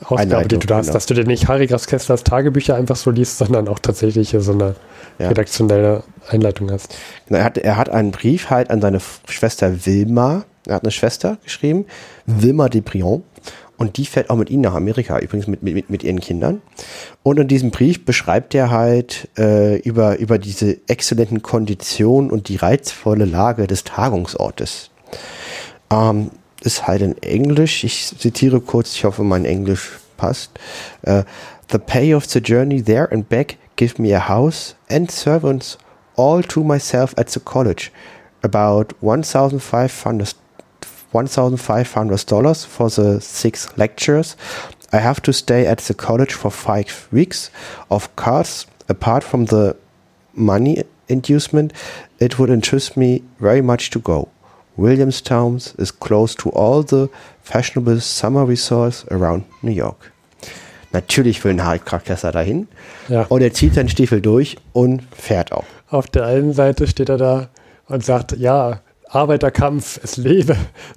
Ausgabe, 0.00 0.20
Einleitung, 0.20 0.48
die 0.48 0.58
du 0.58 0.66
da 0.66 0.76
hast, 0.78 0.86
genau. 0.86 0.94
dass 0.94 1.06
du 1.06 1.14
dir 1.14 1.24
nicht 1.24 1.48
Harry 1.48 1.66
Graf 1.66 1.86
Kesslers 1.86 2.24
Tagebücher 2.24 2.74
einfach 2.74 2.96
so 2.96 3.10
liest, 3.10 3.38
sondern 3.38 3.68
auch 3.68 3.78
tatsächlich 3.78 4.30
hier 4.30 4.40
so 4.40 4.52
eine 4.52 4.74
Ja. 5.18 5.28
redaktionelle 5.28 6.02
Einleitung 6.28 6.70
hast. 6.72 6.94
Na, 7.28 7.38
Er 7.38 7.44
hat, 7.44 7.58
er 7.58 7.76
hat 7.76 7.88
einen 7.88 8.10
Brief 8.10 8.50
halt 8.50 8.70
an 8.70 8.80
seine 8.80 8.98
Schwester 9.28 9.86
Wilma. 9.86 10.44
Er 10.66 10.76
hat 10.76 10.82
eine 10.82 10.90
Schwester 10.90 11.38
geschrieben, 11.44 11.84
Wilma 12.26 12.68
de 12.68 12.80
Brion. 12.80 13.22
Und 13.76 13.96
die 13.96 14.06
fährt 14.06 14.30
auch 14.30 14.36
mit 14.36 14.50
ihm 14.50 14.60
nach 14.60 14.74
Amerika, 14.74 15.18
übrigens 15.18 15.46
mit, 15.46 15.62
mit, 15.62 15.90
mit 15.90 16.02
ihren 16.04 16.20
Kindern. 16.20 16.62
Und 17.22 17.38
in 17.38 17.48
diesem 17.48 17.70
Brief 17.70 18.04
beschreibt 18.04 18.54
er 18.54 18.70
halt 18.70 19.28
äh, 19.36 19.78
über, 19.80 20.18
über 20.18 20.38
diese 20.38 20.78
exzellenten 20.86 21.42
Konditionen 21.42 22.30
und 22.30 22.48
die 22.48 22.56
reizvolle 22.56 23.24
Lage 23.24 23.66
des 23.66 23.84
Tagungsortes. 23.84 24.90
Ähm, 25.94 26.30
ist 26.62 26.86
halt 26.86 27.02
in 27.02 27.20
Englisch. 27.22 27.84
Ich 27.84 28.12
zitiere 28.18 28.60
kurz, 28.60 28.94
ich 28.94 29.04
hoffe, 29.04 29.22
mein 29.22 29.44
Englisch 29.44 29.90
passt. 30.16 30.50
Äh, 31.02 31.24
the 31.70 31.78
pay 31.78 32.14
of 32.14 32.24
the 32.26 32.40
journey 32.40 32.82
there 32.82 33.10
and 33.12 33.28
back 33.28 33.56
give 33.76 34.00
me 34.00 34.16
a 34.16 34.28
house 34.28 34.74
and 34.88 35.10
servants 35.10 35.78
all 36.16 36.42
to 36.42 36.62
myself 36.62 37.14
at 37.16 37.30
the 37.30 37.40
college. 37.40 37.90
About 38.42 38.94
1,500 39.00 40.34
$1,500 41.12 42.26
dollars 42.26 42.64
for 42.64 42.90
the 42.90 43.20
six 43.20 43.68
lectures. 43.76 44.36
I 44.92 44.98
have 44.98 45.20
to 45.22 45.32
stay 45.32 45.64
at 45.66 45.78
the 45.78 45.94
college 45.94 46.32
for 46.34 46.50
five 46.50 47.08
weeks. 47.12 47.50
Of 47.88 48.14
course, 48.16 48.66
apart 48.88 49.22
from 49.22 49.46
the 49.46 49.76
money 50.34 50.82
inducement, 51.08 51.72
it 52.18 52.38
would 52.38 52.50
interest 52.50 52.96
me 52.96 53.22
very 53.38 53.62
much 53.62 53.90
to 53.90 54.00
go. 54.00 54.28
Williamstown 54.76 55.56
is 55.78 55.98
close 55.98 56.34
to 56.36 56.50
all 56.50 56.82
the 56.86 57.08
fashionable 57.42 58.00
summer 58.00 58.46
resorts 58.46 59.06
around 59.10 59.44
New 59.62 59.70
York. 59.72 60.12
Natürlich 60.92 61.42
will 61.44 61.52
ein 61.52 61.64
Harry 61.64 61.78
Kessler 61.80 62.32
dahin 62.32 62.68
Ja. 63.08 63.22
und 63.28 63.42
er 63.42 63.52
zieht 63.52 63.74
seinen 63.74 63.88
Stiefel 63.88 64.20
durch 64.20 64.56
und 64.72 65.02
fährt 65.16 65.52
auch. 65.52 65.64
Auf 65.90 66.06
der 66.08 66.26
einen 66.26 66.52
Seite 66.52 66.86
steht 66.86 67.08
er 67.08 67.18
da 67.18 67.48
und 67.86 68.04
sagt, 68.04 68.32
ja, 68.36 68.80
Arbeiterkampf, 69.08 70.00
es 70.02 70.16
lebe, 70.16 70.56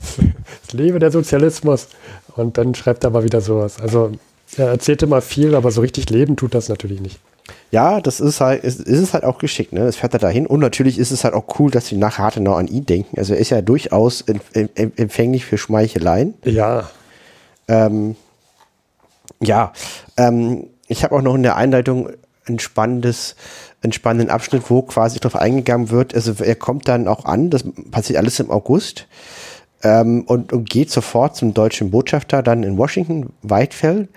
es 0.68 0.74
lebe 0.74 1.00
der 1.00 1.12
Sozialismus. 1.12 1.88
Und 2.36 2.58
dann 2.58 2.76
schreibt 2.76 3.04
er 3.04 3.08
aber 3.10 3.24
wieder 3.24 3.42
sowas. 3.42 3.80
Also 3.80 4.12
er 4.56 4.68
erzählt 4.68 5.02
immer 5.04 5.22
viel, 5.22 5.56
aber 5.56 5.72
so 5.72 5.82
richtig 5.82 6.10
leben 6.10 6.36
tut 6.36 6.54
das 6.56 6.70
natürlich 6.70 7.02
nicht. 7.02 7.20
Ja, 7.72 8.00
das 8.00 8.20
ist 8.22 8.40
halt, 8.40 8.64
ist, 8.64 8.80
ist 8.80 9.00
es 9.00 9.14
halt 9.14 9.26
auch 9.26 9.40
geschickt, 9.40 9.74
ne? 9.74 9.82
Das 9.82 9.98
fährt 9.98 10.14
er 10.14 10.20
dahin. 10.20 10.48
Und 10.48 10.62
natürlich 10.62 10.98
ist 10.98 11.12
es 11.12 11.24
halt 11.26 11.34
auch 11.34 11.60
cool, 11.60 11.70
dass 11.70 11.88
sie 11.88 11.98
nach 11.98 12.18
Hartenau 12.18 12.54
an 12.56 12.68
ihn 12.68 12.86
denken. 12.86 13.18
Also 13.20 13.34
er 13.34 13.40
ist 13.40 13.50
ja 13.50 13.62
durchaus 13.62 14.22
em- 14.22 14.40
em- 14.54 14.94
empfänglich 14.96 15.46
für 15.46 15.58
Schmeicheleien. 15.58 16.34
Ja, 16.44 16.90
Ähm, 17.68 18.16
ja, 19.42 19.74
ähm, 20.16 20.68
ich 20.88 21.04
habe 21.04 21.16
auch 21.16 21.22
noch 21.22 21.36
in 21.36 21.44
der 21.44 21.58
Einleitung 21.58 22.10
ein 22.48 22.60
spannendes, 22.60 23.36
einen 23.84 23.92
spannenden 23.92 24.30
Abschnitt, 24.30 24.70
wo 24.70 24.82
quasi 24.82 25.20
darauf 25.20 25.36
eingegangen 25.40 25.90
wird. 25.90 26.16
Also 26.16 26.34
er 26.42 26.56
kommt 26.56 26.88
dann 26.88 27.08
auch 27.10 27.26
an, 27.26 27.50
das 27.50 27.66
passiert 27.92 28.18
alles 28.20 28.40
im 28.40 28.50
August. 28.50 29.06
Ähm, 29.84 30.24
und, 30.24 30.54
und 30.54 30.70
geht 30.70 30.90
sofort 30.90 31.36
zum 31.36 31.54
deutschen 31.54 31.92
Botschafter 31.92 32.42
dann 32.42 32.64
in 32.64 32.78
Washington, 32.78 33.32
Whitefeld, 33.44 34.10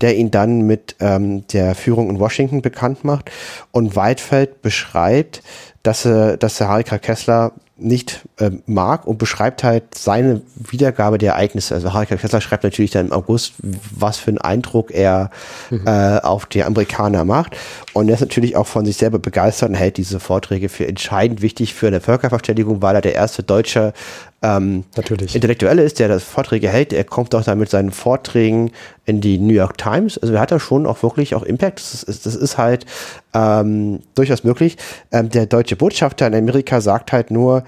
der 0.00 0.16
ihn 0.16 0.30
dann 0.30 0.62
mit 0.62 0.96
ähm, 1.00 1.46
der 1.48 1.74
Führung 1.74 2.10
in 2.10 2.20
Washington 2.20 2.62
bekannt 2.62 3.04
macht. 3.04 3.30
Und 3.70 3.96
Whitefeld 3.96 4.60
beschreibt, 4.62 5.42
dass, 5.82 6.04
er, 6.04 6.36
dass 6.36 6.58
der 6.58 6.68
Harry 6.68 6.84
K. 6.84 6.98
Kessler 6.98 7.52
nicht 7.76 8.26
ähm, 8.38 8.62
mag 8.66 9.06
und 9.06 9.16
beschreibt 9.16 9.64
halt 9.64 9.94
seine 9.94 10.42
Wiedergabe 10.56 11.16
der 11.16 11.32
Ereignisse. 11.32 11.74
Also 11.74 11.94
Harry. 11.94 12.04
Kessler 12.06 12.42
schreibt 12.42 12.64
natürlich 12.64 12.90
dann 12.90 13.06
im 13.06 13.12
August, 13.12 13.54
was 13.62 14.18
für 14.18 14.28
einen 14.28 14.38
Eindruck 14.38 14.90
er 14.90 15.30
äh, 15.70 16.18
auf 16.20 16.44
die 16.44 16.62
Amerikaner 16.62 17.24
macht. 17.24 17.56
Und 17.94 18.08
er 18.08 18.14
ist 18.14 18.20
natürlich 18.20 18.54
auch 18.56 18.66
von 18.66 18.84
sich 18.84 18.98
selber 18.98 19.18
begeistert 19.18 19.70
und 19.70 19.74
hält 19.74 19.96
diese 19.96 20.20
Vorträge 20.20 20.68
für 20.68 20.86
entscheidend 20.86 21.40
wichtig 21.40 21.72
für 21.72 21.86
eine 21.86 22.02
Völkerverständigung, 22.02 22.82
weil 22.82 22.94
er 22.94 23.00
der 23.00 23.14
erste 23.14 23.42
deutsche 23.42 23.94
ähm, 24.42 24.84
natürlich. 24.96 25.34
Intellektuelle 25.34 25.82
ist, 25.82 25.98
der 25.98 26.08
das 26.08 26.22
Vorträge 26.22 26.68
hält. 26.68 26.92
Er 26.92 27.04
kommt 27.04 27.34
auch 27.34 27.42
dann 27.42 27.58
mit 27.58 27.70
seinen 27.70 27.90
Vorträgen 27.90 28.70
in 29.06 29.22
die 29.22 29.38
New 29.38 29.54
York 29.54 29.78
Times. 29.78 30.18
Also 30.18 30.34
er 30.34 30.40
hat 30.40 30.52
da 30.52 30.60
schon 30.60 30.86
auch 30.86 31.02
wirklich 31.02 31.34
auch 31.34 31.42
Impact. 31.42 31.80
Das 31.80 32.02
ist, 32.02 32.26
das 32.26 32.36
ist 32.36 32.58
halt 32.58 32.84
ähm, 33.32 34.00
durchaus 34.14 34.44
möglich. 34.44 34.76
Ähm, 35.10 35.30
der 35.30 35.46
deutsche 35.46 35.76
Botschafter 35.76 36.26
in 36.26 36.34
Amerika 36.34 36.82
sagt 36.82 37.12
halt 37.12 37.30
nur, 37.30 37.64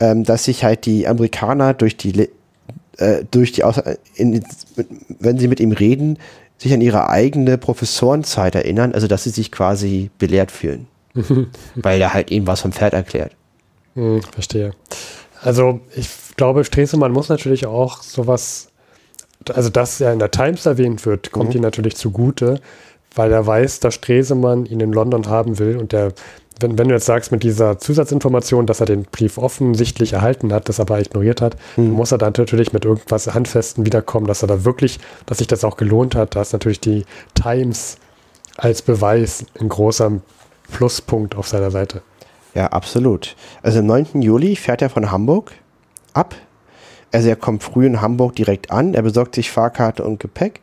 ähm, 0.00 0.24
dass 0.24 0.44
sich 0.44 0.64
halt 0.64 0.86
die 0.86 1.06
Amerikaner 1.06 1.74
durch 1.74 1.96
die 1.96 2.12
Le- 2.12 2.28
äh, 2.98 3.24
durch 3.30 3.52
die 3.52 3.62
in, 4.16 4.44
wenn 5.18 5.38
sie 5.38 5.48
mit 5.48 5.60
ihm 5.60 5.72
reden, 5.72 6.18
sich 6.58 6.72
an 6.72 6.80
ihre 6.80 7.08
eigene 7.08 7.58
Professorenzeit 7.58 8.54
erinnern, 8.54 8.92
also 8.92 9.06
dass 9.08 9.24
sie 9.24 9.30
sich 9.30 9.50
quasi 9.50 10.10
belehrt 10.18 10.50
fühlen. 10.50 10.86
weil 11.74 12.00
er 12.00 12.14
halt 12.14 12.30
ihnen 12.30 12.46
was 12.46 12.62
vom 12.62 12.72
Pferd 12.72 12.94
erklärt. 12.94 13.32
Hm, 13.94 14.22
verstehe. 14.22 14.70
Also 15.42 15.80
ich 15.94 16.08
glaube, 16.36 16.64
Stresemann 16.64 17.12
muss 17.12 17.28
natürlich 17.28 17.66
auch 17.66 18.02
sowas, 18.02 18.68
also 19.52 19.68
dass 19.68 20.00
er 20.00 20.12
in 20.14 20.18
der 20.20 20.30
Times 20.30 20.64
erwähnt 20.64 21.04
wird, 21.04 21.30
kommt 21.32 21.50
Mhm. 21.50 21.56
ihm 21.56 21.62
natürlich 21.62 21.96
zugute, 21.96 22.60
weil 23.14 23.30
er 23.30 23.46
weiß, 23.46 23.80
dass 23.80 23.94
Stresemann 23.96 24.64
ihn 24.64 24.80
in 24.80 24.92
London 24.92 25.26
haben 25.26 25.58
will 25.58 25.76
und 25.76 25.92
der, 25.92 26.12
wenn, 26.60 26.78
wenn 26.78 26.88
du 26.88 26.94
jetzt 26.94 27.06
sagst 27.06 27.32
mit 27.32 27.42
dieser 27.42 27.78
Zusatzinformation, 27.78 28.66
dass 28.66 28.80
er 28.80 28.86
den 28.86 29.04
Brief 29.04 29.38
offensichtlich 29.38 30.12
erhalten 30.12 30.52
hat, 30.52 30.68
das 30.68 30.80
aber 30.80 31.00
ignoriert 31.00 31.40
hat, 31.40 31.56
Mhm. 31.76 31.90
muss 31.92 32.12
er 32.12 32.18
dann 32.18 32.32
natürlich 32.36 32.72
mit 32.72 32.84
irgendwas 32.84 33.32
Handfesten 33.34 33.84
wiederkommen, 33.86 34.26
dass 34.26 34.42
er 34.42 34.48
da 34.48 34.64
wirklich, 34.64 35.00
dass 35.26 35.38
sich 35.38 35.46
das 35.46 35.64
auch 35.64 35.76
gelohnt 35.76 36.14
hat. 36.14 36.36
Da 36.36 36.42
ist 36.42 36.52
natürlich 36.52 36.80
die 36.80 37.04
Times 37.34 37.96
als 38.56 38.82
Beweis 38.82 39.44
ein 39.60 39.68
großer 39.68 40.12
Pluspunkt 40.70 41.34
auf 41.36 41.48
seiner 41.48 41.70
Seite. 41.70 42.02
Ja, 42.54 42.66
absolut. 42.66 43.34
Also 43.62 43.78
am 43.78 43.86
9. 43.86 44.20
Juli 44.22 44.56
fährt 44.56 44.82
er 44.82 44.90
von 44.90 45.10
Hamburg 45.10 45.52
ab. 46.12 46.34
Also 47.10 47.28
er 47.28 47.36
kommt 47.36 47.62
früh 47.62 47.86
in 47.86 48.00
Hamburg 48.00 48.36
direkt 48.36 48.70
an. 48.70 48.94
Er 48.94 49.02
besorgt 49.02 49.34
sich 49.34 49.50
Fahrkarte 49.50 50.04
und 50.04 50.20
Gepäck. 50.20 50.60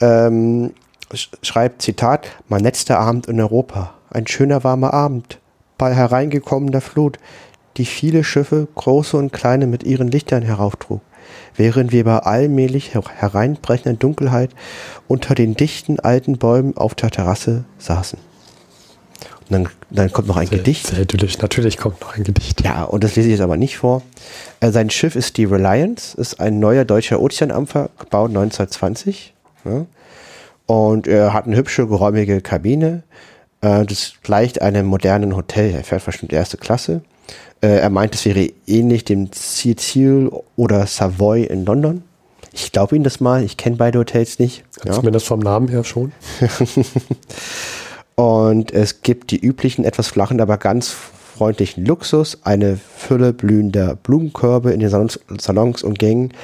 Ähm, 0.00 0.72
sch- 1.12 1.28
schreibt, 1.42 1.82
Zitat, 1.82 2.26
mein 2.48 2.62
letzter 2.62 2.98
Abend 2.98 3.26
in 3.26 3.40
Europa. 3.40 3.94
Ein 4.10 4.26
schöner 4.26 4.64
warmer 4.64 4.92
Abend. 4.92 5.38
Bei 5.78 5.94
hereingekommener 5.94 6.80
Flut, 6.80 7.18
die 7.76 7.84
viele 7.84 8.24
Schiffe, 8.24 8.68
große 8.74 9.16
und 9.16 9.32
kleine, 9.32 9.66
mit 9.66 9.84
ihren 9.84 10.08
Lichtern 10.08 10.42
herauftrug. 10.42 11.00
Während 11.56 11.92
wir 11.92 12.04
bei 12.04 12.18
allmählich 12.18 12.92
her- 12.94 13.04
hereinbrechender 13.16 13.96
Dunkelheit 13.98 14.50
unter 15.06 15.34
den 15.34 15.54
dichten 15.54 16.00
alten 16.00 16.38
Bäumen 16.38 16.76
auf 16.76 16.94
der 16.94 17.10
Terrasse 17.10 17.64
saßen. 17.78 18.18
Und 19.48 19.50
dann, 19.52 19.68
dann 19.90 20.12
kommt 20.12 20.28
noch 20.28 20.36
ein 20.36 20.48
Gedicht. 20.50 20.88
Sehr 20.88 21.00
idyllisch. 21.00 21.38
Natürlich 21.38 21.76
kommt 21.78 22.00
noch 22.00 22.16
ein 22.16 22.24
Gedicht. 22.24 22.62
Ja, 22.64 22.84
und 22.84 23.04
das 23.04 23.16
lese 23.16 23.28
ich 23.28 23.32
jetzt 23.34 23.40
aber 23.42 23.56
nicht 23.56 23.78
vor. 23.78 24.02
Äh, 24.60 24.70
sein 24.70 24.90
Schiff 24.90 25.14
ist 25.16 25.36
die 25.36 25.44
Reliance, 25.44 26.16
ist 26.20 26.40
ein 26.40 26.58
neuer 26.58 26.84
deutscher 26.84 27.20
Ozeanampfer, 27.20 27.90
gebaut 27.98 28.30
1920. 28.30 29.34
Ja. 29.64 29.86
Und 30.66 31.06
er 31.06 31.32
hat 31.32 31.46
eine 31.46 31.56
hübsche, 31.56 31.86
geräumige 31.86 32.40
Kabine. 32.40 33.02
Äh, 33.60 33.84
das 33.84 34.14
gleicht 34.22 34.62
einem 34.62 34.86
modernen 34.86 35.36
Hotel. 35.36 35.72
Er 35.74 35.84
fährt 35.84 36.04
bestimmt 36.04 36.32
erste 36.32 36.56
Klasse. 36.56 37.02
Äh, 37.60 37.78
er 37.78 37.90
meint, 37.90 38.14
es 38.14 38.24
wäre 38.24 38.50
ähnlich 38.66 39.04
dem 39.04 39.30
Cecil 39.32 40.30
oder 40.56 40.86
Savoy 40.86 41.44
in 41.44 41.64
London. 41.64 42.02
Ich 42.52 42.72
glaube 42.72 42.96
Ihnen 42.96 43.04
das 43.04 43.20
mal. 43.20 43.44
Ich 43.44 43.56
kenne 43.56 43.76
beide 43.76 43.98
Hotels 43.98 44.38
nicht. 44.38 44.64
Ja. 44.84 44.92
Zumindest 44.92 45.26
vom 45.26 45.40
Namen 45.40 45.68
her 45.68 45.84
schon. 45.84 46.12
Und 48.16 48.72
es 48.72 49.02
gibt 49.02 49.30
die 49.30 49.38
üblichen, 49.38 49.84
etwas 49.84 50.08
flachen, 50.08 50.40
aber 50.40 50.58
ganz 50.58 50.90
freundlichen 50.90 51.86
Luxus, 51.86 52.38
eine 52.44 52.76
Fülle 52.76 53.32
blühender 53.32 53.96
Blumenkörbe 53.96 54.72
in 54.72 54.80
den 54.80 54.90
Salons, 54.90 55.20
Salons 55.38 55.82
und 55.82 55.98
Gängen. 55.98 56.34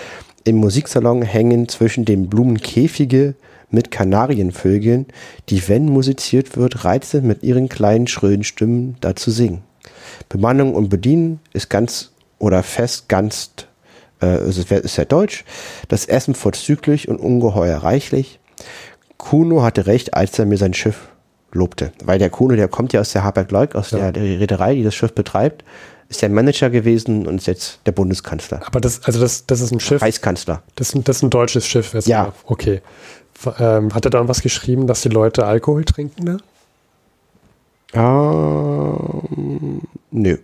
Im 0.45 0.57
Musiksalon 0.57 1.20
hängen 1.20 1.69
zwischen 1.69 2.07
den 2.07 2.31
Blumen 2.31 2.59
Käfige 2.62 3.35
mit 3.71 3.91
Kanarienvögeln, 3.91 5.07
die, 5.49 5.67
wenn 5.69 5.87
musiziert 5.87 6.57
wird, 6.57 6.85
reizen 6.85 7.27
mit 7.27 7.43
ihren 7.43 7.69
kleinen, 7.69 8.07
schrillen 8.07 8.45
Stimmen 8.45 8.97
dazu 9.01 9.31
singen. 9.31 9.63
Bemannung 10.29 10.75
und 10.75 10.89
Bedienen 10.89 11.41
ist 11.53 11.69
ganz 11.71 12.13
oder 12.39 12.63
fest 12.63 13.09
ganz, 13.09 13.51
äh, 14.23 14.49
ist 14.49 14.71
ist 14.71 14.95
sehr 14.95 15.05
deutsch. 15.05 15.45
Das 15.89 16.07
Essen 16.07 16.35
vorzüglich 16.35 17.09
und 17.09 17.17
ungeheuer 17.19 17.79
reichlich. 17.79 18.39
Kuno 19.17 19.63
hatte 19.63 19.87
recht, 19.87 20.15
als 20.15 20.39
er 20.39 20.47
mir 20.47 20.59
sein 20.59 20.75
Schiff 20.75 21.09
lobte. 21.53 21.93
Weil 22.05 22.19
der 22.19 22.31
Kuno, 22.31 22.55
der 22.57 22.69
kommt 22.69 22.93
ja 22.93 23.01
aus 23.01 23.13
der 23.13 23.25
Hapag-Lloyd, 23.25 23.75
aus 23.75 23.91
Ja. 23.91 23.99
der, 23.99 24.13
der 24.13 24.23
Reederei, 24.41 24.75
die 24.75 24.83
das 24.85 24.95
Schiff 24.95 25.13
betreibt, 25.15 25.65
ist 26.09 26.23
der 26.23 26.29
Manager 26.29 26.71
gewesen 26.71 27.27
und 27.27 27.37
ist 27.39 27.47
jetzt 27.47 27.81
der 27.87 27.93
Bundeskanzler. 27.93 28.61
Aber 28.67 28.81
das, 28.81 29.03
also 29.05 29.19
das, 29.21 29.47
das 29.47 29.61
ist 29.61 29.73
ein 29.73 29.81
Schiff, 29.81 30.03
Reichskanzler. 30.03 30.63
das, 30.77 30.91
ist 30.91 30.95
ein- 30.95 31.05
das 31.05 31.17
ist 31.17 31.23
ein 31.23 31.31
deutsches 31.31 31.67
Schiff. 31.67 31.95
Ja. 32.07 32.33
Okay. 32.45 32.81
Ähm, 33.59 33.95
hat 33.95 34.05
er 34.05 34.11
dann 34.11 34.29
was 34.29 34.43
geschrieben, 34.43 34.87
dass 34.87 35.03
die 35.03 35.09
Leute 35.09 35.47
Alkohol 35.47 35.85
trinken 35.85 36.27
da? 36.27 36.37
Ähm, 37.95 39.83
nö. 40.11 40.39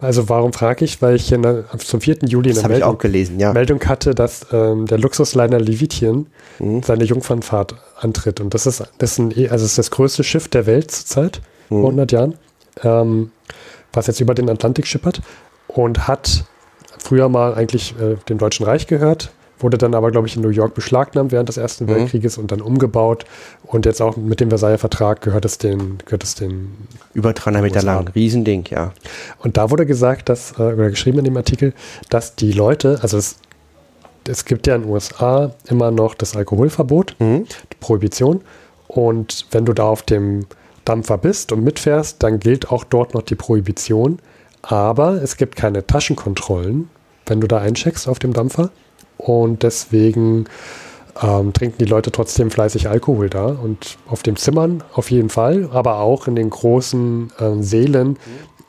Also 0.00 0.28
warum 0.28 0.52
frage 0.52 0.84
ich? 0.84 1.02
Weil 1.02 1.16
ich 1.16 1.28
der, 1.28 1.64
zum 1.78 2.00
4. 2.00 2.18
Juli 2.26 2.56
eine 2.56 2.68
Meldung, 2.68 2.98
gelesen, 2.98 3.40
ja. 3.40 3.52
Meldung, 3.52 3.80
hatte, 3.84 4.14
dass 4.14 4.46
ähm, 4.52 4.86
der 4.86 4.98
Luxusliner 4.98 5.58
Levitien 5.58 6.28
mhm. 6.60 6.82
seine 6.84 7.04
Jungfernfahrt 7.04 7.74
antritt. 7.98 8.40
Und 8.40 8.54
das 8.54 8.66
ist, 8.66 8.84
das 8.98 9.12
ist, 9.12 9.18
ein, 9.18 9.32
also 9.32 9.48
das, 9.48 9.62
ist 9.62 9.78
das 9.78 9.90
größte 9.90 10.22
Schiff 10.22 10.46
der 10.48 10.66
Welt 10.66 10.92
zurzeit, 10.92 11.40
mhm. 11.68 11.80
vor 11.80 11.90
100 11.90 12.12
Jahren, 12.12 12.34
ähm, 12.84 13.32
was 13.92 14.06
jetzt 14.06 14.20
über 14.20 14.34
den 14.34 14.48
Atlantik 14.48 14.86
schippert 14.86 15.20
und 15.66 16.06
hat 16.06 16.44
früher 16.98 17.28
mal 17.28 17.54
eigentlich 17.54 17.94
äh, 18.00 18.16
dem 18.28 18.38
Deutschen 18.38 18.66
Reich 18.66 18.86
gehört, 18.86 19.32
wurde 19.60 19.78
dann 19.78 19.94
aber, 19.94 20.10
glaube 20.10 20.26
ich, 20.26 20.36
in 20.36 20.42
New 20.42 20.48
York 20.48 20.74
beschlagnahmt 20.74 21.32
während 21.32 21.48
des 21.48 21.56
Ersten 21.56 21.84
mhm. 21.84 21.90
Weltkrieges 21.90 22.38
und 22.38 22.52
dann 22.52 22.60
umgebaut. 22.60 23.24
Und 23.64 23.86
jetzt 23.86 24.00
auch 24.00 24.16
mit 24.16 24.40
dem 24.40 24.48
Versailler 24.48 24.78
Vertrag 24.78 25.20
gehört 25.20 25.44
es 25.44 25.58
den, 25.58 25.98
gehört 26.04 26.24
es 26.24 26.34
den 26.34 26.76
über 27.14 27.32
300 27.32 27.62
Meter 27.62 27.82
lang, 27.82 28.08
Riesending, 28.08 28.64
ja. 28.70 28.92
Und 29.38 29.56
da 29.56 29.70
wurde 29.70 29.86
gesagt, 29.86 30.28
dass, 30.28 30.52
äh, 30.58 30.62
oder 30.62 30.90
geschrieben 30.90 31.18
in 31.18 31.24
dem 31.24 31.36
Artikel, 31.36 31.74
dass 32.08 32.36
die 32.36 32.52
Leute, 32.52 32.98
also 33.02 33.18
es, 33.18 33.36
es 34.26 34.44
gibt 34.44 34.66
ja 34.66 34.74
in 34.74 34.82
den 34.82 34.90
USA 34.90 35.52
immer 35.68 35.90
noch 35.90 36.14
das 36.14 36.36
Alkoholverbot, 36.36 37.16
mhm. 37.18 37.44
die 37.44 37.76
Prohibition. 37.80 38.42
Und 38.86 39.46
wenn 39.50 39.64
du 39.64 39.72
da 39.72 39.84
auf 39.84 40.02
dem 40.02 40.46
Dampfer 40.84 41.18
bist 41.18 41.52
und 41.52 41.62
mitfährst, 41.62 42.22
dann 42.22 42.40
gilt 42.40 42.70
auch 42.70 42.84
dort 42.84 43.14
noch 43.14 43.22
die 43.22 43.34
Prohibition. 43.34 44.18
Aber 44.62 45.22
es 45.22 45.36
gibt 45.36 45.56
keine 45.56 45.86
Taschenkontrollen, 45.86 46.88
wenn 47.26 47.40
du 47.40 47.46
da 47.46 47.58
eincheckst 47.58 48.08
auf 48.08 48.18
dem 48.18 48.32
Dampfer. 48.32 48.70
Und 49.18 49.64
deswegen 49.64 50.46
ähm, 51.22 51.52
trinken 51.52 51.78
die 51.78 51.84
Leute 51.84 52.12
trotzdem 52.12 52.50
fleißig 52.50 52.88
Alkohol 52.88 53.28
da. 53.28 53.46
Und 53.46 53.98
auf 54.06 54.22
den 54.22 54.36
Zimmern 54.36 54.82
auf 54.92 55.10
jeden 55.10 55.28
Fall, 55.28 55.68
aber 55.72 55.98
auch 55.98 56.26
in 56.26 56.36
den 56.36 56.50
großen 56.50 57.32
äh, 57.38 57.62
Seelen 57.62 58.10
mhm. 58.10 58.16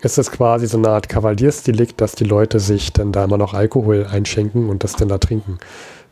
ist 0.02 0.18
es 0.18 0.32
quasi 0.32 0.68
so 0.68 0.78
eine 0.78 0.90
Art 0.90 1.10
Kavaliersdelikt, 1.10 2.02
dass 2.02 2.14
die 2.14 2.24
Leute 2.24 2.60
sich 2.60 2.92
dann 2.92 3.12
da 3.12 3.24
immer 3.24 3.38
noch 3.38 3.54
Alkohol 3.54 4.08
einschenken 4.12 4.70
und 4.70 4.84
das 4.84 4.94
dann 4.94 5.08
da 5.08 5.20
trinken. 5.20 5.60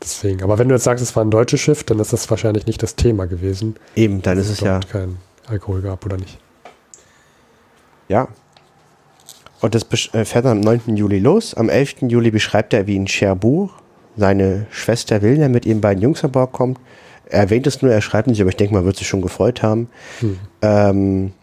Deswegen. 0.01 0.43
Aber 0.43 0.59
wenn 0.59 0.69
du 0.69 0.75
jetzt 0.75 0.83
sagst, 0.83 1.03
es 1.03 1.15
war 1.15 1.25
ein 1.25 1.31
deutsches 1.31 1.59
Schiff, 1.59 1.83
dann 1.83 1.99
ist 1.99 2.13
das 2.13 2.29
wahrscheinlich 2.29 2.67
nicht 2.67 2.83
das 2.83 2.95
Thema 2.95 3.25
gewesen. 3.25 3.75
Eben, 3.95 4.21
dann 4.21 4.37
ist 4.37 4.49
es 4.49 4.59
ja. 4.59 4.79
kein 4.79 5.17
Alkohol 5.47 5.81
gab 5.81 6.05
oder 6.05 6.17
nicht. 6.17 6.37
Ja. 8.07 8.27
Und 9.59 9.73
das 9.73 9.87
äh, 10.13 10.23
fährt 10.23 10.45
dann 10.45 10.59
am 10.59 10.61
9. 10.61 10.95
Juli 10.95 11.17
los. 11.17 11.55
Am 11.55 11.67
11. 11.67 12.03
Juli 12.03 12.29
beschreibt 12.29 12.73
er, 12.73 12.85
wie 12.85 12.95
in 12.95 13.07
Cherbourg 13.07 13.71
seine 14.17 14.65
Schwester 14.71 15.21
Wilna 15.21 15.47
mit 15.47 15.65
ihren 15.65 15.81
beiden 15.81 16.01
Jungs 16.01 16.23
an 16.23 16.31
Bord 16.31 16.51
kommt. 16.51 16.79
Er 17.29 17.41
erwähnt 17.41 17.67
es 17.67 17.81
nur, 17.81 17.91
er 17.91 18.01
schreibt 18.01 18.27
nicht, 18.27 18.41
aber 18.41 18.49
ich 18.49 18.55
denke 18.55 18.73
mal, 18.73 18.85
wird 18.85 18.97
sich 18.97 19.07
schon 19.07 19.21
gefreut 19.21 19.61
haben. 19.61 19.89
Hm. 20.19 20.39
Ähm, 20.61 21.33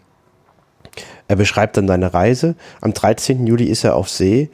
er 1.27 1.35
beschreibt 1.35 1.77
dann 1.77 1.87
seine 1.87 2.13
Reise. 2.13 2.55
Am 2.81 2.93
13. 2.93 3.47
Juli 3.47 3.65
ist 3.65 3.83
er 3.83 3.95
auf 3.95 4.09
See 4.09 4.49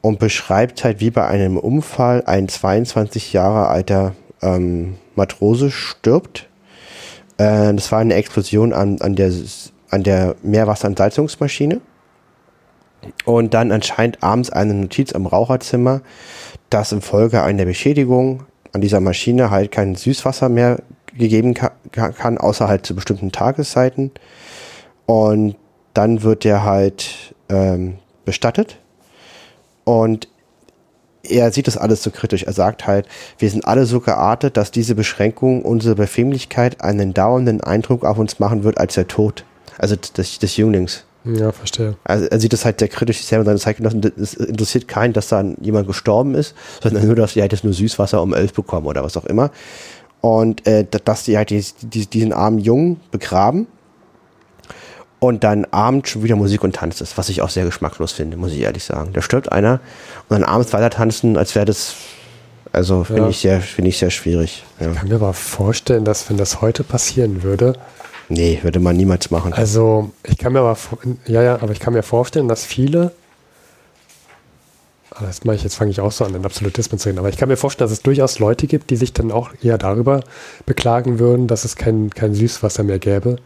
und 0.00 0.18
beschreibt 0.18 0.84
halt, 0.84 1.00
wie 1.00 1.10
bei 1.10 1.26
einem 1.26 1.56
Unfall 1.56 2.22
ein 2.26 2.48
22 2.48 3.32
Jahre 3.32 3.68
alter 3.68 4.14
ähm, 4.42 4.96
Matrose 5.14 5.70
stirbt. 5.70 6.48
Äh, 7.36 7.74
das 7.74 7.92
war 7.92 8.00
eine 8.00 8.14
Explosion 8.14 8.72
an, 8.72 9.00
an 9.00 9.14
der, 9.14 9.32
an 9.90 10.02
der 10.02 10.36
Meerwasserentsalzungsmaschine. 10.42 11.80
Und 13.24 13.54
dann 13.54 13.70
anscheinend 13.70 14.22
abends 14.22 14.50
eine 14.50 14.74
Notiz 14.74 15.12
am 15.12 15.26
Raucherzimmer, 15.26 16.00
dass 16.70 16.92
infolge 16.92 17.42
einer 17.42 17.64
Beschädigung 17.64 18.44
an 18.72 18.80
dieser 18.80 19.00
Maschine 19.00 19.50
halt 19.50 19.72
kein 19.72 19.94
Süßwasser 19.94 20.48
mehr 20.48 20.78
gegeben 21.16 21.54
kann, 21.54 22.38
außer 22.38 22.68
halt 22.68 22.86
zu 22.86 22.94
bestimmten 22.94 23.32
Tageszeiten. 23.32 24.12
Und 25.06 25.56
dann 25.94 26.22
wird 26.22 26.44
der 26.44 26.64
halt 26.64 27.34
ähm, 27.48 27.98
bestattet. 28.24 28.78
Und 29.84 30.28
er 31.22 31.50
sieht 31.50 31.66
das 31.66 31.76
alles 31.76 32.02
so 32.02 32.10
kritisch. 32.10 32.44
Er 32.44 32.52
sagt 32.52 32.86
halt, 32.86 33.06
wir 33.38 33.50
sind 33.50 33.66
alle 33.66 33.86
so 33.86 34.00
geartet, 34.00 34.56
dass 34.56 34.70
diese 34.70 34.94
Beschränkung 34.94 35.62
unsere 35.62 35.96
Bequemlichkeit 35.96 36.82
einen 36.82 37.14
dauernden 37.14 37.60
Eindruck 37.60 38.04
auf 38.04 38.18
uns 38.18 38.38
machen 38.38 38.64
wird 38.64 38.78
als 38.78 38.94
der 38.94 39.08
Tod. 39.08 39.44
Also 39.78 39.96
des, 39.96 40.38
des 40.38 40.56
Jünglings. 40.56 41.04
Ja, 41.34 41.52
verstehe. 41.52 41.96
Also 42.04 42.26
er 42.26 42.40
sieht 42.40 42.52
das 42.52 42.64
halt 42.64 42.78
sehr 42.78 42.88
kritisch 42.88 43.22
selber 43.22 43.44
seine 43.44 43.58
Zeitgenossen. 43.58 44.02
Es 44.20 44.34
interessiert 44.34 44.88
keinen, 44.88 45.12
dass 45.12 45.28
da 45.28 45.44
jemand 45.60 45.86
gestorben 45.86 46.34
ist, 46.34 46.54
sondern 46.82 47.06
nur, 47.06 47.16
dass 47.16 47.34
die 47.34 47.40
halt 47.42 47.52
jetzt 47.52 47.64
nur 47.64 47.72
Süßwasser 47.72 48.22
um 48.22 48.32
elf 48.32 48.52
bekommen 48.52 48.86
oder 48.86 49.04
was 49.04 49.16
auch 49.16 49.26
immer. 49.26 49.50
Und 50.20 50.66
äh, 50.66 50.86
dass 51.04 51.24
die 51.24 51.36
halt 51.36 51.50
die, 51.50 51.64
die, 51.82 52.06
diesen 52.06 52.32
armen 52.32 52.58
Jungen 52.58 53.00
begraben 53.10 53.66
und 55.20 55.44
dann 55.44 55.64
abends 55.66 56.10
schon 56.10 56.22
wieder 56.22 56.36
Musik 56.36 56.64
und 56.64 56.76
Tanz 56.76 57.00
ist, 57.00 57.18
was 57.18 57.28
ich 57.28 57.42
auch 57.42 57.50
sehr 57.50 57.64
geschmacklos 57.64 58.12
finde, 58.12 58.36
muss 58.36 58.52
ich 58.52 58.60
ehrlich 58.60 58.84
sagen. 58.84 59.12
Da 59.12 59.22
stirbt 59.22 59.52
einer 59.52 59.80
und 60.28 60.40
dann 60.40 60.44
abends 60.44 60.72
weiter 60.72 60.90
tanzen, 60.90 61.36
als 61.36 61.54
wäre 61.54 61.66
das, 61.66 61.94
also 62.72 63.04
finde 63.04 63.22
ja. 63.22 63.28
ich 63.28 63.38
sehr, 63.38 63.60
finde 63.60 63.90
ich 63.90 63.98
sehr 63.98 64.10
schwierig. 64.10 64.64
Ja. 64.80 64.90
Ich 64.90 64.96
kann 64.96 65.08
mir 65.08 65.16
aber 65.16 65.34
vorstellen, 65.34 66.04
dass 66.04 66.28
wenn 66.30 66.36
das 66.36 66.60
heute 66.60 66.84
passieren 66.84 67.42
würde, 67.42 67.74
Nee, 68.28 68.58
würde 68.62 68.78
man 68.78 68.96
niemals 68.96 69.30
machen. 69.30 69.52
Also, 69.52 70.10
ich 70.22 70.36
kann 70.38 70.52
mir 70.52 70.60
aber, 70.60 70.76
ja, 71.26 71.42
ja, 71.42 71.54
aber 71.62 71.72
ich 71.72 71.80
kann 71.80 71.94
mir 71.94 72.02
vorstellen, 72.02 72.46
dass 72.46 72.64
viele, 72.64 73.12
ah, 75.10 75.22
das 75.22 75.44
mache 75.44 75.56
ich, 75.56 75.62
jetzt 75.62 75.76
fange 75.76 75.90
ich 75.90 76.00
auch 76.00 76.12
so 76.12 76.24
an, 76.24 76.34
den 76.34 76.44
Absolutismus 76.44 77.00
zu 77.00 77.08
reden, 77.08 77.18
aber 77.18 77.30
ich 77.30 77.38
kann 77.38 77.48
mir 77.48 77.56
vorstellen, 77.56 77.88
dass 77.88 77.96
es 77.96 78.02
durchaus 78.02 78.38
Leute 78.38 78.66
gibt, 78.66 78.90
die 78.90 78.96
sich 78.96 79.12
dann 79.14 79.32
auch 79.32 79.50
eher 79.62 79.78
darüber 79.78 80.20
beklagen 80.66 81.18
würden, 81.18 81.46
dass 81.46 81.64
es 81.64 81.76
kein, 81.76 82.10
kein 82.10 82.34
Süßwasser 82.34 82.82
mehr 82.82 82.98
gäbe, 82.98 83.36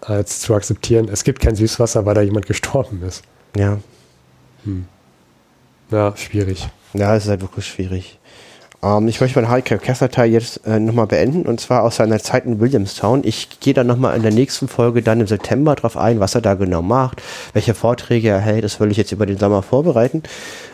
als 0.00 0.40
zu 0.40 0.54
akzeptieren, 0.54 1.08
es 1.08 1.24
gibt 1.24 1.40
kein 1.40 1.54
Süßwasser, 1.54 2.04
weil 2.04 2.14
da 2.14 2.22
jemand 2.22 2.46
gestorben 2.46 3.02
ist. 3.02 3.22
Ja. 3.56 3.78
Hm. 4.64 4.86
Ja, 5.90 6.16
schwierig. 6.16 6.68
Ja, 6.94 7.16
es 7.16 7.24
ist 7.24 7.30
halt 7.30 7.42
wirklich 7.42 7.66
schwierig. 7.66 8.19
Ähm, 8.82 9.08
ich 9.08 9.20
möchte 9.20 9.40
meinen 9.40 9.50
Harry 9.50 9.62
Kessler-Teil 9.62 10.30
jetzt 10.30 10.66
äh, 10.66 10.78
nochmal 10.78 11.06
beenden 11.06 11.46
und 11.46 11.60
zwar 11.60 11.82
aus 11.82 11.96
seiner 11.96 12.18
Zeit 12.18 12.44
in 12.44 12.60
Williamstown. 12.60 13.22
Ich 13.24 13.60
gehe 13.60 13.74
dann 13.74 13.86
nochmal 13.86 14.16
in 14.16 14.22
der 14.22 14.32
nächsten 14.32 14.68
Folge 14.68 15.02
dann 15.02 15.20
im 15.20 15.26
September 15.26 15.74
drauf 15.74 15.96
ein, 15.96 16.20
was 16.20 16.34
er 16.34 16.40
da 16.40 16.54
genau 16.54 16.82
macht, 16.82 17.22
welche 17.52 17.74
Vorträge 17.74 18.28
er 18.28 18.40
hält. 18.40 18.64
Das 18.64 18.80
will 18.80 18.90
ich 18.90 18.96
jetzt 18.96 19.12
über 19.12 19.26
den 19.26 19.38
Sommer 19.38 19.62
vorbereiten. 19.62 20.22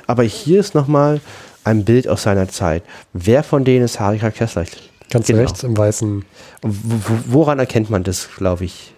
Aber 0.07 0.23
hier 0.23 0.61
ist 0.61 0.74
nochmal 0.74 1.20
ein 1.65 1.85
Bild 1.85 2.09
aus 2.09 2.23
seiner 2.23 2.49
Zeit. 2.49 2.85
Wer 3.12 3.43
von 3.43 3.65
denen 3.65 3.85
ist 3.85 3.99
Harry 3.99 4.19
Kessler? 4.19 4.65
Ganz 5.11 5.27
genau. 5.27 5.41
rechts 5.41 5.62
im 5.62 5.77
weißen. 5.77 6.24
Woran 6.62 7.59
erkennt 7.59 7.91
man 7.91 8.03
das, 8.03 8.28
glaube 8.37 8.65
ich? 8.65 8.93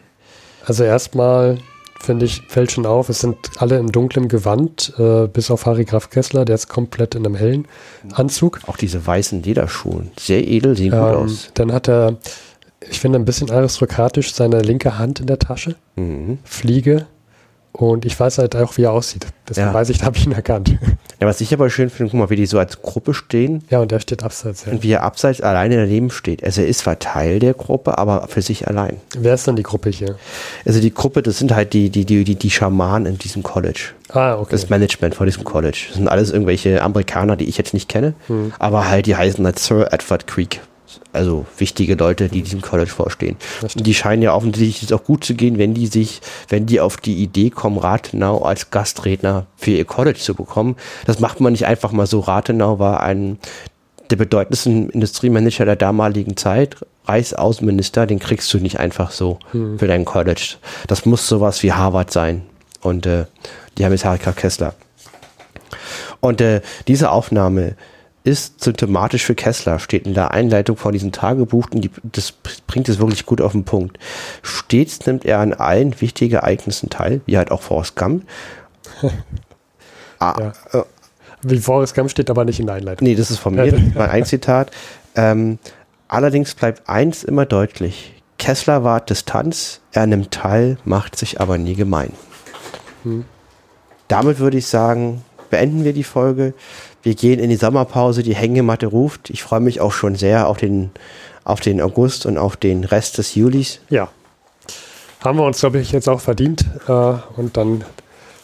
Also 0.67 0.85
erstmal 0.85 1.59
finde 2.01 2.27
ich, 2.27 2.43
fällt 2.49 2.73
schon 2.73 2.87
auf. 2.87 3.09
Es 3.09 3.21
sind 3.21 3.37
alle 3.57 3.79
in 3.79 3.89
dunklem 3.89 4.29
Gewand, 4.29 4.93
äh, 4.99 5.27
bis 5.27 5.51
auf 5.51 5.67
Harry 5.67 5.85
Graf 5.85 6.11
Kessler, 6.11 6.45
der 6.45 6.55
ist 6.55 6.69
komplett 6.69 7.15
in 7.15 7.27
einem 7.27 7.35
hellen 7.35 7.67
Anzug. 8.13 8.61
Auch 8.67 8.77
diese 8.77 9.07
weißen 9.07 9.43
Lederschuhe, 9.43 10.07
sehr 10.19 10.47
edel, 10.47 10.77
sehen 10.77 10.93
ähm, 10.93 11.01
gut 11.01 11.15
aus. 11.15 11.51
Dann 11.55 11.73
hat 11.73 11.89
er, 11.89 12.17
ich 12.89 13.01
finde, 13.01 13.19
ein 13.19 13.25
bisschen 13.25 13.51
aristokratisch 13.51 14.33
seine 14.33 14.61
linke 14.61 14.99
Hand 14.99 15.21
in 15.21 15.27
der 15.27 15.39
Tasche, 15.39 15.77
mhm. 15.97 16.39
Fliege, 16.45 17.07
und 17.73 18.05
ich 18.05 18.19
weiß 18.19 18.39
halt 18.39 18.57
auch, 18.57 18.77
wie 18.77 18.83
er 18.83 18.93
aussieht. 18.93 19.27
Deswegen 19.49 19.69
ja. 19.69 19.75
weiß 19.75 19.91
ich, 19.91 19.99
da 19.99 20.07
habe 20.07 20.17
ich 20.17 20.27
ihn 20.27 20.33
erkannt. 20.33 20.77
Ja, 21.21 21.27
was 21.27 21.41
ich 21.41 21.53
aber 21.53 21.69
schön 21.69 21.91
finde, 21.91 22.11
guck 22.11 22.21
mal, 22.21 22.31
wie 22.31 22.37
die 22.37 22.47
so 22.47 22.59
als 22.59 22.81
Gruppe 22.81 23.13
stehen. 23.13 23.65
Ja, 23.71 23.81
und 23.81 23.91
der 23.91 23.99
steht 23.99 24.23
abseits. 24.23 24.67
Ja. 24.67 24.73
Und 24.73 24.83
wie 24.83 24.93
er 24.93 25.03
abseits 25.03 25.41
alleine 25.41 25.77
daneben 25.77 26.11
steht. 26.11 26.45
Also 26.45 26.61
er 26.61 26.69
ist 26.69 26.81
zwar 26.81 26.99
Teil 26.99 27.41
der 27.41 27.55
Gruppe, 27.55 27.99
aber 27.99 28.29
für 28.29 28.41
sich 28.41 28.69
allein. 28.69 28.97
Wer 29.19 29.35
ist 29.35 29.49
dann 29.49 29.57
die 29.57 29.65
Gruppe 29.65 29.91
hier? 29.91 30.17
Also 30.65 30.81
die 30.81 30.95
Gruppe, 30.95 31.23
das 31.23 31.39
sind 31.39 31.53
halt 31.53 31.73
die, 31.73 31.91
die, 31.91 32.05
die, 32.05 32.25
die, 32.25 32.37
die 32.37 32.51
Schamanen 32.51 33.07
in 33.07 33.19
diesem 33.19 33.43
College. 33.43 33.91
Ah, 34.11 34.37
okay. 34.37 34.49
Das 34.51 34.69
Management 34.69 35.15
von 35.15 35.27
diesem 35.27 35.45
College. 35.45 35.87
Das 35.89 35.97
sind 35.97 36.09
alles 36.09 36.31
irgendwelche 36.31 36.83
Amerikaner, 36.83 37.37
die 37.37 37.47
ich 37.47 37.59
jetzt 37.59 37.75
nicht 37.75 37.89
kenne. 37.89 38.15
Hm. 38.29 38.53
Aber 38.59 38.89
halt, 38.89 39.07
die 39.07 39.17
heißen 39.17 39.45
halt 39.45 39.59
Sir 39.59 39.93
Edward 39.93 40.27
Creek 40.27 40.61
also 41.13 41.47
wichtige 41.57 41.95
Leute, 41.95 42.29
die 42.29 42.43
diesem 42.43 42.61
College 42.61 42.91
vorstehen. 42.91 43.37
Die 43.75 43.95
scheinen 43.95 44.23
ja 44.23 44.35
offensichtlich 44.35 44.93
auch 44.95 45.05
gut 45.05 45.25
zu 45.25 45.35
gehen, 45.35 45.59
wenn 45.59 45.75
die 45.75 45.87
sich, 45.87 46.21
wenn 46.49 46.67
die 46.67 46.81
auf 46.81 46.97
die 46.97 47.23
Idee 47.23 47.51
kommen, 47.51 47.79
Rathenau 47.79 48.43
als 48.43 48.71
Gastredner 48.71 49.47
für 49.57 49.73
ihr 49.73 49.85
College 49.85 50.19
zu 50.19 50.35
bekommen. 50.35 50.77
Das 51.07 51.21
macht 51.21 51.41
man 51.41 51.53
nicht 51.53 51.67
einfach 51.67 51.93
mal 51.93 52.07
so. 52.07 52.21
Rathenau 52.21 52.79
war 52.79 53.03
ein 53.03 53.39
der 54.11 54.17
bedeutendsten 54.17 54.89
Industriemanager 54.91 55.67
der 55.67 55.77
damaligen 55.77 56.37
Zeit, 56.37 56.77
Reichsaußenminister, 57.07 58.07
den 58.07 58.19
kriegst 58.19 58.53
du 58.53 58.59
nicht 58.59 58.79
einfach 58.79 59.11
so 59.11 59.39
hm. 59.53 59.79
für 59.79 59.87
dein 59.87 60.05
College. 60.05 60.57
Das 60.87 61.07
muss 61.07 61.29
sowas 61.29 61.63
wie 61.63 61.73
Harvard 61.73 62.11
sein. 62.11 62.43
Und 62.81 63.07
äh, 63.07 63.25
die 63.77 63.85
haben 63.85 63.93
jetzt 63.93 64.05
Harry 64.05 64.19
Kessler. 64.19 64.75
Und 66.21 66.41
äh, 66.41 66.61
diese 66.87 67.11
Aufnahme 67.11 67.77
ist 68.29 68.63
symptomatisch 68.63 69.25
für 69.25 69.35
Kessler, 69.35 69.79
steht 69.79 70.07
in 70.07 70.13
der 70.13 70.33
Einleitung 70.33 70.77
von 70.77 70.93
diesem 70.93 71.13
Tagebuch 71.13 71.69
und 71.73 71.81
die, 71.81 71.91
das 72.03 72.33
bringt 72.67 72.91
es 72.91 72.99
wirklich 72.99 73.25
gut 73.25 73.41
auf 73.41 73.53
den 73.53 73.65
Punkt. 73.65 73.99
Stets 74.43 75.07
nimmt 75.07 75.25
er 75.25 75.39
an 75.39 75.55
allen 75.55 75.99
wichtigen 75.99 76.35
Ereignissen 76.35 76.91
teil, 76.91 77.23
wie 77.25 77.39
halt 77.39 77.51
auch 77.51 77.63
Forrest 77.63 77.97
Gump. 77.97 78.25
ah, 80.19 80.53
ja. 80.73 80.81
äh, 80.81 80.85
wie 81.41 81.59
Forrest 81.59 81.95
Gump 81.95 82.11
steht 82.11 82.29
aber 82.29 82.45
nicht 82.45 82.61
in 82.61 82.67
der 82.67 82.75
Einleitung. 82.75 83.09
Nee, 83.09 83.15
das 83.15 83.31
ist 83.31 83.39
von 83.39 83.55
mir, 83.55 83.73
mein 83.95 84.11
ein 84.11 84.25
Zitat. 84.27 84.73
Ähm, 85.15 85.59
allerdings 86.07 86.55
bleibt 86.55 86.87
eins 86.87 87.25
immer 87.25 87.47
deutlich. 87.47 88.13
Kessler 88.37 88.85
wahrt 88.85 89.09
Distanz, 89.09 89.81
er 89.93 90.07
nimmt 90.07 90.33
teil, 90.33 90.77
macht 90.85 91.17
sich 91.17 91.41
aber 91.41 91.57
nie 91.57 91.75
gemein. 91.75 92.13
Hm. 93.05 93.25
damit 94.09 94.41
würde 94.41 94.59
ich 94.59 94.67
sagen, 94.67 95.23
beenden 95.51 95.85
wir 95.85 95.93
die 95.93 96.05
Folge. 96.05 96.53
Wir 97.03 97.15
gehen 97.15 97.39
in 97.39 97.51
die 97.51 97.57
Sommerpause, 97.57 98.23
die 98.23 98.35
Hängematte 98.35 98.87
ruft. 98.87 99.31
Ich 99.31 99.43
freue 99.43 99.61
mich 99.61 99.81
auch 99.81 99.93
schon 99.93 100.15
sehr 100.15 100.49
auf 100.49 100.59
den, 100.59 100.91
auf 101.45 101.61
den 101.61 101.81
August 101.81 102.27
und 102.27 102.39
auf 102.39 102.57
den 102.57 102.85
Rest 102.85 103.19
des 103.19 103.35
Julis. 103.35 103.81
Ja. 103.89 104.09
Haben 105.25 105.39
wir 105.39 105.45
uns, 105.45 105.61
glaube 105.61 105.79
ich, 105.79 105.93
jetzt 105.93 106.09
auch 106.09 106.21
verdient. 106.21 106.65
Äh, 106.87 107.15
und 107.37 107.57
dann 107.57 107.85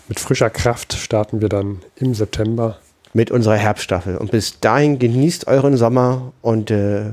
mit 0.09 0.20
frischer 0.20 0.51
Kraft 0.51 0.93
starten 0.94 1.40
wir 1.40 1.48
dann 1.48 1.81
im 1.97 2.14
September. 2.14 2.78
Mit 3.12 3.31
unserer 3.31 3.56
Herbststaffel. 3.56 4.16
Und 4.16 4.31
bis 4.31 4.60
dahin 4.60 4.98
genießt 4.98 5.47
euren 5.47 5.76
Sommer 5.76 6.32
und 6.43 6.70
äh, 6.70 7.05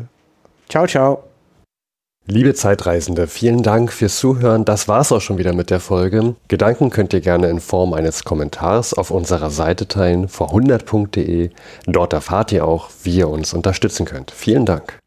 ciao, 0.67 0.87
ciao. 0.87 1.30
Liebe 2.27 2.53
Zeitreisende, 2.53 3.27
vielen 3.27 3.63
Dank 3.63 3.91
fürs 3.91 4.17
Zuhören. 4.17 4.63
Das 4.63 4.87
war's 4.87 5.11
auch 5.11 5.19
schon 5.19 5.37
wieder 5.37 5.53
mit 5.53 5.69
der 5.69 5.79
Folge. 5.79 6.35
Gedanken 6.47 6.89
könnt 6.89 7.13
ihr 7.13 7.19
gerne 7.19 7.49
in 7.49 7.59
Form 7.59 7.93
eines 7.93 8.23
Kommentars 8.23 8.93
auf 8.93 9.11
unserer 9.11 9.49
Seite 9.49 9.87
teilen, 9.87 10.27
vor100.de. 10.27 11.49
Dort 11.87 12.13
erfahrt 12.13 12.51
ihr 12.51 12.65
auch, 12.65 12.89
wie 13.03 13.17
ihr 13.17 13.27
uns 13.27 13.53
unterstützen 13.53 14.05
könnt. 14.05 14.31
Vielen 14.31 14.65
Dank. 14.65 15.00